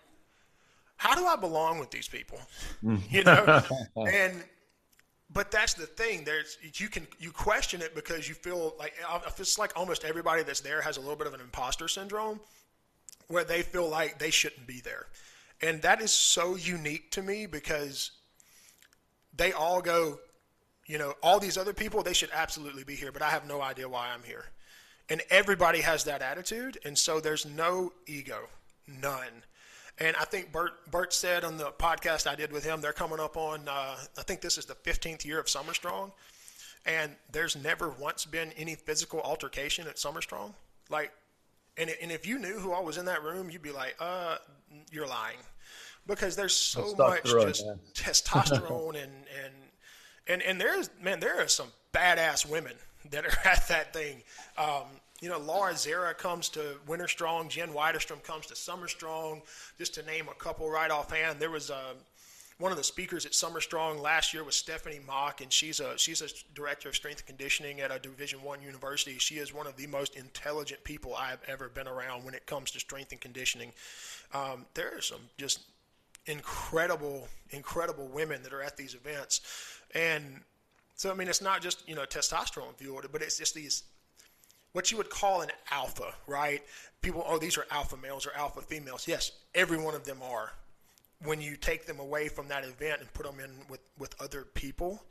how 0.97 1.15
do 1.15 1.27
I 1.27 1.35
belong 1.35 1.79
with 1.79 1.91
these 1.91 2.07
people? 2.07 2.39
you 3.11 3.25
know, 3.25 3.63
and 3.97 4.45
but 5.33 5.51
that's 5.51 5.74
the 5.74 5.87
thing. 5.87 6.24
There's 6.24 6.59
you 6.74 6.89
can 6.89 7.07
you 7.18 7.31
question 7.31 7.83
it 7.83 7.95
because 7.95 8.28
you 8.28 8.35
feel 8.35 8.74
like 8.78 8.95
it's 9.39 9.59
like 9.59 9.72
almost 9.76 10.05
everybody 10.05 10.43
that's 10.43 10.61
there 10.61 10.81
has 10.81 10.97
a 10.97 11.01
little 11.01 11.16
bit 11.16 11.26
of 11.26 11.35
an 11.35 11.41
imposter 11.41 11.89
syndrome, 11.89 12.41
where 13.28 13.45
they 13.45 13.62
feel 13.62 13.89
like 13.89 14.18
they 14.18 14.31
shouldn't 14.31 14.66
be 14.66 14.81
there 14.81 15.07
and 15.62 15.83
that 15.83 16.01
is 16.01 16.11
so 16.11 16.57
unique 16.57 17.11
to 17.12 17.22
me 17.22 17.47
because 17.47 18.12
they 19.37 19.53
all 19.53 19.81
go, 19.83 20.18
you 20.87 20.99
know, 20.99 21.14
all 21.22 21.39
these 21.39 21.59
other 21.59 21.72
people, 21.72 22.03
they 22.03 22.14
should 22.14 22.31
absolutely 22.33 22.85
be 22.85 22.95
here, 22.95 23.12
but 23.12 23.22
I 23.22 23.31
have 23.31 23.47
no 23.47 23.61
idea 23.61 23.89
why 23.89 24.09
I'm 24.09 24.22
here. 24.22 24.47
And 25.09 25.22
everybody 25.31 25.81
has 25.81 26.05
that 26.05 26.22
attitude. 26.22 26.78
And 26.85 26.97
so 26.97 27.20
there's 27.20 27.45
no 27.45 27.93
ego, 28.07 28.49
none. 28.87 29.45
And 30.01 30.17
I 30.17 30.25
think 30.25 30.51
Bert, 30.51 30.91
Bert 30.91 31.13
said 31.13 31.45
on 31.45 31.59
the 31.59 31.73
podcast 31.73 32.27
I 32.27 32.35
did 32.35 32.53
with 32.53 32.65
him, 32.65 32.81
they're 32.81 32.93
coming 32.93 33.21
up 33.21 33.37
on, 33.37 33.69
uh, 33.69 33.97
I 34.19 34.23
think 34.23 34.41
this 34.41 34.57
is 34.57 34.65
the 34.65 34.75
15th 34.75 35.25
year 35.25 35.39
of 35.39 35.49
Summer 35.49 35.75
Strong. 35.75 36.13
And 36.87 37.15
there's 37.31 37.55
never 37.55 37.91
once 37.91 38.25
been 38.25 38.53
any 38.53 38.75
physical 38.75 39.21
altercation 39.21 39.87
at 39.87 39.99
Summer 39.99 40.23
Strong. 40.23 40.55
Like, 40.89 41.13
and, 41.77 41.95
and 42.01 42.11
if 42.11 42.27
you 42.27 42.39
knew 42.39 42.59
who 42.59 42.73
I 42.73 42.81
was 42.81 42.97
in 42.97 43.05
that 43.05 43.23
room, 43.23 43.51
you'd 43.51 43.63
be 43.63 43.73
like, 43.73 43.95
uh, 44.01 44.39
you're 44.91 45.07
lying 45.07 45.37
because 46.07 46.37
there's 46.37 46.55
so 46.55 46.95
much 46.97 47.25
just 47.25 47.65
yeah. 47.65 47.75
testosterone 47.95 48.91
and 49.03 49.13
and 49.45 49.55
and 50.27 50.43
and 50.43 50.61
there's 50.61 50.91
man 51.01 51.21
there 51.21 51.41
are 51.41 51.49
some 51.49 51.69
badass 51.93 52.49
women 52.49 52.75
that 53.11 53.25
are 53.25 53.39
at 53.49 53.69
that 53.69 53.93
thing. 53.93 54.23
Um, 54.59 54.85
you 55.21 55.29
know, 55.29 55.39
Laura 55.39 55.77
Zerra 55.77 56.14
comes 56.14 56.49
to 56.51 56.77
Winter 56.87 57.09
Strong, 57.09 57.51
Jen 57.51 57.71
Widerstrom 57.71 58.23
comes 58.23 58.47
to 58.47 58.57
Summer 58.57 58.89
Strong, 58.89 59.43
just 59.79 59.95
to 59.95 60.03
name 60.03 60.29
a 60.29 60.35
couple 60.35 60.68
right 60.71 60.91
offhand. 60.91 61.41
There 61.41 61.51
was 61.51 61.71
a 61.71 61.75
uh, 61.75 61.95
one 62.61 62.73
of 62.73 62.77
the 62.77 62.85
speakers 62.85 63.25
at 63.25 63.35
Summer 63.35 63.61
Strong 63.62 64.01
last 64.01 64.35
year 64.35 64.45
was 64.45 64.55
Stephanie 64.55 65.01
Mock, 65.07 65.41
and 65.41 65.51
she's 65.51 65.81
a 65.81 65.97
she's 65.97 66.21
a 66.21 66.29
director 66.55 66.91
of 66.91 66.95
strength 66.95 67.21
and 67.21 67.27
conditioning 67.27 67.81
at 67.81 67.91
a 67.91 67.99
Division 67.99 68.43
One 68.43 68.61
university. 68.61 69.16
She 69.18 69.37
is 69.37 69.55
one 69.55 69.66
of 69.66 69.77
the 69.77 69.87
most 69.87 70.14
intelligent 70.14 70.85
people 70.85 71.14
I've 71.14 71.41
ever 71.49 71.71
been 71.71 71.89
around 71.89 72.25
when 72.25 72.35
it 72.35 72.45
comes 72.45 72.71
to 72.73 72.81
strength 72.81 73.12
and 73.12 73.21
conditioning. 73.21 73.73
Um, 74.35 74.66
there 74.75 74.95
are 74.95 75.01
some 75.01 75.21
just 75.39 75.61
incredible, 76.27 77.29
incredible 77.49 78.09
women 78.09 78.43
that 78.43 78.53
are 78.53 78.62
at 78.62 78.77
these 78.77 78.95
events, 78.95 79.41
and 79.95 80.43
so 80.97 81.11
I 81.11 81.14
mean 81.14 81.29
it's 81.29 81.41
not 81.41 81.62
just 81.62 81.89
you 81.89 81.95
know 81.95 82.05
testosterone 82.05 82.75
fueled, 82.77 83.07
but 83.11 83.23
it's 83.23 83.39
just 83.39 83.55
these 83.55 83.85
what 84.73 84.91
you 84.91 84.97
would 84.97 85.11
call 85.11 85.41
an 85.41 85.51
alpha, 85.71 86.14
right? 86.27 86.62
People, 87.03 87.25
oh, 87.27 87.39
these 87.39 87.59
are 87.59 87.66
alpha 87.71 87.97
males 87.97 88.27
or 88.27 88.33
alpha 88.37 88.61
females. 88.61 89.09
Yes, 89.09 89.33
every 89.55 89.79
one 89.79 89.95
of 89.95 90.05
them 90.05 90.18
are 90.23 90.53
when 91.25 91.41
you 91.41 91.57
take 91.57 91.87
them 91.87 92.01
away 92.01 92.29
from 92.29 92.49
that 92.49 92.64
event 92.64 93.01
and 93.01 93.12
put 93.12 93.27
them 93.27 93.41
in 93.41 93.51
with, 93.68 93.81
with 93.99 94.14
other 94.21 94.47
people, 94.55 95.03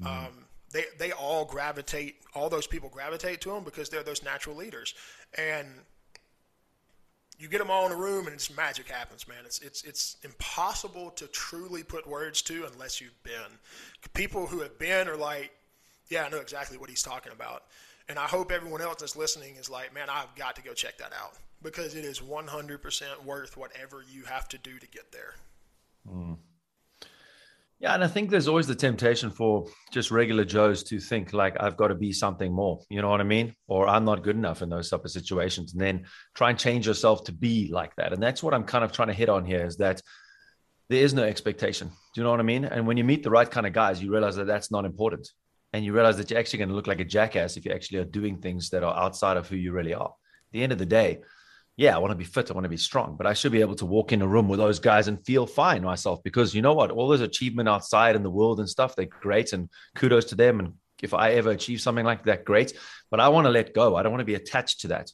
mm. 0.00 0.06
um, 0.06 0.46
they, 0.72 0.84
they 0.98 1.12
all 1.12 1.44
gravitate, 1.44 2.16
all 2.34 2.48
those 2.48 2.66
people 2.66 2.88
gravitate 2.88 3.40
to 3.42 3.50
them 3.50 3.64
because 3.64 3.88
they're 3.88 4.02
those 4.02 4.22
natural 4.22 4.56
leaders. 4.56 4.94
And 5.36 5.68
you 7.38 7.48
get 7.48 7.58
them 7.58 7.70
all 7.70 7.84
in 7.86 7.92
a 7.92 7.96
room 7.96 8.26
and 8.26 8.34
it's 8.34 8.54
magic 8.56 8.88
happens, 8.88 9.28
man. 9.28 9.38
It's, 9.44 9.60
it's, 9.60 9.82
it's 9.84 10.16
impossible 10.22 11.10
to 11.10 11.26
truly 11.26 11.82
put 11.82 12.06
words 12.06 12.40
to 12.42 12.66
unless 12.72 13.00
you've 13.00 13.22
been. 13.22 13.58
People 14.14 14.46
who 14.46 14.60
have 14.60 14.78
been 14.78 15.08
are 15.08 15.16
like, 15.16 15.52
yeah, 16.08 16.24
I 16.24 16.30
know 16.30 16.38
exactly 16.38 16.78
what 16.78 16.88
he's 16.88 17.02
talking 17.02 17.32
about. 17.32 17.64
And 18.08 18.18
I 18.18 18.26
hope 18.26 18.50
everyone 18.50 18.82
else 18.82 18.96
that's 19.00 19.16
listening 19.16 19.56
is 19.56 19.70
like, 19.70 19.94
man, 19.94 20.08
I've 20.10 20.34
got 20.36 20.56
to 20.56 20.62
go 20.62 20.74
check 20.74 20.98
that 20.98 21.12
out 21.12 21.34
because 21.62 21.94
it 21.94 22.04
is 22.04 22.20
100% 22.20 23.24
worth 23.24 23.56
whatever 23.56 24.04
you 24.10 24.24
have 24.24 24.48
to 24.48 24.58
do 24.58 24.78
to 24.78 24.86
get 24.88 25.12
there. 25.12 25.34
Mm. 26.08 26.36
Yeah, 27.82 27.94
and 27.94 28.04
I 28.04 28.06
think 28.06 28.30
there's 28.30 28.46
always 28.46 28.68
the 28.68 28.76
temptation 28.76 29.28
for 29.28 29.66
just 29.90 30.12
regular 30.12 30.44
Joes 30.44 30.84
to 30.84 31.00
think 31.00 31.32
like 31.32 31.56
I've 31.58 31.76
got 31.76 31.88
to 31.88 31.96
be 31.96 32.12
something 32.12 32.52
more. 32.52 32.78
You 32.88 33.02
know 33.02 33.08
what 33.08 33.20
I 33.20 33.24
mean? 33.24 33.56
Or 33.66 33.88
I'm 33.88 34.04
not 34.04 34.22
good 34.22 34.36
enough 34.36 34.62
in 34.62 34.68
those 34.68 34.88
type 34.88 35.04
of 35.04 35.10
situations, 35.10 35.72
and 35.72 35.80
then 35.82 36.06
try 36.32 36.50
and 36.50 36.58
change 36.58 36.86
yourself 36.86 37.24
to 37.24 37.32
be 37.32 37.68
like 37.72 37.96
that. 37.96 38.12
And 38.12 38.22
that's 38.22 38.40
what 38.40 38.54
I'm 38.54 38.62
kind 38.62 38.84
of 38.84 38.92
trying 38.92 39.08
to 39.08 39.14
hit 39.14 39.28
on 39.28 39.44
here 39.44 39.66
is 39.66 39.78
that 39.78 40.00
there 40.90 41.02
is 41.02 41.12
no 41.12 41.24
expectation. 41.24 41.88
Do 41.88 42.20
you 42.20 42.22
know 42.22 42.30
what 42.30 42.38
I 42.38 42.44
mean? 42.44 42.64
And 42.64 42.86
when 42.86 42.96
you 42.98 43.02
meet 43.02 43.24
the 43.24 43.30
right 43.30 43.50
kind 43.50 43.66
of 43.66 43.72
guys, 43.72 44.00
you 44.00 44.12
realize 44.12 44.36
that 44.36 44.46
that's 44.46 44.70
not 44.70 44.84
important, 44.84 45.28
and 45.72 45.84
you 45.84 45.92
realize 45.92 46.16
that 46.18 46.30
you're 46.30 46.38
actually 46.38 46.58
going 46.58 46.68
to 46.68 46.74
look 46.74 46.86
like 46.86 47.00
a 47.00 47.04
jackass 47.04 47.56
if 47.56 47.64
you 47.64 47.72
actually 47.72 47.98
are 47.98 48.04
doing 48.04 48.38
things 48.38 48.70
that 48.70 48.82
are 48.82 48.96
outside 48.96 49.36
of 49.36 49.48
who 49.48 49.56
you 49.56 49.72
really 49.72 49.94
are. 49.94 50.08
At 50.08 50.52
the 50.52 50.62
end 50.62 50.72
of 50.72 50.78
the 50.78 50.86
day, 50.86 51.20
yeah, 51.76 51.94
I 51.94 51.98
want 51.98 52.10
to 52.10 52.16
be 52.16 52.24
fit, 52.24 52.50
I 52.50 52.54
want 52.54 52.64
to 52.64 52.70
be 52.70 52.76
strong, 52.76 53.16
but 53.16 53.26
I 53.26 53.32
should 53.32 53.52
be 53.52 53.62
able 53.62 53.76
to 53.76 53.86
walk 53.86 54.12
in 54.12 54.20
a 54.20 54.28
room 54.28 54.48
with 54.48 54.58
those 54.58 54.78
guys 54.78 55.08
and 55.08 55.24
feel 55.24 55.46
fine 55.46 55.82
myself 55.82 56.22
because 56.22 56.54
you 56.54 56.60
know 56.60 56.74
what? 56.74 56.90
All 56.90 57.08
those 57.08 57.22
achievement 57.22 57.68
outside 57.68 58.14
in 58.14 58.22
the 58.22 58.30
world 58.30 58.60
and 58.60 58.68
stuff, 58.68 58.94
they're 58.94 59.06
great 59.06 59.54
and 59.54 59.70
kudos 59.94 60.26
to 60.26 60.34
them. 60.34 60.60
And 60.60 60.74
if 61.02 61.14
I 61.14 61.32
ever 61.32 61.50
achieve 61.50 61.80
something 61.80 62.04
like 62.04 62.24
that, 62.24 62.44
great. 62.44 62.74
But 63.10 63.20
I 63.20 63.28
want 63.28 63.46
to 63.46 63.50
let 63.50 63.74
go. 63.74 63.96
I 63.96 64.02
don't 64.02 64.12
want 64.12 64.20
to 64.20 64.26
be 64.26 64.34
attached 64.34 64.82
to 64.82 64.88
that. 64.88 65.10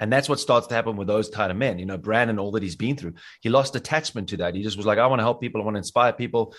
And 0.00 0.12
that's 0.12 0.28
what 0.28 0.40
starts 0.40 0.68
to 0.68 0.74
happen 0.74 0.96
with 0.96 1.08
those 1.08 1.28
kind 1.28 1.50
of 1.50 1.58
men. 1.58 1.78
You 1.78 1.84
know, 1.84 1.98
Brandon, 1.98 2.38
all 2.38 2.52
that 2.52 2.62
he's 2.62 2.76
been 2.76 2.96
through, 2.96 3.14
he 3.40 3.50
lost 3.50 3.76
attachment 3.76 4.30
to 4.30 4.38
that. 4.38 4.54
He 4.54 4.62
just 4.62 4.76
was 4.76 4.86
like, 4.86 4.98
I 4.98 5.06
want 5.06 5.18
to 5.18 5.24
help 5.24 5.40
people, 5.40 5.60
I 5.60 5.64
want 5.64 5.74
to 5.74 5.78
inspire 5.78 6.12
people. 6.12 6.54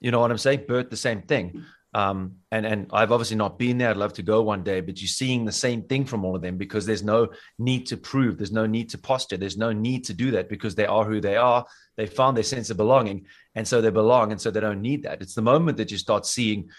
You 0.00 0.10
know 0.10 0.20
what 0.20 0.30
I'm 0.30 0.38
saying? 0.38 0.64
Bert, 0.66 0.90
the 0.90 0.96
same 0.96 1.22
thing. 1.22 1.64
Um, 1.98 2.36
and 2.52 2.64
and 2.64 2.86
I've 2.92 3.10
obviously 3.10 3.36
not 3.36 3.58
been 3.58 3.76
there. 3.76 3.90
I'd 3.90 3.96
love 3.96 4.12
to 4.14 4.22
go 4.22 4.40
one 4.40 4.62
day, 4.62 4.80
but 4.80 5.00
you're 5.00 5.08
seeing 5.08 5.44
the 5.44 5.50
same 5.50 5.82
thing 5.82 6.04
from 6.04 6.24
all 6.24 6.36
of 6.36 6.42
them 6.42 6.56
because 6.56 6.86
there's 6.86 7.02
no 7.02 7.28
need 7.58 7.86
to 7.86 7.96
prove, 7.96 8.38
there's 8.38 8.52
no 8.52 8.66
need 8.66 8.88
to 8.90 8.98
posture, 8.98 9.36
there's 9.36 9.56
no 9.56 9.72
need 9.72 10.04
to 10.04 10.14
do 10.14 10.30
that 10.30 10.48
because 10.48 10.76
they 10.76 10.86
are 10.86 11.04
who 11.04 11.20
they 11.20 11.36
are. 11.36 11.66
They 11.96 12.06
found 12.06 12.36
their 12.36 12.44
sense 12.44 12.70
of 12.70 12.76
belonging, 12.76 13.26
and 13.56 13.66
so 13.66 13.80
they 13.80 13.90
belong, 13.90 14.30
and 14.30 14.40
so 14.40 14.52
they 14.52 14.60
don't 14.60 14.80
need 14.80 15.02
that. 15.02 15.20
It's 15.22 15.34
the 15.34 15.42
moment 15.42 15.76
that 15.78 15.90
you 15.90 15.98
start 15.98 16.24
seeing 16.24 16.70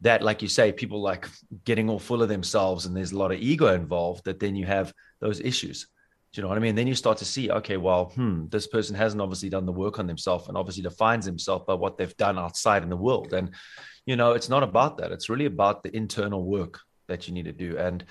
that, 0.00 0.22
like 0.22 0.40
you 0.40 0.48
say, 0.48 0.72
people 0.72 1.02
like 1.02 1.28
getting 1.66 1.90
all 1.90 1.98
full 1.98 2.22
of 2.22 2.30
themselves, 2.30 2.86
and 2.86 2.96
there's 2.96 3.12
a 3.12 3.18
lot 3.18 3.32
of 3.32 3.38
ego 3.38 3.74
involved. 3.74 4.24
That 4.24 4.40
then 4.40 4.56
you 4.56 4.64
have 4.64 4.94
those 5.20 5.38
issues. 5.40 5.86
Do 6.32 6.40
you 6.40 6.42
know 6.42 6.48
what 6.48 6.58
I 6.58 6.62
mean? 6.62 6.74
Then 6.74 6.86
you 6.86 6.94
start 6.94 7.18
to 7.18 7.24
see, 7.26 7.50
okay, 7.50 7.76
well, 7.76 8.06
hmm, 8.14 8.46
this 8.48 8.66
person 8.66 8.96
hasn't 8.96 9.22
obviously 9.22 9.50
done 9.50 9.66
the 9.66 9.72
work 9.72 9.98
on 9.98 10.06
themselves 10.06 10.48
and 10.48 10.56
obviously 10.56 10.82
defines 10.82 11.24
himself 11.24 11.66
by 11.66 11.74
what 11.74 11.96
they've 11.96 12.16
done 12.16 12.38
outside 12.38 12.82
in 12.82 12.90
the 12.90 12.96
world. 12.96 13.32
And 13.32 13.54
you 14.06 14.16
know 14.16 14.32
it's 14.32 14.48
not 14.48 14.62
about 14.62 14.98
that. 14.98 15.12
It's 15.12 15.28
really 15.28 15.46
about 15.46 15.82
the 15.82 15.94
internal 15.94 16.42
work 16.44 16.80
that 17.08 17.28
you 17.28 17.34
need 17.34 17.44
to 17.44 17.52
do. 17.52 17.76
And 17.76 18.04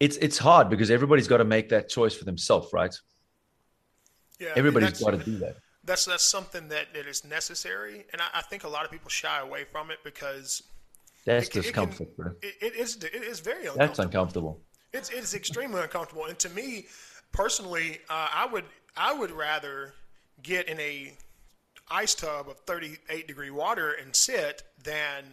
it's 0.00 0.16
it's 0.16 0.38
hard 0.38 0.68
because 0.68 0.90
everybody's 0.90 1.28
got 1.28 1.38
to 1.38 1.44
make 1.44 1.68
that 1.70 1.88
choice 1.88 2.14
for 2.14 2.24
themselves 2.24 2.68
right? 2.72 2.94
Yeah 4.40 4.52
everybody's 4.56 5.00
got 5.00 5.12
to 5.12 5.18
do 5.18 5.38
that. 5.38 5.56
that's 5.84 6.04
that's 6.04 6.24
something 6.24 6.68
that, 6.68 6.92
that 6.94 7.06
is 7.06 7.24
necessary, 7.24 8.04
and 8.12 8.20
I, 8.20 8.38
I 8.38 8.42
think 8.42 8.64
a 8.64 8.68
lot 8.68 8.84
of 8.84 8.90
people 8.90 9.08
shy 9.08 9.40
away 9.40 9.64
from 9.64 9.90
it 9.90 9.98
because 10.04 10.62
that's 11.24 11.46
it, 11.46 11.52
discomfort, 11.52 12.08
it, 12.08 12.22
can, 12.22 12.34
it, 12.42 12.54
it 12.60 12.74
is 12.74 12.96
it 12.96 13.14
is 13.14 13.40
very 13.40 13.66
uncomfortable. 13.66 13.86
That's 13.86 13.98
uncomfortable. 13.98 14.60
It's 14.92 15.10
it's 15.10 15.34
extremely 15.34 15.80
uncomfortable, 15.80 16.24
and 16.26 16.38
to 16.40 16.48
me 16.50 16.86
personally, 17.30 18.00
uh, 18.10 18.28
I 18.34 18.46
would 18.46 18.64
I 18.96 19.14
would 19.14 19.30
rather 19.30 19.94
get 20.42 20.68
in 20.68 20.78
a 20.80 21.16
ice 21.90 22.14
tub 22.14 22.48
of 22.48 22.58
38 22.60 23.26
degree 23.26 23.50
water 23.50 23.92
and 23.92 24.14
sit 24.14 24.62
than 24.82 25.24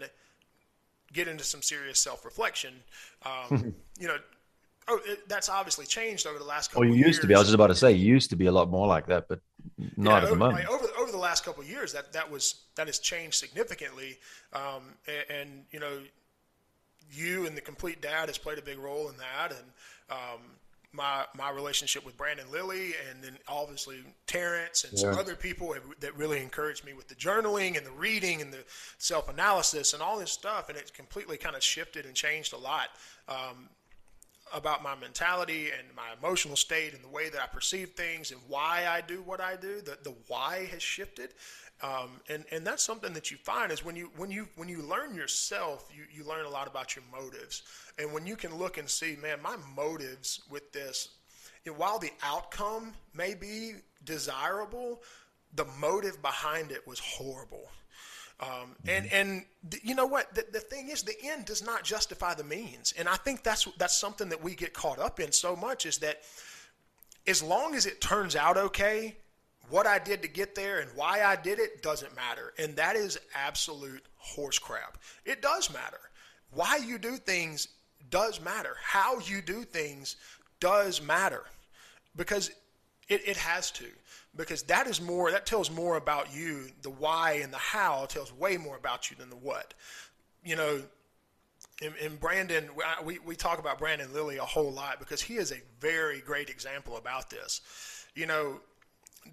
get 1.14 1.28
into 1.28 1.44
some 1.44 1.62
serious 1.62 2.00
self 2.00 2.26
reflection. 2.26 2.74
Um, 3.26 3.76
you 4.00 4.08
know, 4.08 4.18
oh, 4.88 5.00
it, 5.06 5.28
that's 5.28 5.50
obviously 5.50 5.86
changed 5.86 6.28
over 6.28 6.40
the 6.40 6.46
last 6.46 6.70
couple. 6.70 6.82
Well, 6.82 6.90
you 6.90 6.96
used 6.96 7.08
years. 7.08 7.20
to 7.20 7.28
be. 7.28 7.36
I 7.36 7.40
was 7.40 7.48
just 7.48 7.56
about 7.56 7.68
to 7.68 7.76
say, 7.76 7.92
you 7.94 8.14
used 8.14 8.30
to 8.32 8.36
be 8.36 8.48
a 8.48 8.52
lot 8.52 8.70
more 8.70 8.88
like 8.88 9.08
that, 9.08 9.28
but 9.28 9.40
not 9.98 10.22
yeah, 10.22 10.24
at 10.24 10.30
the 10.30 10.36
moment. 10.36 10.66
Like 10.66 10.70
over 10.70 10.88
over 11.00 11.12
the 11.12 11.18
last 11.18 11.44
couple 11.44 11.64
of 11.64 11.70
years, 11.70 11.94
that 11.94 12.14
that 12.14 12.30
was 12.30 12.62
that 12.76 12.88
has 12.88 13.00
changed 13.00 13.36
significantly. 13.36 14.18
Um, 14.54 14.96
and, 15.08 15.40
and, 15.40 15.64
you 15.72 15.80
know, 15.80 16.00
you 17.12 17.46
and 17.46 17.56
the 17.56 17.62
complete 17.62 18.02
dad 18.02 18.30
has 18.30 18.38
played 18.38 18.58
a 18.58 18.62
big 18.62 18.80
role 18.80 19.10
in 19.10 19.16
that, 19.18 19.52
and 19.52 19.72
um, 20.10 20.42
my 20.92 21.26
my 21.36 21.52
relationship 21.52 22.06
with 22.06 22.18
Brandon 22.18 22.46
Lilly, 22.52 22.94
and 23.10 23.24
then 23.24 23.38
obviously 23.48 23.98
Terrence 24.28 24.84
and 24.84 24.94
yeah. 24.94 25.12
some 25.12 25.20
other 25.20 25.36
people 25.36 25.76
that 26.00 26.16
really 26.18 26.42
encouraged 26.42 26.86
me 26.86 26.94
with 26.94 27.08
the 27.08 27.16
journaling 27.16 27.78
and 27.78 27.86
the 27.86 27.92
reading 27.92 28.42
and 28.42 28.52
the 28.52 28.64
self 28.98 29.30
analysis 29.30 29.94
and 29.94 30.02
all 30.02 30.18
this 30.20 30.32
stuff, 30.32 30.70
and 30.70 30.78
it's 30.78 30.92
completely 30.92 31.38
kind 31.38 31.56
of 31.56 31.64
shifted 31.64 32.06
and 32.06 32.16
changed 32.16 32.54
a 32.54 32.58
lot. 32.58 32.90
Um, 33.28 33.70
about 34.52 34.82
my 34.82 34.96
mentality 34.96 35.68
and 35.68 35.96
my 35.96 36.08
emotional 36.18 36.56
state 36.56 36.96
and 36.96 37.04
the 37.04 37.08
way 37.08 37.30
that 37.30 37.40
I 37.40 37.46
perceive 37.46 37.92
things 37.92 38.32
and 38.32 38.40
why 38.48 38.88
I 38.90 39.02
do 39.02 39.22
what 39.22 39.40
I 39.40 39.56
do. 39.56 39.82
The 39.82 39.98
the 40.04 40.16
why 40.28 40.68
has 40.72 40.82
shifted, 40.82 41.36
um, 41.82 42.20
and 42.28 42.44
and 42.52 42.68
that's 42.68 42.84
something 42.84 43.14
that 43.14 43.32
you 43.32 43.38
find 43.38 43.72
is 43.72 43.86
when 43.86 43.96
you 43.96 44.12
when 44.18 44.30
you 44.30 44.48
when 44.56 44.68
you 44.68 44.82
learn 44.82 45.16
yourself, 45.16 45.90
you 45.96 46.04
you 46.12 46.28
learn 46.28 46.46
a 46.46 46.50
lot 46.50 46.68
about 46.68 46.96
your 46.96 47.06
motives, 47.12 47.64
and 47.98 48.12
when 48.12 48.28
you 48.28 48.36
can 48.36 48.56
look 48.58 48.78
and 48.78 48.90
see, 48.90 49.16
man, 49.22 49.42
my 49.42 49.56
motives 49.76 50.42
with 50.50 50.72
this, 50.74 51.10
you 51.64 51.72
know, 51.72 51.78
while 51.78 51.98
the 51.98 52.12
outcome 52.22 52.94
may 53.14 53.34
be 53.34 53.76
desirable, 54.04 55.02
the 55.56 55.66
motive 55.80 56.22
behind 56.22 56.72
it 56.72 56.86
was 56.86 57.00
horrible. 57.00 57.70
Um, 58.42 58.76
and 58.88 59.06
mm-hmm. 59.06 59.16
and 59.16 59.46
th- 59.70 59.84
you 59.84 59.96
know 59.96 60.06
what? 60.06 60.34
The, 60.36 60.46
the 60.52 60.60
thing 60.60 60.90
is, 60.90 61.04
the 61.04 61.16
end 61.24 61.46
does 61.46 61.64
not 61.64 61.84
justify 61.84 62.34
the 62.34 62.44
means, 62.44 62.94
and 62.98 63.08
I 63.08 63.16
think 63.16 63.44
that's 63.44 63.70
that's 63.78 63.98
something 63.98 64.28
that 64.30 64.44
we 64.44 64.54
get 64.54 64.74
caught 64.74 65.00
up 65.00 65.22
in 65.22 65.32
so 65.32 65.56
much 65.56 65.86
is 65.86 66.00
that 66.00 66.22
as 67.26 67.42
long 67.42 67.76
as 67.76 67.86
it 67.86 68.02
turns 68.02 68.36
out 68.36 68.58
okay, 68.58 69.16
what 69.70 69.88
I 69.88 70.00
did 70.00 70.22
to 70.22 70.28
get 70.28 70.56
there 70.56 70.80
and 70.80 70.90
why 70.96 71.24
I 71.24 71.36
did 71.36 71.60
it 71.60 71.82
doesn't 71.82 72.16
matter, 72.16 72.54
and 72.58 72.76
that 72.76 72.96
is 72.96 73.20
absolute 73.36 74.06
horse 74.18 74.60
crap. 74.60 74.98
It 75.26 75.42
does 75.42 75.72
matter. 75.72 76.00
Why 76.52 76.78
you 76.78 76.98
do 76.98 77.18
things 77.18 77.68
does 78.10 78.42
matter. 78.42 78.76
How 78.82 79.20
you 79.20 79.42
do 79.42 79.64
things 79.64 80.16
does 80.60 81.02
matter 81.02 81.44
because 82.16 82.50
it, 83.08 83.28
it 83.28 83.38
has 83.38 83.72
to 83.72 83.86
because 84.36 84.64
that 84.64 84.88
is 84.88 85.02
more 85.02 85.32
that 85.32 85.46
tells 85.46 85.72
more 85.72 85.98
about 85.98 86.34
you 86.34 86.66
the 86.82 86.90
why 86.90 87.40
and 87.44 87.52
the 87.52 87.58
how 87.58 88.06
tells 88.06 88.34
way 88.34 88.58
more 88.58 88.78
about 88.78 89.10
you 89.10 89.18
than 89.18 89.30
the 89.30 89.36
what 89.36 89.74
you 90.44 90.56
know 90.56 90.82
in, 91.82 91.94
in 92.02 92.16
brandon 92.18 92.70
we, 93.04 93.20
we 93.20 93.36
talk 93.36 93.60
about 93.60 93.80
brandon 93.80 94.14
lilly 94.14 94.38
a 94.38 94.44
whole 94.44 94.72
lot 94.72 95.00
because 95.00 95.22
he 95.22 95.36
is 95.36 95.52
a 95.52 95.62
very 95.80 96.20
great 96.22 96.50
example 96.50 96.98
about 96.98 97.30
this 97.30 97.62
you 98.16 98.26
know 98.26 98.60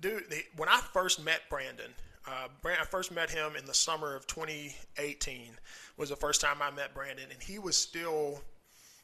dude 0.00 0.24
when 0.56 0.68
i 0.68 0.80
first 0.92 1.22
met 1.24 1.40
brandon 1.48 1.92
uh, 2.28 2.48
I 2.64 2.84
first 2.84 3.12
met 3.12 3.30
him 3.30 3.54
in 3.56 3.64
the 3.66 3.74
summer 3.74 4.16
of 4.16 4.26
2018 4.26 5.50
was 5.96 6.08
the 6.08 6.16
first 6.16 6.40
time 6.40 6.60
I 6.60 6.72
met 6.72 6.92
Brandon, 6.92 7.26
and 7.30 7.40
he 7.40 7.60
was 7.60 7.76
still 7.76 8.42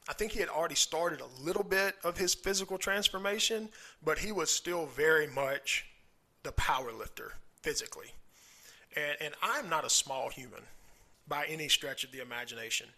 I 0.08 0.12
think 0.14 0.32
he 0.32 0.40
had 0.40 0.48
already 0.48 0.74
started 0.74 1.20
a 1.20 1.42
little 1.42 1.62
bit 1.62 1.94
of 2.02 2.18
his 2.18 2.34
physical 2.34 2.76
transformation, 2.76 3.68
but 4.04 4.18
he 4.18 4.32
was 4.32 4.50
still 4.50 4.86
very 4.86 5.28
much 5.28 5.86
the 6.42 6.52
power 6.52 6.92
lifter 6.92 7.34
physically. 7.60 8.08
And, 8.96 9.16
and 9.20 9.34
I'm 9.40 9.68
not 9.68 9.84
a 9.84 9.90
small 9.90 10.28
human 10.28 10.62
by 11.28 11.46
any 11.46 11.68
stretch 11.68 12.02
of 12.02 12.10
the 12.10 12.20
imagination. 12.20 12.88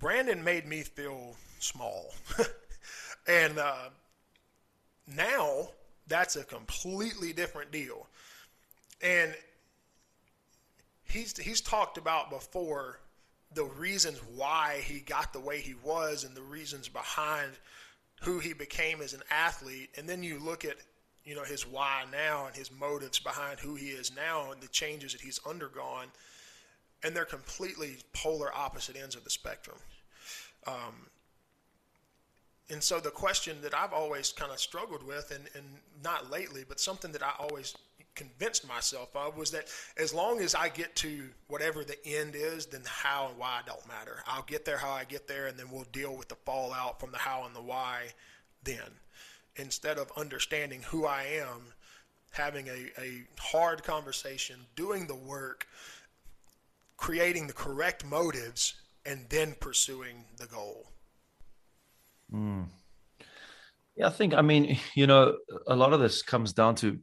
Brandon 0.00 0.42
made 0.42 0.66
me 0.66 0.82
feel 0.82 1.36
small. 1.60 2.14
and 3.28 3.56
uh, 3.58 3.90
now 5.06 5.68
that's 6.10 6.36
a 6.36 6.44
completely 6.44 7.32
different 7.32 7.70
deal. 7.72 8.06
And 9.02 9.34
he's, 11.08 11.36
he's 11.38 11.62
talked 11.62 11.96
about 11.96 12.28
before 12.28 13.00
the 13.54 13.64
reasons 13.64 14.18
why 14.36 14.82
he 14.84 15.00
got 15.00 15.32
the 15.32 15.40
way 15.40 15.60
he 15.60 15.74
was 15.82 16.24
and 16.24 16.36
the 16.36 16.42
reasons 16.42 16.88
behind 16.88 17.52
who 18.22 18.38
he 18.38 18.52
became 18.52 19.00
as 19.00 19.14
an 19.14 19.22
athlete. 19.30 19.90
And 19.96 20.08
then 20.08 20.22
you 20.22 20.38
look 20.38 20.64
at 20.64 20.76
you 21.24 21.34
know 21.34 21.44
his 21.44 21.66
why 21.66 22.04
now 22.10 22.46
and 22.46 22.56
his 22.56 22.70
motives 22.72 23.18
behind 23.18 23.60
who 23.60 23.74
he 23.74 23.88
is 23.88 24.14
now 24.14 24.52
and 24.52 24.60
the 24.60 24.68
changes 24.68 25.12
that 25.12 25.20
he's 25.20 25.40
undergone. 25.46 26.06
And 27.02 27.14
they're 27.14 27.24
completely 27.24 27.96
polar 28.12 28.54
opposite 28.54 28.96
ends 28.96 29.16
of 29.16 29.24
the 29.24 29.30
spectrum. 29.30 29.78
Um, 30.66 31.06
and 32.70 32.82
so 32.82 33.00
the 33.00 33.10
question 33.10 33.56
that 33.62 33.74
I've 33.74 33.92
always 33.92 34.32
kind 34.32 34.52
of 34.52 34.60
struggled 34.60 35.02
with, 35.02 35.30
and, 35.30 35.48
and 35.54 35.64
not 36.02 36.30
lately, 36.30 36.64
but 36.68 36.80
something 36.80 37.12
that 37.12 37.22
I 37.22 37.32
always 37.38 37.74
convinced 38.14 38.68
myself 38.68 39.14
of 39.14 39.36
was 39.36 39.50
that 39.50 39.66
as 39.96 40.12
long 40.12 40.40
as 40.40 40.54
I 40.54 40.68
get 40.68 40.94
to 40.96 41.28
whatever 41.48 41.84
the 41.84 41.96
end 42.06 42.34
is, 42.34 42.66
then 42.66 42.82
the 42.82 42.88
how 42.88 43.28
and 43.28 43.38
why 43.38 43.60
don't 43.66 43.86
matter. 43.88 44.22
I'll 44.26 44.42
get 44.42 44.64
there 44.64 44.76
how 44.76 44.90
I 44.90 45.04
get 45.04 45.26
there, 45.26 45.46
and 45.46 45.58
then 45.58 45.70
we'll 45.70 45.86
deal 45.92 46.14
with 46.16 46.28
the 46.28 46.34
fallout 46.34 47.00
from 47.00 47.12
the 47.12 47.18
how 47.18 47.44
and 47.46 47.54
the 47.54 47.62
why 47.62 48.08
then. 48.62 48.90
Instead 49.56 49.98
of 49.98 50.12
understanding 50.16 50.82
who 50.82 51.06
I 51.06 51.22
am, 51.40 51.72
having 52.32 52.68
a, 52.68 53.00
a 53.00 53.22
hard 53.38 53.82
conversation, 53.82 54.56
doing 54.76 55.06
the 55.06 55.14
work, 55.14 55.66
creating 56.96 57.46
the 57.46 57.52
correct 57.52 58.04
motives, 58.04 58.74
and 59.06 59.26
then 59.28 59.54
pursuing 59.60 60.24
the 60.36 60.46
goal. 60.46 60.89
Mm. 62.32 62.66
Yeah, 63.96 64.06
I 64.06 64.10
think, 64.10 64.34
I 64.34 64.42
mean, 64.42 64.78
you 64.94 65.06
know, 65.06 65.36
a 65.66 65.76
lot 65.76 65.92
of 65.92 66.00
this 66.00 66.22
comes 66.22 66.52
down 66.52 66.74
to 66.76 66.98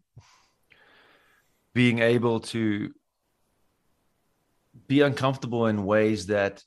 being 1.74 2.00
able 2.00 2.40
to 2.40 2.92
be 4.88 5.02
uncomfortable 5.02 5.68
in 5.68 5.86
ways 5.86 6.28
that 6.28 6.64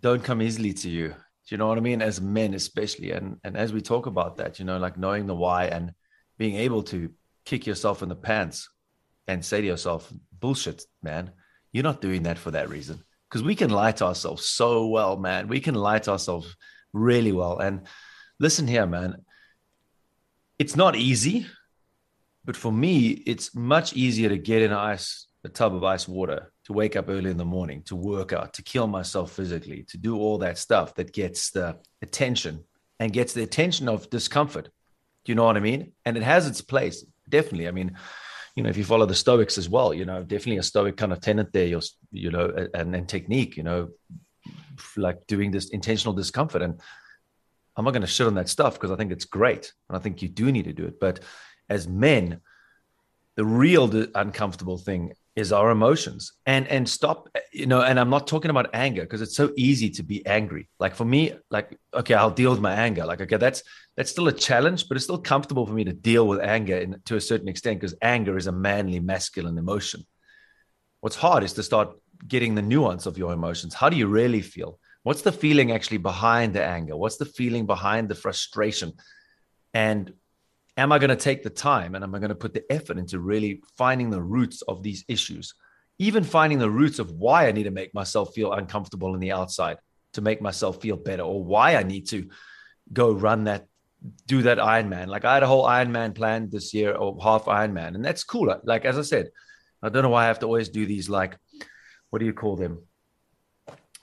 don't 0.00 0.22
come 0.22 0.42
easily 0.42 0.72
to 0.72 0.90
you. 0.90 1.08
Do 1.08 1.54
you 1.54 1.56
know 1.56 1.66
what 1.66 1.78
I 1.78 1.80
mean? 1.80 2.02
As 2.02 2.20
men, 2.20 2.54
especially. 2.54 3.12
And 3.12 3.38
and 3.42 3.56
as 3.56 3.72
we 3.72 3.80
talk 3.80 4.06
about 4.06 4.36
that, 4.36 4.58
you 4.58 4.64
know, 4.64 4.78
like 4.78 4.98
knowing 4.98 5.26
the 5.26 5.34
why 5.34 5.64
and 5.64 5.92
being 6.36 6.56
able 6.56 6.82
to 6.84 7.10
kick 7.46 7.66
yourself 7.66 8.02
in 8.02 8.08
the 8.08 8.16
pants 8.16 8.68
and 9.26 9.44
say 9.44 9.60
to 9.60 9.66
yourself, 9.66 10.12
bullshit, 10.38 10.84
man, 11.02 11.32
you're 11.72 11.82
not 11.82 12.02
doing 12.02 12.24
that 12.24 12.38
for 12.38 12.50
that 12.50 12.68
reason. 12.68 13.02
Because 13.28 13.42
we 13.42 13.54
can 13.54 13.70
lie 13.70 13.92
to 13.92 14.04
ourselves 14.04 14.46
so 14.46 14.86
well, 14.86 15.16
man. 15.16 15.48
We 15.48 15.60
can 15.60 15.74
lie 15.74 15.98
to 16.00 16.12
ourselves 16.12 16.54
really 16.92 17.32
well. 17.32 17.58
And 17.58 17.86
listen 18.38 18.66
here, 18.66 18.86
man. 18.86 19.24
It's 20.58 20.76
not 20.76 20.96
easy 20.96 21.46
but 22.48 22.56
for 22.56 22.72
me, 22.72 23.08
it's 23.26 23.54
much 23.54 23.92
easier 23.92 24.30
to 24.30 24.38
get 24.38 24.62
in 24.62 24.72
ice, 24.72 25.26
a 25.44 25.50
tub 25.50 25.74
of 25.74 25.84
ice 25.84 26.08
water, 26.08 26.50
to 26.64 26.72
wake 26.72 26.96
up 26.96 27.10
early 27.10 27.30
in 27.30 27.36
the 27.36 27.44
morning, 27.44 27.82
to 27.82 27.94
work 27.94 28.32
out, 28.32 28.54
to 28.54 28.62
kill 28.62 28.86
myself 28.86 29.32
physically, 29.32 29.82
to 29.90 29.98
do 29.98 30.16
all 30.16 30.38
that 30.38 30.56
stuff 30.56 30.94
that 30.94 31.12
gets 31.12 31.50
the 31.50 31.76
attention 32.00 32.64
and 32.98 33.12
gets 33.12 33.34
the 33.34 33.42
attention 33.42 33.86
of 33.86 34.08
discomfort. 34.08 34.64
Do 35.26 35.30
you 35.30 35.34
know 35.34 35.44
what 35.44 35.58
I 35.58 35.60
mean? 35.60 35.92
And 36.06 36.16
it 36.16 36.22
has 36.22 36.46
its 36.46 36.62
place, 36.62 37.04
definitely. 37.28 37.68
I 37.68 37.72
mean, 37.72 37.98
you 38.56 38.62
know, 38.62 38.70
if 38.70 38.78
you 38.78 38.84
follow 38.84 39.04
the 39.04 39.14
Stoics 39.14 39.58
as 39.58 39.68
well, 39.68 39.92
you 39.92 40.06
know, 40.06 40.22
definitely 40.22 40.56
a 40.56 40.62
Stoic 40.62 40.96
kind 40.96 41.12
of 41.12 41.20
tenet 41.20 41.52
there, 41.52 41.66
you're, 41.66 41.82
you 42.12 42.30
know, 42.30 42.50
and, 42.72 42.96
and 42.96 43.06
technique, 43.06 43.58
you 43.58 43.62
know, 43.62 43.90
like 44.96 45.26
doing 45.26 45.50
this 45.50 45.70
intentional 45.70 46.14
discomfort. 46.14 46.62
And 46.62 46.80
I'm 47.76 47.84
not 47.84 47.92
going 47.92 48.02
to 48.02 48.08
shit 48.08 48.26
on 48.26 48.34
that 48.34 48.48
stuff 48.48 48.74
because 48.74 48.90
I 48.90 48.96
think 48.96 49.12
it's 49.12 49.24
great. 49.24 49.72
And 49.88 49.96
I 49.96 50.00
think 50.00 50.22
you 50.22 50.28
do 50.28 50.50
need 50.50 50.64
to 50.64 50.72
do 50.72 50.86
it. 50.86 50.98
But 51.00 51.20
as 51.68 51.86
men, 51.86 52.40
the 53.36 53.44
real 53.44 54.06
uncomfortable 54.14 54.78
thing 54.78 55.12
is 55.38 55.52
our 55.52 55.70
emotions 55.70 56.32
and 56.46 56.66
and 56.66 56.88
stop 56.88 57.28
you 57.52 57.66
know 57.66 57.80
and 57.80 58.00
i'm 58.00 58.10
not 58.10 58.26
talking 58.26 58.50
about 58.50 58.68
anger 58.74 59.02
because 59.02 59.22
it's 59.22 59.36
so 59.36 59.52
easy 59.56 59.88
to 59.88 60.02
be 60.02 60.26
angry 60.26 60.68
like 60.80 60.96
for 60.96 61.04
me 61.04 61.32
like 61.48 61.78
okay 61.94 62.14
i'll 62.14 62.32
deal 62.32 62.50
with 62.50 62.60
my 62.60 62.74
anger 62.74 63.06
like 63.06 63.20
okay 63.20 63.36
that's 63.36 63.62
that's 63.96 64.10
still 64.10 64.26
a 64.26 64.32
challenge 64.32 64.88
but 64.88 64.96
it's 64.96 65.04
still 65.04 65.22
comfortable 65.32 65.64
for 65.64 65.72
me 65.72 65.84
to 65.84 65.92
deal 65.92 66.26
with 66.26 66.40
anger 66.40 66.76
in, 66.78 67.00
to 67.04 67.14
a 67.14 67.20
certain 67.20 67.46
extent 67.46 67.78
because 67.78 67.94
anger 68.02 68.36
is 68.36 68.48
a 68.48 68.52
manly 68.52 68.98
masculine 68.98 69.56
emotion 69.56 70.04
what's 71.00 71.14
hard 71.14 71.44
is 71.44 71.52
to 71.52 71.62
start 71.62 71.90
getting 72.26 72.54
the 72.54 72.62
nuance 72.62 73.06
of 73.06 73.18
your 73.18 73.32
emotions 73.32 73.74
how 73.74 73.88
do 73.88 73.96
you 73.96 74.06
really 74.06 74.40
feel 74.40 74.78
what's 75.02 75.22
the 75.22 75.32
feeling 75.32 75.72
actually 75.72 75.98
behind 75.98 76.54
the 76.54 76.64
anger 76.64 76.96
what's 76.96 77.16
the 77.16 77.24
feeling 77.24 77.66
behind 77.66 78.08
the 78.08 78.14
frustration 78.14 78.92
and 79.74 80.12
am 80.78 80.92
I 80.92 80.98
going 80.98 81.10
to 81.10 81.16
take 81.16 81.42
the 81.42 81.50
time 81.50 81.94
and 81.94 82.04
am 82.04 82.14
I 82.14 82.18
going 82.18 82.30
to 82.30 82.34
put 82.34 82.54
the 82.54 82.64
effort 82.72 82.96
into 82.98 83.18
really 83.18 83.62
finding 83.76 84.10
the 84.10 84.22
roots 84.22 84.62
of 84.62 84.82
these 84.82 85.04
issues? 85.08 85.54
Even 85.98 86.22
finding 86.22 86.60
the 86.60 86.70
roots 86.70 87.00
of 87.00 87.10
why 87.10 87.48
I 87.48 87.52
need 87.52 87.64
to 87.64 87.72
make 87.72 87.92
myself 87.92 88.32
feel 88.32 88.52
uncomfortable 88.52 89.12
in 89.14 89.20
the 89.20 89.32
outside 89.32 89.78
to 90.12 90.20
make 90.20 90.40
myself 90.40 90.80
feel 90.80 90.96
better 90.96 91.24
or 91.24 91.42
why 91.42 91.74
I 91.74 91.82
need 91.82 92.08
to 92.10 92.28
go 92.92 93.12
run 93.12 93.44
that 93.44 93.66
do 94.26 94.42
that 94.42 94.58
Ironman. 94.58 95.08
Like 95.08 95.24
I 95.24 95.34
had 95.34 95.42
a 95.42 95.48
whole 95.48 95.66
Ironman 95.66 96.14
plan 96.14 96.48
this 96.50 96.72
year 96.72 96.94
or 96.94 97.18
half 97.20 97.46
Ironman, 97.46 97.96
and 97.96 98.04
that's 98.04 98.22
cool. 98.22 98.56
Like 98.62 98.84
as 98.84 98.96
I 98.96 99.02
said, 99.02 99.30
I 99.82 99.88
don't 99.88 100.04
know 100.04 100.08
why 100.10 100.24
I 100.24 100.28
have 100.28 100.38
to 100.38 100.46
always 100.46 100.68
do 100.68 100.86
these 100.86 101.08
like, 101.08 101.36
what 102.10 102.18
do 102.20 102.26
you 102.26 102.32
call 102.32 102.56
them? 102.56 102.78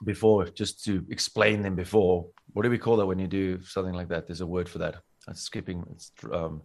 Before, 0.03 0.45
just 0.45 0.83
to 0.85 1.05
explain 1.09 1.61
them 1.61 1.75
before. 1.75 2.27
What 2.53 2.63
do 2.63 2.69
we 2.69 2.77
call 2.77 2.97
that 2.97 3.05
when 3.05 3.17
you 3.17 3.27
do 3.27 3.61
something 3.61 3.93
like 3.93 4.09
that? 4.09 4.27
There's 4.27 4.41
a 4.41 4.45
word 4.45 4.67
for 4.67 4.79
that. 4.79 4.95
That's 5.25 5.41
skipping. 5.41 5.83
It's 5.91 6.11
um, 6.31 6.61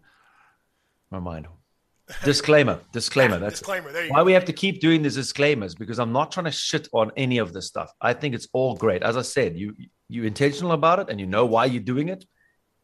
my 1.11 1.21
mind. 1.21 1.47
Disclaimer. 2.25 2.81
Disclaimer. 2.93 3.39
That's 3.39 3.61
disclaimer. 3.61 3.93
why 4.09 4.19
go. 4.19 4.25
we 4.25 4.33
have 4.33 4.45
to 4.47 4.53
keep 4.53 4.81
doing 4.81 5.03
these 5.03 5.15
disclaimers 5.15 5.77
because 5.77 6.01
I'm 6.01 6.13
not 6.13 6.33
trying 6.33 6.47
to 6.47 6.51
shit 6.51 6.89
on 6.93 7.13
any 7.17 7.39
of 7.39 7.53
this 7.53 7.69
stuff. 7.69 7.93
I 8.01 8.15
think 8.15 8.35
it's 8.35 8.49
all 8.53 8.75
great. 8.75 9.03
As 9.03 9.17
I 9.17 9.23
said, 9.23 9.57
you 9.57 9.77
you 10.09 10.25
intentional 10.25 10.73
about 10.73 10.99
it 10.99 11.09
and 11.09 11.21
you 11.21 11.27
know 11.27 11.47
why 11.47 11.67
you're 11.67 11.83
doing 11.83 12.09
it. 12.09 12.25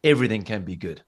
Everything 0.03 0.43
can 0.43 0.63
be 0.63 0.77
good. 0.77 1.03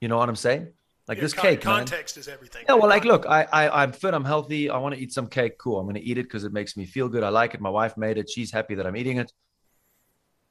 You 0.00 0.08
know 0.08 0.18
what 0.18 0.28
I'm 0.28 0.36
saying? 0.36 0.72
Like 1.08 1.16
yeah, 1.16 1.22
this 1.22 1.32
con- 1.32 1.42
cake, 1.42 1.60
context 1.62 2.16
man. 2.16 2.20
is 2.20 2.28
everything. 2.28 2.64
Yeah, 2.68 2.74
well, 2.74 2.88
like, 2.88 3.06
look, 3.06 3.24
I, 3.26 3.44
I 3.50 3.82
I'm 3.82 3.92
fit, 3.92 4.12
I'm 4.12 4.26
healthy. 4.26 4.68
I 4.68 4.76
want 4.76 4.94
to 4.94 5.00
eat 5.00 5.12
some 5.12 5.26
cake. 5.26 5.56
Cool. 5.58 5.80
I'm 5.80 5.86
going 5.86 5.94
to 5.94 6.02
eat 6.02 6.18
it 6.18 6.24
because 6.24 6.44
it 6.44 6.52
makes 6.52 6.76
me 6.76 6.84
feel 6.84 7.08
good. 7.08 7.22
I 7.22 7.30
like 7.30 7.54
it. 7.54 7.62
My 7.62 7.70
wife 7.70 7.96
made 7.96 8.18
it. 8.18 8.28
She's 8.28 8.52
happy 8.52 8.74
that 8.74 8.86
I'm 8.86 8.96
eating 8.96 9.16
it. 9.16 9.32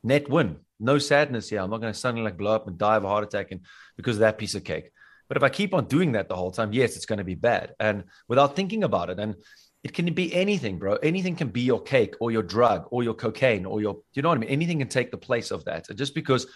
Net 0.04 0.28
win. 0.30 0.58
No 0.80 0.98
sadness 0.98 1.50
here. 1.50 1.62
I'm 1.62 1.70
not 1.70 1.82
going 1.82 1.94
to 1.94 2.00
suddenly 2.00 2.24
like 2.24 2.38
blow 2.38 2.56
up 2.56 2.68
and 2.68 2.78
die 2.78 2.96
of 2.96 3.04
a 3.04 3.08
heart 3.08 3.24
attack 3.24 3.52
and 3.52 3.62
because 3.98 4.16
of 4.16 4.22
that 4.22 4.40
piece 4.40 4.56
of 4.56 4.64
cake. 4.64 4.92
But 5.28 5.38
if 5.38 5.44
I 5.44 5.50
keep 5.50 5.74
on 5.74 5.86
doing 5.86 6.14
that 6.14 6.28
the 6.28 6.36
whole 6.36 6.52
time, 6.52 6.74
yes, 6.74 6.96
it's 6.96 7.06
going 7.06 7.18
to 7.20 7.26
be 7.26 7.36
bad. 7.36 7.76
And 7.80 8.06
without 8.28 8.56
thinking 8.56 8.84
about 8.84 9.10
it, 9.10 9.20
and 9.20 9.36
it 9.84 9.94
can 9.94 10.12
be 10.14 10.34
anything, 10.34 10.80
bro. 10.80 10.96
Anything 10.96 11.36
can 11.36 11.50
be 11.50 11.62
your 11.62 11.82
cake 11.82 12.16
or 12.20 12.32
your 12.32 12.44
drug 12.44 12.88
or 12.90 13.04
your 13.04 13.14
cocaine 13.14 13.66
or 13.66 13.80
your, 13.80 13.98
you 14.14 14.22
know 14.22 14.30
what 14.30 14.38
I 14.38 14.42
mean? 14.42 14.50
Anything 14.50 14.80
can 14.80 14.88
take 14.88 15.12
the 15.12 15.18
place 15.18 15.52
of 15.52 15.66
that. 15.66 15.90
And 15.90 15.98
just 15.98 16.16
because 16.16 16.48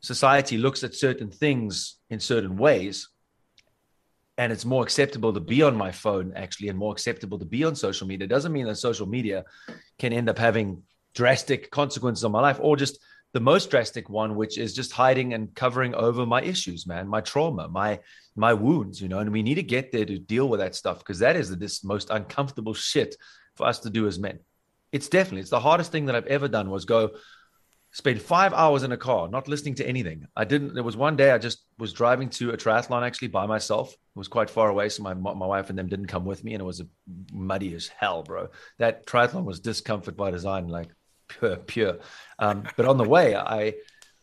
society 0.00 0.56
looks 0.56 0.84
at 0.84 0.94
certain 0.94 1.30
things 1.30 1.96
in 2.08 2.18
certain 2.18 2.56
ways 2.56 3.08
and 4.38 4.52
it's 4.52 4.64
more 4.64 4.82
acceptable 4.82 5.32
to 5.32 5.40
be 5.40 5.62
on 5.62 5.76
my 5.76 5.92
phone 5.92 6.32
actually 6.34 6.68
and 6.68 6.78
more 6.78 6.92
acceptable 6.92 7.38
to 7.38 7.44
be 7.44 7.64
on 7.64 7.74
social 7.74 8.06
media 8.06 8.26
doesn't 8.26 8.52
mean 8.52 8.66
that 8.66 8.76
social 8.76 9.06
media 9.06 9.44
can 9.98 10.12
end 10.12 10.28
up 10.28 10.38
having 10.38 10.82
drastic 11.14 11.70
consequences 11.70 12.24
on 12.24 12.32
my 12.32 12.40
life 12.40 12.58
or 12.60 12.76
just 12.76 12.98
the 13.32 13.40
most 13.40 13.70
drastic 13.70 14.08
one 14.08 14.34
which 14.36 14.58
is 14.58 14.74
just 14.74 14.92
hiding 14.92 15.34
and 15.34 15.54
covering 15.54 15.94
over 15.94 16.24
my 16.24 16.42
issues 16.42 16.86
man 16.86 17.06
my 17.06 17.20
trauma 17.20 17.68
my 17.68 17.98
my 18.36 18.52
wounds 18.54 19.00
you 19.00 19.08
know 19.08 19.18
and 19.18 19.30
we 19.30 19.42
need 19.42 19.56
to 19.56 19.62
get 19.62 19.92
there 19.92 20.04
to 20.04 20.18
deal 20.18 20.48
with 20.48 20.60
that 20.60 20.74
stuff 20.74 20.98
because 20.98 21.18
that 21.18 21.36
is 21.36 21.56
this 21.58 21.84
most 21.84 22.10
uncomfortable 22.10 22.74
shit 22.74 23.14
for 23.56 23.66
us 23.66 23.80
to 23.80 23.90
do 23.90 24.06
as 24.06 24.18
men 24.18 24.38
it's 24.92 25.08
definitely 25.08 25.40
it's 25.40 25.50
the 25.50 25.60
hardest 25.60 25.92
thing 25.92 26.06
that 26.06 26.14
i've 26.14 26.26
ever 26.26 26.48
done 26.48 26.70
was 26.70 26.84
go 26.84 27.10
spend 27.92 28.20
five 28.20 28.52
hours 28.54 28.82
in 28.82 28.92
a 28.92 28.96
car, 28.96 29.28
not 29.28 29.48
listening 29.48 29.74
to 29.76 29.86
anything. 29.86 30.26
I 30.34 30.44
didn't. 30.44 30.74
There 30.74 30.82
was 30.82 30.96
one 30.96 31.14
day 31.16 31.30
I 31.30 31.38
just 31.38 31.62
was 31.78 31.92
driving 31.92 32.30
to 32.30 32.50
a 32.50 32.56
triathlon 32.56 33.06
actually 33.06 33.28
by 33.28 33.46
myself. 33.46 33.94
It 34.14 34.18
was 34.18 34.28
quite 34.28 34.50
far 34.50 34.68
away, 34.68 34.90
so 34.90 35.02
my 35.02 35.14
my 35.14 35.46
wife 35.46 35.70
and 35.70 35.78
them 35.78 35.88
didn't 35.88 36.06
come 36.06 36.26
with 36.26 36.44
me, 36.44 36.52
and 36.52 36.60
it 36.60 36.66
was 36.66 36.82
muddy 37.32 37.74
as 37.74 37.88
hell, 37.88 38.22
bro. 38.22 38.48
That 38.78 39.06
triathlon 39.06 39.44
was 39.44 39.60
discomfort 39.60 40.16
by 40.18 40.30
design, 40.30 40.68
like 40.68 40.88
pure, 41.28 41.56
pure. 41.56 41.98
Um, 42.38 42.64
but 42.76 42.84
on 42.84 42.98
the 42.98 43.08
way, 43.08 43.34
I 43.34 43.74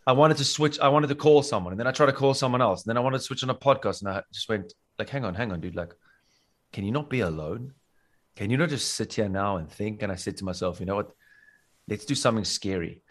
I 0.06 0.12
wanted 0.12 0.38
to 0.38 0.46
switch. 0.46 0.80
I 0.80 0.90
wanted 0.90 1.08
to 1.08 1.16
call 1.16 1.42
someone, 1.42 1.74
and 1.74 1.80
then 1.80 1.88
I 1.88 1.92
tried 1.92 2.08
to 2.08 2.14
call 2.14 2.36
someone 2.36 2.62
else, 2.62 2.84
and 2.84 2.90
then 2.90 2.98
I 2.98 3.02
wanted 3.02 3.18
to 3.18 3.24
switch 3.24 3.44
on 3.44 3.50
a 3.50 3.56
podcast, 3.56 4.02
and 4.02 4.10
I 4.10 4.22
just 4.32 4.48
went 4.48 4.74
like, 5.00 5.10
"Hang 5.10 5.26
on, 5.26 5.34
hang 5.34 5.52
on, 5.52 5.60
dude. 5.60 5.76
Like, 5.76 5.94
can 6.72 6.84
you 6.84 6.92
not 6.92 7.10
be 7.10 7.22
alone? 7.22 7.74
Can 8.36 8.52
you 8.52 8.58
not 8.58 8.70
just 8.70 8.94
sit 8.94 9.14
here 9.14 9.30
now 9.30 9.58
and 9.58 9.72
think?" 9.72 10.04
And 10.04 10.12
I 10.12 10.16
said 10.16 10.38
to 10.38 10.46
myself, 10.46 10.80
"You 10.80 10.86
know 10.86 10.96
what? 10.98 11.12
Let's 11.88 12.06
do 12.06 12.14
something 12.16 12.46
scary." 12.46 13.02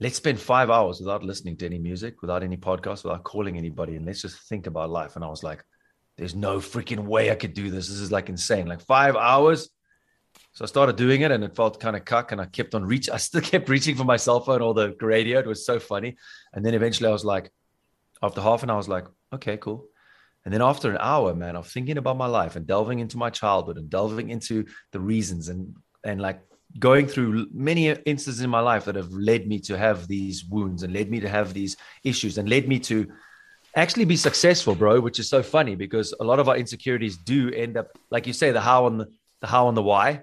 Let's 0.00 0.16
spend 0.16 0.40
five 0.40 0.70
hours 0.70 1.00
without 1.00 1.22
listening 1.22 1.56
to 1.58 1.66
any 1.66 1.78
music, 1.78 2.22
without 2.22 2.42
any 2.42 2.56
podcast, 2.56 3.04
without 3.04 3.24
calling 3.24 3.56
anybody, 3.56 3.96
and 3.96 4.06
let's 4.06 4.22
just 4.22 4.48
think 4.48 4.66
about 4.66 4.90
life. 4.90 5.16
And 5.16 5.24
I 5.24 5.28
was 5.28 5.42
like, 5.42 5.64
there's 6.16 6.34
no 6.34 6.58
freaking 6.58 7.04
way 7.04 7.30
I 7.30 7.34
could 7.34 7.54
do 7.54 7.70
this. 7.70 7.88
This 7.88 7.98
is 7.98 8.12
like 8.12 8.28
insane. 8.28 8.66
Like 8.66 8.80
five 8.82 9.16
hours. 9.16 9.70
So 10.52 10.64
I 10.64 10.66
started 10.66 10.96
doing 10.96 11.22
it 11.22 11.30
and 11.30 11.42
it 11.42 11.56
felt 11.56 11.80
kind 11.80 11.96
of 11.96 12.04
cuck. 12.04 12.32
And 12.32 12.40
I 12.40 12.46
kept 12.46 12.74
on 12.74 12.84
reach. 12.84 13.08
I 13.12 13.16
still 13.16 13.40
kept 13.40 13.68
reaching 13.68 13.96
for 13.96 14.04
my 14.04 14.16
cell 14.16 14.40
phone 14.40 14.60
or 14.60 14.74
the 14.74 14.94
radio. 15.00 15.38
It 15.38 15.46
was 15.46 15.64
so 15.64 15.78
funny. 15.78 16.16
And 16.52 16.64
then 16.64 16.74
eventually 16.74 17.08
I 17.08 17.12
was 17.12 17.24
like, 17.24 17.50
after 18.22 18.40
half 18.40 18.62
an 18.62 18.70
hour, 18.70 18.74
I 18.74 18.78
was 18.78 18.88
like, 18.88 19.06
okay, 19.32 19.56
cool. 19.56 19.86
And 20.44 20.52
then 20.52 20.62
after 20.62 20.90
an 20.90 20.98
hour, 21.00 21.34
man, 21.34 21.56
of 21.56 21.68
thinking 21.68 21.98
about 21.98 22.16
my 22.16 22.26
life 22.26 22.56
and 22.56 22.66
delving 22.66 22.98
into 22.98 23.16
my 23.16 23.30
childhood 23.30 23.78
and 23.78 23.88
delving 23.88 24.30
into 24.30 24.66
the 24.90 25.00
reasons 25.00 25.48
and 25.48 25.76
and 26.04 26.20
like 26.20 26.40
going 26.78 27.06
through 27.06 27.46
many 27.52 27.90
uh, 27.90 27.96
instances 28.06 28.42
in 28.42 28.50
my 28.50 28.60
life 28.60 28.84
that 28.86 28.96
have 28.96 29.12
led 29.12 29.46
me 29.46 29.58
to 29.60 29.76
have 29.76 30.08
these 30.08 30.44
wounds 30.44 30.82
and 30.82 30.92
led 30.92 31.10
me 31.10 31.20
to 31.20 31.28
have 31.28 31.52
these 31.52 31.76
issues 32.04 32.38
and 32.38 32.48
led 32.48 32.68
me 32.68 32.78
to 32.78 33.10
actually 33.74 34.04
be 34.04 34.16
successful, 34.16 34.74
bro, 34.74 35.00
which 35.00 35.18
is 35.18 35.28
so 35.28 35.42
funny 35.42 35.74
because 35.74 36.14
a 36.20 36.24
lot 36.24 36.38
of 36.38 36.48
our 36.48 36.56
insecurities 36.56 37.16
do 37.16 37.50
end 37.50 37.76
up, 37.76 37.98
like 38.10 38.26
you 38.26 38.32
say, 38.32 38.50
the 38.50 38.60
how 38.60 38.86
and 38.86 39.00
the, 39.00 39.08
the 39.40 39.46
how 39.46 39.68
and 39.68 39.76
the 39.76 39.82
why. 39.82 40.22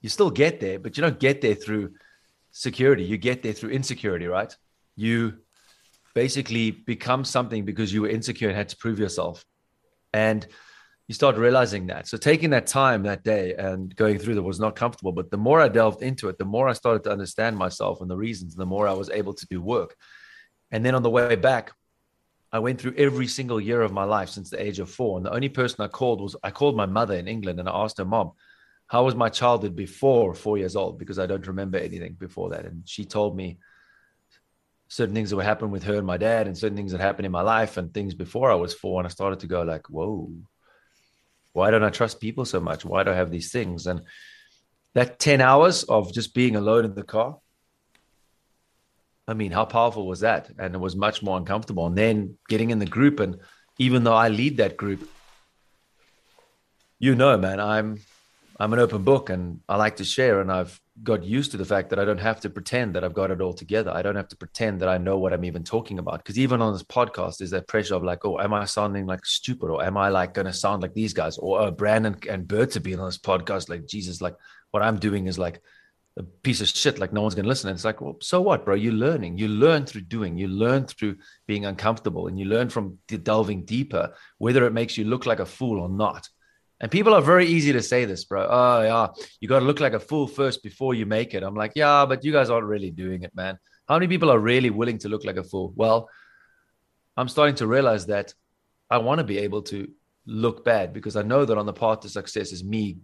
You 0.00 0.08
still 0.08 0.30
get 0.30 0.58
there, 0.60 0.78
but 0.78 0.96
you 0.96 1.02
don't 1.02 1.20
get 1.20 1.40
there 1.40 1.54
through 1.54 1.92
security. 2.50 3.04
You 3.04 3.16
get 3.16 3.42
there 3.42 3.52
through 3.52 3.70
insecurity, 3.70 4.26
right? 4.26 4.54
You 4.96 5.38
basically 6.14 6.70
become 6.70 7.24
something 7.24 7.64
because 7.64 7.92
you 7.92 8.02
were 8.02 8.08
insecure 8.08 8.48
and 8.48 8.56
had 8.56 8.68
to 8.70 8.76
prove 8.76 8.98
yourself. 8.98 9.44
And 10.12 10.46
you 11.08 11.14
start 11.14 11.36
realizing 11.36 11.86
that. 11.88 12.06
So 12.06 12.16
taking 12.16 12.50
that 12.50 12.66
time 12.66 13.02
that 13.02 13.24
day 13.24 13.54
and 13.54 13.94
going 13.96 14.18
through 14.18 14.36
that 14.36 14.42
was 14.42 14.60
not 14.60 14.76
comfortable. 14.76 15.12
But 15.12 15.30
the 15.30 15.36
more 15.36 15.60
I 15.60 15.68
delved 15.68 16.02
into 16.02 16.28
it, 16.28 16.38
the 16.38 16.44
more 16.44 16.68
I 16.68 16.72
started 16.72 17.04
to 17.04 17.12
understand 17.12 17.56
myself 17.56 18.00
and 18.00 18.10
the 18.10 18.16
reasons, 18.16 18.54
the 18.54 18.66
more 18.66 18.86
I 18.86 18.92
was 18.92 19.10
able 19.10 19.34
to 19.34 19.46
do 19.46 19.60
work. 19.60 19.96
And 20.70 20.84
then 20.84 20.94
on 20.94 21.02
the 21.02 21.10
way 21.10 21.36
back, 21.36 21.72
I 22.52 22.58
went 22.60 22.80
through 22.80 22.94
every 22.96 23.26
single 23.26 23.60
year 23.60 23.82
of 23.82 23.92
my 23.92 24.04
life 24.04 24.28
since 24.28 24.50
the 24.50 24.62
age 24.62 24.78
of 24.78 24.90
four. 24.90 25.16
And 25.16 25.26
the 25.26 25.34
only 25.34 25.48
person 25.48 25.82
I 25.84 25.88
called 25.88 26.20
was 26.20 26.36
I 26.42 26.50
called 26.50 26.76
my 26.76 26.86
mother 26.86 27.14
in 27.14 27.26
England 27.26 27.58
and 27.58 27.68
I 27.68 27.72
asked 27.74 27.98
her, 27.98 28.04
Mom, 28.04 28.32
how 28.86 29.04
was 29.04 29.14
my 29.14 29.30
childhood 29.30 29.74
before 29.74 30.34
four 30.34 30.58
years 30.58 30.76
old? 30.76 30.98
Because 30.98 31.18
I 31.18 31.26
don't 31.26 31.46
remember 31.46 31.78
anything 31.78 32.12
before 32.12 32.50
that. 32.50 32.66
And 32.66 32.86
she 32.86 33.04
told 33.06 33.36
me 33.36 33.58
certain 34.88 35.14
things 35.14 35.30
that 35.30 35.36
were 35.36 35.42
happening 35.42 35.70
with 35.70 35.84
her 35.84 35.96
and 35.96 36.06
my 36.06 36.18
dad 36.18 36.46
and 36.46 36.56
certain 36.56 36.76
things 36.76 36.92
that 36.92 37.00
happened 37.00 37.24
in 37.24 37.32
my 37.32 37.40
life 37.40 37.78
and 37.78 37.92
things 37.92 38.14
before 38.14 38.52
I 38.52 38.54
was 38.54 38.74
four. 38.74 39.00
And 39.00 39.06
I 39.06 39.10
started 39.10 39.40
to 39.40 39.46
go 39.46 39.62
like, 39.62 39.88
whoa, 39.88 40.30
why 41.52 41.70
don't 41.70 41.84
I 41.84 41.90
trust 41.90 42.20
people 42.20 42.44
so 42.44 42.60
much? 42.60 42.84
Why 42.84 43.02
do 43.02 43.10
I 43.10 43.14
have 43.14 43.30
these 43.30 43.52
things? 43.52 43.86
And 43.86 44.02
that 44.94 45.18
10 45.18 45.40
hours 45.40 45.84
of 45.84 46.12
just 46.12 46.34
being 46.34 46.56
alone 46.56 46.84
in 46.84 46.94
the 46.94 47.02
car, 47.02 47.38
I 49.28 49.34
mean, 49.34 49.52
how 49.52 49.64
powerful 49.64 50.06
was 50.06 50.20
that? 50.20 50.50
And 50.58 50.74
it 50.74 50.78
was 50.78 50.96
much 50.96 51.22
more 51.22 51.36
uncomfortable. 51.36 51.86
And 51.86 51.96
then 51.96 52.36
getting 52.48 52.70
in 52.70 52.78
the 52.78 52.86
group, 52.86 53.20
and 53.20 53.38
even 53.78 54.04
though 54.04 54.14
I 54.14 54.28
lead 54.28 54.56
that 54.56 54.76
group, 54.76 55.08
you 56.98 57.14
know, 57.14 57.36
man, 57.36 57.60
I'm 57.60 57.98
I'm 58.62 58.72
an 58.72 58.78
open 58.78 59.02
book 59.02 59.28
and 59.28 59.58
I 59.68 59.74
like 59.74 59.96
to 59.96 60.04
share. 60.04 60.40
And 60.40 60.52
I've 60.52 60.80
got 61.02 61.24
used 61.24 61.50
to 61.50 61.56
the 61.56 61.64
fact 61.64 61.90
that 61.90 61.98
I 61.98 62.04
don't 62.04 62.20
have 62.20 62.38
to 62.42 62.48
pretend 62.48 62.94
that 62.94 63.02
I've 63.02 63.12
got 63.12 63.32
it 63.32 63.40
all 63.40 63.52
together. 63.52 63.90
I 63.90 64.02
don't 64.02 64.14
have 64.14 64.28
to 64.28 64.36
pretend 64.36 64.80
that 64.80 64.88
I 64.88 64.98
know 64.98 65.18
what 65.18 65.32
I'm 65.32 65.44
even 65.44 65.64
talking 65.64 65.98
about. 65.98 66.18
Because 66.18 66.38
even 66.38 66.62
on 66.62 66.72
this 66.72 66.84
podcast, 66.84 67.38
there's 67.38 67.50
that 67.50 67.66
pressure 67.66 67.96
of 67.96 68.04
like, 68.04 68.24
oh, 68.24 68.38
am 68.38 68.54
I 68.54 68.66
sounding 68.66 69.04
like 69.04 69.26
stupid? 69.26 69.68
Or 69.68 69.82
am 69.82 69.96
I 69.96 70.10
like 70.10 70.32
going 70.32 70.46
to 70.46 70.52
sound 70.52 70.80
like 70.80 70.94
these 70.94 71.12
guys? 71.12 71.38
Or 71.38 71.60
uh, 71.60 71.70
Brandon 71.72 72.16
and 72.28 72.46
Bert 72.46 72.70
to 72.72 72.80
be 72.80 72.94
on 72.94 73.04
this 73.04 73.18
podcast, 73.18 73.68
like, 73.68 73.84
Jesus, 73.84 74.20
like 74.20 74.36
what 74.70 74.84
I'm 74.84 75.00
doing 75.00 75.26
is 75.26 75.40
like 75.40 75.60
a 76.16 76.22
piece 76.22 76.60
of 76.60 76.68
shit, 76.68 77.00
like 77.00 77.12
no 77.12 77.22
one's 77.22 77.34
going 77.34 77.46
to 77.46 77.48
listen. 77.48 77.68
And 77.68 77.76
it's 77.76 77.84
like, 77.84 78.00
well, 78.00 78.18
so 78.20 78.40
what, 78.40 78.64
bro? 78.64 78.76
You're 78.76 78.92
learning. 78.92 79.38
You 79.38 79.48
learn 79.48 79.86
through 79.86 80.02
doing. 80.02 80.38
You 80.38 80.46
learn 80.46 80.86
through 80.86 81.16
being 81.48 81.66
uncomfortable 81.66 82.28
and 82.28 82.38
you 82.38 82.44
learn 82.44 82.68
from 82.68 82.98
delving 83.08 83.64
deeper, 83.64 84.14
whether 84.38 84.64
it 84.66 84.72
makes 84.72 84.96
you 84.96 85.04
look 85.04 85.26
like 85.26 85.40
a 85.40 85.46
fool 85.46 85.80
or 85.80 85.88
not. 85.88 86.28
And 86.82 86.90
people 86.90 87.14
are 87.14 87.22
very 87.22 87.46
easy 87.46 87.72
to 87.72 87.80
say 87.80 88.04
this, 88.04 88.24
bro. 88.24 88.46
Oh, 88.50 88.82
yeah, 88.82 89.06
you 89.40 89.48
got 89.48 89.60
to 89.60 89.64
look 89.64 89.78
like 89.78 89.92
a 89.92 90.00
fool 90.00 90.26
first 90.26 90.64
before 90.64 90.94
you 90.94 91.06
make 91.06 91.32
it. 91.32 91.44
I'm 91.44 91.54
like, 91.54 91.72
yeah, 91.76 92.04
but 92.04 92.24
you 92.24 92.32
guys 92.32 92.50
aren't 92.50 92.66
really 92.66 92.90
doing 92.90 93.22
it, 93.22 93.34
man. 93.36 93.56
How 93.88 93.94
many 93.94 94.08
people 94.08 94.30
are 94.30 94.38
really 94.38 94.70
willing 94.70 94.98
to 94.98 95.08
look 95.08 95.24
like 95.24 95.36
a 95.36 95.44
fool? 95.44 95.72
Well, 95.76 96.08
I'm 97.16 97.28
starting 97.28 97.54
to 97.56 97.68
realize 97.68 98.06
that 98.06 98.34
I 98.90 98.98
want 98.98 99.18
to 99.18 99.24
be 99.24 99.38
able 99.38 99.62
to 99.62 99.88
look 100.26 100.64
bad 100.64 100.92
because 100.92 101.14
I 101.14 101.22
know 101.22 101.44
that 101.44 101.56
on 101.56 101.66
the 101.66 101.72
path 101.72 102.00
to 102.00 102.08
success 102.08 102.50
is 102.50 102.64
me, 102.64 102.98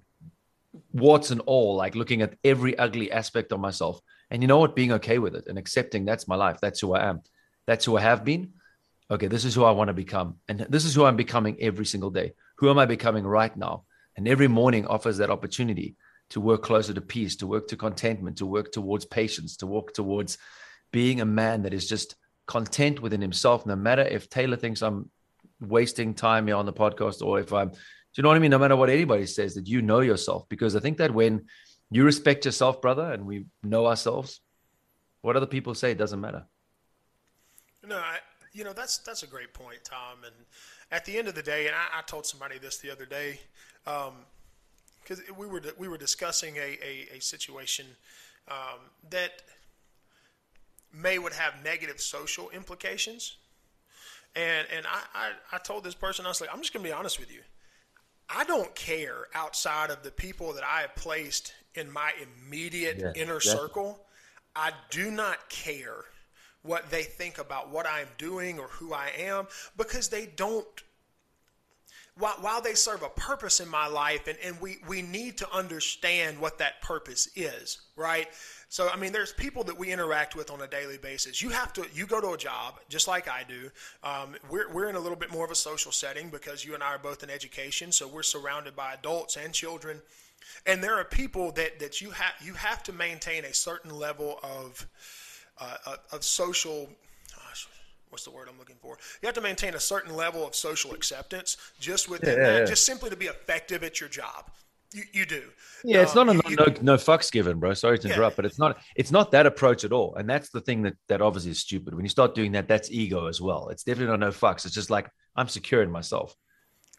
warts 0.93 1.31
and 1.31 1.41
all, 1.43 1.77
like 1.77 1.95
looking 1.95 2.21
at 2.23 2.35
every 2.43 2.77
ugly 2.77 3.13
aspect 3.13 3.53
of 3.53 3.61
myself. 3.61 4.01
And 4.31 4.43
you 4.43 4.49
know 4.49 4.59
what? 4.59 4.75
Being 4.75 4.93
okay 4.93 5.19
with 5.19 5.37
it 5.37 5.47
and 5.47 5.57
accepting 5.57 6.05
that's 6.05 6.27
my 6.27 6.37
life. 6.37 6.59
That's 6.61 6.81
who 6.81 6.95
I 6.95 7.09
am. 7.09 7.23
That's 7.67 7.85
who 7.85 7.97
I 7.97 8.01
have 8.01 8.25
been. 8.25 8.55
Okay, 9.11 9.29
this 9.29 9.45
is 9.45 9.55
who 9.55 9.65
I 9.65 9.71
want 9.71 9.89
to 9.89 9.95
become. 9.95 10.37
And 10.49 10.67
this 10.69 10.85
is 10.85 10.95
who 10.95 11.05
I'm 11.05 11.17
becoming 11.17 11.57
every 11.61 11.87
single 11.87 12.11
day. 12.11 12.33
Who 12.59 12.71
am 12.71 12.79
I 12.79 12.87
becoming 12.87 13.27
right 13.27 13.57
now? 13.57 13.85
And 14.17 14.27
every 14.27 14.49
morning 14.49 14.87
offers 14.87 15.19
that 15.19 15.31
opportunity 15.31 15.97
to 16.31 16.41
work 16.41 16.63
closer 16.63 16.93
to 16.93 17.01
peace, 17.01 17.37
to 17.37 17.47
work 17.47 17.69
to 17.69 17.77
contentment, 17.77 18.39
to 18.39 18.47
work 18.47 18.73
towards 18.73 19.05
patience, 19.05 19.57
to 19.59 19.67
work 19.67 19.95
towards 19.95 20.39
being 20.91 21.21
a 21.21 21.25
man 21.25 21.63
that 21.63 21.73
is 21.73 21.89
just 21.89 22.17
content 22.47 23.01
within 23.01 23.21
himself, 23.21 23.65
no 23.67 23.77
matter 23.77 24.03
if 24.03 24.29
Taylor 24.29 24.57
thinks 24.57 24.83
I'm 24.83 25.11
wasting 25.61 26.15
time 26.15 26.47
here 26.47 26.57
on 26.57 26.67
the 26.67 26.73
podcast 26.73 27.23
or 27.23 27.39
if 27.39 27.53
I'm, 27.53 27.69
do 27.69 27.77
you 28.17 28.23
know 28.23 28.31
what 28.31 28.37
I 28.37 28.41
mean? 28.41 28.51
No 28.51 28.59
matter 28.59 28.77
what 28.77 28.91
anybody 28.91 29.27
says, 29.27 29.55
that 29.55 29.69
you 29.69 29.83
know 29.83 30.01
yourself. 30.01 30.49
Because 30.49 30.75
I 30.75 30.81
think 30.81 30.99
that 30.99 31.13
when 31.13 31.47
you 31.91 32.05
respect 32.05 32.45
yourself, 32.45 32.81
brother, 32.81 33.13
and 33.13 33.27
we 33.27 33.47
know 33.63 33.87
ourselves, 33.87 34.41
what 35.21 35.37
other 35.37 35.47
people 35.47 35.75
say 35.75 35.95
doesn't 35.95 36.21
matter. 36.21 36.47
No, 37.87 37.97
I, 37.97 38.19
you 38.53 38.65
know 38.65 38.73
that's 38.73 38.99
that's 38.99 39.23
a 39.23 39.27
great 39.27 39.55
point, 39.55 39.81
Tom. 39.85 40.25
And 40.25 40.35
at 40.91 41.05
the 41.05 41.19
end 41.19 41.29
of 41.29 41.35
the 41.35 41.43
day, 41.43 41.67
and 41.67 41.75
I, 41.75 41.99
I 41.99 42.03
told 42.03 42.27
somebody 42.27 42.59
this 42.59 42.79
the 42.79 42.91
other 42.91 43.07
day, 43.07 43.41
because 43.85 44.09
um, 45.19 45.37
we 45.37 45.47
were 45.47 45.63
we 45.79 45.89
were 45.89 45.99
discussing 45.99 46.57
a 46.57 46.79
a, 46.83 47.17
a 47.17 47.21
situation 47.21 47.87
um, 48.51 48.81
that 49.11 49.43
may 50.93 51.19
would 51.19 51.35
have 51.35 51.55
negative 51.63 52.01
social 52.01 52.51
implications. 52.51 53.37
And 54.35 54.67
and 54.75 54.87
I, 54.87 55.03
I, 55.15 55.31
I 55.53 55.59
told 55.59 55.85
this 55.85 55.95
person, 55.95 56.25
I 56.25 56.29
was 56.29 56.41
like, 56.41 56.51
I'm 56.53 56.61
just 56.61 56.73
gonna 56.73 56.85
be 56.85 56.93
honest 56.93 57.19
with 57.19 57.33
you. 57.33 57.41
I 58.29 58.45
don't 58.45 58.75
care 58.75 59.27
outside 59.35 59.91
of 59.91 60.03
the 60.03 60.11
people 60.11 60.53
that 60.53 60.65
I 60.65 60.83
have 60.83 60.95
placed 60.95 61.55
in 61.75 61.91
my 61.91 62.13
immediate 62.23 62.99
yeah, 62.99 63.23
inner 63.23 63.41
circle. 63.41 64.05
I 64.55 64.73
do 64.91 65.11
not 65.11 65.49
care 65.49 66.05
what 66.69 66.91
they 66.91 67.03
think 67.03 67.39
about 67.39 67.71
what 67.71 67.87
I'm 67.87 68.09
doing 68.19 68.59
or 68.59 68.69
who 68.69 68.93
I 68.93 69.11
am 69.19 69.49
because 69.77 70.09
they 70.09 70.27
don't 70.27 70.67
while, 72.19 72.61
they 72.61 72.75
serve 72.75 73.03
a 73.03 73.09
purpose 73.09 73.61
in 73.61 73.69
my 73.69 73.87
life 73.87 74.27
and, 74.27 74.37
and 74.45 74.61
we, 74.61 74.79
we 74.89 75.03
need 75.03 75.39
to 75.39 75.53
understand 75.53 76.39
what 76.39 76.59
that 76.59 76.83
purpose 76.83 77.29
is, 77.37 77.81
right? 77.95 78.27
So, 78.69 78.89
I 78.89 78.97
mean, 78.97 79.13
there's 79.13 79.33
people 79.33 79.63
that 79.65 79.79
we 79.79 79.93
interact 79.93 80.35
with 80.35 80.51
on 80.51 80.61
a 80.61 80.67
daily 80.67 80.99
basis. 80.99 81.41
You 81.41 81.51
have 81.51 81.73
to, 81.75 81.87
you 81.95 82.07
go 82.07 82.21
to 82.21 82.33
a 82.33 82.37
job 82.37 82.81
just 82.89 83.07
like 83.07 83.29
I 83.29 83.45
do. 83.47 83.71
Um, 84.03 84.35
we're, 84.51 84.71
we're 84.73 84.89
in 84.89 84.97
a 84.97 85.01
little 85.01 85.17
bit 85.17 85.33
more 85.33 85.45
of 85.45 85.51
a 85.51 85.57
social 85.57 85.93
setting 85.93 86.29
because 86.29 86.65
you 86.65 86.75
and 86.75 86.83
I 86.83 86.89
are 86.89 86.99
both 86.99 87.23
in 87.23 87.31
education. 87.31 87.93
So 87.93 88.09
we're 88.09 88.25
surrounded 88.25 88.75
by 88.75 88.95
adults 88.95 89.37
and 89.37 89.55
children. 89.55 90.03
And 90.67 90.83
there 90.83 90.97
are 90.97 91.05
people 91.05 91.53
that, 91.53 91.79
that 91.79 92.01
you 92.01 92.11
have, 92.11 92.35
you 92.43 92.55
have 92.55 92.83
to 92.85 92.93
maintain 92.93 93.45
a 93.45 93.55
certain 93.55 93.97
level 93.97 94.41
of, 94.43 94.87
uh, 95.61 95.97
of 96.13 96.25
social 96.25 96.89
what's 98.11 98.25
the 98.25 98.31
word 98.31 98.49
I'm 98.51 98.59
looking 98.59 98.77
for? 98.81 98.97
You 99.23 99.27
have 99.27 99.35
to 99.35 99.41
maintain 99.41 99.75
a 99.75 99.81
certain 99.81 100.15
level 100.15 100.47
of 100.47 100.55
social 100.55 100.93
acceptance 100.93 101.57
just 101.79 102.09
within 102.09 102.39
yeah, 102.39 102.45
that, 102.45 102.59
yeah. 102.61 102.65
just 102.65 102.87
simply 102.87 103.11
to 103.11 103.17
be 103.17 103.27
effective 103.27 103.83
at 103.83 104.01
your 104.01 104.09
job. 104.09 104.51
You, 104.93 105.03
you 105.13 105.27
do. 105.27 105.43
Yeah, 105.85 106.01
it's 106.01 106.17
um, 106.17 106.29
not 106.29 106.47
a 106.47 106.49
you, 106.49 106.57
no, 106.57 106.65
no 106.81 106.95
fucks 106.97 107.31
given, 107.31 107.59
bro. 107.59 107.75
Sorry 107.75 107.99
to 107.99 108.09
interrupt, 108.09 108.35
yeah. 108.35 108.37
but 108.37 108.45
it's 108.47 108.59
not 108.59 108.79
it's 108.97 109.11
not 109.11 109.31
that 109.33 109.45
approach 109.45 109.85
at 109.85 109.93
all. 109.93 110.15
And 110.15 110.29
that's 110.29 110.49
the 110.49 110.63
thing 110.63 110.83
that 110.83 110.95
that 111.09 111.21
obviously 111.21 111.51
is 111.51 111.61
stupid. 111.61 111.95
When 111.95 112.07
you 112.07 112.09
start 112.09 112.35
doing 112.35 112.53
that, 112.53 112.69
that's 112.69 112.91
ego 112.91 113.27
as 113.27 113.39
well. 113.39 113.69
It's 113.69 113.85
definitely 113.85 114.13
not 114.13 114.21
no 114.21 114.31
fucks. 114.31 114.65
It's 114.65 114.75
just 114.75 114.89
like 114.89 115.11
I'm 115.37 115.49
secure 115.49 115.83
in 115.83 115.91
myself. 115.91 116.35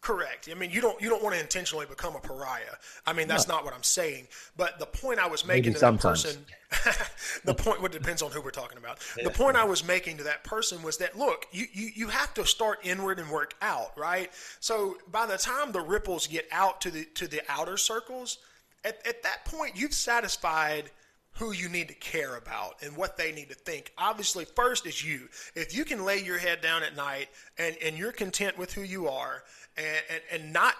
Correct. 0.00 0.48
I 0.50 0.54
mean, 0.54 0.70
you 0.70 0.80
don't 0.80 1.00
you 1.00 1.10
don't 1.10 1.22
want 1.22 1.34
to 1.34 1.40
intentionally 1.40 1.84
become 1.84 2.16
a 2.16 2.20
pariah. 2.20 2.76
I 3.06 3.12
mean, 3.12 3.28
that's 3.28 3.46
no. 3.46 3.56
not 3.56 3.64
what 3.64 3.74
I'm 3.74 3.82
saying. 3.82 4.28
But 4.56 4.78
the 4.78 4.86
point 4.86 5.18
I 5.18 5.26
was 5.26 5.46
making 5.46 5.64
Maybe 5.64 5.74
to 5.74 5.78
sometimes. 5.78 6.22
that 6.22 6.38
person, 6.70 7.04
the 7.44 7.54
point 7.54 7.82
what 7.82 7.92
depends 7.92 8.22
on 8.22 8.30
who 8.30 8.40
we're 8.40 8.50
talking 8.50 8.78
about. 8.78 8.98
Yeah. 9.18 9.24
The 9.24 9.30
point 9.30 9.58
I 9.58 9.64
was 9.64 9.86
making 9.86 10.16
to 10.16 10.24
that 10.24 10.42
person 10.42 10.82
was 10.82 10.96
that 10.98 11.18
look, 11.18 11.46
you, 11.52 11.66
you 11.72 11.90
you 11.94 12.08
have 12.08 12.32
to 12.34 12.46
start 12.46 12.80
inward 12.82 13.18
and 13.18 13.30
work 13.30 13.54
out, 13.60 13.92
right? 13.94 14.30
So 14.58 14.96
by 15.10 15.26
the 15.26 15.36
time 15.36 15.70
the 15.72 15.82
ripples 15.82 16.26
get 16.26 16.48
out 16.50 16.80
to 16.80 16.90
the 16.90 17.04
to 17.16 17.28
the 17.28 17.42
outer 17.50 17.76
circles, 17.76 18.38
at, 18.84 19.06
at 19.06 19.22
that 19.22 19.44
point 19.44 19.78
you've 19.78 19.92
satisfied 19.94 20.90
who 21.34 21.52
you 21.52 21.68
need 21.68 21.88
to 21.88 21.94
care 21.94 22.36
about 22.36 22.74
and 22.82 22.96
what 22.96 23.16
they 23.16 23.32
need 23.32 23.48
to 23.48 23.54
think. 23.54 23.92
Obviously, 23.96 24.44
first 24.44 24.86
is 24.86 25.04
you. 25.04 25.28
If 25.54 25.74
you 25.74 25.84
can 25.84 26.04
lay 26.04 26.22
your 26.22 26.38
head 26.38 26.60
down 26.60 26.82
at 26.82 26.96
night 26.96 27.28
and, 27.56 27.76
and 27.82 27.96
you're 27.96 28.12
content 28.12 28.58
with 28.58 28.72
who 28.72 28.82
you 28.82 29.08
are 29.08 29.42
and, 29.80 30.02
and, 30.10 30.42
and 30.42 30.52
not 30.52 30.74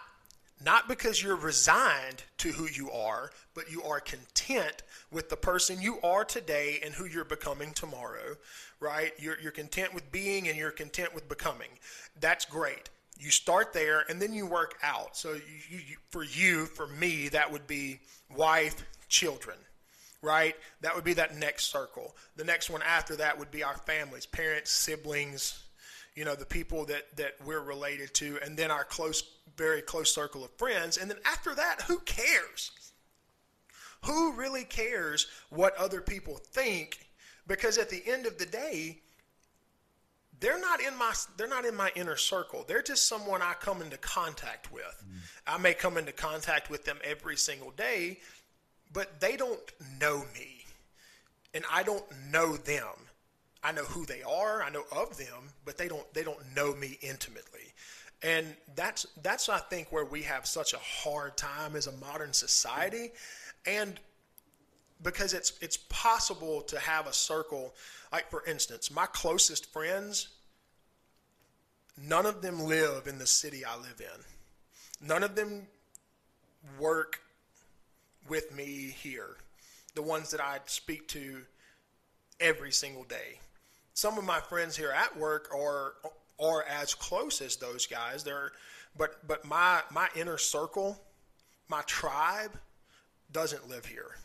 not 0.63 0.89
because 0.89 1.23
you're 1.23 1.37
resigned 1.37 2.23
to 2.39 2.51
who 2.51 2.69
you 2.69 2.91
are, 2.91 3.31
but 3.55 3.71
you 3.71 3.83
are 3.83 3.99
content 3.99 4.83
with 5.11 5.31
the 5.31 5.37
person 5.37 5.81
you 5.81 5.99
are 6.03 6.25
today 6.25 6.81
and 6.85 6.95
who 6.95 7.07
you're 7.07 7.25
becoming 7.25 7.73
tomorrow, 7.73 8.37
right? 8.79 9.13
You're, 9.19 9.41
you're 9.41 9.53
content 9.53 9.95
with 9.95 10.13
being 10.13 10.49
and 10.49 10.59
you're 10.59 10.71
content 10.71 11.15
with 11.15 11.29
becoming. 11.29 11.71
That's 12.21 12.45
great. 12.45 12.91
You 13.19 13.31
start 13.31 13.73
there 13.73 14.05
and 14.09 14.21
then 14.21 14.35
you 14.35 14.47
work 14.47 14.77
out. 14.83 15.17
So, 15.17 15.33
you, 15.33 15.79
you, 15.79 15.97
for 16.11 16.25
you, 16.25 16.67
for 16.67 16.87
me, 16.87 17.29
that 17.31 17.51
would 17.51 17.67
be 17.67 18.01
wife, 18.35 18.85
children, 19.09 19.57
right? 20.21 20.55
That 20.83 20.95
would 20.95 21.05
be 21.05 21.15
that 21.15 21.37
next 21.37 21.73
circle. 21.73 22.15
The 22.37 22.45
next 22.45 22.69
one 22.69 22.83
after 22.83 23.17
that 23.17 23.39
would 23.39 23.51
be 23.51 23.63
our 23.63 23.77
families, 23.79 24.27
parents, 24.27 24.71
siblings, 24.71 25.63
you 26.21 26.27
know, 26.27 26.35
the 26.35 26.45
people 26.45 26.85
that, 26.85 27.17
that 27.17 27.33
we're 27.47 27.63
related 27.63 28.13
to, 28.13 28.39
and 28.45 28.55
then 28.55 28.71
our 28.71 28.85
close, 28.85 29.23
very 29.57 29.81
close 29.81 30.15
circle 30.15 30.45
of 30.45 30.51
friends. 30.59 30.99
And 30.99 31.11
then 31.11 31.17
after 31.25 31.55
that, 31.55 31.81
who 31.89 31.99
cares? 32.01 32.73
Who 34.05 34.35
really 34.35 34.65
cares 34.65 35.29
what 35.49 35.75
other 35.79 36.03
people 36.03 36.37
think? 36.37 37.07
Because 37.47 37.79
at 37.79 37.89
the 37.89 38.03
end 38.07 38.27
of 38.27 38.37
the 38.37 38.45
day, 38.45 38.99
they're 40.41 40.61
not 40.61 40.83
in 40.83 40.95
my 40.99 41.15
they're 41.39 41.49
not 41.49 41.65
in 41.65 41.75
my 41.75 41.91
inner 41.97 42.17
circle. 42.17 42.67
They're 42.69 42.83
just 42.83 43.09
someone 43.09 43.41
I 43.41 43.55
come 43.59 43.81
into 43.81 43.97
contact 43.97 44.71
with. 44.71 45.03
Mm. 45.03 45.21
I 45.47 45.57
may 45.57 45.73
come 45.73 45.97
into 45.97 46.13
contact 46.13 46.69
with 46.69 46.85
them 46.85 46.99
every 47.03 47.39
single 47.39 47.71
day, 47.71 48.19
but 48.93 49.21
they 49.21 49.39
don't 49.39 49.73
know 49.99 50.19
me. 50.35 50.67
And 51.55 51.65
I 51.73 51.83
don't 51.83 52.05
know 52.31 52.59
them. 52.59 53.09
I 53.63 53.73
know 53.73 53.85
who 53.85 54.07
they 54.07 54.23
are, 54.23 54.63
I 54.63 54.71
know 54.71 54.85
of 54.91 55.17
them, 55.19 55.53
but 55.65 55.77
they 55.77 55.89
don't 55.89 56.13
they 56.15 56.23
don't 56.23 56.55
know 56.55 56.75
me 56.75 56.99
intimately. 57.03 57.73
And 58.23 58.47
that's 58.75 59.07
that's 59.23 59.49
I 59.49 59.59
think 59.59 59.93
where 59.93 60.05
we 60.05 60.23
have 60.23 60.47
such 60.47 60.73
a 60.73 60.79
hard 60.79 61.37
time 61.37 61.77
as 61.77 61.87
a 61.87 61.93
modern 61.93 62.33
society 62.33 63.13
and 63.67 64.01
because 65.03 65.35
it's 65.35 65.53
it's 65.61 65.79
possible 65.89 66.63
to 66.63 66.79
have 66.79 67.07
a 67.07 67.13
circle 67.13 67.75
like 68.13 68.31
for 68.31 68.45
instance, 68.47 68.91
my 68.91 69.07
closest 69.07 69.73
friends 69.73 70.29
none 72.03 72.25
of 72.25 72.41
them 72.41 72.61
live 72.65 73.07
in 73.07 73.19
the 73.19 73.27
city 73.27 73.63
I 73.65 73.77
live 73.77 74.01
in. 74.01 75.07
None 75.07 75.23
of 75.23 75.35
them 75.35 75.67
work 76.79 77.21
with 78.29 78.55
me 78.55 78.95
here. 79.03 79.37
The 79.95 80.03
ones 80.03 80.31
that 80.31 80.41
I 80.41 80.61
speak 80.67 81.09
to 81.09 81.43
every 82.39 82.73
single 82.73 83.05
day 83.05 83.39
some 83.95 84.19
of 84.19 84.25
my 84.25 84.41
friends 84.41 84.77
here 84.77 84.91
at 84.91 85.17
work 85.17 85.49
are 85.55 85.95
are 86.39 86.65
as 86.65 86.95
close 86.95 87.41
as 87.41 87.57
those 87.57 87.87
guys. 87.87 88.25
They're 88.25 88.53
but 88.97 89.27
but 89.27 89.45
my 89.45 89.83
my 89.91 90.09
inner 90.17 90.39
circle, 90.39 91.01
my 91.69 91.83
tribe 91.83 92.53
doesn't 93.33 93.69
live 93.69 93.87
here. 93.87 94.17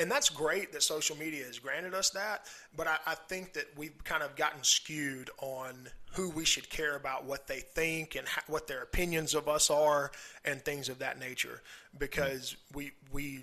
And 0.00 0.08
that's 0.08 0.28
great 0.28 0.72
that 0.72 0.82
social 0.84 1.16
media 1.16 1.44
has 1.44 1.58
granted 1.58 1.92
us 1.92 2.10
that, 2.10 2.46
but 2.76 2.86
I, 2.86 2.98
I 3.04 3.14
think 3.16 3.54
that 3.54 3.66
we've 3.76 4.04
kind 4.04 4.22
of 4.22 4.36
gotten 4.36 4.62
skewed 4.62 5.28
on 5.40 5.88
who 6.12 6.30
we 6.30 6.44
should 6.44 6.70
care 6.70 6.94
about, 6.94 7.24
what 7.24 7.48
they 7.48 7.58
think, 7.58 8.14
and 8.14 8.24
what 8.46 8.68
their 8.68 8.82
opinions 8.82 9.34
of 9.34 9.48
us 9.48 9.70
are, 9.70 10.12
and 10.44 10.64
things 10.64 10.88
of 10.88 11.00
that 11.00 11.18
nature, 11.18 11.62
because 11.98 12.56
we 12.72 12.92
we 13.12 13.40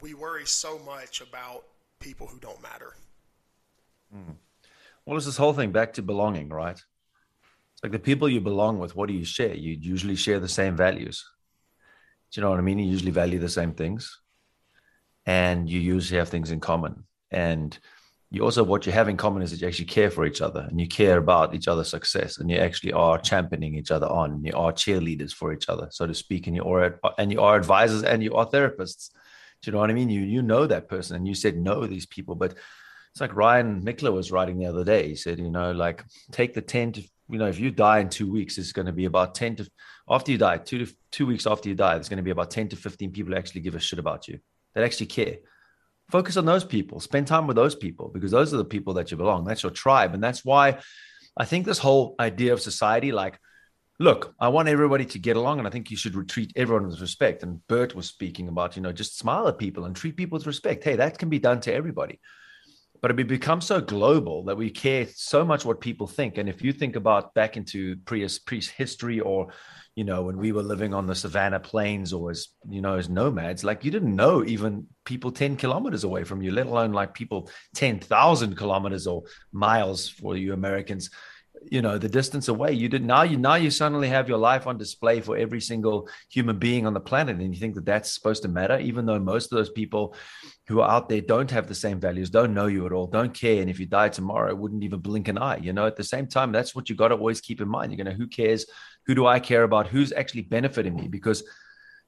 we 0.00 0.14
worry 0.14 0.46
so 0.46 0.78
much 0.78 1.20
about 1.20 1.64
people 1.98 2.26
who 2.26 2.38
don't 2.38 2.62
matter. 2.62 2.94
Mm. 4.14 4.36
Well, 5.10 5.16
it's 5.16 5.26
this 5.26 5.36
whole 5.36 5.54
thing 5.54 5.72
back 5.72 5.94
to 5.94 6.02
belonging, 6.02 6.50
right? 6.50 6.76
It's 6.76 7.82
like 7.82 7.90
the 7.90 7.98
people 7.98 8.28
you 8.28 8.40
belong 8.40 8.78
with, 8.78 8.94
what 8.94 9.08
do 9.08 9.12
you 9.12 9.24
share? 9.24 9.52
You 9.52 9.72
usually 9.72 10.14
share 10.14 10.38
the 10.38 10.46
same 10.46 10.76
values. 10.76 11.28
Do 12.30 12.40
you 12.40 12.44
know 12.44 12.50
what 12.50 12.60
I 12.60 12.62
mean? 12.62 12.78
You 12.78 12.86
usually 12.86 13.10
value 13.10 13.40
the 13.40 13.48
same 13.48 13.74
things 13.74 14.20
and 15.26 15.68
you 15.68 15.80
usually 15.80 16.20
have 16.20 16.28
things 16.28 16.52
in 16.52 16.60
common. 16.60 17.06
And 17.32 17.76
you 18.30 18.44
also, 18.44 18.62
what 18.62 18.86
you 18.86 18.92
have 18.92 19.08
in 19.08 19.16
common 19.16 19.42
is 19.42 19.50
that 19.50 19.60
you 19.60 19.66
actually 19.66 19.86
care 19.86 20.12
for 20.12 20.26
each 20.26 20.40
other 20.40 20.60
and 20.70 20.80
you 20.80 20.86
care 20.86 21.18
about 21.18 21.56
each 21.56 21.66
other's 21.66 21.88
success 21.88 22.38
and 22.38 22.48
you 22.48 22.58
actually 22.58 22.92
are 22.92 23.18
championing 23.18 23.74
each 23.74 23.90
other 23.90 24.06
on 24.06 24.30
and 24.30 24.46
you 24.46 24.52
are 24.54 24.72
cheerleaders 24.72 25.32
for 25.32 25.52
each 25.52 25.68
other, 25.68 25.88
so 25.90 26.06
to 26.06 26.14
speak. 26.14 26.46
And 26.46 26.54
you 26.54 26.62
are, 26.62 27.00
and 27.18 27.32
you 27.32 27.40
are 27.40 27.56
advisors 27.56 28.04
and 28.04 28.22
you 28.22 28.36
are 28.36 28.46
therapists. 28.46 29.10
Do 29.60 29.70
you 29.70 29.72
know 29.72 29.78
what 29.78 29.90
I 29.90 29.94
mean? 29.94 30.08
You, 30.08 30.20
you 30.20 30.40
know 30.40 30.68
that 30.68 30.88
person 30.88 31.16
and 31.16 31.26
you 31.26 31.34
said 31.34 31.56
no 31.56 31.84
these 31.84 32.06
people, 32.06 32.36
but 32.36 32.54
it's 33.12 33.20
like 33.20 33.34
Ryan 33.34 33.82
Michler 33.82 34.12
was 34.12 34.30
writing 34.30 34.58
the 34.58 34.66
other 34.66 34.84
day. 34.84 35.08
He 35.08 35.16
said, 35.16 35.38
you 35.38 35.50
know, 35.50 35.72
like 35.72 36.04
take 36.30 36.54
the 36.54 36.60
10 36.60 36.92
to, 36.92 37.02
you 37.28 37.38
know, 37.38 37.48
if 37.48 37.58
you 37.58 37.70
die 37.70 37.98
in 37.98 38.08
two 38.08 38.30
weeks, 38.30 38.56
it's 38.56 38.72
going 38.72 38.86
to 38.86 38.92
be 38.92 39.06
about 39.06 39.34
10 39.34 39.56
to, 39.56 39.70
after 40.08 40.30
you 40.30 40.38
die, 40.38 40.58
two 40.58 40.84
to 40.84 40.94
two 41.10 41.26
weeks 41.26 41.46
after 41.46 41.68
you 41.68 41.74
die, 41.74 41.94
there's 41.94 42.08
going 42.08 42.18
to 42.18 42.22
be 42.22 42.30
about 42.30 42.50
10 42.50 42.68
to 42.68 42.76
15 42.76 43.10
people 43.10 43.32
who 43.32 43.38
actually 43.38 43.62
give 43.62 43.74
a 43.74 43.80
shit 43.80 43.98
about 43.98 44.28
you, 44.28 44.38
that 44.74 44.84
actually 44.84 45.06
care. 45.06 45.38
Focus 46.08 46.36
on 46.36 46.44
those 46.44 46.64
people, 46.64 47.00
spend 47.00 47.26
time 47.26 47.46
with 47.46 47.56
those 47.56 47.74
people 47.74 48.10
because 48.12 48.30
those 48.30 48.54
are 48.54 48.58
the 48.58 48.64
people 48.64 48.94
that 48.94 49.10
you 49.10 49.16
belong. 49.16 49.44
That's 49.44 49.62
your 49.62 49.72
tribe. 49.72 50.14
And 50.14 50.22
that's 50.22 50.44
why 50.44 50.78
I 51.36 51.44
think 51.44 51.66
this 51.66 51.78
whole 51.78 52.14
idea 52.20 52.52
of 52.52 52.60
society, 52.60 53.12
like, 53.12 53.38
look, 53.98 54.34
I 54.40 54.48
want 54.48 54.68
everybody 54.68 55.04
to 55.04 55.18
get 55.18 55.36
along, 55.36 55.58
and 55.58 55.68
I 55.68 55.70
think 55.70 55.90
you 55.90 55.96
should 55.96 56.28
treat 56.28 56.52
everyone 56.56 56.88
with 56.88 57.00
respect. 57.00 57.42
And 57.42 57.64
Bert 57.66 57.94
was 57.94 58.06
speaking 58.06 58.48
about, 58.48 58.76
you 58.76 58.82
know, 58.82 58.92
just 58.92 59.18
smile 59.18 59.46
at 59.48 59.58
people 59.58 59.84
and 59.84 59.94
treat 59.94 60.16
people 60.16 60.38
with 60.38 60.46
respect. 60.46 60.84
Hey, 60.84 60.96
that 60.96 61.18
can 61.18 61.28
be 61.28 61.40
done 61.40 61.60
to 61.62 61.74
everybody 61.74 62.20
but 63.00 63.10
it 63.10 63.28
become 63.28 63.60
so 63.60 63.80
global 63.80 64.44
that 64.44 64.56
we 64.56 64.70
care 64.70 65.06
so 65.14 65.44
much 65.44 65.64
what 65.64 65.80
people 65.80 66.06
think. 66.06 66.38
And 66.38 66.48
if 66.48 66.62
you 66.62 66.72
think 66.72 66.96
about 66.96 67.34
back 67.34 67.56
into 67.56 67.96
pre 68.04 68.28
history 68.76 69.20
or, 69.20 69.52
you 69.94 70.04
know, 70.04 70.22
when 70.22 70.36
we 70.36 70.52
were 70.52 70.62
living 70.62 70.92
on 70.92 71.06
the 71.06 71.14
savannah 71.14 71.60
plains 71.60 72.12
or 72.12 72.30
as, 72.30 72.48
you 72.68 72.80
know, 72.80 72.96
as 72.96 73.08
nomads, 73.08 73.64
like 73.64 73.84
you 73.84 73.90
didn't 73.90 74.14
know 74.14 74.44
even 74.44 74.86
people 75.04 75.32
10 75.32 75.56
kilometers 75.56 76.04
away 76.04 76.24
from 76.24 76.42
you, 76.42 76.52
let 76.52 76.66
alone 76.66 76.92
like 76.92 77.14
people 77.14 77.50
10,000 77.74 78.56
kilometers 78.56 79.06
or 79.06 79.22
miles 79.52 80.08
for 80.08 80.36
you 80.36 80.52
Americans 80.52 81.10
you 81.62 81.82
know 81.82 81.98
the 81.98 82.08
distance 82.08 82.48
away 82.48 82.72
you 82.72 82.88
did 82.88 83.04
now 83.04 83.22
you 83.22 83.36
now 83.36 83.54
you 83.54 83.70
suddenly 83.70 84.08
have 84.08 84.28
your 84.28 84.38
life 84.38 84.66
on 84.66 84.78
display 84.78 85.20
for 85.20 85.36
every 85.36 85.60
single 85.60 86.08
human 86.30 86.58
being 86.58 86.86
on 86.86 86.94
the 86.94 87.00
planet. 87.00 87.36
And 87.36 87.54
you 87.54 87.60
think 87.60 87.74
that 87.74 87.84
that's 87.84 88.12
supposed 88.12 88.42
to 88.42 88.48
matter 88.48 88.78
even 88.78 89.06
though 89.06 89.18
most 89.18 89.52
of 89.52 89.56
those 89.56 89.70
people 89.70 90.14
who 90.68 90.80
are 90.80 90.90
out 90.90 91.08
there 91.08 91.20
don't 91.20 91.50
have 91.50 91.66
the 91.66 91.74
same 91.74 92.00
values 92.00 92.30
don't 92.30 92.54
know 92.54 92.66
you 92.66 92.86
at 92.86 92.92
all 92.92 93.06
don't 93.06 93.34
care. 93.34 93.60
And 93.60 93.70
if 93.70 93.78
you 93.78 93.86
die 93.86 94.08
tomorrow 94.08 94.54
wouldn't 94.54 94.84
even 94.84 95.00
blink 95.00 95.28
an 95.28 95.38
eye 95.38 95.58
you 95.58 95.72
know? 95.72 95.86
At 95.86 95.96
the 95.96 96.04
same 96.04 96.26
time 96.26 96.52
that's 96.52 96.74
what 96.74 96.88
you 96.88 96.96
got 96.96 97.08
to 97.08 97.16
always 97.16 97.40
keep 97.40 97.60
in 97.60 97.68
mind. 97.68 97.92
You're 97.92 98.04
going 98.04 98.16
to 98.16 98.20
who 98.20 98.28
cares? 98.28 98.66
Who 99.06 99.14
do 99.14 99.26
i 99.26 99.40
care 99.40 99.64
about? 99.64 99.88
Who's 99.88 100.12
actually 100.12 100.42
benefiting 100.42 100.94
me? 100.94 101.08
Because 101.08 101.42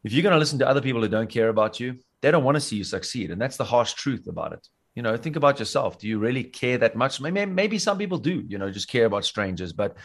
if 0.05 0.12
you're 0.12 0.22
going 0.22 0.34
to 0.34 0.38
listen 0.38 0.59
to 0.61 0.68
other 0.68 0.80
people 0.80 1.00
who 1.00 1.09
don't 1.09 1.30
care 1.30 1.48
about 1.48 1.78
you 1.78 1.98
they 2.22 2.30
don't 2.30 2.44
want 2.44 2.55
to 2.55 2.61
see 2.61 2.76
you 2.76 2.84
succeed. 2.84 3.30
And 3.30 3.40
that's 3.40 3.57
the 3.57 3.64
harsh 3.64 3.92
truth 3.94 4.28
about 4.28 4.53
it 4.53 4.66
you 4.95 5.03
know 5.03 5.16
think 5.16 5.36
about 5.36 5.59
yourself. 5.59 5.99
Do 5.99 6.09
you 6.09 6.18
really 6.18 6.45
care 6.45 6.78
that 6.78 6.97
much? 6.97 7.20
Maybe 7.20 7.45
maybe 7.47 7.78
some 7.78 7.99
people 7.99 8.18
do 8.18 8.45
you 8.47 8.59
know 8.59 8.70
just 8.70 8.88
care 8.88 9.07
about 9.07 9.24
strangers 9.24 9.72
but 9.72 9.97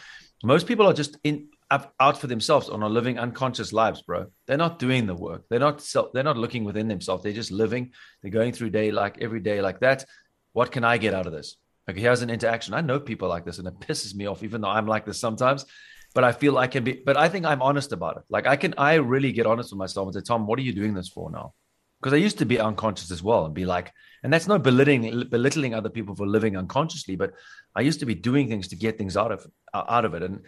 most 0.44 0.66
people 0.66 0.86
are 0.86 0.94
just 0.94 1.18
in 1.24 1.48
out 1.70 2.18
for 2.18 2.28
themselves 2.28 2.68
and 2.70 2.82
are 2.82 2.88
living 2.88 3.18
unconscious 3.18 3.72
lives 3.72 4.00
bro. 4.02 4.26
They're 4.46 4.56
not 4.56 4.78
doing 4.78 5.06
the 5.06 5.14
work. 5.14 5.44
They're 5.50 5.60
not 5.60 5.82
self 5.82 6.12
they're 6.12 6.22
not 6.22 6.38
looking 6.38 6.64
within 6.64 6.88
themselves. 6.88 7.22
They're 7.22 7.32
just 7.32 7.50
living. 7.50 7.92
They're 8.22 8.30
going 8.30 8.52
through 8.52 8.70
day 8.70 8.90
like 8.90 9.18
every 9.20 9.40
day 9.40 9.60
like 9.60 9.80
that. 9.80 10.04
What 10.52 10.72
can 10.72 10.84
i 10.84 10.96
get 10.98 11.14
out 11.14 11.26
of 11.26 11.32
this? 11.32 11.56
Okay 11.88 12.00
here's 12.00 12.22
an 12.22 12.30
interaction. 12.30 12.74
I 12.74 12.80
know 12.80 12.98
people 13.00 13.28
like 13.28 13.44
this 13.44 13.58
and 13.58 13.68
it 13.68 13.80
pisses 13.80 14.14
me 14.14 14.26
off 14.26 14.42
even 14.42 14.60
though 14.60 14.68
i'm 14.68 14.86
like 14.86 15.04
this 15.04 15.20
sometimes 15.20 15.66
but 16.14 16.24
i 16.24 16.32
feel 16.32 16.56
i 16.56 16.66
can 16.66 16.84
be 16.84 17.02
but 17.04 17.18
i 17.18 17.28
think 17.28 17.44
i'm 17.44 17.60
honest 17.60 17.92
about 17.92 18.16
it. 18.16 18.22
Like 18.30 18.46
i 18.46 18.56
can 18.56 18.74
i 18.78 18.94
really 18.94 19.32
get 19.32 19.46
honest 19.46 19.70
with 19.70 19.78
myself 19.78 20.06
and 20.06 20.14
say 20.14 20.22
tom 20.22 20.46
what 20.46 20.58
are 20.58 20.62
you 20.62 20.72
doing 20.72 20.94
this 20.94 21.08
for 21.08 21.30
now 21.30 21.52
because 22.00 22.12
I 22.12 22.16
used 22.16 22.38
to 22.38 22.46
be 22.46 22.60
unconscious 22.60 23.10
as 23.10 23.22
well 23.22 23.44
and 23.44 23.54
be 23.54 23.66
like, 23.66 23.92
and 24.22 24.32
that's 24.32 24.46
not 24.46 24.62
belittling 24.62 25.28
belittling 25.28 25.74
other 25.74 25.88
people 25.88 26.14
for 26.14 26.26
living 26.26 26.56
unconsciously, 26.56 27.16
but 27.16 27.32
I 27.74 27.82
used 27.82 28.00
to 28.00 28.06
be 28.06 28.14
doing 28.14 28.48
things 28.48 28.68
to 28.68 28.76
get 28.76 28.98
things 28.98 29.16
out 29.16 29.32
of 29.32 29.46
out 29.74 30.04
of 30.04 30.14
it. 30.14 30.22
And 30.22 30.40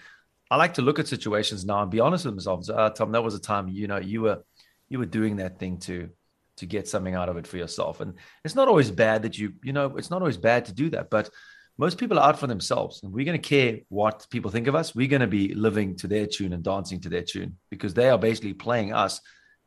I 0.50 0.56
like 0.56 0.74
to 0.74 0.82
look 0.82 0.98
at 0.98 1.08
situations 1.08 1.64
now 1.64 1.82
and 1.82 1.90
be 1.90 2.00
honest 2.00 2.24
with 2.24 2.34
myself. 2.34 2.68
Uh, 2.68 2.90
Tom, 2.90 3.12
that 3.12 3.22
was 3.22 3.34
a 3.34 3.40
time 3.40 3.68
you 3.68 3.86
know 3.86 3.98
you 3.98 4.22
were 4.22 4.44
you 4.88 4.98
were 4.98 5.06
doing 5.06 5.36
that 5.36 5.58
thing 5.58 5.78
to 5.80 6.08
to 6.56 6.66
get 6.66 6.88
something 6.88 7.14
out 7.14 7.28
of 7.28 7.36
it 7.36 7.46
for 7.46 7.56
yourself. 7.56 8.00
And 8.00 8.14
it's 8.44 8.54
not 8.54 8.68
always 8.68 8.90
bad 8.90 9.22
that 9.22 9.38
you 9.38 9.54
you 9.62 9.72
know 9.72 9.96
it's 9.96 10.10
not 10.10 10.22
always 10.22 10.36
bad 10.36 10.64
to 10.66 10.72
do 10.72 10.90
that, 10.90 11.10
but 11.10 11.30
most 11.78 11.96
people 11.96 12.18
are 12.18 12.28
out 12.28 12.38
for 12.38 12.46
themselves 12.46 13.02
and 13.02 13.10
we're 13.10 13.24
going 13.24 13.40
to 13.40 13.48
care 13.48 13.78
what 13.88 14.26
people 14.28 14.50
think 14.50 14.66
of 14.66 14.74
us 14.74 14.94
we're 14.94 15.08
going 15.08 15.22
to 15.22 15.26
be 15.26 15.54
living 15.54 15.96
to 15.96 16.06
their 16.06 16.26
tune 16.26 16.52
and 16.52 16.62
dancing 16.62 17.00
to 17.00 17.08
their 17.08 17.22
tune 17.22 17.56
because 17.70 17.94
they 17.94 18.10
are 18.10 18.18
basically 18.18 18.52
playing 18.52 18.92
us 18.92 19.22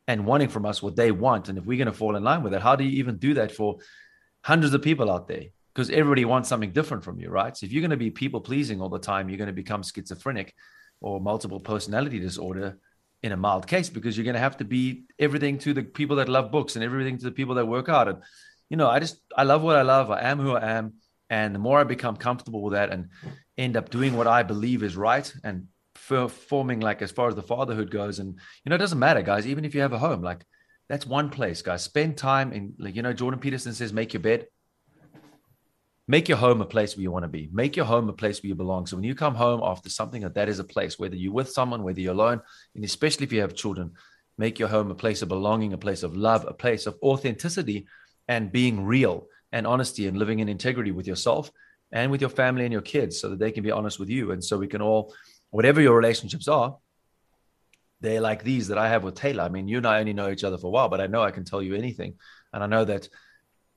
and 0.06 0.26
wanting 0.26 0.48
from 0.48 0.66
us 0.66 0.82
what 0.82 0.96
they 0.96 1.10
want. 1.10 1.48
And 1.48 1.58
if 1.58 1.64
we're 1.64 1.78
going 1.78 1.86
to 1.86 1.92
fall 1.92 2.16
in 2.16 2.24
line 2.24 2.42
with 2.42 2.54
it, 2.54 2.62
how 2.62 2.76
do 2.76 2.84
you 2.84 2.98
even 2.98 3.16
do 3.16 3.34
that 3.34 3.52
for 3.52 3.78
hundreds 4.42 4.74
of 4.74 4.82
people 4.82 5.10
out 5.10 5.28
there? 5.28 5.44
Because 5.74 5.90
everybody 5.90 6.24
wants 6.24 6.48
something 6.48 6.72
different 6.72 7.04
from 7.04 7.18
you, 7.18 7.30
right? 7.30 7.56
So 7.56 7.66
if 7.66 7.72
you're 7.72 7.80
going 7.80 7.90
to 7.90 7.96
be 7.96 8.10
people 8.10 8.40
pleasing 8.40 8.80
all 8.80 8.88
the 8.88 8.98
time, 8.98 9.28
you're 9.28 9.38
going 9.38 9.48
to 9.48 9.52
become 9.52 9.82
schizophrenic 9.82 10.54
or 11.00 11.20
multiple 11.20 11.60
personality 11.60 12.20
disorder 12.20 12.78
in 13.22 13.32
a 13.32 13.36
mild 13.36 13.66
case 13.66 13.88
because 13.88 14.16
you're 14.16 14.24
going 14.24 14.34
to 14.34 14.40
have 14.40 14.58
to 14.58 14.64
be 14.64 15.04
everything 15.18 15.58
to 15.58 15.72
the 15.72 15.82
people 15.82 16.16
that 16.16 16.28
love 16.28 16.52
books 16.52 16.76
and 16.76 16.84
everything 16.84 17.16
to 17.18 17.24
the 17.24 17.32
people 17.32 17.54
that 17.54 17.66
work 17.66 17.88
hard. 17.88 18.08
And, 18.08 18.18
you 18.68 18.76
know, 18.76 18.88
I 18.88 19.00
just, 19.00 19.18
I 19.36 19.44
love 19.44 19.62
what 19.62 19.76
I 19.76 19.82
love. 19.82 20.10
I 20.10 20.20
am 20.20 20.38
who 20.38 20.54
I 20.54 20.72
am. 20.72 20.94
And 21.30 21.54
the 21.54 21.58
more 21.58 21.80
I 21.80 21.84
become 21.84 22.16
comfortable 22.16 22.62
with 22.62 22.74
that 22.74 22.90
and 22.90 23.08
end 23.56 23.76
up 23.76 23.88
doing 23.88 24.16
what 24.16 24.26
I 24.26 24.42
believe 24.42 24.82
is 24.82 24.96
right 24.96 25.32
and 25.42 25.68
forming 26.04 26.80
like 26.80 27.02
as 27.02 27.10
far 27.10 27.28
as 27.28 27.34
the 27.34 27.42
fatherhood 27.42 27.90
goes 27.90 28.18
and 28.18 28.38
you 28.64 28.70
know 28.70 28.76
it 28.76 28.78
doesn't 28.78 28.98
matter 28.98 29.22
guys 29.22 29.46
even 29.46 29.64
if 29.64 29.74
you 29.74 29.80
have 29.80 29.92
a 29.92 29.98
home 29.98 30.22
like 30.22 30.44
that's 30.88 31.06
one 31.06 31.30
place 31.30 31.62
guys. 31.62 31.82
Spend 31.82 32.16
time 32.16 32.52
in 32.52 32.74
like 32.78 32.96
you 32.96 33.02
know 33.02 33.12
jordan 33.12 33.40
peterson 33.40 33.72
says 33.72 33.92
make 33.92 34.12
your 34.12 34.20
bed. 34.20 34.46
Make 36.06 36.28
your 36.28 36.36
home 36.36 36.60
a 36.60 36.66
place 36.66 36.94
where 36.94 37.02
you 37.02 37.10
want 37.10 37.22
to 37.22 37.30
be. 37.30 37.48
Make 37.50 37.76
your 37.76 37.86
home 37.86 38.10
a 38.10 38.12
place 38.12 38.42
where 38.42 38.48
you 38.48 38.54
belong. 38.54 38.84
So 38.84 38.96
when 38.96 39.04
you 39.04 39.14
come 39.14 39.34
home 39.34 39.62
after 39.64 39.88
something 39.88 40.20
that 40.20 40.34
that 40.34 40.50
is 40.50 40.58
a 40.58 40.64
place 40.64 40.98
whether 40.98 41.16
you're 41.16 41.32
with 41.32 41.50
someone 41.50 41.82
whether 41.82 42.00
you're 42.00 42.12
alone 42.12 42.40
and 42.74 42.84
especially 42.84 43.24
if 43.24 43.32
you 43.32 43.40
have 43.40 43.54
children 43.54 43.92
make 44.36 44.58
your 44.58 44.68
home 44.68 44.90
a 44.90 44.94
place 44.94 45.22
of 45.22 45.28
belonging 45.28 45.72
a 45.72 45.78
place 45.78 46.02
of 46.02 46.16
love 46.16 46.44
a 46.46 46.52
place 46.52 46.86
of 46.86 46.98
authenticity 47.02 47.86
and 48.28 48.52
being 48.52 48.84
real 48.84 49.26
and 49.52 49.66
honesty 49.66 50.06
and 50.08 50.18
living 50.18 50.40
in 50.40 50.48
integrity 50.48 50.90
with 50.90 51.06
yourself 51.06 51.50
and 51.92 52.10
with 52.10 52.20
your 52.20 52.30
family 52.30 52.64
and 52.64 52.72
your 52.72 52.82
kids 52.82 53.20
so 53.20 53.30
that 53.30 53.38
they 53.38 53.52
can 53.52 53.62
be 53.62 53.70
honest 53.70 53.98
with 53.98 54.10
you 54.10 54.32
and 54.32 54.44
so 54.44 54.58
we 54.58 54.66
can 54.66 54.82
all 54.82 55.14
whatever 55.54 55.80
your 55.80 55.94
relationships 55.94 56.48
are, 56.48 56.76
they're 58.00 58.20
like 58.20 58.42
these 58.42 58.66
that 58.68 58.76
I 58.76 58.88
have 58.88 59.04
with 59.04 59.14
Taylor. 59.14 59.44
I 59.44 59.48
mean, 59.48 59.68
you 59.68 59.76
and 59.76 59.86
I 59.86 60.00
only 60.00 60.12
know 60.12 60.28
each 60.28 60.42
other 60.42 60.58
for 60.58 60.66
a 60.66 60.70
while, 60.70 60.88
but 60.88 61.00
I 61.00 61.06
know 61.06 61.22
I 61.22 61.30
can 61.30 61.44
tell 61.44 61.62
you 61.62 61.76
anything. 61.76 62.14
And 62.52 62.64
I 62.64 62.66
know 62.66 62.84
that 62.84 63.08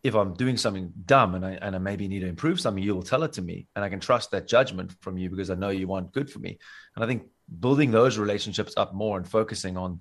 if 0.01 0.15
I'm 0.15 0.33
doing 0.33 0.57
something 0.57 0.91
dumb 1.05 1.35
and 1.35 1.45
I, 1.45 1.51
and 1.51 1.75
I 1.75 1.77
maybe 1.77 2.07
need 2.07 2.21
to 2.21 2.27
improve 2.27 2.59
something, 2.59 2.81
you 2.83 2.95
will 2.95 3.03
tell 3.03 3.21
it 3.21 3.33
to 3.33 3.43
me. 3.43 3.67
And 3.75 3.85
I 3.85 3.89
can 3.89 3.99
trust 3.99 4.31
that 4.31 4.47
judgment 4.47 4.91
from 5.01 5.19
you 5.19 5.29
because 5.29 5.51
I 5.51 5.53
know 5.53 5.69
you 5.69 5.87
want 5.87 6.13
good 6.13 6.31
for 6.31 6.39
me. 6.39 6.57
And 6.95 7.05
I 7.05 7.07
think 7.07 7.27
building 7.59 7.91
those 7.91 8.17
relationships 8.17 8.73
up 8.75 8.95
more 8.95 9.15
and 9.17 9.29
focusing 9.29 9.77
on 9.77 9.99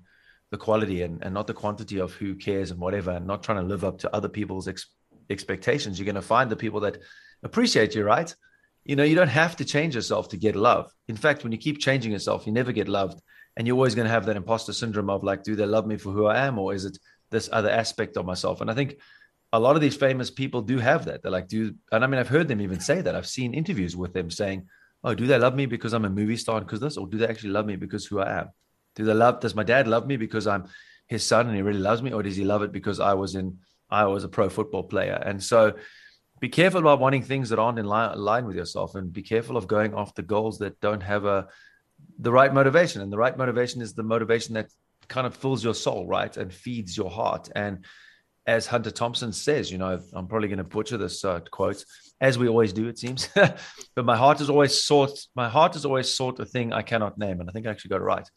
the 0.51 0.57
quality 0.57 1.03
and, 1.03 1.23
and 1.23 1.35
not 1.35 1.47
the 1.47 1.53
quantity 1.53 2.01
of 2.01 2.15
who 2.15 2.37
cares 2.37 2.71
and 2.71 2.81
whatever, 2.81 3.11
and 3.11 3.27
not 3.27 3.43
trying 3.43 3.61
to 3.61 3.69
live 3.69 3.85
up 3.85 3.99
to 3.99 4.17
other 4.17 4.31
people's 4.31 4.67
ex- 4.67 4.87
expectations, 5.29 5.99
you're 5.99 6.07
going 6.07 6.15
to 6.15 6.23
find 6.23 6.51
the 6.51 6.57
people 6.57 6.81
that 6.81 6.97
appreciate 7.43 7.95
you, 7.95 8.03
right? 8.03 8.35
You 8.87 8.95
know, 8.95 9.03
you 9.03 9.17
don't 9.17 9.29
have 9.29 9.57
to 9.57 9.65
change 9.65 9.97
yourself 9.97 10.29
to 10.29 10.37
get 10.37 10.55
love. 10.55 10.93
In 11.09 11.17
fact, 11.17 11.43
when 11.43 11.51
you 11.53 11.59
keep 11.59 11.81
changing 11.81 12.13
yourself, 12.13 12.47
you 12.47 12.53
never 12.53 12.71
get 12.71 12.89
loved. 12.89 13.21
And 13.57 13.67
you're 13.67 13.75
always 13.75 13.97
going 13.97 14.07
to 14.07 14.13
have 14.13 14.27
that 14.27 14.37
imposter 14.37 14.73
syndrome 14.73 15.11
of 15.11 15.25
like, 15.25 15.43
do 15.43 15.57
they 15.57 15.67
love 15.67 15.87
me 15.87 15.97
for 15.97 16.13
who 16.13 16.27
I 16.27 16.47
am? 16.47 16.59
Or 16.59 16.73
is 16.73 16.85
it 16.85 16.97
this 17.31 17.49
other 17.53 17.71
aspect 17.71 18.17
of 18.17 18.27
myself? 18.27 18.61
And 18.61 18.71
I 18.71 18.75
think 18.75 18.99
a 19.53 19.59
lot 19.59 19.75
of 19.75 19.83
these 19.83 19.97
famous 19.97 20.31
people 20.31 20.63
do 20.63 20.79
have 20.79 21.07
that. 21.07 21.23
They're 21.23 21.33
like, 21.33 21.49
do, 21.49 21.75
and 21.91 22.05
I 22.05 22.07
mean, 22.07 22.21
I've 22.21 22.29
heard 22.29 22.47
them 22.47 22.61
even 22.61 22.79
say 22.79 23.01
that. 23.01 23.17
I've 23.17 23.27
seen 23.27 23.55
interviews 23.55 23.97
with 23.97 24.13
them 24.13 24.31
saying, 24.31 24.69
oh, 25.03 25.15
do 25.15 25.27
they 25.27 25.39
love 25.39 25.57
me 25.57 25.67
because 25.67 25.93
I'm 25.93 26.05
a 26.05 26.11
movie 26.11 26.37
star 26.37 26.59
and 26.59 26.67
because 26.67 26.81
this? 26.81 26.97
Or 26.97 27.09
do 27.09 27.19
they 27.19 27.27
actually 27.27 27.51
love 27.51 27.67
me 27.67 27.77
because 27.77 28.07
who 28.07 28.21
I 28.21 28.41
am? 28.41 28.49
Do 28.95 29.05
they 29.05 29.15
love, 29.15 29.41
does 29.41 29.55
my 29.55 29.65
dad 29.65 29.89
love 29.89 30.07
me 30.07 30.17
because 30.17 30.47
I'm 30.47 30.67
his 31.09 31.25
son 31.25 31.47
and 31.47 31.57
he 31.57 31.63
really 31.63 31.81
loves 31.81 32.03
me? 32.03 32.13
Or 32.13 32.23
does 32.23 32.37
he 32.37 32.45
love 32.45 32.63
it 32.63 32.73
because 32.73 33.01
I 33.01 33.15
was 33.15 33.35
in, 33.35 33.59
I 33.91 34.05
was 34.05 34.23
a 34.23 34.29
pro 34.29 34.49
football 34.49 34.85
player? 34.85 35.15
And 35.15 35.43
so, 35.43 35.75
be 36.41 36.49
careful 36.49 36.81
about 36.81 37.01
wanting 37.01 37.23
things 37.23 37.49
that 37.49 37.59
aren't 37.59 37.79
in 37.79 37.87
line, 37.87 38.19
line 38.19 38.47
with 38.47 38.57
yourself 38.57 38.95
and 38.95 39.13
be 39.13 39.23
careful 39.23 39.57
of 39.57 39.67
going 39.67 39.95
after 39.97 40.23
goals 40.23 40.59
that 40.59 40.81
don't 40.81 41.03
have 41.03 41.25
a 41.25 41.49
the 42.19 42.33
right 42.33 42.53
motivation. 42.53 43.01
And 43.01 43.13
the 43.13 43.17
right 43.17 43.37
motivation 43.37 43.81
is 43.81 43.95
the 43.95 44.03
motivation 44.03 44.55
that 44.55 44.71
kind 45.09 45.27
of 45.27 45.35
fills 45.35 45.65
your 45.65 45.75
soul 45.75 46.07
right? 46.07 46.37
And 46.37 46.53
feeds 46.53 46.97
your 46.97 47.11
heart. 47.11 47.49
And 47.55 47.85
as 48.47 48.67
hunter 48.67 48.91
thompson 48.93 49.33
says 49.33 49.73
you 49.73 49.79
know 49.79 50.01
i'm 50.15 50.29
probably 50.29 50.47
going 50.49 50.59
to 50.59 50.65
butcher 50.65 50.97
this 50.97 51.25
uh, 51.25 51.41
quote 51.51 51.85
as 52.21 52.39
we 52.39 52.49
always 52.49 52.73
do 52.73 52.89
it 52.89 52.99
seems. 52.99 53.29
But 53.95 54.05
my 54.05 54.17
heart 54.17 54.41
is 54.41 54.49
always 54.49 54.83
sought 54.83 55.19
my 55.35 55.49
heart 55.49 55.77
is 55.77 55.85
always 55.85 56.15
sought 56.15 56.39
a 56.41 56.45
thing 56.45 56.73
i 56.73 56.83
cannot 56.83 57.19
name 57.19 57.41
and 57.41 57.49
i 57.49 57.53
think 57.53 57.67
i 57.67 57.71
actually 57.71 57.91
got 57.91 58.01
it 58.01 58.05
right. 58.05 58.29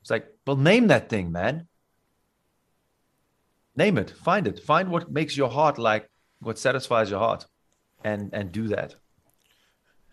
It's 0.00 0.10
like 0.10 0.26
well 0.46 0.56
name 0.56 0.88
that 0.88 1.08
thing 1.08 1.32
man. 1.32 1.68
Name 3.74 3.96
it. 3.96 4.10
Find 4.10 4.46
it. 4.46 4.58
Find 4.58 4.90
what 4.90 5.10
makes 5.10 5.34
your 5.34 5.48
heart 5.48 5.78
like 5.78 6.10
what 6.42 6.58
satisfies 6.58 7.10
your 7.10 7.18
heart 7.18 7.46
and 8.04 8.30
and 8.32 8.52
do 8.52 8.68
that. 8.68 8.94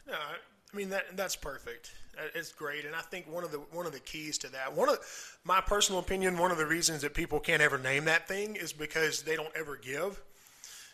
No 0.08 0.14
i 0.14 0.78
mean 0.78 0.90
that 0.90 1.18
that's 1.18 1.36
perfect. 1.36 1.92
Uh, 2.18 2.24
it's 2.36 2.52
great. 2.52 2.86
And 2.86 2.96
i 2.96 3.02
think 3.02 3.32
one 3.32 3.44
of 3.44 3.52
the 3.52 3.58
one 3.58 3.86
of 3.86 3.92
the 3.92 4.00
keys 4.00 4.38
to 4.40 4.52
that 4.52 4.76
one 4.76 4.90
of 4.90 5.00
my 5.44 5.62
personal 5.62 6.00
opinion 6.00 6.38
one 6.38 6.52
of 6.52 6.58
the 6.58 6.66
reasons 6.66 7.02
that 7.02 7.14
people 7.14 7.40
can't 7.40 7.62
ever 7.62 7.78
name 7.78 8.06
that 8.06 8.28
thing 8.28 8.56
is 8.56 8.74
because 8.74 9.24
they 9.24 9.36
don't 9.36 9.56
ever 9.56 9.76
give. 9.76 10.22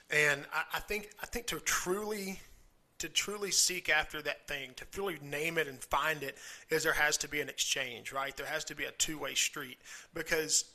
And 0.09 0.45
i, 0.53 0.63
I 0.75 0.79
think 0.79 1.09
i 1.21 1.25
think 1.25 1.47
to 1.47 1.59
truly 1.59 2.39
to 2.99 3.09
truly 3.09 3.51
seek 3.51 3.89
after 3.89 4.21
that 4.21 4.47
thing, 4.47 4.71
to 4.77 4.86
truly 4.86 5.17
name 5.21 5.57
it 5.57 5.67
and 5.67 5.79
find 5.79 6.23
it, 6.23 6.38
is 6.69 6.83
there 6.83 6.93
has 6.93 7.17
to 7.17 7.27
be 7.27 7.41
an 7.41 7.49
exchange, 7.49 8.13
right? 8.13 8.36
There 8.36 8.45
has 8.45 8.63
to 8.65 8.75
be 8.75 8.86
a 8.86 8.91
two 8.91 9.17
way 9.17 9.33
street 9.33 9.77
because 10.13 10.65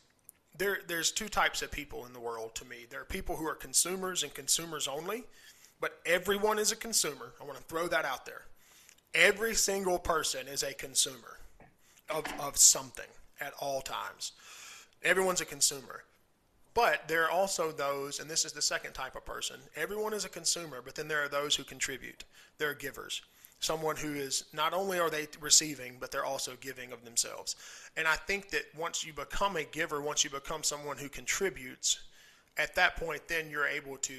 there 0.56 0.78
there's 0.86 1.10
two 1.10 1.28
types 1.28 1.62
of 1.62 1.70
people 1.70 2.06
in 2.06 2.12
the 2.12 2.20
world 2.20 2.54
to 2.56 2.64
me. 2.64 2.86
There 2.88 3.00
are 3.00 3.04
people 3.04 3.36
who 3.36 3.46
are 3.46 3.54
consumers 3.54 4.22
and 4.22 4.32
consumers 4.34 4.88
only, 4.88 5.24
but 5.80 5.98
everyone 6.04 6.58
is 6.58 6.72
a 6.72 6.76
consumer. 6.76 7.32
I 7.40 7.44
want 7.44 7.58
to 7.58 7.64
throw 7.64 7.88
that 7.88 8.04
out 8.04 8.26
there. 8.26 8.42
Every 9.14 9.54
single 9.54 9.98
person 9.98 10.46
is 10.46 10.62
a 10.62 10.72
consumer 10.74 11.38
of, 12.08 12.24
of 12.38 12.56
something 12.56 13.06
at 13.40 13.52
all 13.60 13.80
times. 13.80 14.32
Everyone's 15.02 15.40
a 15.40 15.46
consumer. 15.46 16.04
But 16.72 17.08
there 17.08 17.24
are 17.24 17.30
also 17.30 17.72
those, 17.72 18.20
and 18.20 18.30
this 18.30 18.44
is 18.44 18.52
the 18.52 18.62
second 18.62 18.92
type 18.92 19.16
of 19.16 19.24
person. 19.24 19.56
Everyone 19.74 20.12
is 20.12 20.24
a 20.24 20.28
consumer, 20.28 20.80
but 20.84 20.94
then 20.94 21.08
there 21.08 21.24
are 21.24 21.28
those 21.28 21.56
who 21.56 21.64
contribute. 21.64 22.24
They're 22.58 22.74
givers 22.74 23.22
someone 23.60 23.96
who 23.96 24.14
is 24.14 24.44
not 24.52 24.72
only 24.72 24.98
are 24.98 25.10
they 25.10 25.28
receiving, 25.40 25.96
but 26.00 26.10
they're 26.10 26.24
also 26.24 26.52
giving 26.60 26.92
of 26.92 27.04
themselves. 27.04 27.56
And 27.96 28.08
I 28.08 28.16
think 28.16 28.50
that 28.50 28.64
once 28.76 29.04
you 29.04 29.12
become 29.12 29.56
a 29.56 29.64
giver, 29.64 30.00
once 30.00 30.24
you 30.24 30.30
become 30.30 30.62
someone 30.62 30.96
who 30.96 31.08
contributes, 31.08 32.00
at 32.56 32.74
that 32.74 32.96
point, 32.96 33.22
then 33.28 33.50
you're 33.50 33.66
able 33.66 33.96
to 33.98 34.14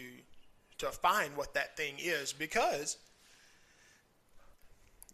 to 0.78 0.88
find 0.88 1.38
what 1.38 1.54
that 1.54 1.78
thing 1.78 1.94
is 2.00 2.34
because 2.34 2.98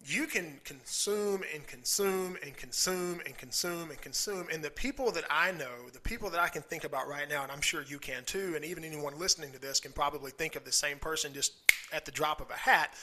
you 0.06 0.26
can 0.26 0.62
consume 0.64 1.44
and 1.54 1.68
consume 1.68 2.38
and 2.42 2.56
consume 2.56 3.20
and 3.26 3.38
consume 3.38 3.90
and 3.90 4.00
consume. 4.00 4.48
And 4.50 4.64
the 4.64 4.70
people 4.70 5.12
that 5.12 5.26
I 5.30 5.52
know, 5.52 5.90
the 5.92 6.00
people 6.00 6.30
that 6.30 6.40
I 6.40 6.48
can 6.48 6.62
think 6.62 6.86
about 6.86 7.10
right 7.10 7.28
now, 7.28 7.44
and 7.44 7.52
I'm 7.52 7.60
sure 7.60 7.84
you 7.86 8.00
can 8.00 8.24
too, 8.24 8.54
and 8.56 8.64
even 8.64 8.86
anyone 8.86 9.20
listening 9.20 9.52
to 9.52 9.60
this 9.60 9.82
can 9.82 9.92
probably 9.92 10.32
think 10.32 10.56
of 10.56 10.64
the 10.64 10.72
same 10.72 11.00
person 11.00 11.34
just 11.34 11.52
at 11.92 12.06
the 12.06 12.12
drop 12.12 12.40
of 12.40 12.50
a 12.50 12.56
hat. 12.56 12.94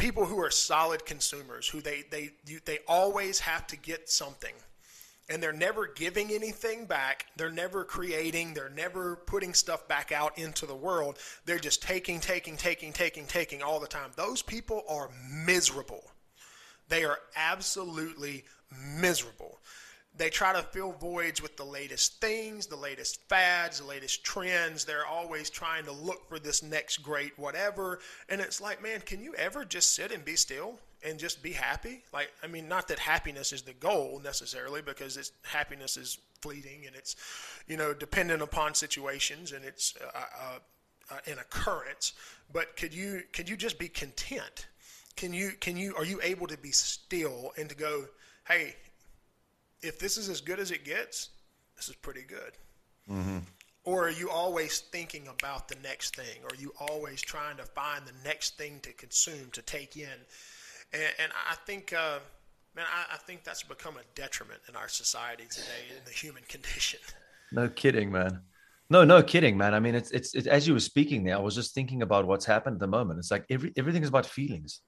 People 0.00 0.24
who 0.24 0.40
are 0.40 0.50
solid 0.50 1.04
consumers, 1.04 1.68
who 1.68 1.80
they 1.80 2.04
they 2.10 2.30
you, 2.46 2.60
they 2.64 2.78
always 2.88 3.40
have 3.40 3.66
to 3.68 3.76
get 3.76 4.08
something 4.08 4.54
and 5.30 5.40
they're 5.40 5.52
never 5.52 5.86
giving 5.86 6.32
anything 6.32 6.86
back. 6.86 7.26
They're 7.36 7.52
never 7.52 7.84
creating. 7.84 8.52
They're 8.52 8.68
never 8.68 9.14
putting 9.14 9.54
stuff 9.54 9.86
back 9.86 10.10
out 10.10 10.36
into 10.36 10.66
the 10.66 10.74
world. 10.74 11.18
They're 11.46 11.60
just 11.60 11.82
taking, 11.82 12.18
taking, 12.18 12.56
taking, 12.56 12.92
taking, 12.92 13.26
taking 13.26 13.62
all 13.62 13.78
the 13.78 13.86
time. 13.86 14.10
Those 14.16 14.42
people 14.42 14.82
are 14.88 15.08
miserable. 15.46 16.02
They 16.88 17.04
are 17.04 17.18
absolutely 17.36 18.44
miserable. 19.00 19.60
They 20.20 20.28
try 20.28 20.52
to 20.52 20.62
fill 20.62 20.92
voids 20.92 21.40
with 21.40 21.56
the 21.56 21.64
latest 21.64 22.20
things, 22.20 22.66
the 22.66 22.76
latest 22.76 23.22
fads, 23.30 23.78
the 23.80 23.86
latest 23.86 24.22
trends. 24.22 24.84
They're 24.84 25.06
always 25.06 25.48
trying 25.48 25.86
to 25.86 25.92
look 25.92 26.28
for 26.28 26.38
this 26.38 26.62
next 26.62 26.98
great 26.98 27.38
whatever. 27.38 28.00
And 28.28 28.38
it's 28.38 28.60
like, 28.60 28.82
man, 28.82 29.00
can 29.00 29.22
you 29.22 29.34
ever 29.36 29.64
just 29.64 29.94
sit 29.94 30.12
and 30.12 30.22
be 30.22 30.36
still? 30.36 30.78
and 31.02 31.18
just 31.18 31.42
be 31.42 31.52
happy. 31.52 32.02
Like, 32.12 32.30
I 32.42 32.46
mean, 32.46 32.68
not 32.68 32.86
that 32.88 32.98
happiness 32.98 33.54
is 33.54 33.62
the 33.62 33.72
goal 33.72 34.20
necessarily, 34.22 34.82
because 34.82 35.16
it's 35.16 35.32
happiness 35.44 35.96
is 35.96 36.18
fleeting 36.42 36.84
and 36.86 36.94
it's, 36.94 37.16
you 37.66 37.78
know, 37.78 37.94
dependent 37.94 38.42
upon 38.42 38.74
situations 38.74 39.52
and 39.52 39.64
it's 39.64 39.94
uh, 39.96 40.18
uh, 40.18 40.58
uh, 41.10 41.18
an 41.26 41.38
occurrence. 41.38 42.12
But 42.52 42.76
could 42.76 42.92
you 42.92 43.22
could 43.32 43.48
you 43.48 43.56
just 43.56 43.78
be 43.78 43.88
content? 43.88 44.66
Can 45.16 45.32
you 45.32 45.52
can 45.58 45.78
you 45.78 45.94
are 45.96 46.04
you 46.04 46.20
able 46.22 46.46
to 46.48 46.58
be 46.58 46.70
still 46.70 47.52
and 47.56 47.70
to 47.70 47.74
go, 47.74 48.04
hey, 48.46 48.76
if 49.82 49.98
this 49.98 50.16
is 50.16 50.28
as 50.28 50.40
good 50.40 50.58
as 50.58 50.70
it 50.70 50.84
gets, 50.84 51.30
this 51.76 51.88
is 51.88 51.96
pretty 51.96 52.22
good. 52.22 52.52
Mm-hmm. 53.10 53.38
Or 53.84 54.06
are 54.06 54.10
you 54.10 54.28
always 54.28 54.80
thinking 54.80 55.26
about 55.28 55.68
the 55.68 55.76
next 55.82 56.14
thing? 56.14 56.42
Or 56.42 56.48
are 56.48 56.60
you 56.60 56.72
always 56.78 57.22
trying 57.22 57.56
to 57.56 57.64
find 57.64 58.04
the 58.06 58.12
next 58.24 58.58
thing 58.58 58.78
to 58.82 58.92
consume, 58.92 59.50
to 59.52 59.62
take 59.62 59.96
in? 59.96 60.08
And, 60.92 61.02
and 61.18 61.32
I 61.48 61.54
think, 61.66 61.92
uh, 61.92 62.18
man, 62.76 62.84
I, 62.94 63.14
I, 63.14 63.16
think 63.16 63.42
that's 63.42 63.62
become 63.62 63.96
a 63.96 64.02
detriment 64.14 64.60
in 64.68 64.76
our 64.76 64.88
society 64.88 65.44
today 65.48 65.88
in 65.96 66.04
the 66.04 66.10
human 66.10 66.42
condition. 66.48 67.00
No 67.52 67.68
kidding, 67.68 68.12
man. 68.12 68.40
No, 68.90 69.04
no 69.04 69.22
kidding, 69.22 69.56
man. 69.56 69.72
I 69.72 69.80
mean, 69.80 69.94
it's, 69.94 70.10
it's, 70.10 70.34
it's 70.34 70.46
as 70.46 70.66
you 70.66 70.74
were 70.74 70.80
speaking 70.80 71.24
there, 71.24 71.36
I 71.36 71.40
was 71.40 71.54
just 71.54 71.74
thinking 71.74 72.02
about 72.02 72.26
what's 72.26 72.44
happened 72.44 72.74
at 72.74 72.80
the 72.80 72.88
moment. 72.88 73.20
It's 73.20 73.30
like 73.30 73.44
every, 73.48 73.72
everything 73.76 74.02
is 74.02 74.08
about 74.08 74.26
feelings. 74.26 74.80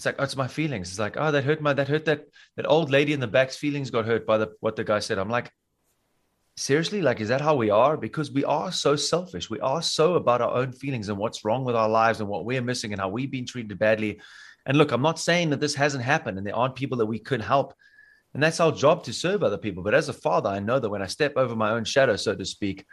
It's 0.00 0.06
like, 0.06 0.16
oh, 0.18 0.24
it's 0.24 0.36
my 0.36 0.48
feelings. 0.48 0.88
It's 0.88 0.98
like, 0.98 1.16
oh, 1.16 1.30
that 1.30 1.44
hurt 1.44 1.60
my, 1.60 1.72
that 1.72 1.88
hurt 1.88 2.06
that, 2.06 2.26
that 2.56 2.66
old 2.66 2.90
lady 2.90 3.12
in 3.12 3.20
the 3.20 3.26
back's 3.26 3.56
feelings 3.56 3.90
got 3.90 4.06
hurt 4.06 4.26
by 4.26 4.38
the, 4.38 4.52
what 4.60 4.76
the 4.76 4.84
guy 4.84 4.98
said. 4.98 5.18
I'm 5.18 5.30
like, 5.30 5.50
seriously 6.56 7.00
like 7.00 7.20
is 7.20 7.28
that 7.28 7.40
how 7.40 7.54
we 7.54 7.70
are 7.70 7.96
because 7.96 8.30
we 8.32 8.44
are 8.44 8.70
so 8.70 8.94
selfish 8.94 9.48
we 9.48 9.60
are 9.60 9.80
so 9.80 10.14
about 10.14 10.42
our 10.42 10.52
own 10.52 10.72
feelings 10.72 11.08
and 11.08 11.16
what's 11.16 11.42
wrong 11.42 11.64
with 11.64 11.74
our 11.74 11.88
lives 11.88 12.20
and 12.20 12.28
what 12.28 12.44
we're 12.44 12.60
missing 12.60 12.92
and 12.92 13.00
how 13.00 13.08
we've 13.08 13.30
been 13.30 13.46
treated 13.46 13.78
badly 13.78 14.20
and 14.66 14.76
look, 14.76 14.92
I'm 14.92 15.02
not 15.02 15.18
saying 15.18 15.50
that 15.50 15.60
this 15.60 15.74
hasn't 15.74 16.04
happened 16.04 16.38
and 16.38 16.46
there 16.46 16.56
aren't 16.56 16.74
people 16.74 16.98
that 16.98 17.06
we 17.06 17.18
could 17.18 17.40
help. 17.40 17.74
And 18.34 18.42
that's 18.42 18.60
our 18.60 18.72
job 18.72 19.04
to 19.04 19.12
serve 19.12 19.42
other 19.42 19.58
people. 19.58 19.82
But 19.82 19.94
as 19.94 20.08
a 20.08 20.12
father, 20.12 20.48
I 20.48 20.60
know 20.60 20.78
that 20.78 20.88
when 20.88 21.02
I 21.02 21.06
step 21.06 21.32
over 21.36 21.56
my 21.56 21.70
own 21.70 21.84
shadow, 21.84 22.16
so 22.16 22.34
to 22.34 22.44
speak, 22.44 22.86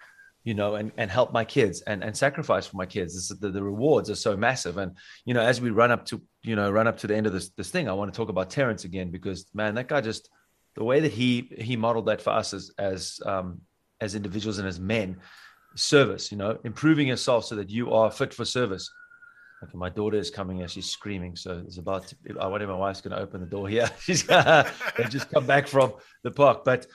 you 0.44 0.54
know, 0.54 0.76
and, 0.76 0.92
and 0.98 1.12
help 1.12 1.34
my 1.34 1.46
kids 1.46 1.82
and, 1.82 2.04
and 2.04 2.16
sacrifice 2.16 2.66
for 2.66 2.78
my 2.78 2.86
kids, 2.86 3.14
this, 3.14 3.38
the, 3.40 3.52
the 3.52 3.62
rewards 3.62 4.10
are 4.10 4.16
so 4.16 4.36
massive. 4.36 4.78
And, 4.78 4.94
you 5.26 5.34
know, 5.34 5.42
as 5.42 5.62
we 5.62 5.70
run 5.70 5.92
up 5.92 6.06
to, 6.08 6.22
you 6.48 6.56
know, 6.56 6.72
run 6.72 6.88
up 6.88 6.98
to 7.00 7.08
the 7.08 7.16
end 7.16 7.28
of 7.28 7.34
this, 7.34 7.50
this 7.50 7.70
thing, 7.70 7.90
I 7.90 7.94
want 7.94 8.14
to 8.14 8.18
talk 8.18 8.30
about 8.30 8.50
Terrence 8.50 8.86
again, 8.86 9.12
because 9.12 9.46
man, 9.54 9.76
that 9.76 9.88
guy 9.88 10.02
just, 10.02 10.30
the 10.76 10.84
way 10.84 11.00
that 11.00 11.12
he, 11.12 11.52
he 11.58 11.76
modeled 11.76 12.06
that 12.06 12.22
for 12.22 12.32
us 12.32 12.54
as, 12.54 12.72
as, 12.78 13.20
um, 13.26 13.62
as 14.00 14.16
individuals 14.16 14.58
and 14.60 14.68
as 14.68 14.80
men, 14.80 15.18
service, 15.76 16.32
you 16.32 16.38
know, 16.38 16.58
improving 16.64 17.08
yourself 17.08 17.46
so 17.46 17.56
that 17.56 17.70
you 17.70 17.94
are 17.94 18.10
fit 18.10 18.34
for 18.34 18.46
service 18.46 18.90
Okay, 19.64 19.76
my 19.76 19.90
daughter 19.90 20.18
is 20.18 20.30
coming 20.30 20.58
here. 20.58 20.68
She's 20.68 20.90
screaming. 20.90 21.36
So 21.36 21.64
it's 21.66 21.78
about 21.78 22.08
to, 22.08 22.16
I 22.40 22.48
wonder 22.48 22.66
if 22.66 22.70
my 22.70 22.78
wife's 22.78 23.02
going 23.02 23.16
to 23.16 23.22
open 23.22 23.42
the 23.42 23.48
door 23.48 23.68
here. 23.68 23.90
She's 24.00 24.24
just 24.24 25.32
come 25.32 25.48
back 25.48 25.68
from 25.68 25.94
the 26.24 26.30
park. 26.30 26.64
But, 26.64 26.86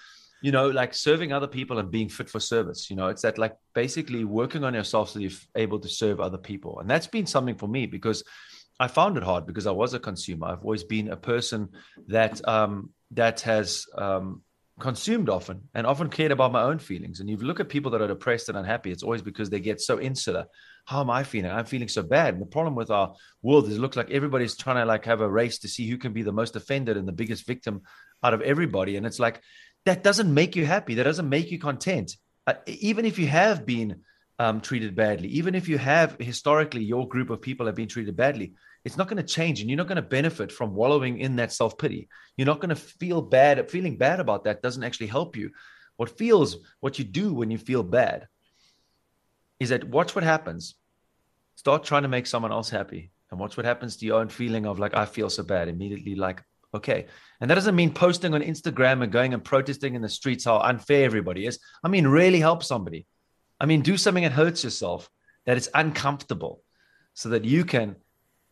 you 0.42 0.52
know, 0.52 0.68
like 0.68 0.94
serving 0.94 1.32
other 1.32 1.48
people 1.48 1.78
and 1.78 1.90
being 1.90 2.08
fit 2.08 2.30
for 2.30 2.38
service, 2.38 2.88
you 2.88 2.94
know, 2.94 3.08
it's 3.08 3.22
that 3.22 3.36
like 3.36 3.56
basically 3.74 4.24
working 4.24 4.62
on 4.62 4.74
yourself 4.74 5.10
so 5.10 5.18
you're 5.18 5.32
able 5.56 5.80
to 5.80 5.88
serve 5.88 6.20
other 6.20 6.38
people. 6.38 6.78
And 6.78 6.88
that's 6.88 7.08
been 7.08 7.26
something 7.26 7.56
for 7.56 7.68
me 7.68 7.86
because 7.86 8.22
I 8.80 8.88
found 8.88 9.16
it 9.16 9.22
hard 9.22 9.46
because 9.46 9.66
I 9.66 9.70
was 9.70 9.94
a 9.94 10.00
consumer. 10.00 10.46
I've 10.46 10.64
always 10.64 10.84
been 10.84 11.08
a 11.08 11.16
person 11.16 11.68
that, 12.08 12.46
um, 12.48 12.90
that 13.12 13.40
has, 13.42 13.86
um, 13.96 14.42
consumed 14.80 15.28
often 15.28 15.68
and 15.74 15.86
often 15.86 16.08
cared 16.08 16.32
about 16.32 16.50
my 16.50 16.62
own 16.62 16.78
feelings. 16.78 17.20
And 17.20 17.28
you 17.28 17.36
look 17.36 17.60
at 17.60 17.68
people 17.68 17.90
that 17.92 18.00
are 18.00 18.08
depressed 18.08 18.48
and 18.48 18.58
unhappy, 18.58 18.90
it's 18.90 19.02
always 19.02 19.22
because 19.22 19.50
they 19.50 19.60
get 19.60 19.80
so 19.80 20.00
insular 20.00 20.46
how 20.84 21.00
am 21.00 21.10
I 21.10 21.22
feeling? 21.22 21.50
I'm 21.50 21.64
feeling 21.64 21.88
so 21.88 22.02
bad. 22.02 22.34
And 22.34 22.42
the 22.42 22.46
problem 22.46 22.74
with 22.74 22.90
our 22.90 23.14
world 23.42 23.68
is 23.68 23.76
it 23.76 23.80
looks 23.80 23.96
like 23.96 24.10
everybody's 24.10 24.56
trying 24.56 24.76
to 24.76 24.84
like 24.84 25.04
have 25.04 25.20
a 25.20 25.30
race 25.30 25.58
to 25.60 25.68
see 25.68 25.88
who 25.88 25.96
can 25.96 26.12
be 26.12 26.22
the 26.22 26.32
most 26.32 26.56
offended 26.56 26.96
and 26.96 27.06
the 27.06 27.12
biggest 27.12 27.46
victim 27.46 27.82
out 28.22 28.34
of 28.34 28.42
everybody. 28.42 28.96
And 28.96 29.06
it's 29.06 29.20
like, 29.20 29.40
that 29.84 30.02
doesn't 30.02 30.32
make 30.32 30.56
you 30.56 30.66
happy. 30.66 30.94
That 30.94 31.04
doesn't 31.04 31.28
make 31.28 31.50
you 31.50 31.58
content. 31.58 32.16
Uh, 32.46 32.54
even 32.66 33.04
if 33.04 33.18
you 33.18 33.26
have 33.28 33.64
been 33.64 34.02
um, 34.38 34.60
treated 34.60 34.94
badly, 34.96 35.28
even 35.28 35.54
if 35.54 35.68
you 35.68 35.78
have 35.78 36.16
historically 36.18 36.82
your 36.82 37.06
group 37.06 37.30
of 37.30 37.42
people 37.42 37.66
have 37.66 37.74
been 37.74 37.88
treated 37.88 38.16
badly, 38.16 38.54
it's 38.84 38.96
not 38.96 39.08
going 39.08 39.18
to 39.18 39.22
change 39.22 39.60
and 39.60 39.70
you're 39.70 39.76
not 39.76 39.86
going 39.86 39.96
to 39.96 40.02
benefit 40.02 40.50
from 40.50 40.74
wallowing 40.74 41.18
in 41.18 41.36
that 41.36 41.52
self 41.52 41.78
pity. 41.78 42.08
You're 42.36 42.46
not 42.46 42.60
going 42.60 42.70
to 42.70 42.76
feel 42.76 43.22
bad. 43.22 43.70
Feeling 43.70 43.96
bad 43.96 44.20
about 44.20 44.44
that 44.44 44.62
doesn't 44.62 44.82
actually 44.82 45.06
help 45.08 45.36
you. 45.36 45.50
What 45.96 46.18
feels, 46.18 46.56
what 46.80 46.98
you 46.98 47.04
do 47.04 47.32
when 47.34 47.50
you 47.50 47.58
feel 47.58 47.82
bad 47.82 48.26
is 49.60 49.68
that 49.68 49.84
watch 49.84 50.14
what 50.14 50.24
happens. 50.24 50.74
Start 51.54 51.84
trying 51.84 52.02
to 52.02 52.08
make 52.08 52.26
someone 52.26 52.50
else 52.50 52.70
happy 52.70 53.12
and 53.30 53.38
watch 53.38 53.56
what 53.56 53.66
happens 53.66 53.96
to 53.96 54.06
your 54.06 54.18
own 54.18 54.28
feeling 54.28 54.66
of 54.66 54.78
like, 54.78 54.96
I 54.96 55.04
feel 55.04 55.30
so 55.30 55.42
bad. 55.42 55.68
Immediately, 55.68 56.16
like, 56.16 56.42
okay. 56.74 57.06
And 57.40 57.50
that 57.50 57.54
doesn't 57.54 57.76
mean 57.76 57.92
posting 57.92 58.34
on 58.34 58.40
Instagram 58.40 59.02
and 59.02 59.12
going 59.12 59.34
and 59.34 59.44
protesting 59.44 59.94
in 59.94 60.02
the 60.02 60.08
streets 60.08 60.44
how 60.44 60.58
unfair 60.58 61.04
everybody 61.04 61.46
is. 61.46 61.60
I 61.84 61.88
mean, 61.88 62.06
really 62.08 62.40
help 62.40 62.64
somebody. 62.64 63.06
I 63.62 63.66
mean, 63.66 63.80
do 63.80 63.96
something 63.96 64.24
that 64.24 64.32
hurts 64.32 64.64
yourself, 64.64 65.08
that 65.46 65.56
it's 65.56 65.68
uncomfortable, 65.72 66.62
so 67.14 67.30
that 67.30 67.44
you 67.44 67.64
can 67.64 67.96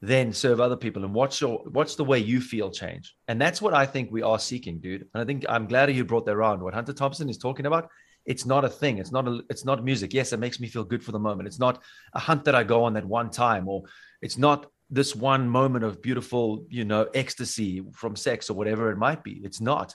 then 0.00 0.32
serve 0.32 0.60
other 0.60 0.76
people 0.76 1.04
and 1.04 1.12
watch 1.12 1.42
your 1.42 1.62
watch 1.66 1.96
the 1.96 2.04
way 2.04 2.20
you 2.20 2.40
feel 2.40 2.70
change. 2.70 3.14
And 3.28 3.38
that's 3.38 3.60
what 3.60 3.74
I 3.74 3.84
think 3.84 4.10
we 4.10 4.22
are 4.22 4.38
seeking, 4.38 4.78
dude. 4.78 5.06
And 5.12 5.20
I 5.20 5.26
think 5.26 5.44
I'm 5.48 5.66
glad 5.66 5.92
you 5.92 6.04
brought 6.04 6.24
that 6.26 6.36
around. 6.36 6.62
What 6.62 6.72
Hunter 6.72 6.94
Thompson 6.94 7.28
is 7.28 7.36
talking 7.36 7.66
about 7.66 7.90
it's 8.26 8.46
not 8.46 8.64
a 8.64 8.68
thing. 8.68 8.98
It's 8.98 9.12
not 9.12 9.26
a, 9.26 9.40
it's 9.50 9.64
not 9.64 9.84
music. 9.84 10.12
Yes, 10.12 10.32
it 10.32 10.38
makes 10.38 10.60
me 10.60 10.68
feel 10.68 10.84
good 10.84 11.02
for 11.02 11.12
the 11.12 11.18
moment. 11.18 11.48
It's 11.48 11.58
not 11.58 11.82
a 12.14 12.18
hunt 12.18 12.44
that 12.44 12.54
I 12.54 12.62
go 12.62 12.84
on 12.84 12.94
that 12.94 13.04
one 13.04 13.30
time, 13.30 13.68
or 13.68 13.82
it's 14.22 14.38
not 14.38 14.66
this 14.90 15.16
one 15.16 15.48
moment 15.48 15.84
of 15.84 16.02
beautiful, 16.02 16.66
you 16.68 16.84
know, 16.84 17.08
ecstasy 17.14 17.82
from 17.92 18.16
sex 18.16 18.50
or 18.50 18.54
whatever 18.54 18.90
it 18.90 18.98
might 18.98 19.24
be. 19.24 19.40
It's 19.42 19.60
not. 19.60 19.94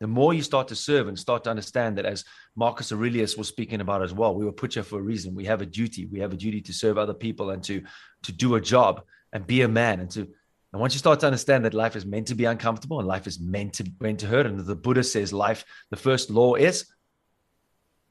The 0.00 0.06
more 0.06 0.34
you 0.34 0.42
start 0.42 0.68
to 0.68 0.76
serve 0.76 1.08
and 1.08 1.18
start 1.18 1.44
to 1.44 1.50
understand 1.50 1.96
that, 1.96 2.04
as 2.04 2.24
Marcus 2.54 2.92
Aurelius 2.92 3.36
was 3.36 3.48
speaking 3.48 3.80
about 3.80 4.02
as 4.02 4.12
well, 4.12 4.34
we 4.34 4.44
were 4.44 4.52
put 4.52 4.74
here 4.74 4.82
for 4.82 4.98
a 4.98 5.02
reason. 5.02 5.34
We 5.34 5.46
have 5.46 5.62
a 5.62 5.66
duty. 5.66 6.06
We 6.06 6.20
have 6.20 6.32
a 6.32 6.36
duty 6.36 6.60
to 6.62 6.72
serve 6.72 6.98
other 6.98 7.14
people 7.14 7.50
and 7.50 7.62
to 7.64 7.82
to 8.24 8.32
do 8.32 8.56
a 8.56 8.60
job 8.60 9.02
and 9.32 9.46
be 9.46 9.62
a 9.62 9.68
man 9.68 10.00
and 10.00 10.10
to 10.10 10.28
and 10.72 10.80
once 10.80 10.94
you 10.94 10.98
start 10.98 11.20
to 11.20 11.26
understand 11.26 11.64
that 11.64 11.74
life 11.74 11.96
is 11.96 12.04
meant 12.04 12.26
to 12.26 12.34
be 12.34 12.44
uncomfortable 12.44 12.98
and 12.98 13.08
life 13.08 13.26
is 13.26 13.40
meant 13.40 13.74
to 13.74 13.90
meant 14.00 14.20
to 14.20 14.26
hurt, 14.26 14.46
and 14.46 14.58
the 14.58 14.76
Buddha 14.76 15.02
says 15.02 15.32
life, 15.32 15.64
the 15.90 15.96
first 15.96 16.30
law 16.30 16.54
is 16.54 16.86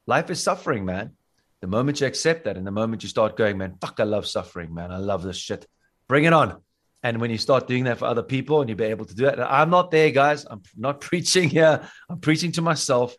Life 0.06 0.30
is 0.30 0.42
suffering, 0.42 0.84
man. 0.84 1.12
The 1.60 1.66
moment 1.66 2.00
you 2.00 2.06
accept 2.06 2.44
that 2.44 2.56
and 2.56 2.66
the 2.66 2.70
moment 2.70 3.02
you 3.02 3.08
start 3.08 3.36
going, 3.36 3.58
man, 3.58 3.76
fuck, 3.80 3.98
I 3.98 4.04
love 4.04 4.26
suffering, 4.26 4.72
man. 4.72 4.92
I 4.92 4.98
love 4.98 5.22
this 5.22 5.36
shit. 5.36 5.66
Bring 6.08 6.24
it 6.24 6.32
on. 6.32 6.62
And 7.06 7.20
when 7.20 7.30
you 7.30 7.38
start 7.38 7.68
doing 7.68 7.84
that 7.84 7.98
for 7.98 8.06
other 8.06 8.24
people 8.24 8.60
and 8.60 8.68
you'll 8.68 8.78
be 8.78 8.84
able 8.86 9.04
to 9.04 9.14
do 9.14 9.26
it, 9.26 9.38
I'm 9.38 9.70
not 9.70 9.92
there, 9.92 10.10
guys. 10.10 10.44
I'm 10.44 10.62
not 10.76 11.00
preaching 11.10 11.48
here. 11.48 11.88
I'm 12.10 12.18
preaching 12.18 12.50
to 12.52 12.62
myself 12.62 13.14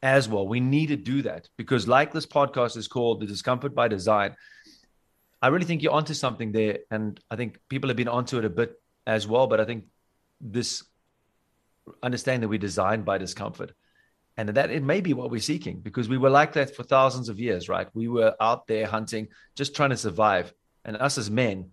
as 0.00 0.28
well. 0.28 0.46
We 0.46 0.60
need 0.60 0.90
to 0.90 0.96
do 0.96 1.22
that 1.22 1.48
because, 1.58 1.88
like 1.88 2.12
this 2.12 2.24
podcast 2.24 2.76
is 2.76 2.86
called 2.86 3.20
The 3.20 3.26
Discomfort 3.26 3.74
by 3.74 3.88
Design, 3.88 4.36
I 5.42 5.48
really 5.48 5.64
think 5.64 5.82
you're 5.82 5.92
onto 5.92 6.14
something 6.14 6.52
there. 6.52 6.78
And 6.88 7.18
I 7.32 7.34
think 7.34 7.58
people 7.68 7.90
have 7.90 7.96
been 7.96 8.06
onto 8.06 8.38
it 8.38 8.44
a 8.44 8.48
bit 8.48 8.80
as 9.08 9.26
well. 9.26 9.48
But 9.48 9.58
I 9.58 9.64
think 9.64 9.86
this 10.40 10.84
understanding 12.00 12.42
that 12.42 12.48
we're 12.48 12.60
designed 12.60 13.04
by 13.04 13.18
discomfort 13.18 13.72
and 14.36 14.50
that 14.50 14.70
it 14.70 14.84
may 14.84 15.00
be 15.00 15.14
what 15.14 15.32
we're 15.32 15.40
seeking 15.40 15.80
because 15.80 16.08
we 16.08 16.16
were 16.16 16.30
like 16.30 16.52
that 16.52 16.76
for 16.76 16.84
thousands 16.84 17.28
of 17.28 17.40
years 17.40 17.68
right 17.68 17.88
we 17.92 18.06
were 18.06 18.36
out 18.40 18.68
there 18.68 18.86
hunting 18.86 19.26
just 19.56 19.74
trying 19.74 19.90
to 19.90 19.96
survive 19.96 20.54
and 20.84 20.96
us 20.96 21.18
as 21.18 21.28
men 21.28 21.72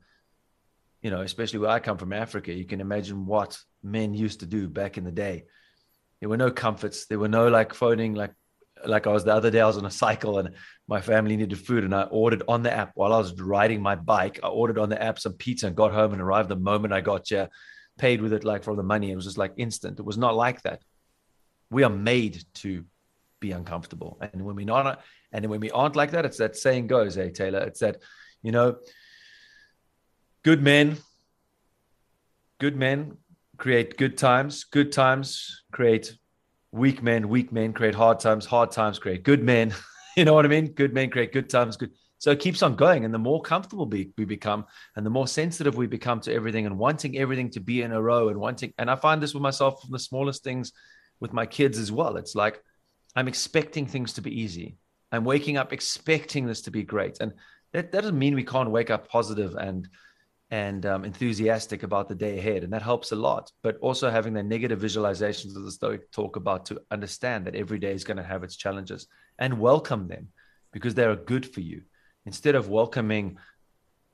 you 1.01 1.09
know 1.09 1.21
especially 1.21 1.59
where 1.59 1.69
i 1.69 1.79
come 1.79 1.97
from 1.97 2.13
africa 2.13 2.53
you 2.53 2.65
can 2.65 2.81
imagine 2.81 3.25
what 3.25 3.57
men 3.83 4.13
used 4.13 4.41
to 4.41 4.45
do 4.45 4.67
back 4.67 4.97
in 4.97 5.03
the 5.03 5.11
day 5.11 5.45
there 6.19 6.29
were 6.29 6.37
no 6.37 6.51
comforts 6.51 7.05
there 7.07 7.19
were 7.19 7.29
no 7.29 7.47
like 7.47 7.73
phoning 7.73 8.13
like 8.13 8.31
like 8.85 9.07
I 9.07 9.11
was 9.11 9.23
the 9.23 9.33
other 9.33 9.51
day, 9.51 9.61
I 9.61 9.67
was 9.67 9.77
on 9.77 9.85
a 9.85 9.91
cycle 9.91 10.39
and 10.39 10.55
my 10.87 11.01
family 11.01 11.35
needed 11.35 11.59
food, 11.59 11.83
and 11.83 11.93
I 11.93 12.03
ordered 12.03 12.43
on 12.47 12.63
the 12.63 12.71
app 12.71 12.91
while 12.95 13.13
I 13.13 13.17
was 13.17 13.33
riding 13.39 13.81
my 13.81 13.95
bike. 13.95 14.39
I 14.43 14.47
ordered 14.47 14.77
on 14.77 14.89
the 14.89 15.01
app 15.01 15.19
some 15.19 15.33
pizza 15.33 15.67
and 15.67 15.75
got 15.75 15.91
home 15.91 16.13
and 16.13 16.21
arrived 16.21 16.49
the 16.49 16.55
moment 16.55 16.93
I 16.93 17.01
got 17.01 17.27
here, 17.27 17.49
paid 17.97 18.21
with 18.21 18.33
it 18.33 18.43
like 18.43 18.63
for 18.63 18.75
the 18.75 18.83
money. 18.83 19.11
It 19.11 19.15
was 19.15 19.25
just 19.25 19.37
like 19.37 19.53
instant. 19.57 19.99
It 19.99 20.05
was 20.05 20.17
not 20.17 20.35
like 20.35 20.61
that. 20.63 20.81
We 21.69 21.83
are 21.83 21.89
made 21.89 22.43
to 22.55 22.85
be 23.39 23.51
uncomfortable, 23.51 24.17
and 24.21 24.43
when 24.43 24.55
we 24.55 24.65
not, 24.65 25.01
and 25.31 25.45
when 25.47 25.59
we 25.59 25.71
aren't 25.71 25.95
like 25.95 26.11
that, 26.11 26.25
it's 26.25 26.37
that 26.37 26.57
saying 26.57 26.87
goes, 26.87 27.15
hey 27.15 27.31
Taylor, 27.31 27.59
it's 27.59 27.79
that, 27.79 27.97
you 28.41 28.51
know, 28.51 28.77
good 30.43 30.61
men, 30.61 30.97
good 32.59 32.75
men 32.75 33.17
create 33.57 33.97
good 33.97 34.17
times, 34.17 34.63
good 34.63 34.91
times 34.91 35.63
create 35.71 36.15
weak 36.71 37.03
men, 37.03 37.29
weak 37.29 37.51
men 37.51 37.73
create 37.73 37.95
hard 37.95 38.19
times, 38.19 38.45
hard 38.45 38.71
times 38.71 38.99
create 38.99 39.23
good 39.23 39.43
men. 39.43 39.73
you 40.17 40.25
know 40.25 40.33
what 40.33 40.45
I 40.45 40.49
mean? 40.49 40.67
Good 40.67 40.93
men 40.93 41.09
create 41.09 41.33
good 41.33 41.49
times, 41.49 41.77
good. 41.77 41.91
So 42.19 42.31
it 42.31 42.39
keeps 42.39 42.61
on 42.61 42.75
going. 42.75 43.05
And 43.05 43.13
the 43.13 43.19
more 43.19 43.41
comfortable 43.41 43.87
we, 43.87 44.11
we 44.17 44.25
become 44.25 44.65
and 44.95 45.05
the 45.05 45.09
more 45.09 45.27
sensitive 45.27 45.75
we 45.75 45.87
become 45.87 46.19
to 46.21 46.33
everything 46.33 46.65
and 46.65 46.77
wanting 46.77 47.17
everything 47.17 47.49
to 47.51 47.59
be 47.59 47.81
in 47.81 47.91
a 47.91 48.01
row 48.01 48.29
and 48.29 48.39
wanting, 48.39 48.73
and 48.77 48.89
I 48.89 48.95
find 48.95 49.21
this 49.21 49.33
with 49.33 49.43
myself 49.43 49.81
from 49.81 49.91
the 49.91 49.99
smallest 49.99 50.43
things 50.43 50.73
with 51.19 51.33
my 51.33 51.45
kids 51.45 51.77
as 51.77 51.91
well. 51.91 52.17
It's 52.17 52.35
like 52.35 52.61
I'm 53.15 53.27
expecting 53.27 53.85
things 53.85 54.13
to 54.13 54.21
be 54.21 54.39
easy. 54.39 54.77
I'm 55.11 55.25
waking 55.25 55.57
up 55.57 55.73
expecting 55.73 56.45
this 56.45 56.61
to 56.63 56.71
be 56.71 56.83
great. 56.83 57.17
And 57.19 57.33
that, 57.73 57.91
that 57.91 58.01
doesn't 58.01 58.19
mean 58.19 58.35
we 58.35 58.43
can't 58.43 58.69
wake 58.69 58.89
up 58.89 59.09
positive 59.09 59.55
and 59.55 59.87
and 60.51 60.85
um, 60.85 61.05
enthusiastic 61.05 61.83
about 61.83 62.09
the 62.09 62.15
day 62.15 62.39
ahead. 62.39 62.63
And 62.63 62.73
that 62.73 62.81
helps 62.81 63.11
a 63.11 63.15
lot. 63.15 63.51
But 63.61 63.77
also 63.81 64.09
having 64.09 64.33
the 64.33 64.43
negative 64.43 64.79
visualizations 64.79 65.55
of 65.55 65.63
the 65.63 65.71
Stoic 65.71 66.11
talk 66.11 66.35
about 66.35 66.65
to 66.67 66.81
understand 66.89 67.45
that 67.45 67.55
every 67.55 67.77
day 67.77 67.93
is 67.93 68.03
going 68.03 68.17
to 68.17 68.23
have 68.23 68.43
its 68.43 68.55
challenges 68.55 69.07
and 69.37 69.59
welcome 69.59 70.07
them 70.07 70.29
because 70.71 70.95
they 70.95 71.05
are 71.05 71.15
good 71.15 71.45
for 71.51 71.61
you. 71.61 71.83
Instead 72.25 72.55
of 72.55 72.69
welcoming 72.69 73.37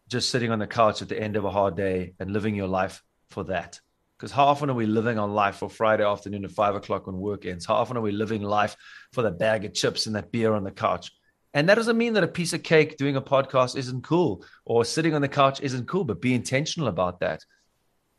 just 0.08 0.30
sitting 0.30 0.52
on 0.52 0.60
the 0.60 0.68
couch 0.68 1.02
at 1.02 1.10
the 1.10 1.20
end 1.20 1.36
of 1.36 1.46
a 1.46 1.52
hard 1.52 1.76
day 1.76 2.14
and 2.20 2.32
living 2.32 2.56
your 2.56 2.68
life 2.68 3.02
for 3.30 3.46
that. 3.46 3.80
Because 4.18 4.32
how 4.32 4.46
often 4.46 4.70
are 4.70 4.76
we 4.76 4.86
living 4.86 5.18
on 5.18 5.34
life 5.34 5.56
for 5.56 5.70
Friday 5.70 6.06
afternoon 6.06 6.46
at 6.46 6.52
five 6.52 6.76
o'clock 6.76 7.08
when 7.08 7.18
work 7.18 7.46
ends? 7.46 7.66
How 7.66 7.76
often 7.76 7.98
are 7.98 8.02
we 8.02 8.12
living 8.12 8.42
life 8.42 8.76
for 9.14 9.24
that 9.24 9.40
bag 9.40 9.66
of 9.66 9.74
chips 9.74 10.06
and 10.06 10.16
that 10.16 10.32
beer 10.32 10.54
on 10.54 10.64
the 10.64 10.72
couch? 10.72 11.12
And 11.56 11.70
that 11.70 11.76
doesn't 11.76 11.97
mean 11.97 12.14
that 12.14 12.24
a 12.24 12.28
piece 12.28 12.51
of 12.51 12.64
cake 12.64 12.97
doing 12.97 13.16
a 13.16 13.22
podcast 13.22 13.78
isn't 13.78 14.03
cool 14.03 14.45
or 14.66 14.84
sitting 14.84 15.16
on 15.16 15.22
the 15.22 15.30
couch 15.30 15.62
isn't 15.62 15.88
cool, 15.88 16.03
but 16.03 16.22
be 16.22 16.34
intentional 16.34 16.89
about 16.89 17.22
that 17.22 17.45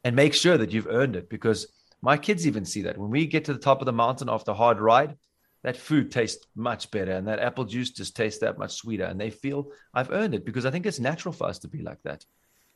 and 0.05 0.17
make 0.17 0.33
sure 0.33 0.57
that 0.57 0.73
you've 0.73 0.87
earned 0.89 1.17
it 1.17 1.29
because 1.29 1.71
my 2.01 2.17
kids 2.17 2.47
even 2.47 2.65
see 2.65 2.83
that. 2.83 2.97
When 2.97 3.11
we 3.11 3.27
get 3.27 3.45
to 3.45 3.53
the 3.53 3.59
top 3.59 3.83
of 3.83 3.87
the 3.87 3.93
mountain 3.93 4.31
after 4.31 4.53
a 4.53 4.55
hard 4.55 4.81
ride, 4.81 5.17
that 5.65 5.77
food 5.77 6.11
tastes 6.11 6.47
much 6.55 6.91
better 6.91 7.13
and 7.13 7.29
that 7.29 7.41
apple 7.41 7.65
juice 7.67 7.91
just 7.91 8.17
tastes 8.17 8.41
that 8.41 8.57
much 8.57 8.73
sweeter. 8.73 9.05
And 9.05 9.21
they 9.21 9.31
feel 9.31 9.71
I've 9.93 10.11
earned 10.11 10.35
it 10.35 10.47
because 10.47 10.65
I 10.65 10.71
think 10.71 10.87
it's 10.87 10.99
natural 10.99 11.33
for 11.33 11.47
us 11.47 11.59
to 11.59 11.69
be 11.69 11.83
like 11.83 12.03
that. 12.05 12.25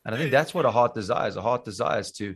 And 0.05 0.13
I 0.13 0.17
think 0.19 0.29
that's 0.29 0.53
what 0.53 0.65
a 0.65 0.71
heart 0.71 0.93
desires. 0.93 1.37
A 1.37 1.41
heart 1.41 1.65
desires 1.65 2.11
to 2.13 2.35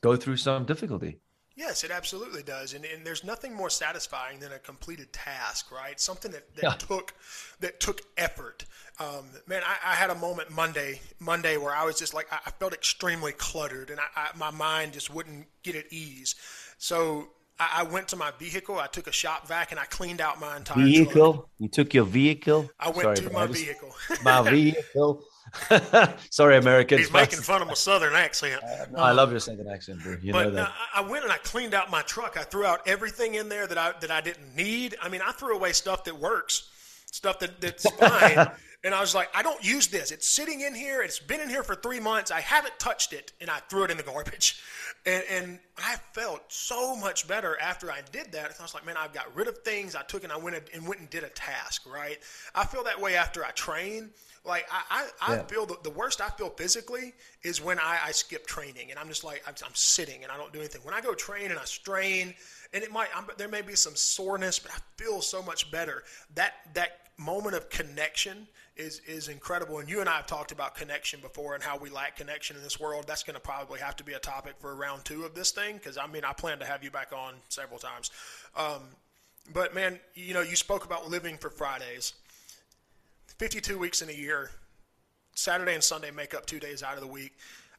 go 0.00 0.14
through 0.14 0.36
some 0.36 0.64
difficulty. 0.64 1.18
Yes, 1.60 1.84
it 1.84 1.90
absolutely 1.90 2.42
does, 2.42 2.72
and, 2.72 2.86
and 2.86 3.04
there's 3.04 3.22
nothing 3.22 3.52
more 3.52 3.68
satisfying 3.68 4.40
than 4.40 4.50
a 4.50 4.58
completed 4.58 5.12
task, 5.12 5.70
right? 5.70 6.00
Something 6.00 6.32
that, 6.32 6.54
that 6.54 6.62
yeah. 6.62 6.70
took 6.70 7.12
that 7.60 7.80
took 7.80 8.00
effort. 8.16 8.64
Um, 8.98 9.26
man, 9.46 9.60
I, 9.66 9.92
I, 9.92 9.94
had 9.94 10.08
a 10.08 10.14
moment 10.14 10.50
Monday 10.50 11.02
Monday 11.18 11.58
where 11.58 11.74
I 11.74 11.84
was 11.84 11.98
just 11.98 12.14
like 12.14 12.28
I, 12.32 12.50
felt 12.52 12.72
extremely 12.72 13.32
cluttered, 13.32 13.90
and 13.90 14.00
I, 14.16 14.30
my 14.38 14.50
mind 14.50 14.94
just 14.94 15.12
wouldn't 15.12 15.48
get 15.62 15.76
at 15.76 15.92
ease. 15.92 16.34
So 16.78 17.28
I, 17.58 17.82
went 17.82 18.08
to 18.08 18.16
my 18.16 18.30
vehicle. 18.38 18.78
I 18.78 18.86
took 18.86 19.06
a 19.06 19.12
shop 19.12 19.46
vac 19.46 19.70
and 19.70 19.78
I 19.78 19.84
cleaned 19.84 20.22
out 20.22 20.40
my 20.40 20.56
entire 20.56 20.82
vehicle. 20.82 21.32
Truck. 21.34 21.48
You 21.58 21.68
took 21.68 21.92
your 21.92 22.06
vehicle. 22.06 22.70
I 22.80 22.88
went 22.88 23.02
Sorry, 23.02 23.16
to 23.16 23.30
my 23.30 23.46
vehicle. 23.46 23.94
my 24.24 24.40
vehicle. 24.50 25.24
Sorry, 26.30 26.56
Americans. 26.56 27.02
He's 27.02 27.12
making 27.12 27.40
fun 27.40 27.62
of 27.62 27.68
my 27.68 27.74
southern 27.74 28.14
accent. 28.14 28.62
Uh, 28.62 28.86
no, 28.92 28.98
I 28.98 29.12
love 29.12 29.30
your 29.30 29.40
southern 29.40 29.68
accent, 29.68 30.02
bro. 30.02 30.16
You 30.20 30.32
but 30.32 30.44
know 30.44 30.50
that. 30.52 30.72
I 30.94 31.00
went 31.00 31.24
and 31.24 31.32
I 31.32 31.38
cleaned 31.38 31.74
out 31.74 31.90
my 31.90 32.02
truck. 32.02 32.36
I 32.36 32.42
threw 32.42 32.64
out 32.64 32.86
everything 32.86 33.34
in 33.34 33.48
there 33.48 33.66
that 33.66 33.78
I 33.78 33.92
that 34.00 34.10
I 34.10 34.20
didn't 34.20 34.54
need. 34.56 34.96
I 35.02 35.08
mean, 35.08 35.22
I 35.26 35.32
threw 35.32 35.54
away 35.54 35.72
stuff 35.72 36.04
that 36.04 36.18
works, 36.18 36.70
stuff 37.06 37.38
that, 37.40 37.60
that's 37.60 37.88
fine. 37.98 38.50
and 38.84 38.94
I 38.94 39.00
was 39.00 39.14
like, 39.14 39.28
I 39.34 39.42
don't 39.42 39.62
use 39.64 39.88
this. 39.88 40.10
It's 40.10 40.28
sitting 40.28 40.60
in 40.60 40.74
here. 40.74 41.02
It's 41.02 41.18
been 41.18 41.40
in 41.40 41.48
here 41.48 41.62
for 41.62 41.74
three 41.74 42.00
months. 42.00 42.30
I 42.30 42.40
haven't 42.40 42.78
touched 42.78 43.12
it, 43.12 43.32
and 43.40 43.50
I 43.50 43.58
threw 43.68 43.84
it 43.84 43.90
in 43.90 43.96
the 43.96 44.02
garbage. 44.02 44.60
And, 45.06 45.24
and 45.30 45.58
I 45.78 45.96
felt 46.12 46.42
so 46.48 46.94
much 46.94 47.26
better 47.26 47.58
after 47.58 47.90
I 47.90 48.02
did 48.12 48.32
that. 48.32 48.54
I 48.58 48.62
was 48.62 48.74
like, 48.74 48.84
man, 48.84 48.96
I've 48.98 49.14
got 49.14 49.34
rid 49.34 49.48
of 49.48 49.56
things. 49.58 49.94
I 49.94 50.02
took 50.02 50.24
and 50.24 50.32
I 50.32 50.36
went 50.36 50.62
and 50.74 50.86
went 50.86 51.00
and 51.00 51.08
did 51.08 51.24
a 51.24 51.30
task, 51.30 51.90
right? 51.90 52.18
I 52.54 52.66
feel 52.66 52.84
that 52.84 53.00
way 53.00 53.16
after 53.16 53.42
I 53.42 53.50
train. 53.52 54.10
Like 54.44 54.66
I, 54.72 54.82
I, 54.90 55.32
I 55.32 55.36
yeah. 55.36 55.42
feel 55.42 55.66
the, 55.66 55.76
the 55.82 55.90
worst 55.90 56.20
I 56.22 56.28
feel 56.30 56.48
physically 56.48 57.12
is 57.42 57.60
when 57.60 57.78
I, 57.78 57.98
I 58.06 58.12
skip 58.12 58.46
training 58.46 58.90
and 58.90 58.98
I'm 58.98 59.08
just 59.08 59.22
like 59.22 59.42
I'm, 59.46 59.54
I'm, 59.64 59.74
sitting 59.74 60.22
and 60.22 60.32
I 60.32 60.38
don't 60.38 60.52
do 60.52 60.60
anything. 60.60 60.80
When 60.82 60.94
I 60.94 61.02
go 61.02 61.12
train 61.12 61.50
and 61.50 61.58
I 61.58 61.64
strain, 61.64 62.34
and 62.72 62.82
it 62.82 62.90
might 62.90 63.08
I'm, 63.14 63.26
there 63.36 63.48
may 63.48 63.60
be 63.60 63.74
some 63.74 63.94
soreness, 63.94 64.58
but 64.58 64.72
I 64.72 64.78
feel 64.96 65.20
so 65.20 65.42
much 65.42 65.70
better. 65.70 66.04
That 66.36 66.54
that 66.72 67.10
moment 67.18 67.54
of 67.54 67.68
connection 67.68 68.48
is 68.76 69.02
is 69.06 69.28
incredible. 69.28 69.78
And 69.78 69.90
you 69.90 70.00
and 70.00 70.08
I 70.08 70.16
have 70.16 70.26
talked 70.26 70.52
about 70.52 70.74
connection 70.74 71.20
before 71.20 71.54
and 71.54 71.62
how 71.62 71.76
we 71.76 71.90
lack 71.90 72.16
connection 72.16 72.56
in 72.56 72.62
this 72.62 72.80
world. 72.80 73.04
That's 73.06 73.22
going 73.22 73.34
to 73.34 73.40
probably 73.40 73.78
have 73.80 73.94
to 73.96 74.04
be 74.04 74.14
a 74.14 74.18
topic 74.18 74.54
for 74.58 74.74
round 74.74 75.04
two 75.04 75.24
of 75.24 75.34
this 75.34 75.50
thing 75.50 75.76
because 75.76 75.98
I 75.98 76.06
mean 76.06 76.24
I 76.24 76.32
plan 76.32 76.58
to 76.60 76.64
have 76.64 76.82
you 76.82 76.90
back 76.90 77.12
on 77.12 77.34
several 77.50 77.78
times. 77.78 78.10
Um, 78.56 78.80
but 79.52 79.74
man, 79.74 80.00
you 80.14 80.32
know 80.32 80.40
you 80.40 80.56
spoke 80.56 80.86
about 80.86 81.10
living 81.10 81.36
for 81.36 81.50
Fridays. 81.50 82.14
52 83.40 83.78
weeks 83.78 84.02
in 84.02 84.10
a 84.10 84.12
year. 84.12 84.50
Saturday 85.34 85.72
and 85.72 85.82
Sunday 85.82 86.10
make 86.10 86.34
up 86.34 86.44
two 86.44 86.60
days 86.60 86.82
out 86.82 86.96
of 86.96 87.00
the 87.00 87.06
week. 87.06 87.32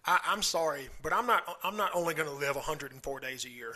I, 0.07 0.17
am 0.25 0.41
sorry, 0.41 0.89
but 1.03 1.13
I'm 1.13 1.27
not. 1.27 1.43
I'm 1.63 1.77
not 1.77 1.91
only 1.93 2.15
going 2.15 2.27
to 2.27 2.33
live 2.33 2.55
104 2.55 3.19
days 3.19 3.45
a 3.45 3.49
year. 3.49 3.75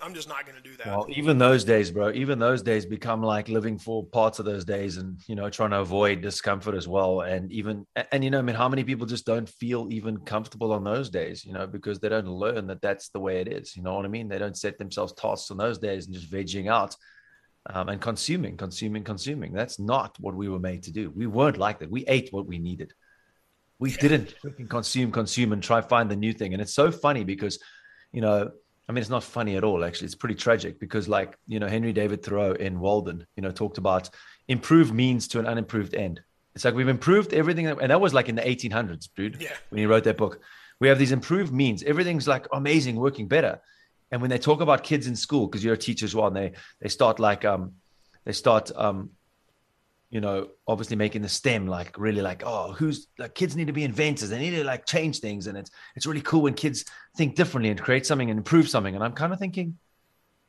I'm 0.00 0.14
just 0.14 0.28
not 0.28 0.46
going 0.46 0.56
to 0.56 0.62
do 0.62 0.76
that. 0.76 0.86
Well, 0.86 1.06
even 1.08 1.36
those 1.36 1.64
days, 1.64 1.90
bro. 1.90 2.12
Even 2.12 2.38
those 2.38 2.62
days 2.62 2.86
become 2.86 3.20
like 3.20 3.48
living 3.48 3.80
for 3.80 4.06
parts 4.06 4.38
of 4.38 4.44
those 4.44 4.64
days, 4.64 4.96
and 4.96 5.18
you 5.26 5.34
know, 5.34 5.50
trying 5.50 5.70
to 5.70 5.80
avoid 5.80 6.20
discomfort 6.20 6.76
as 6.76 6.86
well. 6.86 7.22
And 7.22 7.50
even, 7.50 7.84
and 8.12 8.22
you 8.22 8.30
know, 8.30 8.38
I 8.38 8.42
mean, 8.42 8.54
how 8.54 8.68
many 8.68 8.84
people 8.84 9.04
just 9.04 9.26
don't 9.26 9.48
feel 9.48 9.88
even 9.90 10.18
comfortable 10.18 10.72
on 10.72 10.84
those 10.84 11.10
days? 11.10 11.44
You 11.44 11.52
know, 11.52 11.66
because 11.66 11.98
they 11.98 12.10
don't 12.10 12.28
learn 12.28 12.68
that 12.68 12.80
that's 12.80 13.08
the 13.08 13.18
way 13.18 13.40
it 13.40 13.48
is. 13.48 13.76
You 13.76 13.82
know 13.82 13.96
what 13.96 14.04
I 14.04 14.08
mean? 14.08 14.28
They 14.28 14.38
don't 14.38 14.56
set 14.56 14.78
themselves 14.78 15.12
tasks 15.14 15.50
on 15.50 15.56
those 15.56 15.78
days 15.78 16.06
and 16.06 16.14
just 16.14 16.30
vegging 16.30 16.70
out 16.70 16.94
um, 17.66 17.88
and 17.88 18.00
consuming, 18.00 18.56
consuming, 18.56 19.04
consuming. 19.04 19.52
That's 19.52 19.78
not 19.78 20.16
what 20.20 20.34
we 20.34 20.48
were 20.48 20.58
made 20.58 20.82
to 20.84 20.92
do. 20.92 21.10
We 21.10 21.26
weren't 21.26 21.56
like 21.56 21.78
that. 21.78 21.90
We 21.90 22.04
ate 22.06 22.28
what 22.32 22.46
we 22.46 22.58
needed. 22.58 22.92
We 23.78 23.92
didn't 23.92 24.34
consume, 24.68 25.10
consume, 25.10 25.52
and 25.52 25.62
try 25.62 25.80
find 25.80 26.10
the 26.10 26.16
new 26.16 26.32
thing. 26.32 26.52
And 26.52 26.62
it's 26.62 26.74
so 26.74 26.92
funny 26.92 27.24
because, 27.24 27.58
you 28.12 28.20
know, 28.20 28.50
I 28.88 28.92
mean, 28.92 29.00
it's 29.00 29.10
not 29.10 29.24
funny 29.24 29.56
at 29.56 29.64
all. 29.64 29.84
Actually, 29.84 30.06
it's 30.06 30.14
pretty 30.14 30.34
tragic 30.34 30.78
because, 30.78 31.08
like, 31.08 31.36
you 31.46 31.58
know, 31.58 31.66
Henry 31.66 31.92
David 31.92 32.22
Thoreau 32.22 32.52
in 32.52 32.80
Walden, 32.80 33.26
you 33.36 33.42
know, 33.42 33.50
talked 33.50 33.78
about 33.78 34.10
improved 34.46 34.92
means 34.92 35.26
to 35.28 35.38
an 35.40 35.46
unimproved 35.46 35.94
end. 35.94 36.20
It's 36.54 36.64
like 36.64 36.74
we've 36.74 36.88
improved 36.88 37.32
everything, 37.32 37.66
and 37.66 37.90
that 37.90 38.00
was 38.00 38.14
like 38.14 38.28
in 38.28 38.36
the 38.36 38.42
1800s, 38.42 39.08
dude. 39.16 39.40
Yeah. 39.40 39.48
When 39.70 39.78
he 39.80 39.86
wrote 39.86 40.04
that 40.04 40.16
book, 40.18 40.40
we 40.80 40.88
have 40.88 40.98
these 40.98 41.12
improved 41.12 41.52
means. 41.52 41.82
Everything's 41.82 42.28
like 42.28 42.46
amazing, 42.52 42.96
working 42.96 43.26
better. 43.26 43.60
And 44.14 44.20
when 44.20 44.30
they 44.30 44.38
talk 44.38 44.60
about 44.60 44.84
kids 44.84 45.08
in 45.08 45.16
school, 45.16 45.48
because 45.48 45.64
you're 45.64 45.74
a 45.74 45.76
teacher 45.76 46.04
as 46.04 46.14
well, 46.14 46.28
and 46.28 46.36
they 46.36 46.52
they 46.80 46.88
start 46.88 47.18
like 47.18 47.44
um 47.44 47.72
they 48.24 48.30
start 48.30 48.70
um 48.76 49.10
you 50.08 50.20
know 50.20 50.50
obviously 50.68 50.94
making 50.94 51.22
the 51.22 51.28
STEM 51.28 51.66
like 51.66 51.98
really 51.98 52.22
like 52.22 52.44
oh 52.46 52.70
who's 52.70 53.08
like 53.18 53.34
kids 53.34 53.56
need 53.56 53.66
to 53.66 53.72
be 53.72 53.82
inventors. 53.82 54.30
They 54.30 54.38
need 54.38 54.52
to 54.52 54.62
like 54.62 54.86
change 54.86 55.18
things. 55.18 55.48
And 55.48 55.58
it's 55.58 55.72
it's 55.96 56.06
really 56.06 56.20
cool 56.20 56.42
when 56.42 56.54
kids 56.54 56.84
think 57.16 57.34
differently 57.34 57.70
and 57.70 57.80
create 57.80 58.06
something 58.06 58.30
and 58.30 58.38
improve 58.38 58.68
something. 58.68 58.94
And 58.94 59.02
I'm 59.02 59.14
kind 59.14 59.32
of 59.32 59.40
thinking 59.40 59.78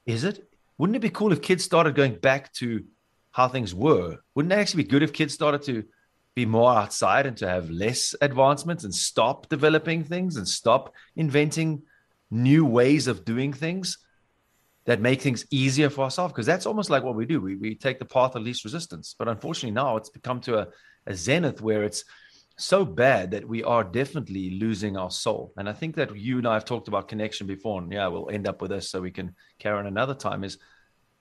is 0.06 0.26
it? 0.26 0.48
Wouldn't 0.78 0.98
it 0.98 1.00
be 1.00 1.10
cool 1.10 1.32
if 1.32 1.42
kids 1.42 1.64
started 1.64 1.96
going 1.96 2.20
back 2.20 2.54
to 2.62 2.84
how 3.32 3.48
things 3.48 3.74
were? 3.74 4.20
Wouldn't 4.36 4.54
it 4.54 4.60
actually 4.60 4.84
be 4.84 4.90
good 4.90 5.02
if 5.02 5.12
kids 5.12 5.34
started 5.34 5.64
to 5.64 5.86
be 6.36 6.46
more 6.46 6.72
outside 6.72 7.26
and 7.26 7.38
to 7.38 7.50
have 7.50 7.72
less 7.72 8.14
advancements 8.22 8.84
and 8.84 8.94
stop 8.94 9.50
developing 9.50 10.04
things 10.04 10.36
and 10.36 10.48
stop 10.48 10.94
inventing 11.16 11.82
new 12.36 12.66
ways 12.66 13.08
of 13.08 13.26
doing 13.26 13.54
things 13.54 13.98
that 14.86 15.02
make 15.02 15.22
things 15.22 15.46
easier 15.50 15.90
for 15.90 16.04
ourselves 16.04 16.32
because 16.32 16.46
that's 16.46 16.66
almost 16.66 16.90
like 16.90 17.04
what 17.04 17.16
we 17.16 17.26
do. 17.26 17.42
We, 17.42 17.56
we 17.56 17.76
take 17.76 17.98
the 17.98 18.06
path 18.06 18.36
of 18.36 18.44
least 18.44 18.64
resistance. 18.64 19.16
But 19.18 19.28
unfortunately 19.28 19.72
now 19.72 19.98
it's 19.98 20.10
become 20.10 20.42
to 20.42 20.60
a, 20.60 20.68
a 21.08 21.16
zenith 21.16 21.62
where 21.62 21.84
it's 21.84 22.04
so 22.58 22.86
bad 22.86 23.32
that 23.32 23.48
we 23.48 23.64
are 23.64 23.84
definitely 23.84 24.52
losing 24.52 24.96
our 24.96 25.12
soul. 25.12 25.54
And 25.58 25.68
i 25.68 25.74
think 25.74 25.96
that 25.96 26.16
you 26.16 26.38
and 26.38 26.48
i 26.48 26.54
have 26.54 26.66
talked 26.66 26.88
about 26.88 27.10
connection 27.10 27.48
before 27.48 27.82
and 27.82 27.92
yeah 27.92 28.08
we'll 28.08 28.30
end 28.30 28.48
up 28.48 28.62
with 28.62 28.72
this 28.72 28.90
so 28.90 29.02
we 29.02 29.12
can 29.12 29.36
carry 29.60 29.78
on 29.78 29.88
another 29.88 30.14
time 30.14 30.44
is 30.44 30.58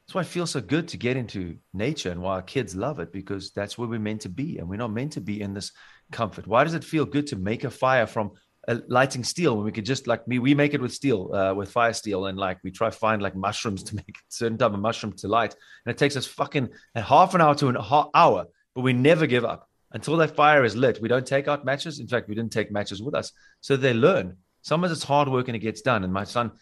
that's 0.06 0.14
why 0.14 0.20
it 0.20 0.26
feels 0.26 0.50
so 0.50 0.60
good 0.60 0.88
to 0.88 0.98
get 0.98 1.16
into 1.16 1.56
nature 1.72 2.10
and 2.10 2.20
why 2.20 2.34
our 2.34 2.42
kids 2.42 2.76
love 2.76 3.00
it 3.00 3.10
because 3.10 3.52
that's 3.52 3.78
where 3.78 3.88
we're 3.88 3.98
meant 3.98 4.20
to 4.22 4.28
be 4.28 4.58
and 4.58 4.68
we're 4.68 4.76
not 4.76 4.92
meant 4.92 5.12
to 5.12 5.20
be 5.22 5.40
in 5.40 5.54
this 5.54 5.72
comfort. 6.12 6.46
Why 6.46 6.62
does 6.62 6.74
it 6.74 6.84
feel 6.84 7.06
good 7.06 7.26
to 7.28 7.36
make 7.36 7.64
a 7.64 7.70
fire 7.70 8.06
from 8.06 8.32
uh, 8.68 8.78
lighting 8.88 9.24
steel 9.24 9.56
when 9.56 9.64
we 9.64 9.72
could 9.72 9.84
just 9.84 10.06
like 10.06 10.26
me 10.26 10.38
we 10.38 10.54
make 10.54 10.74
it 10.74 10.80
with 10.80 10.92
steel 10.92 11.34
uh, 11.34 11.54
with 11.54 11.70
fire 11.70 11.92
steel 11.92 12.26
and 12.26 12.38
like 12.38 12.58
we 12.64 12.70
try 12.70 12.90
find 12.90 13.20
like 13.20 13.36
mushrooms 13.36 13.82
to 13.82 13.96
make 13.96 14.08
a 14.08 14.20
certain 14.28 14.58
type 14.58 14.72
of 14.72 14.80
mushroom 14.80 15.12
to 15.12 15.28
light. 15.28 15.54
And 15.84 15.94
it 15.94 15.98
takes 15.98 16.16
us 16.16 16.26
fucking 16.26 16.68
a 16.94 17.02
half 17.02 17.34
an 17.34 17.40
hour 17.40 17.54
to 17.56 17.68
an 17.68 17.76
hour 18.14 18.46
but 18.74 18.80
we 18.80 18.92
never 18.92 19.26
give 19.26 19.44
up. 19.44 19.68
Until 19.92 20.16
that 20.16 20.34
fire 20.34 20.64
is 20.64 20.76
lit 20.76 21.00
we 21.00 21.08
don't 21.08 21.26
take 21.26 21.48
out 21.48 21.64
matches. 21.64 22.00
In 22.00 22.08
fact 22.08 22.28
we 22.28 22.34
didn't 22.34 22.52
take 22.52 22.72
matches 22.72 23.02
with 23.02 23.14
us. 23.14 23.32
So 23.60 23.76
they 23.76 23.94
learn. 23.94 24.36
Sometimes 24.62 24.92
it's 24.92 25.04
hard 25.04 25.28
work 25.28 25.48
and 25.48 25.56
it 25.56 25.60
gets 25.60 25.82
done. 25.82 26.04
And 26.04 26.12
my 26.12 26.24
son 26.24 26.52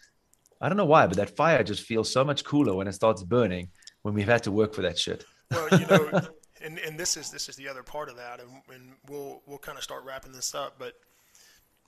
i 0.61 0.69
don't 0.69 0.77
know 0.77 0.85
why 0.85 1.05
but 1.05 1.17
that 1.17 1.35
fire 1.35 1.61
just 1.61 1.83
feels 1.83 2.09
so 2.09 2.23
much 2.23 2.45
cooler 2.45 2.73
when 2.73 2.87
it 2.87 2.93
starts 2.93 3.21
burning 3.21 3.67
when 4.03 4.13
we've 4.13 4.27
had 4.27 4.43
to 4.43 4.51
work 4.51 4.73
for 4.73 4.81
that 4.81 4.97
shit. 4.97 5.25
Well 5.51 5.67
you 5.79 5.85
know 5.87 6.21
and, 6.63 6.79
and 6.79 6.97
this 6.97 7.17
is 7.17 7.29
this 7.29 7.49
is 7.49 7.55
the 7.55 7.67
other 7.67 7.83
part 7.83 8.09
of 8.09 8.15
that 8.17 8.39
and, 8.39 8.49
and 8.73 8.93
we'll 9.09 9.41
we'll 9.45 9.57
kind 9.57 9.77
of 9.77 9.83
start 9.83 10.03
wrapping 10.05 10.31
this 10.31 10.55
up 10.55 10.75
but 10.79 10.93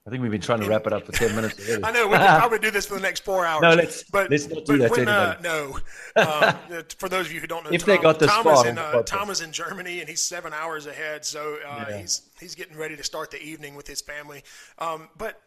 I 0.07 0.11
think 0.11 0.21
we've 0.21 0.31
been 0.31 0.41
trying 0.41 0.59
to 0.59 0.67
wrap 0.67 0.85
it 0.85 0.93
up 0.93 1.03
for 1.03 1.11
ten 1.13 1.35
minutes. 1.35 1.57
Already. 1.67 1.83
I 1.83 1.91
know 1.91 2.07
we 2.07 2.15
can 2.15 2.39
probably 2.39 2.59
do 2.59 2.69
this 2.69 2.85
for 2.85 2.93
the 2.93 3.01
next 3.01 3.23
four 3.23 3.43
hours. 3.43 3.63
No, 3.63 3.73
let's 3.73 4.03
but 4.03 4.29
let's 4.29 4.47
not 4.47 4.63
do 4.63 4.77
that 4.77 4.91
when, 4.91 5.07
uh, 5.07 5.39
no, 5.41 5.79
um, 6.15 6.83
for 6.99 7.09
those 7.09 7.25
of 7.25 7.33
you 7.33 7.41
who 7.41 7.47
don't 7.47 7.63
know, 7.63 7.71
if 7.71 7.81
Tom, 7.81 7.95
they 7.95 8.01
got 8.01 8.19
the 8.19 8.27
Tom, 8.27 8.41
spot 8.43 8.65
is 8.65 8.71
in, 8.71 8.77
uh, 8.77 9.01
Tom 9.01 9.31
is 9.31 9.41
in 9.41 9.51
Germany 9.51 10.01
and 10.01 10.07
he's 10.07 10.21
seven 10.21 10.53
hours 10.53 10.85
ahead, 10.85 11.25
so 11.25 11.57
uh, 11.67 11.85
yeah. 11.89 11.97
he's 11.97 12.29
he's 12.39 12.53
getting 12.53 12.77
ready 12.77 12.95
to 12.95 13.03
start 13.03 13.31
the 13.31 13.41
evening 13.41 13.73
with 13.73 13.87
his 13.87 13.99
family. 13.99 14.43
Um, 14.77 15.09
but 15.17 15.41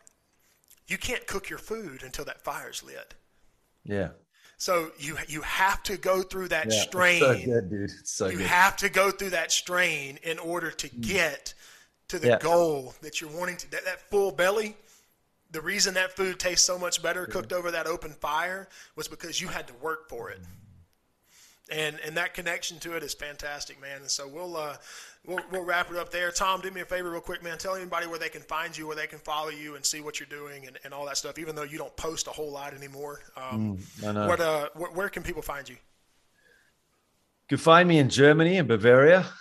you 0.88 0.98
can't 0.98 1.24
cook 1.28 1.48
your 1.48 1.60
food 1.60 2.02
until 2.02 2.24
that 2.24 2.42
fire's 2.42 2.82
lit. 2.82 3.14
Yeah. 3.84 4.08
So 4.56 4.90
you 4.98 5.16
you 5.28 5.42
have 5.42 5.84
to 5.84 5.96
go 5.96 6.22
through 6.22 6.48
that 6.48 6.72
yeah, 6.72 6.80
strain. 6.80 7.20
so 7.20 7.34
good, 7.44 7.70
dude. 7.70 7.90
It's 7.90 8.10
so 8.10 8.26
you 8.26 8.38
good. 8.38 8.46
have 8.48 8.76
to 8.78 8.88
go 8.88 9.12
through 9.12 9.30
that 9.30 9.52
strain 9.52 10.18
in 10.24 10.40
order 10.40 10.72
to 10.72 10.88
get 10.88 11.54
to 12.08 12.18
the 12.18 12.28
Yeah. 12.28 12.38
goal 12.38 12.94
that 13.02 13.20
you're 13.20 13.30
wanting 13.30 13.56
to. 13.58 13.70
That, 13.70 13.84
that 13.84 14.00
full 14.10 14.32
belly. 14.32 14.76
The 15.50 15.60
reason 15.62 15.94
that 15.94 16.14
food 16.14 16.38
tastes 16.38 16.66
so 16.66 16.78
much 16.78 17.02
better 17.02 17.24
cooked 17.24 17.54
over 17.54 17.70
that 17.70 17.86
open 17.86 18.12
fire 18.12 18.68
was 18.96 19.08
because 19.08 19.40
you 19.40 19.48
had 19.48 19.66
to 19.68 19.74
work 19.74 20.08
for 20.08 20.30
it. 20.30 20.40
And 21.70 21.98
and 22.00 22.16
that 22.16 22.32
connection 22.34 22.78
to 22.80 22.96
it 22.96 23.02
is 23.02 23.14
fantastic, 23.14 23.80
man. 23.80 24.00
And 24.00 24.10
so 24.10 24.26
we'll 24.26 24.56
uh, 24.56 24.76
we'll 25.26 25.40
we'll 25.50 25.64
wrap 25.64 25.90
it 25.90 25.96
up 25.96 26.10
there. 26.10 26.30
Tom, 26.30 26.60
do 26.62 26.70
me 26.70 26.80
a 26.80 26.84
favor, 26.84 27.10
real 27.10 27.20
quick, 27.20 27.42
man. 27.42 27.58
Tell 27.58 27.74
anybody 27.74 28.06
where 28.06 28.18
they 28.18 28.30
can 28.30 28.40
find 28.42 28.76
you, 28.76 28.86
where 28.86 28.96
they 28.96 29.06
can 29.06 29.18
follow 29.18 29.50
you, 29.50 29.76
and 29.76 29.84
see 29.84 30.00
what 30.00 30.18
you're 30.18 30.28
doing, 30.28 30.66
and, 30.66 30.78
and 30.84 30.94
all 30.94 31.04
that 31.06 31.18
stuff. 31.18 31.38
Even 31.38 31.54
though 31.54 31.64
you 31.64 31.76
don't 31.76 31.94
post 31.96 32.26
a 32.26 32.30
whole 32.30 32.50
lot 32.50 32.72
anymore, 32.72 33.20
um, 33.36 33.78
know. 34.02 34.26
what 34.26 34.40
uh, 34.40 34.68
where, 34.74 34.90
where 34.92 35.08
can 35.10 35.22
people 35.22 35.42
find 35.42 35.68
you? 35.68 35.74
You 37.50 37.56
can 37.56 37.58
find 37.58 37.86
me 37.88 37.98
in 37.98 38.08
Germany, 38.08 38.56
in 38.56 38.66
Bavaria. 38.66 39.26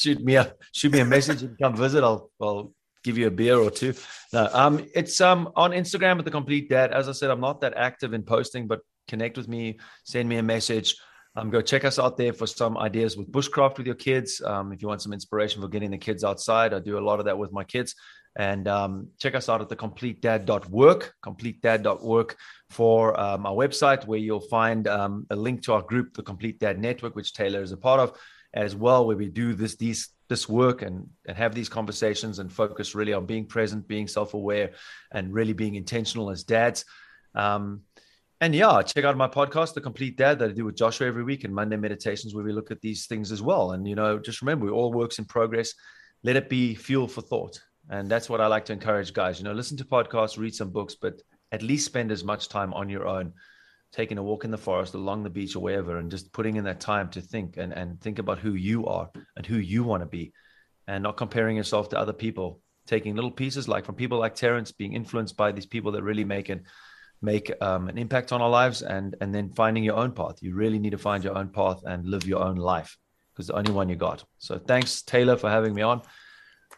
shoot 0.00 0.22
me 0.22 0.36
a 0.36 0.54
shoot 0.72 0.92
me 0.92 1.00
a 1.00 1.04
message 1.04 1.42
and 1.42 1.58
come 1.58 1.76
visit. 1.76 2.02
I'll 2.04 2.30
I'll 2.40 2.72
give 3.02 3.18
you 3.18 3.26
a 3.26 3.30
beer 3.30 3.56
or 3.56 3.70
two. 3.70 3.94
No, 4.32 4.48
um, 4.52 4.86
it's 4.94 5.20
um 5.20 5.50
on 5.56 5.70
Instagram 5.72 6.18
at 6.18 6.24
the 6.24 6.30
Complete 6.30 6.68
Dad. 6.68 6.92
As 6.92 7.08
I 7.08 7.12
said, 7.12 7.30
I'm 7.30 7.40
not 7.40 7.60
that 7.60 7.74
active 7.76 8.14
in 8.14 8.22
posting, 8.22 8.66
but 8.66 8.80
connect 9.08 9.36
with 9.36 9.48
me, 9.48 9.78
send 10.04 10.28
me 10.28 10.36
a 10.36 10.42
message. 10.42 10.96
Um, 11.36 11.50
go 11.50 11.60
check 11.60 11.84
us 11.84 11.98
out 11.98 12.16
there 12.16 12.32
for 12.32 12.46
some 12.46 12.78
ideas 12.78 13.16
with 13.16 13.30
bushcraft 13.30 13.78
with 13.78 13.86
your 13.86 13.96
kids. 13.96 14.40
Um, 14.40 14.72
if 14.72 14.80
you 14.80 14.88
want 14.88 15.02
some 15.02 15.12
inspiration 15.12 15.60
for 15.60 15.68
getting 15.68 15.90
the 15.90 15.98
kids 15.98 16.22
outside, 16.22 16.72
I 16.72 16.78
do 16.78 16.96
a 16.96 17.00
lot 17.00 17.18
of 17.18 17.24
that 17.24 17.36
with 17.36 17.52
my 17.52 17.64
kids. 17.64 17.94
And 18.36 18.66
um, 18.66 19.08
check 19.20 19.34
us 19.34 19.48
out 19.48 19.60
at 19.60 19.68
the 19.68 19.76
complete 19.76 20.20
completedad.work, 20.20 21.14
completedad.work 21.24 22.36
for 22.70 23.18
um, 23.18 23.46
our 23.46 23.54
website, 23.54 24.06
where 24.06 24.18
you'll 24.18 24.40
find 24.40 24.88
um, 24.88 25.26
a 25.30 25.36
link 25.36 25.62
to 25.64 25.72
our 25.72 25.82
group, 25.82 26.14
the 26.14 26.22
Complete 26.22 26.58
Dad 26.58 26.80
Network, 26.80 27.14
which 27.14 27.32
Taylor 27.32 27.62
is 27.62 27.72
a 27.72 27.76
part 27.76 28.00
of, 28.00 28.18
as 28.54 28.74
well, 28.74 29.06
where 29.06 29.16
we 29.16 29.28
do 29.28 29.52
this 29.52 29.76
these 29.76 30.08
this 30.28 30.48
work 30.48 30.82
and 30.82 31.08
and 31.26 31.36
have 31.36 31.54
these 31.54 31.68
conversations 31.68 32.38
and 32.38 32.50
focus 32.50 32.94
really 32.94 33.12
on 33.12 33.26
being 33.26 33.46
present, 33.46 33.86
being 33.86 34.08
self-aware, 34.08 34.70
and 35.12 35.34
really 35.34 35.52
being 35.52 35.74
intentional 35.74 36.30
as 36.30 36.44
dads. 36.44 36.84
Um, 37.34 37.82
and 38.40 38.54
yeah, 38.54 38.82
check 38.82 39.04
out 39.04 39.16
my 39.16 39.28
podcast, 39.28 39.74
The 39.74 39.80
Complete 39.80 40.16
Dad, 40.16 40.38
that 40.38 40.50
I 40.50 40.52
do 40.52 40.64
with 40.64 40.76
Joshua 40.76 41.06
every 41.06 41.24
week, 41.24 41.44
and 41.44 41.54
Monday 41.54 41.76
Meditations, 41.76 42.34
where 42.34 42.44
we 42.44 42.52
look 42.52 42.70
at 42.70 42.80
these 42.80 43.06
things 43.06 43.32
as 43.32 43.42
well. 43.42 43.72
And 43.72 43.86
you 43.86 43.94
know, 43.94 44.18
just 44.18 44.40
remember, 44.40 44.66
we 44.66 44.72
all 44.72 44.92
works 44.92 45.18
in 45.18 45.24
progress. 45.24 45.74
Let 46.22 46.36
it 46.36 46.48
be 46.48 46.74
fuel 46.74 47.08
for 47.08 47.22
thought, 47.22 47.60
and 47.90 48.08
that's 48.10 48.30
what 48.30 48.40
I 48.40 48.46
like 48.46 48.64
to 48.66 48.72
encourage 48.72 49.12
guys. 49.12 49.38
You 49.38 49.44
know, 49.44 49.52
listen 49.52 49.76
to 49.78 49.84
podcasts, 49.84 50.38
read 50.38 50.54
some 50.54 50.70
books, 50.70 50.94
but 50.94 51.20
at 51.52 51.62
least 51.62 51.86
spend 51.86 52.10
as 52.10 52.24
much 52.24 52.48
time 52.48 52.72
on 52.72 52.88
your 52.88 53.06
own, 53.06 53.32
taking 53.94 54.18
a 54.18 54.22
walk 54.22 54.44
in 54.44 54.50
the 54.50 54.58
forest, 54.58 54.94
along 54.94 55.22
the 55.22 55.30
beach, 55.30 55.54
or 55.54 55.60
wherever, 55.60 55.98
and 55.98 56.10
just 56.10 56.32
putting 56.32 56.56
in 56.56 56.64
that 56.64 56.80
time 56.80 57.08
to 57.10 57.20
think 57.20 57.56
and 57.56 57.72
and 57.72 58.00
think 58.00 58.18
about 58.18 58.38
who 58.38 58.54
you 58.54 58.86
are 58.86 59.08
and 59.36 59.46
who 59.46 59.56
you 59.56 59.84
want 59.84 60.02
to 60.02 60.06
be, 60.06 60.32
and 60.86 61.02
not 61.02 61.16
comparing 61.16 61.56
yourself 61.56 61.88
to 61.90 61.98
other 61.98 62.12
people. 62.12 62.60
Taking 62.86 63.14
little 63.14 63.30
pieces, 63.30 63.66
like 63.66 63.86
from 63.86 63.94
people 63.94 64.18
like 64.18 64.34
Terrence, 64.34 64.70
being 64.70 64.92
influenced 64.92 65.38
by 65.38 65.52
these 65.52 65.64
people 65.64 65.92
that 65.92 66.02
really 66.02 66.24
make 66.24 66.50
it 66.50 66.62
make 67.22 67.50
um, 67.62 67.88
an 67.88 67.96
impact 67.96 68.32
on 68.32 68.42
our 68.42 68.50
lives 68.50 68.82
and 68.82 69.16
and 69.20 69.34
then 69.34 69.48
finding 69.54 69.82
your 69.82 69.96
own 69.96 70.12
path 70.12 70.42
you 70.42 70.54
really 70.54 70.78
need 70.78 70.90
to 70.90 70.98
find 70.98 71.24
your 71.24 71.38
own 71.38 71.48
path 71.48 71.80
and 71.86 72.04
live 72.04 72.26
your 72.26 72.42
own 72.42 72.56
life 72.56 72.98
because 73.32 73.46
the 73.46 73.54
only 73.54 73.72
one 73.72 73.88
you 73.88 73.96
got 73.96 74.22
so 74.36 74.58
thanks 74.58 75.00
taylor 75.00 75.36
for 75.36 75.48
having 75.48 75.72
me 75.72 75.80
on 75.80 76.02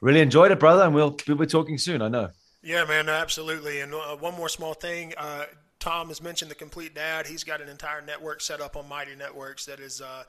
really 0.00 0.20
enjoyed 0.20 0.52
it 0.52 0.60
brother 0.60 0.84
and 0.84 0.94
we'll 0.94 1.16
we'll 1.26 1.36
be 1.36 1.46
talking 1.46 1.78
soon 1.78 2.00
i 2.00 2.06
know 2.06 2.28
Yeah, 2.66 2.84
man, 2.84 3.08
absolutely. 3.08 3.80
And 3.80 3.94
uh, 3.94 4.16
one 4.16 4.34
more 4.34 4.48
small 4.48 4.74
thing. 4.74 5.14
Uh, 5.16 5.44
Tom 5.78 6.08
has 6.08 6.22
mentioned 6.22 6.50
the 6.50 6.56
Complete 6.56 6.94
Dad. 6.94 7.26
He's 7.26 7.44
got 7.44 7.60
an 7.60 7.68
entire 7.68 8.00
network 8.00 8.40
set 8.40 8.60
up 8.60 8.76
on 8.76 8.88
Mighty 8.88 9.14
Networks 9.14 9.66
that 9.66 9.78
is 9.78 10.00
uh, 10.00 10.24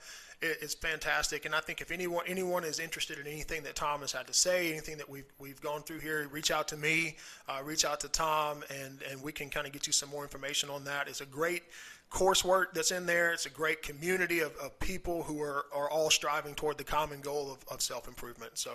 fantastic. 0.82 1.46
And 1.46 1.56
I 1.56 1.60
think 1.60 1.82
if 1.82 1.92
anyone 1.92 2.26
anyone 2.28 2.64
is 2.64 2.80
interested 2.80 3.18
in 3.18 3.28
anything 3.28 3.64
that 3.64 3.76
Tom 3.76 4.02
has 4.02 4.12
had 4.12 4.28
to 4.28 4.34
say, 4.34 4.72
anything 4.72 4.98
that 4.98 5.10
we've 5.10 5.32
we've 5.40 5.62
gone 5.62 5.82
through 5.84 6.00
here, 6.00 6.28
reach 6.32 6.52
out 6.52 6.68
to 6.70 6.78
me, 6.78 7.16
uh, 7.48 7.62
reach 7.64 7.86
out 7.86 8.00
to 8.02 8.10
Tom, 8.10 8.64
and 8.70 9.02
and 9.10 9.22
we 9.22 9.32
can 9.32 9.50
kind 9.50 9.66
of 9.66 9.74
get 9.74 9.88
you 9.88 9.94
some 9.94 10.10
more 10.10 10.24
information 10.24 10.70
on 10.70 10.84
that. 10.84 11.08
It's 11.08 11.22
a 11.22 11.26
great 11.26 11.64
coursework 12.12 12.68
that's 12.74 12.92
in 12.92 13.06
there. 13.06 13.34
It's 13.34 13.46
a 13.46 13.50
great 13.50 13.82
community 13.82 14.40
of, 14.40 14.56
of 14.58 14.80
people 14.80 15.24
who 15.24 15.42
are, 15.42 15.66
are 15.74 15.90
all 15.90 16.10
striving 16.10 16.56
toward 16.56 16.78
the 16.78 16.84
common 16.84 17.20
goal 17.20 17.52
of, 17.52 17.58
of 17.70 17.82
self 17.82 18.08
improvement. 18.08 18.58
So, 18.58 18.72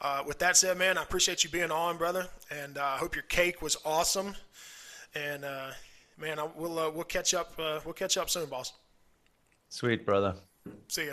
uh, 0.00 0.22
with 0.26 0.38
that 0.38 0.56
said, 0.56 0.78
man, 0.78 0.96
I 0.96 1.02
appreciate 1.02 1.44
you 1.44 1.50
being 1.50 1.70
on, 1.70 1.96
brother, 1.96 2.26
and 2.50 2.78
uh, 2.78 2.84
I 2.84 2.96
hope 2.96 3.14
your 3.14 3.24
cake 3.24 3.62
was 3.62 3.76
awesome. 3.84 4.34
And 5.14 5.44
uh, 5.44 5.70
man, 6.20 6.38
I, 6.38 6.48
we'll 6.54 6.78
uh, 6.78 6.90
we'll 6.90 7.04
catch 7.04 7.34
up. 7.34 7.52
Uh, 7.58 7.80
we'll 7.84 7.94
catch 7.94 8.16
up 8.16 8.30
soon, 8.30 8.46
boss. 8.46 8.72
sweet 9.68 10.04
brother 10.04 10.34
See 10.88 11.06
ya. 11.06 11.12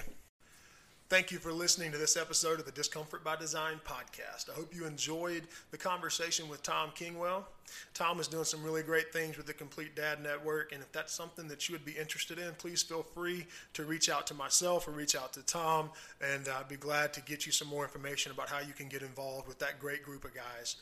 Thank 1.10 1.32
you 1.32 1.38
for 1.38 1.54
listening 1.54 1.94
to 1.94 1.98
this 1.98 2.18
episode 2.18 2.60
of 2.60 2.66
the 2.66 2.72
Discomfort 2.74 3.24
by 3.24 3.38
Design 3.38 3.80
podcast. 3.86 4.50
I 4.50 4.54
hope 4.54 4.76
you 4.76 4.86
enjoyed 4.86 5.44
the 5.72 5.78
conversation 5.78 6.50
with 6.50 6.64
Tom 6.64 6.90
Kingwell. 6.96 7.46
Tom 7.94 8.20
is 8.20 8.28
doing 8.28 8.44
some 8.44 8.62
really 8.62 8.84
great 8.84 9.14
things 9.14 9.38
with 9.38 9.46
the 9.46 9.54
Complete 9.54 9.96
Dad 9.96 10.22
Network, 10.22 10.74
and 10.74 10.82
if 10.82 10.92
that's 10.92 11.14
something 11.14 11.48
that 11.48 11.70
you 11.70 11.74
would 11.76 11.86
be 11.86 11.94
interested 11.94 12.40
in, 12.40 12.52
please 12.56 12.84
feel 12.84 13.04
free 13.04 13.46
to 13.72 13.86
reach 13.86 14.10
out 14.10 14.28
to 14.28 14.34
myself 14.34 14.86
or 14.86 14.92
reach 14.92 15.16
out 15.16 15.32
to 15.34 15.44
Tom, 15.44 15.92
and 16.20 16.50
I'd 16.50 16.68
be 16.68 16.76
glad 16.76 17.14
to 17.14 17.22
get 17.22 17.46
you 17.46 17.54
some 17.54 17.70
more 17.70 17.86
information 17.86 18.34
about 18.34 18.50
how 18.50 18.60
you 18.60 18.74
can 18.74 18.90
get 18.90 19.02
involved 19.02 19.48
with 19.48 19.60
that 19.60 19.80
great 19.80 20.04
group 20.04 20.26
of 20.26 20.32
guys. 20.36 20.76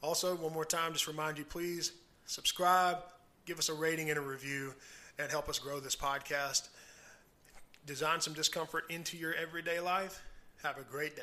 Also, 0.00 0.36
one 0.36 0.52
more 0.52 0.64
time, 0.64 0.92
just 0.92 1.08
remind 1.08 1.38
you 1.38 1.44
please 1.44 1.90
subscribe, 2.24 2.98
give 3.46 3.58
us 3.58 3.68
a 3.68 3.74
rating 3.74 4.10
and 4.10 4.18
a 4.18 4.22
review, 4.22 4.74
and 5.18 5.30
help 5.30 5.48
us 5.48 5.58
grow 5.58 5.80
this 5.80 5.96
podcast 5.96 6.68
design 7.86 8.20
some 8.20 8.34
discomfort 8.34 8.84
into 8.90 9.16
your 9.16 9.34
everyday 9.34 9.80
life. 9.80 10.22
Have 10.62 10.78
a 10.78 10.82
great 10.82 11.16
day. 11.16 11.22